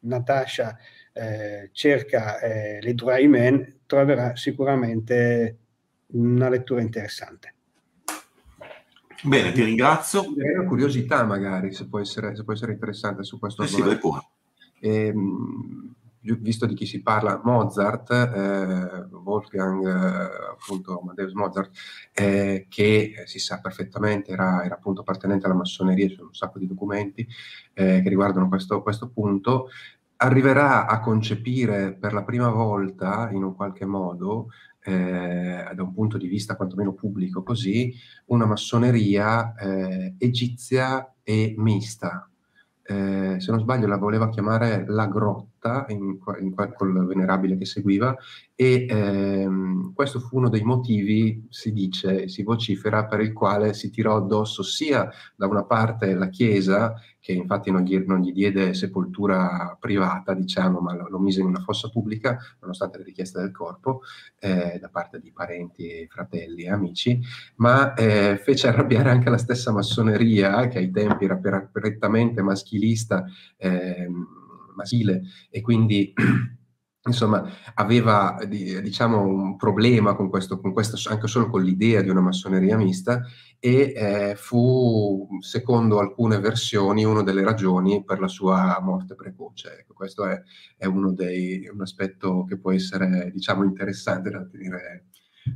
Natasha 0.00 0.76
eh, 1.12 1.70
cerca 1.72 2.38
eh, 2.40 2.80
le 2.80 2.94
Draiman 2.94 3.80
troverà 3.86 4.36
sicuramente 4.36 5.58
una 6.12 6.48
lettura 6.48 6.80
interessante. 6.80 7.54
Bene, 9.22 9.52
ti 9.52 9.62
ringrazio. 9.64 10.24
Una 10.28 10.64
curiosità 10.66 11.24
magari, 11.24 11.72
se 11.72 11.88
può 11.88 11.98
essere, 11.98 12.36
se 12.36 12.44
può 12.44 12.52
essere 12.52 12.72
interessante 12.72 13.24
su 13.24 13.38
questo 13.38 13.62
eh. 13.62 13.66
Sì, 13.66 13.82
ehm, 14.80 15.94
visto 16.20 16.66
di 16.66 16.74
chi 16.74 16.86
si 16.86 17.02
parla, 17.02 17.40
Mozart, 17.42 18.10
eh, 18.10 19.06
Wolfgang, 19.10 19.86
eh, 19.86 20.50
appunto 20.52 21.00
Amadeus 21.00 21.32
Mozart, 21.32 21.70
eh, 22.12 22.66
che 22.68 23.22
si 23.24 23.38
sa 23.38 23.60
perfettamente 23.60 24.32
era, 24.32 24.62
era, 24.64 24.74
appunto 24.74 25.00
appartenente 25.00 25.46
alla 25.46 25.54
massoneria, 25.54 26.08
sono 26.08 26.28
un 26.28 26.34
sacco 26.34 26.58
di 26.58 26.66
documenti 26.66 27.26
eh, 27.74 28.00
che 28.02 28.08
riguardano 28.08 28.48
questo, 28.48 28.82
questo 28.82 29.08
punto, 29.08 29.68
arriverà 30.16 30.86
a 30.86 31.00
concepire 31.00 31.94
per 31.94 32.12
la 32.12 32.24
prima 32.24 32.50
volta, 32.50 33.30
in 33.32 33.44
un 33.44 33.54
qualche 33.54 33.84
modo, 33.84 34.48
eh, 34.88 35.74
da 35.74 35.82
un 35.82 35.92
punto 35.92 36.16
di 36.16 36.26
vista 36.26 36.56
quantomeno 36.56 36.94
pubblico 36.94 37.42
così, 37.42 37.94
una 38.26 38.46
massoneria 38.46 39.54
eh, 39.54 40.14
egizia 40.18 41.14
e 41.22 41.54
mista. 41.58 42.28
Eh, 42.82 43.36
se 43.38 43.50
non 43.50 43.60
sbaglio 43.60 43.86
la 43.86 43.98
voleva 43.98 44.30
chiamare 44.30 44.84
la 44.88 45.06
grotta, 45.06 45.48
in, 45.88 46.18
in, 46.40 46.54
col 46.76 47.06
venerabile 47.06 47.56
che 47.56 47.64
seguiva, 47.64 48.16
e 48.54 48.86
ehm, 48.88 49.92
questo 49.94 50.18
fu 50.18 50.38
uno 50.38 50.48
dei 50.48 50.62
motivi, 50.62 51.46
si 51.48 51.72
dice, 51.72 52.28
si 52.28 52.42
vocifera, 52.42 53.06
per 53.06 53.20
il 53.20 53.32
quale 53.32 53.72
si 53.72 53.90
tirò 53.90 54.16
addosso 54.16 54.62
sia 54.62 55.08
da 55.36 55.46
una 55.46 55.64
parte 55.64 56.14
la 56.14 56.28
Chiesa, 56.28 56.94
che 57.20 57.32
infatti 57.32 57.70
non 57.70 57.82
gli, 57.82 57.96
non 57.98 58.20
gli 58.20 58.32
diede 58.32 58.74
sepoltura 58.74 59.76
privata, 59.78 60.34
diciamo, 60.34 60.80
ma 60.80 60.94
lo, 60.94 61.08
lo, 61.08 61.18
mise 61.18 61.40
in 61.40 61.46
una 61.46 61.60
fossa 61.60 61.88
pubblica, 61.88 62.38
nonostante 62.60 62.98
le 62.98 63.04
richieste 63.04 63.38
del 63.40 63.50
corpo, 63.50 64.00
eh, 64.38 64.78
da 64.80 64.88
parte 64.88 65.20
di 65.20 65.30
parenti, 65.30 66.06
fratelli 66.08 66.62
e 66.62 66.70
amici, 66.70 67.20
ma 67.56 67.94
eh, 67.94 68.40
fece 68.42 68.68
arrabbiare 68.68 69.10
anche 69.10 69.30
la 69.30 69.38
stessa 69.38 69.72
massoneria, 69.72 70.68
che 70.68 70.78
ai 70.78 70.90
tempi 70.90 71.26
era 71.26 71.38
prettamente 71.70 72.42
maschilista, 72.42 73.24
eh, 73.56 74.08
maschile, 74.78 75.22
e 75.50 75.60
quindi 75.60 76.12
insomma, 77.08 77.44
aveva 77.74 78.38
diciamo, 78.46 79.20
un 79.20 79.56
problema 79.56 80.14
con 80.14 80.28
questo, 80.28 80.60
con 80.60 80.72
questo, 80.72 80.96
anche 81.10 81.26
solo 81.26 81.48
con 81.48 81.62
l'idea 81.62 82.02
di 82.02 82.08
una 82.08 82.20
massoneria 82.20 82.76
mista 82.76 83.22
e 83.58 83.92
eh, 83.96 84.34
fu, 84.36 85.26
secondo 85.40 85.98
alcune 85.98 86.38
versioni, 86.38 87.04
una 87.04 87.22
delle 87.22 87.42
ragioni 87.42 88.04
per 88.04 88.20
la 88.20 88.28
sua 88.28 88.78
morte 88.80 89.14
precoce. 89.14 89.78
Ecco, 89.80 89.94
questo 89.94 90.26
è, 90.26 90.40
è 90.76 90.86
dei, 90.88 91.68
un 91.72 91.80
aspetto 91.80 92.44
che 92.44 92.58
può 92.58 92.72
essere, 92.72 93.30
diciamo, 93.32 93.64
interessante 93.64 94.30
da 94.30 94.46
tenere 94.46 95.06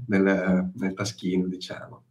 nel, 0.07 0.71
nel 0.75 0.95
taschino, 0.95 1.47
diciamo. 1.47 2.05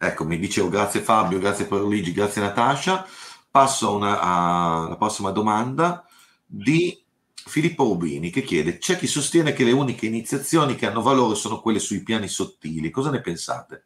Ecco, 0.00 0.24
mi 0.24 0.38
dicevo 0.38 0.68
grazie 0.68 1.00
Fabio, 1.00 1.40
grazie 1.40 1.66
Luigi, 1.68 2.12
grazie 2.12 2.40
Natascia. 2.40 3.04
Passo 3.50 3.96
una, 3.96 4.20
alla 4.20 4.96
prossima 4.96 5.30
domanda 5.30 6.07
di 6.50 6.98
Filippo 7.34 7.84
Rubini 7.84 8.30
che 8.30 8.42
chiede: 8.42 8.78
c'è 8.78 8.96
chi 8.96 9.06
sostiene 9.06 9.52
che 9.52 9.64
le 9.64 9.72
uniche 9.72 10.06
iniziazioni 10.06 10.74
che 10.74 10.86
hanno 10.86 11.02
valore 11.02 11.34
sono 11.34 11.60
quelle 11.60 11.78
sui 11.78 12.02
piani 12.02 12.28
sottili. 12.28 12.90
Cosa 12.90 13.10
ne 13.10 13.20
pensate? 13.20 13.84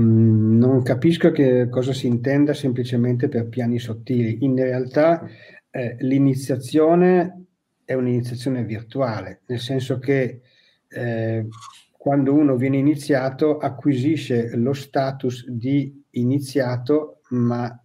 Mm, 0.00 0.58
non 0.58 0.82
capisco 0.82 1.30
che 1.30 1.68
cosa 1.68 1.92
si 1.92 2.06
intenda 2.06 2.52
semplicemente 2.54 3.28
per 3.28 3.48
piani 3.48 3.78
sottili. 3.78 4.38
In 4.40 4.56
realtà 4.56 5.26
eh, 5.70 5.96
l'iniziazione 6.00 7.44
è 7.84 7.94
un'iniziazione 7.94 8.64
virtuale, 8.64 9.42
nel 9.46 9.60
senso 9.60 9.98
che 9.98 10.40
eh, 10.88 11.46
quando 11.92 12.34
uno 12.34 12.56
viene 12.56 12.78
iniziato 12.78 13.58
acquisisce 13.58 14.56
lo 14.56 14.72
status 14.72 15.48
di 15.48 16.02
iniziato, 16.10 17.20
ma 17.30 17.81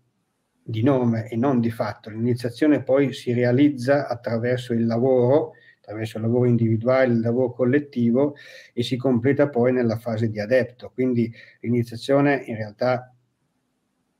di 0.69 0.83
nome 0.83 1.29
e 1.29 1.37
non 1.37 1.61
di 1.61 1.71
fatto. 1.71 2.09
L'iniziazione 2.09 2.83
poi 2.83 3.13
si 3.13 3.31
realizza 3.31 4.07
attraverso 4.07 4.73
il 4.73 4.85
lavoro, 4.85 5.53
attraverso 5.79 6.17
il 6.17 6.23
lavoro 6.23 6.45
individuale, 6.45 7.13
il 7.13 7.21
lavoro 7.21 7.53
collettivo 7.53 8.35
e 8.73 8.83
si 8.83 8.97
completa 8.97 9.47
poi 9.47 9.71
nella 9.71 9.95
fase 9.95 10.29
di 10.29 10.41
adepto. 10.41 10.91
Quindi 10.93 11.31
l'iniziazione 11.61 12.43
in 12.47 12.57
realtà 12.57 13.13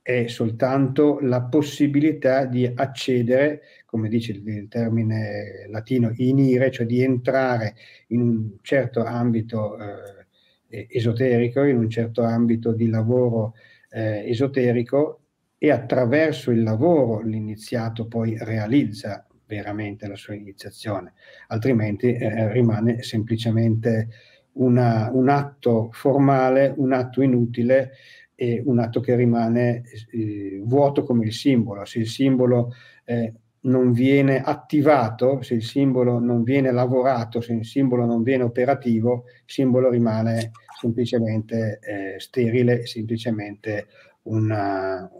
è 0.00 0.26
soltanto 0.26 1.18
la 1.20 1.42
possibilità 1.42 2.46
di 2.46 2.64
accedere, 2.74 3.60
come 3.84 4.08
dice 4.08 4.32
il 4.32 4.68
termine 4.68 5.66
latino, 5.68 6.12
inire, 6.16 6.70
cioè 6.70 6.86
di 6.86 7.02
entrare 7.02 7.74
in 8.06 8.22
un 8.22 8.50
certo 8.62 9.04
ambito 9.04 9.76
eh, 9.76 10.86
esoterico, 10.88 11.62
in 11.64 11.76
un 11.76 11.90
certo 11.90 12.22
ambito 12.22 12.72
di 12.72 12.88
lavoro 12.88 13.54
eh, 13.90 14.26
esoterico 14.30 15.17
e 15.58 15.70
attraverso 15.70 16.50
il 16.50 16.62
lavoro 16.62 17.20
l'iniziato 17.20 18.06
poi 18.06 18.36
realizza 18.40 19.26
veramente 19.46 20.06
la 20.06 20.14
sua 20.14 20.34
iniziazione, 20.34 21.14
altrimenti 21.48 22.14
eh, 22.14 22.52
rimane 22.52 23.02
semplicemente 23.02 24.08
una, 24.52 25.10
un 25.12 25.28
atto 25.28 25.88
formale, 25.92 26.72
un 26.76 26.92
atto 26.92 27.22
inutile 27.22 27.92
e 28.34 28.62
un 28.64 28.78
atto 28.78 29.00
che 29.00 29.16
rimane 29.16 29.82
eh, 30.12 30.60
vuoto 30.62 31.02
come 31.02 31.24
il 31.24 31.32
simbolo. 31.32 31.84
Se 31.84 31.98
il 31.98 32.08
simbolo 32.08 32.72
eh, 33.04 33.32
non 33.60 33.92
viene 33.92 34.40
attivato, 34.40 35.42
se 35.42 35.54
il 35.54 35.64
simbolo 35.64 36.18
non 36.18 36.42
viene 36.42 36.70
lavorato, 36.70 37.40
se 37.40 37.54
il 37.54 37.64
simbolo 37.64 38.04
non 38.04 38.22
viene 38.22 38.44
operativo, 38.44 39.24
il 39.26 39.52
simbolo 39.52 39.90
rimane 39.90 40.52
semplicemente 40.78 41.80
eh, 41.82 42.20
sterile, 42.20 42.86
semplicemente 42.86 43.86
una, 44.22 45.10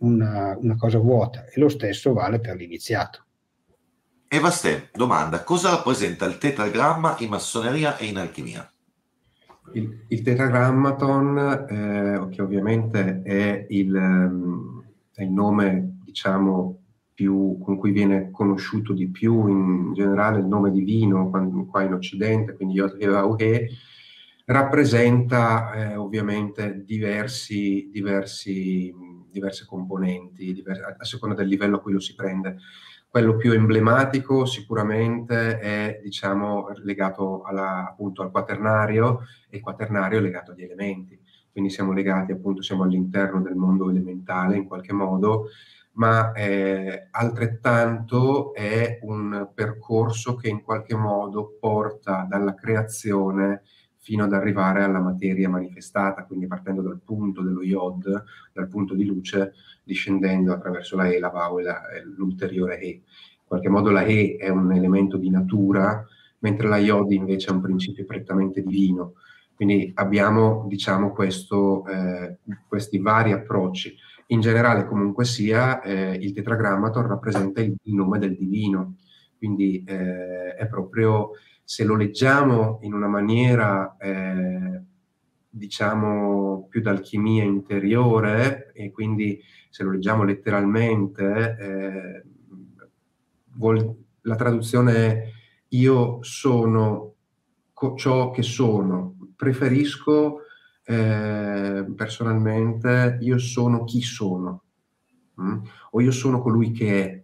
una, 0.00 0.56
una 0.58 0.76
cosa 0.76 0.98
vuota 0.98 1.46
e 1.46 1.60
lo 1.60 1.68
stesso 1.68 2.12
vale 2.12 2.40
per 2.40 2.56
l'iniziato. 2.56 3.24
Eva 4.28 4.50
Ste, 4.50 4.90
domanda, 4.92 5.44
cosa 5.44 5.70
rappresenta 5.70 6.24
il 6.26 6.38
tetragramma 6.38 7.16
in 7.20 7.28
massoneria 7.28 7.96
e 7.96 8.06
in 8.06 8.16
alchimia? 8.16 8.68
Il, 9.74 10.04
il 10.08 10.22
tetragrammaton, 10.22 11.38
eh, 11.68 12.28
che 12.30 12.42
ovviamente 12.42 13.22
è 13.22 13.66
il, 13.68 13.94
ehm, 13.94 14.84
è 15.14 15.22
il 15.22 15.30
nome, 15.30 15.98
diciamo, 16.04 16.80
più, 17.14 17.58
con 17.62 17.76
cui 17.76 17.92
viene 17.92 18.30
conosciuto 18.32 18.92
di 18.92 19.08
più 19.08 19.46
in 19.46 19.92
generale 19.94 20.40
il 20.40 20.46
nome 20.46 20.72
divino 20.72 21.30
quando, 21.30 21.64
qua 21.66 21.82
in 21.82 21.92
Occidente, 21.92 22.54
quindi 22.54 22.74
Yod 22.74 22.96
He 23.00 23.68
rappresenta 24.46 25.72
eh, 25.72 25.96
ovviamente 25.96 26.82
diversi, 26.84 27.88
diversi 27.92 28.92
diverse 29.34 29.66
componenti, 29.66 30.52
diverse, 30.52 30.96
a 30.98 31.04
seconda 31.04 31.34
del 31.34 31.48
livello 31.48 31.76
a 31.76 31.80
cui 31.80 31.92
lo 31.92 32.00
si 32.00 32.14
prende. 32.14 32.58
Quello 33.08 33.36
più 33.36 33.52
emblematico 33.52 34.46
sicuramente 34.46 35.58
è 35.58 36.00
diciamo, 36.02 36.68
legato 36.82 37.42
alla, 37.42 37.88
appunto 37.88 38.22
al 38.22 38.30
quaternario 38.30 39.20
e 39.50 39.58
il 39.58 39.62
quaternario 39.62 40.18
è 40.18 40.22
legato 40.22 40.52
agli 40.52 40.62
elementi. 40.62 41.20
Quindi 41.50 41.70
siamo 41.70 41.92
legati 41.92 42.32
appunto, 42.32 42.62
siamo 42.62 42.84
all'interno 42.84 43.40
del 43.40 43.54
mondo 43.54 43.90
elementale 43.90 44.56
in 44.56 44.66
qualche 44.66 44.92
modo, 44.92 45.48
ma 45.92 46.32
eh, 46.32 47.08
altrettanto 47.10 48.52
è 48.54 48.98
un 49.02 49.50
percorso 49.54 50.34
che 50.34 50.48
in 50.48 50.62
qualche 50.62 50.96
modo 50.96 51.56
porta 51.60 52.26
dalla 52.28 52.54
creazione 52.54 53.62
fino 54.04 54.24
ad 54.24 54.34
arrivare 54.34 54.84
alla 54.84 55.00
materia 55.00 55.48
manifestata, 55.48 56.24
quindi 56.24 56.46
partendo 56.46 56.82
dal 56.82 57.00
punto 57.02 57.40
dello 57.40 57.62
iod, 57.62 58.24
dal 58.52 58.68
punto 58.68 58.94
di 58.94 59.06
luce, 59.06 59.54
discendendo 59.82 60.52
attraverso 60.52 60.94
la 60.94 61.08
E, 61.08 61.18
la 61.18 61.30
Vau 61.30 61.58
e 61.58 61.64
l'ulteriore 62.14 62.78
E. 62.80 62.88
In 62.88 63.00
qualche 63.46 63.70
modo 63.70 63.90
la 63.90 64.02
E 64.02 64.36
è 64.38 64.50
un 64.50 64.70
elemento 64.72 65.16
di 65.16 65.30
natura, 65.30 66.06
mentre 66.40 66.68
la 66.68 66.76
iod 66.76 67.12
invece 67.12 67.48
è 67.48 67.52
un 67.52 67.62
principio 67.62 68.04
prettamente 68.04 68.62
divino. 68.62 69.14
Quindi 69.54 69.90
abbiamo, 69.94 70.66
diciamo, 70.68 71.12
questo, 71.12 71.86
eh, 71.86 72.36
questi 72.68 72.98
vari 72.98 73.32
approcci. 73.32 73.96
In 74.26 74.40
generale, 74.40 74.84
comunque 74.86 75.24
sia, 75.24 75.80
eh, 75.80 76.12
il 76.20 76.34
tetragrammaton 76.34 77.06
rappresenta 77.06 77.62
il, 77.62 77.74
nome 77.84 78.18
del 78.18 78.36
divino, 78.36 78.96
quindi 79.38 79.82
eh, 79.86 80.54
è 80.56 80.66
proprio, 80.66 81.30
se 81.64 81.84
lo 81.84 81.96
leggiamo 81.96 82.78
in 82.82 82.92
una 82.92 83.08
maniera, 83.08 83.96
eh, 83.98 84.82
diciamo, 85.48 86.66
più 86.68 86.82
d'alchimia 86.82 87.42
interiore, 87.42 88.70
e 88.74 88.92
quindi 88.92 89.40
se 89.70 89.82
lo 89.82 89.90
leggiamo 89.90 90.24
letteralmente, 90.24 91.56
eh, 91.58 92.24
vuol, 93.54 93.94
la 94.22 94.36
traduzione 94.36 94.94
è 94.94 95.32
io 95.68 96.22
sono 96.22 97.14
ciò 97.96 98.30
che 98.30 98.42
sono, 98.42 99.16
preferisco 99.34 100.40
eh, 100.86 101.84
personalmente 101.96 103.18
io 103.22 103.38
sono 103.38 103.84
chi 103.84 104.02
sono 104.02 104.62
mh? 105.34 105.42
Mm? 105.42 105.58
o 105.92 106.00
io 106.00 106.10
sono 106.10 106.40
colui 106.40 106.72
che 106.72 107.04
è. 107.04 107.22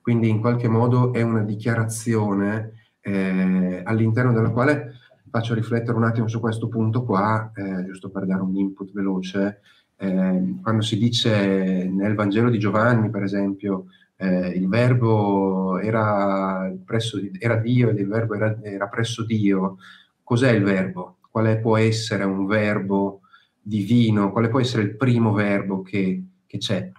Quindi 0.00 0.28
in 0.28 0.40
qualche 0.40 0.68
modo 0.68 1.12
è 1.12 1.22
una 1.22 1.42
dichiarazione 1.42 2.79
eh, 3.00 3.82
all'interno 3.84 4.32
della 4.32 4.50
quale 4.50 4.94
faccio 5.30 5.54
riflettere 5.54 5.96
un 5.96 6.04
attimo 6.04 6.28
su 6.28 6.40
questo 6.40 6.68
punto 6.68 7.04
qua, 7.04 7.52
eh, 7.54 7.84
giusto 7.84 8.10
per 8.10 8.26
dare 8.26 8.42
un 8.42 8.56
input 8.56 8.92
veloce. 8.92 9.60
Eh, 9.96 10.58
quando 10.62 10.82
si 10.82 10.98
dice 10.98 11.88
nel 11.88 12.14
Vangelo 12.14 12.50
di 12.50 12.58
Giovanni, 12.58 13.10
per 13.10 13.22
esempio, 13.22 13.86
eh, 14.16 14.48
il 14.48 14.68
verbo 14.68 15.78
era, 15.78 16.72
presso, 16.84 17.20
era 17.38 17.56
Dio 17.56 17.90
ed 17.90 17.98
il 17.98 18.08
verbo 18.08 18.34
era, 18.34 18.58
era 18.62 18.88
presso 18.88 19.24
Dio, 19.24 19.76
cos'è 20.22 20.50
il 20.50 20.62
verbo? 20.64 21.16
quale 21.30 21.58
può 21.58 21.76
essere 21.76 22.24
un 22.24 22.46
verbo 22.46 23.20
divino, 23.62 24.32
quale 24.32 24.48
può 24.48 24.60
essere 24.60 24.82
il 24.82 24.96
primo 24.96 25.32
verbo 25.32 25.80
che, 25.82 26.22
che 26.44 26.58
c'è, 26.58 26.90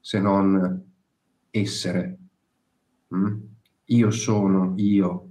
se 0.00 0.18
non 0.18 0.82
essere. 1.50 2.18
Mm? 3.14 3.36
Io 3.86 4.10
sono 4.10 4.72
io, 4.76 5.25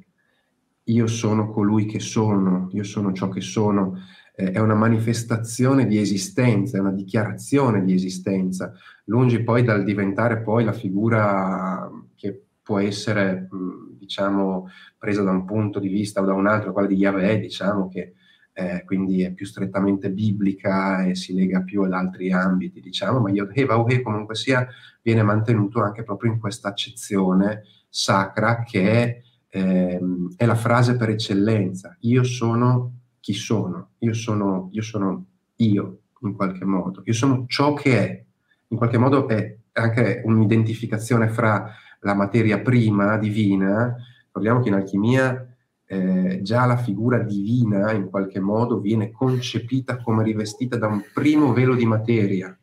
io 0.86 1.08
sono 1.08 1.52
colui 1.52 1.86
che 1.86 2.00
sono, 2.00 2.70
io 2.72 2.84
sono 2.84 3.12
ciò 3.14 3.30
che 3.30 3.42
sono, 3.42 4.00
eh, 4.36 4.52
è 4.52 4.60
una 4.60 4.76
manifestazione 4.76 5.88
di 5.88 6.00
esistenza, 6.00 6.78
è 6.78 6.82
una 6.82 6.92
dichiarazione 6.92 7.84
di 7.84 7.94
esistenza, 7.94 8.74
lungi 9.06 9.42
poi 9.44 9.64
dal 9.64 9.84
diventare 9.84 10.42
poi 10.42 10.64
la 10.64 10.74
figura 10.74 11.90
che 12.16 12.46
può 12.62 12.80
essere, 12.80 13.48
mm, 13.54 13.98
diciamo, 13.98 14.68
presa 14.98 15.24
da 15.24 15.32
un 15.32 15.46
punto 15.46 15.80
di 15.80 15.88
vista 15.88 16.22
o 16.22 16.26
da 16.26 16.34
un 16.34 16.48
altro, 16.48 16.72
quella 16.74 16.88
di 16.88 16.96
Yahweh, 16.96 17.40
diciamo 17.40 17.88
che 17.88 18.14
eh, 18.58 18.84
quindi 18.86 19.22
è 19.22 19.34
più 19.34 19.46
strettamente 19.46 20.10
biblica 20.12 21.04
e 21.04 21.14
si 21.14 21.34
lega 21.34 21.62
più 21.62 21.82
ad 21.84 21.92
altri 21.92 22.32
ambiti, 22.32 22.80
diciamo, 22.80 23.20
ma 23.20 23.30
Vauhe 23.68 24.02
comunque 24.02 24.36
sia 24.36 24.66
viene 25.02 25.24
mantenuto 25.24 25.82
anche 25.82 26.04
proprio 26.04 26.32
in 26.32 26.40
questa 26.40 26.70
accezione 26.70 27.64
sacra 27.90 28.64
che 28.64 28.92
è, 28.92 29.22
ehm, 29.56 30.34
è 30.36 30.46
la 30.46 30.56
frase 30.56 30.98
per 30.98 31.10
eccellenza. 31.10 31.96
Io 32.02 32.24
sono 32.24 32.92
chi 33.20 33.34
sono, 33.34 33.92
io 34.00 34.14
sono, 34.14 34.70
io 34.72 34.82
sono 34.82 35.26
io 35.56 36.00
in 36.22 36.36
qualche 36.36 36.66
modo, 36.66 37.02
io 37.06 37.14
sono 37.14 37.46
ciò 37.48 37.74
che 37.74 37.98
è, 37.98 38.26
in 38.68 38.78
qualche 38.78 38.98
modo 38.98 39.28
è 39.28 39.58
anche 39.74 40.22
un'identificazione 40.26 41.30
fra 41.30 41.72
la 42.02 42.14
materia 42.14 42.60
prima 42.60 43.18
divina, 43.18 43.96
ricordiamo 44.26 44.60
che 44.60 44.70
in 44.70 44.76
alchimia 44.76 45.48
eh, 45.86 46.40
già 46.42 46.66
la 46.66 46.78
figura 46.78 47.20
divina 47.20 47.92
in 47.92 48.10
qualche 48.10 48.40
modo 48.40 48.80
viene 48.80 49.12
concepita 49.12 50.02
come 50.02 50.24
rivestita 50.24 50.78
da 50.78 50.88
un 50.88 51.04
primo 51.14 51.54
velo 51.54 51.76
di 51.76 51.86
materia. 51.86 52.56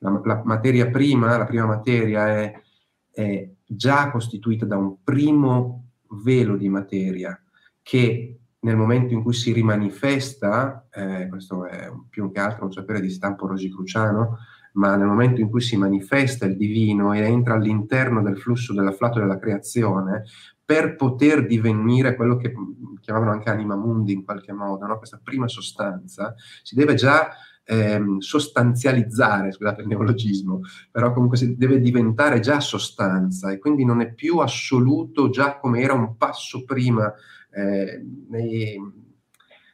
La, 0.00 0.20
la 0.24 0.42
materia 0.44 0.88
prima, 0.88 1.36
la 1.36 1.46
prima 1.46 1.66
materia 1.66 2.28
è, 2.28 2.60
è, 3.12 3.48
già 3.66 4.10
costituita 4.10 4.64
da 4.66 4.76
un 4.76 5.02
primo 5.02 5.85
velo 6.10 6.56
di 6.56 6.68
materia 6.68 7.40
che 7.82 8.38
nel 8.60 8.76
momento 8.76 9.14
in 9.14 9.22
cui 9.22 9.32
si 9.32 9.52
rimanifesta, 9.52 10.88
eh, 10.90 11.28
questo 11.28 11.66
è 11.66 11.88
più 12.10 12.32
che 12.32 12.40
altro 12.40 12.64
un 12.64 12.72
sapere 12.72 13.00
di 13.00 13.10
stampo 13.10 13.46
rosicruciano, 13.46 14.38
ma 14.72 14.96
nel 14.96 15.06
momento 15.06 15.40
in 15.40 15.48
cui 15.48 15.60
si 15.60 15.76
manifesta 15.76 16.46
il 16.46 16.56
divino 16.56 17.12
e 17.12 17.20
entra 17.20 17.54
all'interno 17.54 18.22
del 18.22 18.38
flusso 18.38 18.74
dell'afflato 18.74 19.20
della 19.20 19.38
creazione, 19.38 20.24
per 20.64 20.96
poter 20.96 21.46
divenire 21.46 22.16
quello 22.16 22.36
che 22.36 22.52
chiamavano 23.00 23.30
anche 23.30 23.50
anima 23.50 23.76
mundi 23.76 24.12
in 24.12 24.24
qualche 24.24 24.52
modo, 24.52 24.84
no? 24.84 24.98
questa 24.98 25.20
prima 25.22 25.46
sostanza, 25.46 26.34
si 26.62 26.74
deve 26.74 26.94
già 26.94 27.28
ehm, 27.66 28.18
sostanzializzare, 28.18 29.52
scusate 29.52 29.82
il 29.82 29.88
neologismo, 29.88 30.60
però 30.90 31.12
comunque 31.12 31.56
deve 31.56 31.80
diventare 31.80 32.40
già 32.40 32.60
sostanza 32.60 33.50
e 33.50 33.58
quindi 33.58 33.84
non 33.84 34.00
è 34.00 34.12
più 34.12 34.38
assoluto 34.38 35.28
già 35.28 35.58
come 35.58 35.80
era 35.80 35.92
un 35.92 36.16
passo 36.16 36.64
prima 36.64 37.12
eh, 37.52 38.02
nei, 38.28 38.80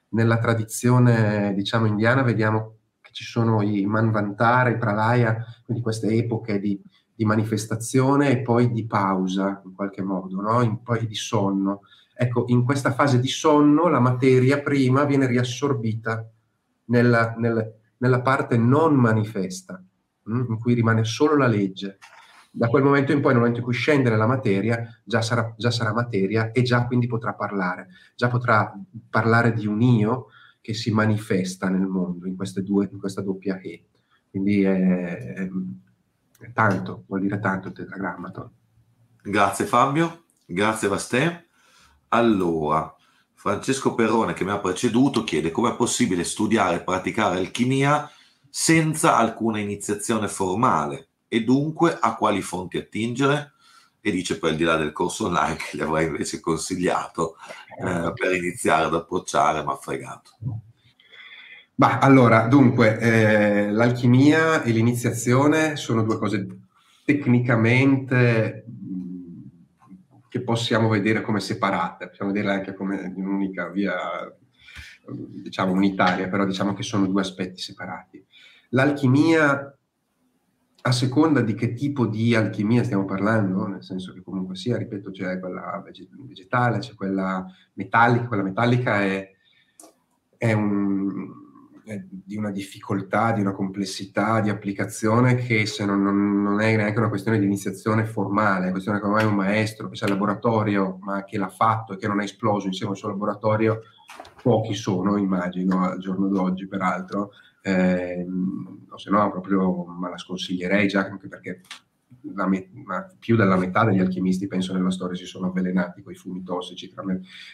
nella 0.08 0.38
tradizione 0.38 1.52
diciamo 1.54 1.86
indiana 1.86 2.22
vediamo 2.22 2.78
che 3.00 3.10
ci 3.12 3.24
sono 3.24 3.62
i 3.62 3.84
Manvantara, 3.86 4.70
i 4.70 4.78
Pralaya, 4.78 5.44
quindi 5.64 5.82
queste 5.82 6.08
epoche 6.08 6.58
di 6.58 6.80
di 7.14 7.24
manifestazione 7.24 8.30
e 8.30 8.42
poi 8.42 8.72
di 8.72 8.86
pausa 8.86 9.62
in 9.64 9.74
qualche 9.74 10.02
modo, 10.02 10.40
no? 10.40 10.60
in, 10.62 10.82
poi 10.82 11.06
di 11.06 11.14
sonno. 11.14 11.82
Ecco, 12.14 12.44
in 12.48 12.64
questa 12.64 12.92
fase 12.92 13.20
di 13.20 13.28
sonno 13.28 13.88
la 13.88 14.00
materia 14.00 14.60
prima 14.60 15.04
viene 15.04 15.26
riassorbita 15.26 16.28
nella, 16.86 17.34
nel, 17.38 17.80
nella 18.02 18.20
parte 18.20 18.56
non 18.56 18.94
manifesta? 18.94 19.82
Mm, 20.30 20.50
in 20.50 20.58
cui 20.58 20.74
rimane 20.74 21.04
solo 21.04 21.36
la 21.36 21.46
legge. 21.46 21.98
Da 22.50 22.68
quel 22.68 22.82
momento 22.82 23.12
in 23.12 23.20
poi, 23.20 23.30
nel 23.30 23.40
momento 23.40 23.60
in 23.60 23.64
cui 23.64 23.74
scende 23.74 24.10
nella 24.10 24.26
materia, 24.26 24.84
già 25.04 25.22
sarà, 25.22 25.54
già 25.56 25.70
sarà 25.70 25.92
materia 25.92 26.50
e 26.52 26.62
già 26.62 26.84
quindi 26.84 27.06
potrà 27.06 27.32
parlare, 27.32 27.88
già 28.14 28.28
potrà 28.28 28.78
parlare 29.08 29.52
di 29.54 29.66
un 29.66 29.80
io 29.80 30.26
che 30.60 30.74
si 30.74 30.90
manifesta 30.90 31.68
nel 31.70 31.86
mondo, 31.86 32.26
in, 32.26 32.36
due, 32.62 32.88
in 32.92 32.98
questa 32.98 33.22
doppia 33.22 33.58
E. 33.58 33.86
Quindi 34.28 34.62
è, 34.62 35.48
è 36.38 36.52
tanto, 36.52 37.04
vuol 37.06 37.20
dire 37.20 37.38
tanto 37.38 37.68
il 37.68 37.74
tetragrammaton. 37.74 38.50
Grazie 39.22 39.64
Fabio, 39.64 40.24
grazie 40.44 40.88
Vastè. 40.88 41.44
Allora, 42.08 42.94
Francesco 43.42 43.96
Perrone 43.96 44.34
che 44.34 44.44
mi 44.44 44.52
ha 44.52 44.60
preceduto 44.60 45.24
chiede 45.24 45.50
come 45.50 45.70
è 45.70 45.74
possibile 45.74 46.22
studiare 46.22 46.76
e 46.76 46.84
praticare 46.84 47.38
alchimia 47.38 48.08
senza 48.48 49.16
alcuna 49.16 49.58
iniziazione 49.58 50.28
formale 50.28 51.08
e 51.26 51.42
dunque 51.42 51.98
a 52.00 52.14
quali 52.14 52.40
fonti 52.40 52.78
attingere? 52.78 53.54
E 54.00 54.12
dice 54.12 54.38
poi 54.38 54.50
al 54.50 54.56
di 54.56 54.62
là 54.62 54.76
del 54.76 54.92
corso 54.92 55.26
online 55.26 55.56
che 55.56 55.76
gli 55.76 55.80
avrei 55.80 56.06
invece 56.06 56.38
consigliato 56.38 57.34
eh, 57.84 58.12
per 58.14 58.32
iniziare 58.32 58.84
ad 58.84 58.94
approcciare, 58.94 59.64
ma 59.64 59.74
fregato. 59.74 60.30
Bah, 61.74 61.98
allora, 61.98 62.46
dunque, 62.46 62.96
eh, 63.00 63.72
l'alchimia 63.72 64.62
e 64.62 64.70
l'iniziazione 64.70 65.74
sono 65.74 66.04
due 66.04 66.16
cose 66.16 66.46
tecnicamente 67.04 68.66
che 70.32 70.40
possiamo 70.40 70.88
vedere 70.88 71.20
come 71.20 71.40
separate, 71.40 72.08
possiamo 72.08 72.32
vederle 72.32 72.54
anche 72.54 72.72
come 72.72 73.12
un'unica 73.14 73.68
via, 73.68 73.94
diciamo, 75.06 75.72
unitaria, 75.72 76.26
però 76.30 76.46
diciamo 76.46 76.72
che 76.72 76.82
sono 76.82 77.06
due 77.06 77.20
aspetti 77.20 77.60
separati. 77.60 78.24
L'alchimia, 78.70 79.76
a 80.84 80.90
seconda 80.90 81.42
di 81.42 81.52
che 81.52 81.74
tipo 81.74 82.06
di 82.06 82.34
alchimia 82.34 82.82
stiamo 82.82 83.04
parlando, 83.04 83.66
nel 83.66 83.84
senso 83.84 84.14
che 84.14 84.22
comunque 84.22 84.56
sia, 84.56 84.78
ripeto, 84.78 85.10
c'è 85.10 85.38
quella 85.38 85.84
vegetale, 86.26 86.78
c'è 86.78 86.94
quella 86.94 87.44
metallica, 87.74 88.26
quella 88.26 88.42
metallica 88.42 89.02
è, 89.02 89.30
è 90.38 90.52
un 90.54 91.41
di 91.84 92.36
una 92.36 92.50
difficoltà, 92.50 93.32
di 93.32 93.40
una 93.40 93.52
complessità 93.52 94.40
di 94.40 94.50
applicazione 94.50 95.34
che 95.34 95.66
se 95.66 95.84
non, 95.84 96.02
non, 96.02 96.42
non, 96.42 96.60
è 96.60 96.76
neanche 96.76 96.98
una 96.98 97.08
questione 97.08 97.38
di 97.38 97.44
iniziazione 97.44 98.04
formale, 98.04 98.58
è 98.58 98.62
una 98.62 98.70
questione 98.70 99.00
come 99.00 99.14
mai 99.14 99.24
un 99.24 99.34
maestro 99.34 99.88
che 99.88 99.96
c'è 99.96 100.04
al 100.04 100.12
laboratorio 100.12 100.98
ma 101.00 101.24
che 101.24 101.38
l'ha 101.38 101.48
fatto 101.48 101.92
e 101.92 101.96
che 101.96 102.06
non 102.06 102.20
è 102.20 102.24
esploso 102.24 102.66
insieme 102.66 102.92
al 102.92 102.98
suo 102.98 103.08
laboratorio, 103.08 103.80
pochi 104.42 104.74
sono, 104.74 105.16
immagino, 105.16 105.84
al 105.84 105.98
giorno 105.98 106.28
d'oggi 106.28 106.66
peraltro, 106.66 107.30
eh, 107.62 108.26
o 108.88 108.98
se 108.98 109.10
no 109.10 109.30
proprio 109.30 109.84
me 109.86 110.10
la 110.10 110.18
sconsiglierei 110.18 110.88
già 110.88 111.04
anche 111.04 111.28
perché 111.28 111.60
me- 112.46 112.70
più 113.18 113.36
della 113.36 113.56
metà 113.56 113.84
degli 113.84 114.00
alchimisti, 114.00 114.46
penso, 114.46 114.72
nella 114.72 114.90
storia 114.90 115.16
si 115.16 115.24
sono 115.24 115.48
avvelenati 115.48 116.02
con 116.02 116.12
i 116.12 116.16
fumi 116.16 116.42
tossici. 116.42 116.92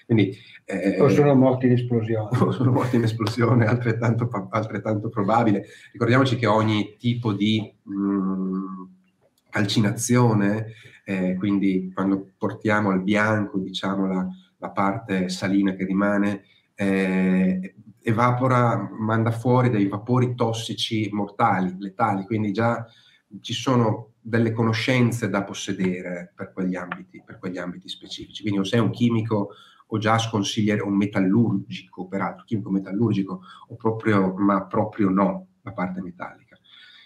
Quindi, 0.06 0.36
eh, 0.64 1.00
o 1.00 1.08
sono 1.08 1.34
morti 1.34 1.66
in 1.66 1.72
esplosione. 1.72 2.28
O 2.40 2.50
sono 2.50 2.72
morti 2.72 2.96
in 2.96 3.02
esplosione, 3.02 3.66
altrettanto, 3.66 4.28
altrettanto 4.50 5.08
probabile. 5.08 5.64
Ricordiamoci 5.92 6.36
che 6.36 6.46
ogni 6.46 6.96
tipo 6.98 7.32
di 7.32 7.72
mh, 7.82 7.92
mm, 7.94 8.82
calcinazione, 9.50 10.72
eh, 11.04 11.36
quindi 11.36 11.90
quando 11.92 12.32
portiamo 12.36 12.90
al 12.90 13.02
bianco, 13.02 13.58
diciamo, 13.58 14.06
la, 14.06 14.26
la 14.58 14.70
parte 14.70 15.28
salina 15.28 15.74
che 15.74 15.84
rimane, 15.84 16.42
eh, 16.74 17.74
evapora, 18.02 18.88
manda 18.98 19.30
fuori 19.30 19.70
dei 19.70 19.86
vapori 19.88 20.34
tossici 20.34 21.08
mortali, 21.12 21.74
letali, 21.78 22.24
quindi 22.24 22.52
già 22.52 22.86
ci 23.40 23.52
sono 23.52 24.12
delle 24.28 24.52
conoscenze 24.52 25.30
da 25.30 25.42
possedere 25.42 26.32
per 26.34 26.52
quegli 26.52 26.76
ambiti, 26.76 27.22
per 27.24 27.38
quegli 27.38 27.56
ambiti 27.56 27.88
specifici. 27.88 28.42
Quindi 28.42 28.60
o 28.60 28.64
sei 28.64 28.80
un 28.80 28.90
chimico 28.90 29.50
o 29.86 29.98
già 29.98 30.18
sconsigliere 30.18 30.82
un 30.82 30.94
metallurgico, 30.94 32.06
peraltro, 32.06 32.44
chimico 32.44 32.70
metallurgico, 32.70 33.40
o 33.68 33.74
proprio, 33.76 34.34
ma 34.36 34.66
proprio 34.66 35.08
no, 35.08 35.46
la 35.62 35.72
parte 35.72 36.02
metallica. 36.02 36.58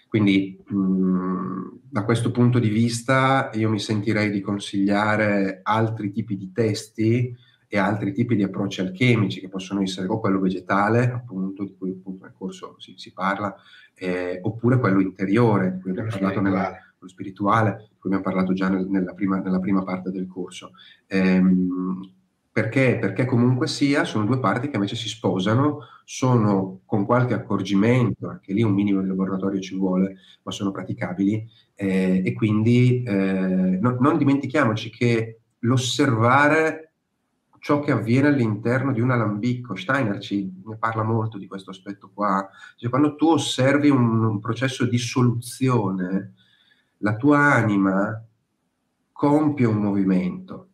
Quindi 0.09 0.61
mh, 0.67 1.79
da 1.89 2.03
questo 2.03 2.31
punto 2.31 2.59
di 2.59 2.69
vista 2.69 3.49
io 3.53 3.69
mi 3.69 3.79
sentirei 3.79 4.29
di 4.29 4.41
consigliare 4.41 5.61
altri 5.63 6.11
tipi 6.11 6.35
di 6.35 6.51
testi 6.51 7.35
e 7.67 7.77
altri 7.77 8.11
tipi 8.11 8.35
di 8.35 8.43
approcci 8.43 8.81
alchemici 8.81 9.39
che 9.39 9.47
possono 9.47 9.81
essere 9.81 10.07
o 10.07 10.19
quello 10.19 10.39
vegetale, 10.39 11.09
appunto, 11.09 11.63
di 11.63 11.73
cui 11.75 11.91
appunto 11.91 12.25
nel 12.25 12.35
corso 12.37 12.75
si, 12.79 12.93
si 12.97 13.13
parla, 13.13 13.55
eh, 13.95 14.39
oppure 14.43 14.77
quello 14.77 14.99
interiore, 14.99 15.71
di 15.71 15.79
cui 15.79 15.91
abbiamo 15.91 16.09
parlato 16.09 16.41
nella, 16.41 16.77
quello 17.03 17.09
spirituale, 17.09 17.87
di 17.89 17.97
cui 17.99 18.09
abbiamo 18.09 18.23
parlato 18.23 18.53
già 18.53 18.69
nel, 18.69 18.87
nella, 18.87 19.13
prima, 19.13 19.39
nella, 19.39 19.59
prima, 19.59 19.83
parte 19.83 20.11
del 20.11 20.27
corso. 20.27 20.71
Ehm, 21.07 22.11
perché? 22.51 22.97
Perché 22.99 23.25
comunque 23.25 23.67
sia, 23.67 24.03
sono 24.03 24.25
due 24.25 24.39
parti 24.39 24.69
che 24.69 24.75
invece 24.75 24.95
si 24.95 25.09
sposano, 25.09 25.79
sono 26.05 26.81
con 26.85 27.05
qualche 27.05 27.33
accorgimento, 27.33 28.27
anche 28.29 28.53
lì 28.53 28.61
un 28.61 28.73
minimo 28.73 29.01
di 29.01 29.07
laboratorio 29.07 29.59
ci 29.59 29.75
vuole, 29.75 30.17
ma 30.43 30.51
sono 30.51 30.71
praticabili, 30.71 31.49
eh, 31.75 32.21
e 32.23 32.33
quindi 32.33 33.03
eh, 33.03 33.79
no, 33.81 33.97
non 33.99 34.17
dimentichiamoci 34.17 34.91
che 34.91 35.39
l'osservare 35.59 36.93
ciò 37.59 37.79
che 37.79 37.91
avviene 37.91 38.27
all'interno 38.27 38.91
di 38.91 38.99
un 38.99 39.09
alambicco. 39.09 39.73
Steiner 39.73 40.19
ci 40.19 40.51
ne 40.65 40.77
parla 40.77 41.01
molto 41.01 41.37
di 41.37 41.47
questo 41.47 41.71
aspetto 41.71 42.11
qua. 42.13 42.47
Cioè, 42.75 42.89
quando 42.89 43.15
tu 43.15 43.29
osservi 43.29 43.89
un, 43.89 44.21
un 44.21 44.39
processo 44.41 44.85
di 44.85 44.97
soluzione, 44.97 46.33
la 47.03 47.15
tua 47.15 47.53
anima 47.53 48.25
compie 49.11 49.65
un 49.65 49.77
movimento 49.77 50.69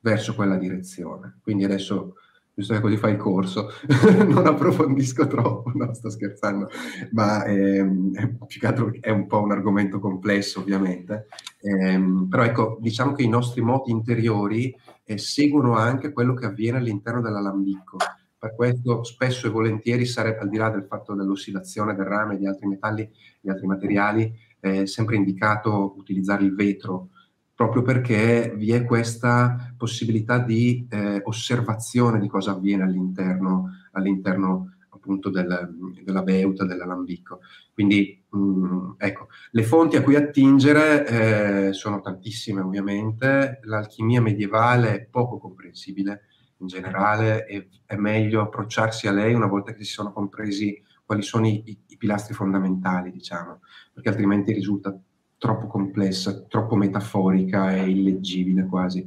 verso 0.00 0.34
quella 0.34 0.56
direzione. 0.56 1.38
Quindi 1.42 1.64
adesso 1.64 2.14
giusto 2.54 2.74
che 2.74 2.80
così 2.80 2.96
fai 2.96 3.12
il 3.12 3.18
corso, 3.18 3.70
non 4.28 4.46
approfondisco 4.46 5.26
troppo, 5.26 5.72
no, 5.74 5.92
sto 5.92 6.08
scherzando, 6.08 6.68
ma 7.12 7.44
ehm, 7.44 8.12
più 8.46 8.60
che 8.60 8.66
altro 8.66 8.92
è 9.00 9.10
un 9.10 9.26
po' 9.26 9.42
un 9.42 9.50
argomento 9.50 9.98
complesso 9.98 10.60
ovviamente, 10.60 11.26
ehm, 11.60 12.28
però 12.28 12.44
ecco, 12.44 12.78
diciamo 12.80 13.12
che 13.12 13.24
i 13.24 13.28
nostri 13.28 13.60
moti 13.60 13.90
interiori 13.90 14.72
eh, 15.02 15.18
seguono 15.18 15.76
anche 15.76 16.12
quello 16.12 16.34
che 16.34 16.46
avviene 16.46 16.78
all'interno 16.78 17.20
dell'alambicco, 17.20 17.96
per 18.38 18.54
questo 18.54 19.02
spesso 19.04 19.46
e 19.46 19.50
volentieri 19.50 20.04
sarebbe, 20.04 20.40
al 20.40 20.50
di 20.50 20.58
là 20.58 20.68
del 20.68 20.84
fatto 20.84 21.14
dell'ossidazione 21.14 21.94
del 21.94 22.04
rame 22.04 22.34
e 22.34 22.38
di 22.38 22.46
altri 22.46 22.66
metalli, 22.66 23.10
di 23.40 23.48
altri 23.48 23.66
materiali, 23.66 24.32
è 24.64 24.86
sempre 24.86 25.16
indicato 25.16 25.94
utilizzare 25.98 26.42
il 26.44 26.54
vetro, 26.54 27.10
proprio 27.54 27.82
perché 27.82 28.54
vi 28.56 28.72
è 28.72 28.84
questa 28.86 29.74
possibilità 29.76 30.38
di 30.38 30.86
eh, 30.88 31.20
osservazione 31.24 32.18
di 32.18 32.28
cosa 32.28 32.52
avviene 32.52 32.82
all'interno, 32.82 33.70
all'interno 33.92 34.70
appunto 34.88 35.28
del, 35.28 35.70
della 36.02 36.22
beuta, 36.22 36.64
dell'alambicco. 36.64 37.40
Quindi 37.74 38.24
mh, 38.30 38.38
mm, 38.38 38.90
ecco, 38.96 39.28
le 39.50 39.62
fonti 39.62 39.96
a 39.96 40.02
cui 40.02 40.16
attingere 40.16 41.68
eh, 41.68 41.72
sono 41.74 42.00
tantissime 42.00 42.62
ovviamente, 42.62 43.60
l'alchimia 43.64 44.22
medievale 44.22 44.94
è 44.94 45.04
poco 45.04 45.38
comprensibile 45.38 46.22
in 46.58 46.66
generale 46.68 47.46
e 47.46 47.68
è 47.84 47.96
meglio 47.96 48.40
approcciarsi 48.40 49.06
a 49.06 49.12
lei 49.12 49.34
una 49.34 49.46
volta 49.46 49.74
che 49.74 49.84
si 49.84 49.92
sono 49.92 50.12
compresi 50.12 50.80
quali 51.04 51.22
sono 51.22 51.46
i, 51.46 51.62
i, 51.64 51.78
i 51.88 51.96
pilastri 51.96 52.34
fondamentali, 52.34 53.10
diciamo, 53.10 53.60
perché 53.92 54.08
altrimenti 54.08 54.52
risulta 54.52 54.98
troppo 55.38 55.66
complessa, 55.66 56.42
troppo 56.48 56.74
metaforica 56.74 57.74
e 57.74 57.90
illeggibile 57.90 58.66
quasi. 58.66 59.06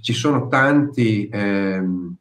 Ci 0.00 0.12
sono 0.12 0.48
tanti, 0.48 1.28
ehm, 1.30 2.14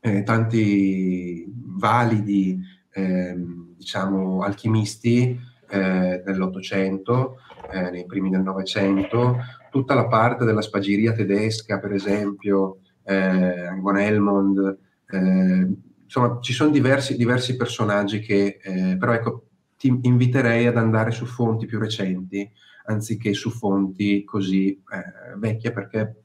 eh, 0.00 0.22
tanti 0.22 1.44
validi, 1.48 2.60
ehm, 2.92 3.74
diciamo, 3.76 4.42
alchimisti 4.42 5.38
eh, 5.68 6.22
dell'Ottocento, 6.24 7.38
eh, 7.72 7.90
nei 7.90 8.06
primi 8.06 8.30
del 8.30 8.42
Novecento, 8.42 9.38
tutta 9.70 9.94
la 9.94 10.06
parte 10.06 10.44
della 10.44 10.62
spagiria 10.62 11.12
tedesca, 11.12 11.80
per 11.80 11.92
esempio, 11.92 12.78
eh, 13.02 13.76
von 13.80 13.98
Helmond, 13.98 14.78
eh, 15.10 15.68
insomma, 16.14 16.38
ci 16.40 16.52
sono 16.52 16.70
diversi, 16.70 17.16
diversi 17.16 17.56
personaggi 17.56 18.20
che, 18.20 18.58
eh, 18.62 18.96
però 18.96 19.12
ecco, 19.12 19.46
ti 19.76 19.98
inviterei 20.02 20.66
ad 20.66 20.76
andare 20.76 21.10
su 21.10 21.26
fonti 21.26 21.66
più 21.66 21.80
recenti, 21.80 22.48
anziché 22.86 23.32
su 23.34 23.50
fonti 23.50 24.22
così 24.24 24.70
eh, 24.70 25.36
vecchie, 25.36 25.72
perché 25.72 26.22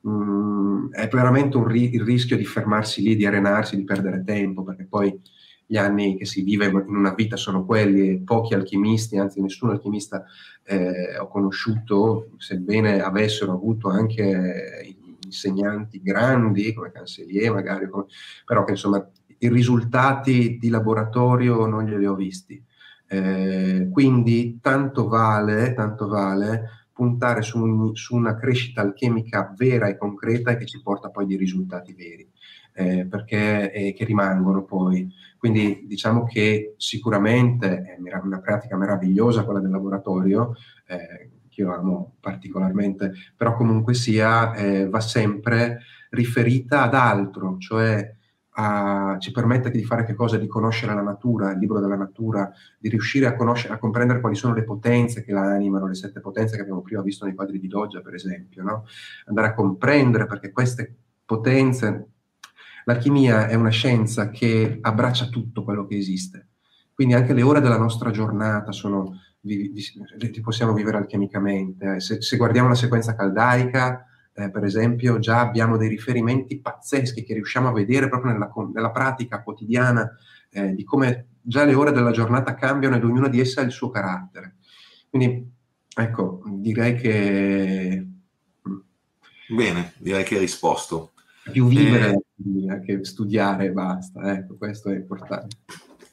mh, 0.00 0.10
mm, 0.10 0.92
è 0.92 1.08
veramente 1.08 1.62
ri- 1.64 1.94
il 1.94 2.02
rischio 2.02 2.36
di 2.36 2.44
fermarsi 2.44 3.00
lì, 3.00 3.14
di 3.14 3.26
arenarsi, 3.26 3.76
di 3.76 3.84
perdere 3.84 4.24
tempo, 4.24 4.64
perché 4.64 4.86
poi 4.86 5.20
gli 5.64 5.76
anni 5.76 6.16
che 6.16 6.24
si 6.24 6.42
vive 6.42 6.66
in 6.66 6.96
una 6.96 7.14
vita 7.14 7.36
sono 7.36 7.64
quelli 7.64 8.08
e 8.10 8.22
pochi 8.24 8.54
alchimisti, 8.54 9.18
anzi 9.18 9.40
nessun 9.40 9.70
alchimista 9.70 10.24
eh, 10.64 11.16
ho 11.18 11.28
conosciuto, 11.28 12.30
sebbene 12.38 13.00
avessero 13.02 13.52
avuto 13.52 13.88
anche 13.88 14.96
insegnanti 15.28 16.00
grandi 16.00 16.72
come 16.72 16.90
Cancellier 16.90 17.52
magari, 17.52 17.88
come, 17.88 18.06
però 18.46 18.64
che 18.64 18.72
insomma 18.72 19.06
i 19.38 19.48
risultati 19.48 20.58
di 20.58 20.68
laboratorio 20.68 21.66
non 21.66 21.84
glieli 21.84 22.06
ho 22.06 22.14
visti. 22.14 22.62
Eh, 23.10 23.88
quindi 23.90 24.58
tanto 24.60 25.08
vale, 25.08 25.72
tanto 25.72 26.08
vale 26.08 26.78
puntare 26.92 27.42
su, 27.42 27.58
un, 27.62 27.94
su, 27.94 28.16
una 28.16 28.36
crescita 28.36 28.80
alchemica 28.80 29.54
vera 29.56 29.86
e 29.86 29.96
concreta 29.96 30.50
e 30.50 30.56
che 30.56 30.66
ci 30.66 30.82
porta 30.82 31.10
poi 31.10 31.26
dei 31.26 31.36
risultati 31.36 31.94
veri, 31.94 32.28
eh, 32.74 33.06
perché 33.06 33.72
eh, 33.72 33.92
che 33.94 34.04
rimangono 34.04 34.64
poi. 34.64 35.08
Quindi 35.38 35.84
diciamo 35.86 36.24
che 36.24 36.74
sicuramente 36.76 37.82
è 37.82 37.96
una 38.20 38.40
pratica 38.40 38.76
meravigliosa 38.76 39.44
quella 39.44 39.60
del 39.60 39.70
laboratorio, 39.70 40.56
eh, 40.88 41.30
che 41.48 41.62
io 41.62 41.72
amo 41.72 42.16
particolarmente, 42.18 43.12
però 43.36 43.54
comunque 43.54 43.94
sia 43.94 44.52
eh, 44.54 44.88
va 44.88 45.00
sempre 45.00 45.78
riferita 46.10 46.82
ad 46.82 46.94
altro, 46.94 47.58
cioè 47.58 48.16
a, 48.60 49.16
ci 49.20 49.30
permette 49.30 49.70
di 49.70 49.84
fare 49.84 50.04
che 50.04 50.14
cosa? 50.14 50.36
Di 50.36 50.48
conoscere 50.48 50.92
la 50.92 51.02
natura, 51.02 51.52
il 51.52 51.58
libro 51.58 51.78
della 51.78 51.96
natura, 51.96 52.50
di 52.76 52.88
riuscire 52.88 53.26
a, 53.26 53.36
conoscere, 53.36 53.74
a 53.74 53.78
comprendere 53.78 54.20
quali 54.20 54.34
sono 54.34 54.52
le 54.52 54.64
potenze 54.64 55.22
che 55.22 55.32
la 55.32 55.42
animano, 55.42 55.86
le 55.86 55.94
sette 55.94 56.20
potenze 56.20 56.56
che 56.56 56.62
abbiamo 56.62 56.82
prima 56.82 57.00
visto 57.00 57.24
nei 57.24 57.34
quadri 57.34 57.60
di 57.60 57.68
Doggia, 57.68 58.00
per 58.00 58.14
esempio, 58.14 58.64
no? 58.64 58.84
andare 59.26 59.48
a 59.48 59.54
comprendere 59.54 60.26
perché 60.26 60.50
queste 60.50 60.92
potenze, 61.24 62.08
l'alchimia 62.84 63.46
è 63.46 63.54
una 63.54 63.68
scienza 63.70 64.28
che 64.30 64.78
abbraccia 64.80 65.26
tutto 65.26 65.62
quello 65.62 65.86
che 65.86 65.96
esiste, 65.96 66.48
quindi 66.92 67.14
anche 67.14 67.34
le 67.34 67.42
ore 67.42 67.60
della 67.60 67.78
nostra 67.78 68.10
giornata 68.10 68.72
sono, 68.72 69.20
vi, 69.40 69.68
vi, 69.68 70.40
possiamo 70.40 70.72
vivere 70.72 70.96
alchemicamente, 70.96 72.00
se, 72.00 72.20
se 72.20 72.36
guardiamo 72.36 72.66
la 72.66 72.74
sequenza 72.74 73.14
caldaica, 73.14 74.07
eh, 74.38 74.50
per 74.50 74.62
esempio, 74.62 75.18
già 75.18 75.40
abbiamo 75.40 75.76
dei 75.76 75.88
riferimenti 75.88 76.60
pazzeschi 76.60 77.24
che 77.24 77.34
riusciamo 77.34 77.68
a 77.68 77.72
vedere 77.72 78.08
proprio 78.08 78.30
nella, 78.30 78.52
nella 78.72 78.92
pratica 78.92 79.42
quotidiana 79.42 80.08
eh, 80.50 80.74
di 80.74 80.84
come 80.84 81.26
già 81.40 81.64
le 81.64 81.74
ore 81.74 81.90
della 81.90 82.12
giornata 82.12 82.54
cambiano 82.54 82.94
ed 82.94 83.02
ognuna 83.02 83.26
di 83.26 83.40
esse 83.40 83.58
ha 83.58 83.64
il 83.64 83.72
suo 83.72 83.90
carattere. 83.90 84.58
Quindi, 85.10 85.50
ecco, 85.92 86.42
direi 86.46 86.94
che... 86.94 88.06
Mm, 88.68 89.56
Bene, 89.56 89.92
direi 89.98 90.22
che 90.22 90.34
hai 90.34 90.40
risposto. 90.40 91.14
Più 91.50 91.66
vivere 91.66 92.22
eh, 92.70 92.80
che 92.84 93.04
studiare 93.04 93.66
e 93.66 93.72
basta, 93.72 94.32
ecco, 94.34 94.56
questo 94.56 94.90
è 94.90 94.94
importante. 94.94 95.56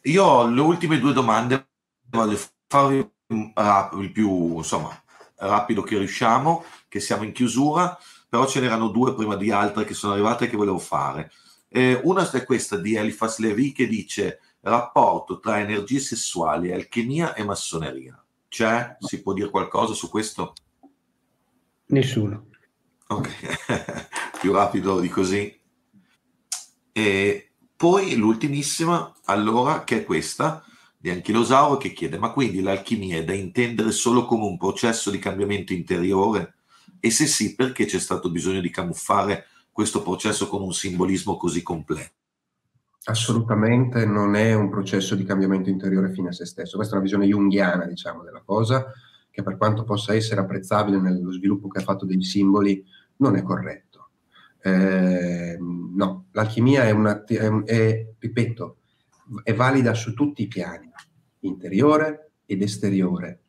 Io 0.03 0.23
ho 0.23 0.47
le 0.47 0.61
ultime 0.61 0.97
due 0.97 1.13
domande, 1.13 1.67
voglio 2.09 2.39
farvi 2.65 3.07
il 3.27 4.11
più 4.11 4.57
insomma, 4.57 4.89
rapido 5.35 5.83
che 5.83 5.97
riusciamo, 5.97 6.63
che 6.87 6.99
siamo 6.99 7.23
in 7.23 7.33
chiusura 7.33 7.95
però 8.35 8.45
ce 8.45 8.59
n'erano 8.59 8.89
due 8.89 9.15
prima 9.15 9.37
di 9.37 9.49
altre 9.49 9.85
che 9.85 9.93
sono 9.93 10.11
arrivate 10.11 10.49
che 10.49 10.57
volevo 10.57 10.77
fare. 10.77 11.31
Eh, 11.69 12.01
una 12.03 12.29
è 12.29 12.43
questa 12.43 12.75
di 12.75 12.95
Eliphas 12.95 13.39
Levi 13.39 13.71
che 13.71 13.87
dice 13.87 14.41
rapporto 14.59 15.39
tra 15.39 15.61
energie 15.61 16.01
sessuali, 16.01 16.73
alchimia 16.73 17.33
e 17.33 17.45
massoneria. 17.45 18.21
C'è? 18.49 18.97
Si 18.99 19.21
può 19.21 19.31
dire 19.31 19.49
qualcosa 19.49 19.93
su 19.93 20.09
questo? 20.09 20.53
Nessuno. 21.85 22.47
Ok, 23.07 23.29
più 24.41 24.51
rapido 24.51 24.99
di 24.99 25.07
così. 25.07 25.57
E 26.91 27.51
poi 27.73 28.15
l'ultimissima, 28.17 29.13
allora, 29.25 29.85
che 29.85 29.99
è 29.99 30.03
questa, 30.03 30.61
di 30.97 31.09
Anchilosauro, 31.09 31.77
che 31.77 31.93
chiede, 31.93 32.17
ma 32.17 32.33
quindi 32.33 32.59
l'alchimia 32.61 33.15
è 33.15 33.23
da 33.23 33.33
intendere 33.33 33.91
solo 33.91 34.25
come 34.25 34.43
un 34.43 34.57
processo 34.57 35.09
di 35.09 35.19
cambiamento 35.19 35.71
interiore? 35.71 36.54
E 37.05 37.11
se 37.11 37.27
sì, 37.27 37.53
perché 37.53 37.85
c'è 37.85 37.99
stato 37.99 38.31
bisogno 38.31 38.59
di 38.61 38.71
camuffare 38.71 39.45
questo 39.71 40.01
processo 40.01 40.47
con 40.47 40.63
un 40.63 40.73
simbolismo 40.73 41.37
così 41.37 41.61
completo? 41.61 42.13
Assolutamente 43.03 44.07
non 44.07 44.33
è 44.33 44.55
un 44.55 44.71
processo 44.71 45.13
di 45.13 45.23
cambiamento 45.23 45.69
interiore 45.69 46.11
fine 46.11 46.29
a 46.29 46.31
se 46.31 46.47
stesso. 46.47 46.77
Questa 46.77 46.93
è 46.93 46.97
una 46.97 47.05
visione 47.05 47.27
junghiana, 47.27 47.85
diciamo, 47.85 48.23
della 48.23 48.41
cosa, 48.43 48.91
che 49.29 49.43
per 49.43 49.55
quanto 49.55 49.83
possa 49.83 50.15
essere 50.15 50.41
apprezzabile 50.41 50.97
nello 50.99 51.31
sviluppo 51.31 51.67
che 51.67 51.77
ha 51.77 51.83
fatto 51.83 52.07
dei 52.07 52.23
simboli, 52.23 52.83
non 53.17 53.35
è 53.35 53.43
corretto. 53.43 54.09
Eh, 54.63 55.59
no, 55.59 56.25
l'alchimia 56.31 56.85
è, 56.85 56.89
una, 56.89 57.23
è, 57.23 57.35
è, 57.35 58.13
ripeto, 58.17 58.77
è 59.43 59.53
valida 59.53 59.93
su 59.93 60.15
tutti 60.15 60.41
i 60.41 60.47
piani, 60.47 60.89
interiore 61.41 62.31
ed 62.47 62.63
esteriore. 62.63 63.41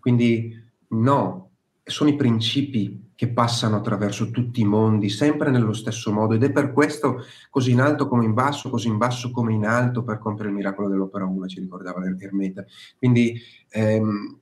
Quindi 0.00 0.60
no, 0.88 1.45
sono 1.88 2.10
i 2.10 2.16
principi 2.16 3.12
che 3.14 3.28
passano 3.28 3.76
attraverso 3.76 4.30
tutti 4.30 4.60
i 4.60 4.64
mondi, 4.64 5.08
sempre 5.08 5.50
nello 5.50 5.72
stesso 5.72 6.12
modo, 6.12 6.34
ed 6.34 6.42
è 6.42 6.50
per 6.50 6.72
questo 6.72 7.22
così 7.48 7.70
in 7.70 7.80
alto 7.80 8.08
come 8.08 8.24
in 8.24 8.34
basso, 8.34 8.68
così 8.70 8.88
in 8.88 8.96
basso 8.96 9.30
come 9.30 9.52
in 9.52 9.64
alto 9.64 10.02
per 10.02 10.18
compiere 10.18 10.50
il 10.50 10.56
miracolo 10.56 10.88
dell'opera 10.88 11.24
1, 11.24 11.46
ci 11.46 11.60
ricordava 11.60 12.00
l'Ermete. 12.00 12.66
Quindi 12.98 13.40
ehm, 13.70 14.38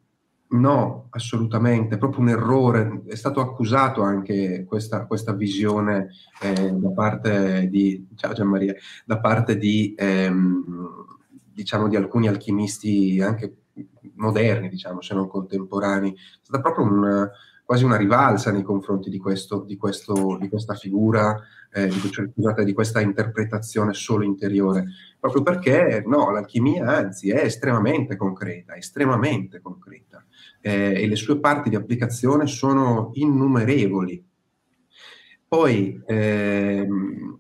no, 0.49 1.09
assolutamente, 1.11 1.97
è 1.97 1.99
proprio 1.99 2.23
un 2.23 2.31
errore, 2.31 3.03
è 3.07 3.15
stato 3.15 3.41
accusato 3.41 4.01
anche 4.01 4.65
questa, 4.67 5.05
questa 5.05 5.35
visione 5.35 6.09
eh, 6.41 6.73
da 6.73 6.91
parte 6.93 7.69
di, 7.69 8.09
ciao 8.15 8.33
Gianmaria, 8.33 8.75
da 9.05 9.21
parte 9.21 9.59
di, 9.59 9.95
ehm, 9.97 10.65
diciamo, 11.53 11.89
di 11.89 11.97
alcuni 11.97 12.27
alchimisti 12.27 13.21
anche 13.21 13.64
moderni, 14.15 14.69
diciamo, 14.69 15.01
se 15.01 15.15
non 15.15 15.29
contemporanei. 15.29 16.13
È 16.13 16.17
stata 16.43 16.61
proprio 16.61 16.85
un 16.85 17.31
quasi 17.65 17.85
una 17.85 17.97
rivalsa 17.97 18.53
nei 18.53 18.63
confronti 18.63 19.09
di, 19.09 19.19
questo, 19.19 19.63
di, 19.63 19.77
questo, 19.77 20.37
di 20.39 20.49
questa 20.49 20.75
figura, 20.75 21.35
eh, 21.73 21.89
di, 21.89 22.11
cioè, 22.11 22.29
di 22.63 22.73
questa 22.75 23.01
interpretazione 23.01 23.95
solo 23.95 24.23
interiore, 24.23 24.85
proprio 25.19 25.43
perché 25.43 26.03
no, 26.07 26.31
l'alchimia 26.31 26.87
anzi 26.87 27.31
è 27.31 27.43
estremamente 27.43 28.17
concreta, 28.17 28.77
estremamente 28.77 29.61
concreta 29.63 30.25
eh, 30.61 31.03
e 31.03 31.09
le 31.09 31.17
sue 31.17 31.41
parti 31.41 31.71
di 31.71 31.77
applicazione 31.77 32.47
sono 32.47 33.11
innumerevoli. 33.15 34.23
Poi 35.49 36.03
ehm, 36.05 37.39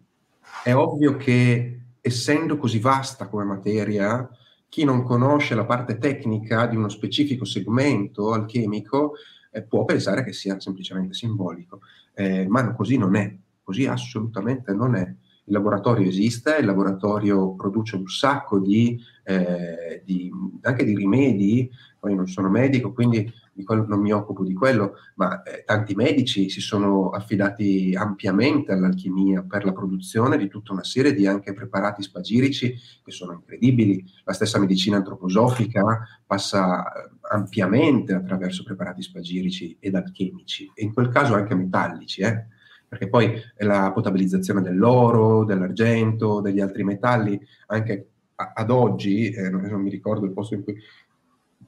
è 0.62 0.74
ovvio 0.74 1.16
che 1.16 1.80
essendo 2.00 2.56
così 2.56 2.78
vasta 2.78 3.28
come 3.28 3.44
materia, 3.44 4.26
chi 4.74 4.82
non 4.82 5.04
conosce 5.04 5.54
la 5.54 5.66
parte 5.66 5.98
tecnica 5.98 6.66
di 6.66 6.74
uno 6.74 6.88
specifico 6.88 7.44
segmento 7.44 8.32
alchemico 8.32 9.12
eh, 9.52 9.62
può 9.62 9.84
pensare 9.84 10.24
che 10.24 10.32
sia 10.32 10.58
semplicemente 10.58 11.14
simbolico, 11.14 11.78
eh, 12.12 12.44
ma 12.48 12.74
così 12.74 12.96
non 12.96 13.14
è, 13.14 13.32
così 13.62 13.86
assolutamente 13.86 14.72
non 14.72 14.96
è. 14.96 15.02
Il 15.02 15.52
laboratorio 15.52 16.08
esiste, 16.08 16.56
il 16.56 16.66
laboratorio 16.66 17.54
produce 17.54 17.94
un 17.94 18.08
sacco 18.08 18.58
di, 18.58 19.00
eh, 19.22 20.02
di 20.04 20.28
anche 20.62 20.84
di 20.84 20.96
rimedi, 20.96 21.70
poi 22.00 22.16
non 22.16 22.26
sono 22.26 22.50
medico, 22.50 22.92
quindi 22.92 23.32
quello, 23.62 23.86
non 23.86 24.00
mi 24.00 24.12
occupo 24.12 24.42
di 24.42 24.54
quello, 24.54 24.94
ma 25.14 25.42
eh, 25.42 25.62
tanti 25.64 25.94
medici 25.94 26.48
si 26.48 26.60
sono 26.60 27.10
affidati 27.10 27.94
ampiamente 27.96 28.72
all'alchimia 28.72 29.44
per 29.46 29.64
la 29.64 29.72
produzione 29.72 30.36
di 30.36 30.48
tutta 30.48 30.72
una 30.72 30.82
serie 30.82 31.14
di 31.14 31.26
anche 31.26 31.52
preparati 31.52 32.02
spagirici 32.02 32.74
che 33.04 33.10
sono 33.12 33.32
incredibili. 33.34 34.04
La 34.24 34.32
stessa 34.32 34.58
medicina 34.58 34.96
antroposofica 34.96 36.04
passa 36.26 36.84
eh, 36.84 37.10
ampiamente 37.30 38.14
attraverso 38.14 38.64
preparati 38.64 39.02
spagirici 39.02 39.76
ed 39.78 39.94
alchemici, 39.94 40.70
e 40.74 40.82
in 40.82 40.92
quel 40.92 41.10
caso 41.10 41.34
anche 41.34 41.54
metallici, 41.54 42.22
eh? 42.22 42.46
perché 42.88 43.08
poi 43.08 43.40
la 43.58 43.92
potabilizzazione 43.92 44.62
dell'oro, 44.62 45.44
dell'argento, 45.44 46.40
degli 46.40 46.60
altri 46.60 46.84
metalli, 46.84 47.40
anche 47.66 48.08
ad 48.36 48.70
oggi, 48.70 49.30
eh, 49.30 49.50
non 49.50 49.80
mi 49.80 49.90
ricordo 49.90 50.26
il 50.26 50.32
posto 50.32 50.54
in 50.54 50.62
cui 50.62 50.76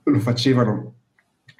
lo 0.02 0.18
facevano 0.20 0.94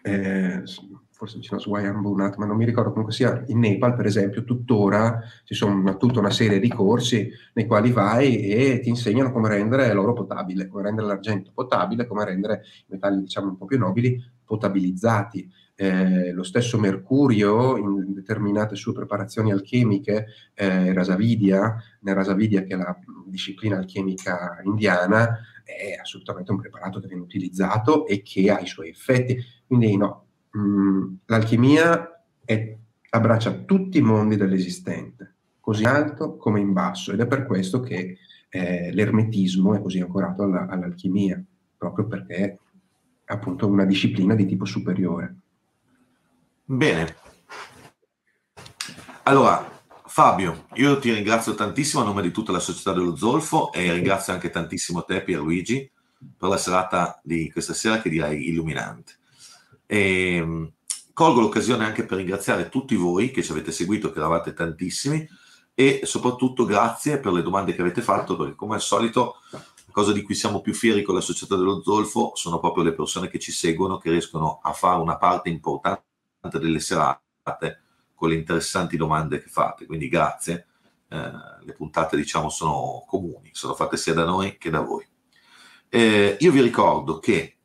eh, 0.02 0.62
forse 1.10 1.38
vicino 1.38 1.56
a 1.56 1.60
Swayambunat, 1.60 2.36
ma 2.36 2.44
non 2.44 2.56
mi 2.58 2.66
ricordo 2.66 2.90
comunque 2.90 3.14
sia, 3.14 3.42
in 3.46 3.60
Nepal 3.60 3.94
per 3.94 4.04
esempio 4.04 4.44
tuttora 4.44 5.20
ci 5.44 5.54
sono 5.54 5.96
tutta 5.96 6.20
una 6.20 6.30
serie 6.30 6.60
di 6.60 6.68
corsi 6.68 7.30
nei 7.54 7.66
quali 7.66 7.90
vai 7.90 8.40
e 8.40 8.80
ti 8.80 8.90
insegnano 8.90 9.32
come 9.32 9.48
rendere 9.48 9.90
l'oro 9.94 10.12
potabile, 10.12 10.66
come 10.66 10.82
rendere 10.82 11.06
l'argento 11.06 11.52
potabile, 11.54 12.06
come 12.06 12.24
rendere 12.24 12.62
i 12.80 12.92
metalli 12.92 13.22
diciamo 13.22 13.48
un 13.48 13.56
po' 13.56 13.64
più 13.64 13.78
nobili 13.78 14.22
potabilizzati. 14.44 15.50
Eh, 15.74 16.32
lo 16.32 16.42
stesso 16.42 16.78
mercurio 16.78 17.76
in 17.76 18.12
determinate 18.14 18.76
sue 18.76 18.92
preparazioni 18.92 19.52
alchemiche, 19.52 20.26
eh, 20.54 20.92
Rasavidia, 20.92 21.76
nel 22.00 22.14
Rasavidia 22.14 22.62
che 22.62 22.74
è 22.74 22.76
la 22.76 22.96
disciplina 23.26 23.76
alchemica 23.76 24.60
indiana, 24.64 25.38
è 25.64 25.98
assolutamente 26.00 26.52
un 26.52 26.58
preparato 26.58 27.00
che 27.00 27.08
viene 27.08 27.22
utilizzato 27.22 28.06
e 28.06 28.22
che 28.22 28.50
ha 28.50 28.60
i 28.60 28.66
suoi 28.66 28.88
effetti. 28.88 29.36
Quindi 29.66 29.96
no, 29.96 30.26
mm, 30.56 31.14
l'alchimia 31.26 32.22
è, 32.44 32.76
abbraccia 33.10 33.52
tutti 33.52 33.98
i 33.98 34.02
mondi 34.02 34.36
dell'esistente, 34.36 35.34
così 35.60 35.82
in 35.82 35.88
alto 35.88 36.36
come 36.36 36.60
in 36.60 36.72
basso, 36.72 37.12
ed 37.12 37.20
è 37.20 37.26
per 37.26 37.46
questo 37.46 37.80
che 37.80 38.18
eh, 38.48 38.92
l'ermetismo 38.92 39.74
è 39.74 39.82
così 39.82 40.00
ancorato 40.00 40.44
alla, 40.44 40.66
all'alchimia, 40.66 41.42
proprio 41.76 42.06
perché 42.06 42.34
è 42.36 42.58
appunto 43.26 43.66
una 43.66 43.84
disciplina 43.84 44.34
di 44.34 44.46
tipo 44.46 44.64
superiore. 44.64 45.34
Bene. 46.64 47.14
Allora, 49.24 49.76
Fabio, 50.04 50.66
io 50.74 50.98
ti 50.98 51.12
ringrazio 51.12 51.54
tantissimo 51.54 52.02
a 52.02 52.06
nome 52.06 52.22
di 52.22 52.30
tutta 52.30 52.52
la 52.52 52.60
società 52.60 52.92
dello 52.92 53.16
Zolfo 53.16 53.72
e 53.72 53.92
ringrazio 53.92 54.32
anche 54.32 54.50
tantissimo 54.50 55.04
te 55.04 55.22
Pierluigi 55.22 55.90
per 56.38 56.48
la 56.48 56.56
serata 56.56 57.20
di 57.22 57.50
questa 57.50 57.74
sera 57.74 58.00
che 58.00 58.08
direi 58.08 58.48
illuminante. 58.48 59.14
E, 59.86 60.34
ehm, 60.34 60.72
colgo 61.12 61.40
l'occasione 61.40 61.84
anche 61.84 62.04
per 62.04 62.18
ringraziare 62.18 62.68
tutti 62.68 62.94
voi 62.94 63.30
che 63.30 63.42
ci 63.42 63.52
avete 63.52 63.72
seguito, 63.72 64.12
che 64.12 64.18
eravate 64.18 64.52
tantissimi 64.52 65.26
e 65.78 66.00
soprattutto 66.04 66.64
grazie 66.64 67.18
per 67.18 67.32
le 67.32 67.42
domande 67.42 67.74
che 67.74 67.82
avete 67.82 68.00
fatto 68.00 68.36
perché 68.36 68.54
come 68.54 68.74
al 68.74 68.80
solito 68.80 69.36
la 69.50 69.62
cosa 69.90 70.12
di 70.12 70.22
cui 70.22 70.34
siamo 70.34 70.60
più 70.60 70.74
fieri 70.74 71.02
con 71.02 71.14
la 71.14 71.20
società 71.20 71.56
dello 71.56 71.82
Zolfo 71.82 72.32
sono 72.34 72.58
proprio 72.58 72.84
le 72.84 72.94
persone 72.94 73.28
che 73.28 73.38
ci 73.38 73.52
seguono, 73.52 73.98
che 73.98 74.10
riescono 74.10 74.60
a 74.62 74.72
fare 74.72 75.00
una 75.00 75.16
parte 75.16 75.48
importante 75.48 76.04
delle 76.52 76.80
serate 76.80 77.82
con 78.14 78.30
le 78.30 78.34
interessanti 78.34 78.96
domande 78.96 79.42
che 79.42 79.48
fate. 79.48 79.86
Quindi 79.86 80.08
grazie. 80.08 80.66
Eh, 81.08 81.30
le 81.62 81.72
puntate 81.72 82.16
diciamo 82.16 82.48
sono 82.48 83.04
comuni, 83.06 83.50
sono 83.52 83.74
fatte 83.74 83.96
sia 83.96 84.14
da 84.14 84.24
noi 84.24 84.56
che 84.58 84.70
da 84.70 84.80
voi. 84.80 85.06
Eh, 85.88 86.36
io 86.40 86.52
vi 86.52 86.60
ricordo 86.60 87.18
che 87.18 87.58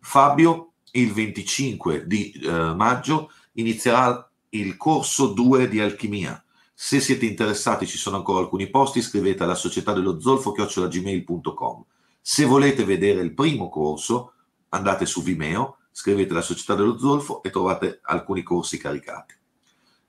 Fabio 0.00 0.72
il 1.00 1.12
25 1.12 2.06
di 2.06 2.32
eh, 2.32 2.50
maggio 2.74 3.30
inizierà 3.52 4.28
il 4.50 4.76
corso 4.76 5.28
2 5.28 5.68
di 5.68 5.80
alchimia. 5.80 6.42
Se 6.72 7.00
siete 7.00 7.26
interessati, 7.26 7.86
ci 7.86 7.98
sono 7.98 8.16
ancora 8.16 8.40
alcuni 8.40 8.68
posti, 8.68 9.00
scrivete 9.00 9.42
alla 9.42 9.54
società 9.54 9.92
dello 9.92 10.20
zolfo 10.20 10.52
chiocciolagmail.com. 10.52 11.84
Se 12.20 12.44
volete 12.44 12.84
vedere 12.84 13.22
il 13.22 13.34
primo 13.34 13.68
corso, 13.68 14.32
andate 14.70 15.06
su 15.06 15.22
Vimeo, 15.22 15.78
scrivete 15.90 16.34
la 16.34 16.42
società 16.42 16.74
dello 16.74 16.98
zolfo 16.98 17.42
e 17.42 17.50
trovate 17.50 18.00
alcuni 18.02 18.42
corsi 18.42 18.78
caricati. 18.78 19.34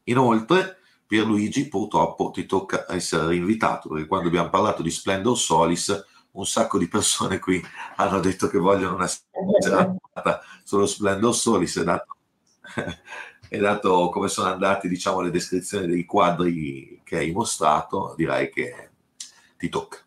Inoltre, 0.05 0.80
Pierluigi, 1.05 1.69
purtroppo 1.69 2.31
ti 2.31 2.45
tocca 2.45 2.85
essere 2.89 3.30
rinvitato, 3.30 3.88
perché 3.89 4.07
quando 4.07 4.27
abbiamo 4.27 4.49
parlato 4.49 4.81
di 4.81 4.91
Splendor 4.91 5.38
Solis, 5.38 6.05
un 6.38 6.45
sacco 6.45 6.77
di 6.77 6.88
persone 6.88 7.39
qui 7.39 7.61
hanno 7.97 8.19
detto 8.19 8.47
che 8.47 8.57
vogliono 8.57 8.95
una 8.95 9.07
serata 9.07 10.41
sullo 10.64 10.85
Splendor 10.85 11.35
Solis, 11.35 11.80
è 11.80 11.84
dato, 11.84 12.15
è 13.49 13.57
dato 13.57 14.09
come 14.09 14.27
sono 14.27 14.49
andate 14.49 14.88
diciamo, 14.88 15.22
le 15.22 15.31
descrizioni 15.31 15.88
dei 15.88 16.05
quadri 16.05 17.01
che 17.03 17.18
hai 17.18 17.31
mostrato, 17.31 18.14
direi 18.15 18.49
che 18.49 18.89
ti 19.57 19.69
tocca. 19.69 19.97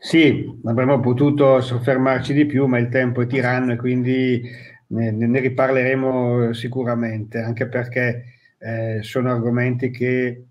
Sì, 0.00 0.60
avremmo 0.64 1.00
potuto 1.00 1.60
soffermarci 1.60 2.32
di 2.32 2.46
più, 2.46 2.66
ma 2.66 2.78
il 2.78 2.88
tempo 2.88 3.20
è 3.20 3.26
tiranno 3.26 3.72
e 3.72 3.76
quindi 3.76 4.40
ne, 4.88 5.10
ne 5.10 5.40
riparleremo 5.40 6.52
sicuramente, 6.52 7.40
anche 7.40 7.66
perché 7.66 8.24
eh, 8.58 9.00
sono 9.02 9.32
argomenti 9.32 9.90
che 9.90 10.44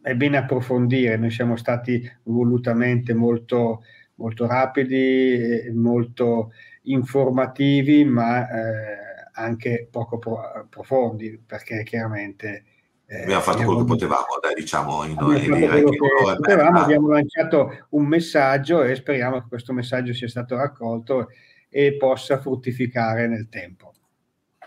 è 0.00 0.14
bene 0.14 0.36
approfondire. 0.38 1.16
Noi 1.16 1.30
siamo 1.30 1.56
stati 1.56 2.02
volutamente 2.24 3.14
molto, 3.14 3.82
molto 4.22 4.46
rapidi, 4.46 5.68
molto 5.74 6.52
informativi, 6.82 8.04
ma 8.04 8.48
eh, 8.48 9.30
anche 9.32 9.88
poco 9.90 10.18
pro- 10.18 10.66
profondi, 10.70 11.42
perché 11.44 11.82
chiaramente... 11.82 12.64
Eh, 13.06 13.22
abbiamo 13.22 13.42
fatto 13.42 13.64
quello 13.64 13.80
che 13.80 13.84
potevamo, 13.84 14.38
dai, 14.40 14.54
diciamo, 14.54 15.04
in, 15.04 15.18
abbiamo, 15.18 15.90
che 15.90 15.96
potevamo, 16.36 16.78
abbiamo 16.78 17.08
lanciato 17.08 17.86
un 17.90 18.06
messaggio 18.06 18.82
e 18.82 18.94
speriamo 18.94 19.40
che 19.42 19.48
questo 19.48 19.72
messaggio 19.72 20.14
sia 20.14 20.28
stato 20.28 20.56
raccolto 20.56 21.28
e 21.68 21.96
possa 21.96 22.38
fruttificare 22.38 23.26
nel 23.26 23.48
tempo. 23.50 23.92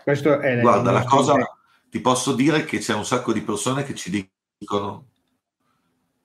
Questo 0.04 0.38
è 0.38 0.60
Guarda, 0.60 0.92
la 0.92 1.02
cosa, 1.02 1.34
ti 1.88 2.00
posso 2.00 2.34
dire 2.34 2.64
che 2.64 2.78
c'è 2.78 2.94
un 2.94 3.04
sacco 3.04 3.32
di 3.32 3.40
persone 3.40 3.82
che 3.82 3.94
ci 3.94 4.30
dicono 4.58 5.06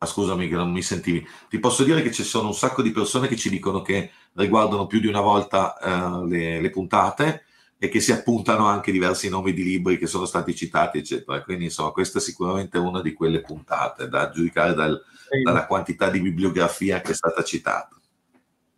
Ah, 0.03 0.07
scusami 0.07 0.48
che 0.48 0.56
non 0.56 0.72
mi 0.72 0.82
sentivi. 0.82 1.23
Ti 1.48 1.60
posso 1.60 1.84
dire 1.84 2.02
che 2.02 2.11
ci 2.11 2.23
sono 2.23 2.48
un 2.48 2.56
sacco 2.56 2.82
di 2.82 2.90
persone 2.90 3.28
che 3.28 3.36
ci 3.36 3.52
dicono 3.52 3.84
che 3.84 4.10
riguardano 4.34 4.88
più 4.88 4.99
di 4.99 5.06
una 5.06 5.22
volta 5.22 5.76
uh, 5.80 6.26
le, 6.26 6.60
le, 6.60 6.69
puntate 6.72 7.44
e 7.78 7.88
che 7.88 7.99
si 7.99 8.11
appuntano 8.11 8.65
anche 8.65 8.91
diversi 8.91 9.30
nomi 9.30 9.53
di 9.53 9.64
libri 9.64 9.99
che 9.99 10.07
sono 10.07 10.26
stati 10.26 10.56
citati, 10.56 10.98
eccetera. 10.98 11.44
Quindi, 11.44 11.65
insomma, 11.65 11.91
questa 11.91 12.18
è 12.18 12.22
sicuramente 12.22 12.80
una 12.80 12.99
di 12.99 13.14
quelle 13.14 13.41
puntate, 13.41 14.10
da 14.10 14.32
giudicare 14.32 14.73
dal, 14.73 14.99
dalla 15.44 15.68
quantità 15.68 16.10
di 16.10 16.19
bibliografia 16.19 16.99
che 16.99 17.11
è 17.11 17.15
stata 17.15 17.44
citata. 17.44 17.95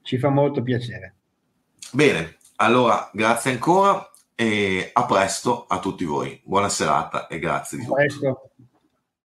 Ci 0.01 0.17
fa 0.17 0.27
molto 0.27 0.61
piacere. 0.61 1.15
Bene, 1.93 2.35
allora 2.57 3.09
grazie 3.13 3.51
ancora 3.51 4.11
e 4.35 4.89
a 4.91 5.05
presto 5.05 5.67
a 5.67 5.79
tutti 5.79 6.03
voi. 6.03 6.41
Buona 6.43 6.67
serata 6.67 7.27
e 7.27 7.39
grazie 7.39 7.77
di 7.77 7.85
tutto. 7.85 8.51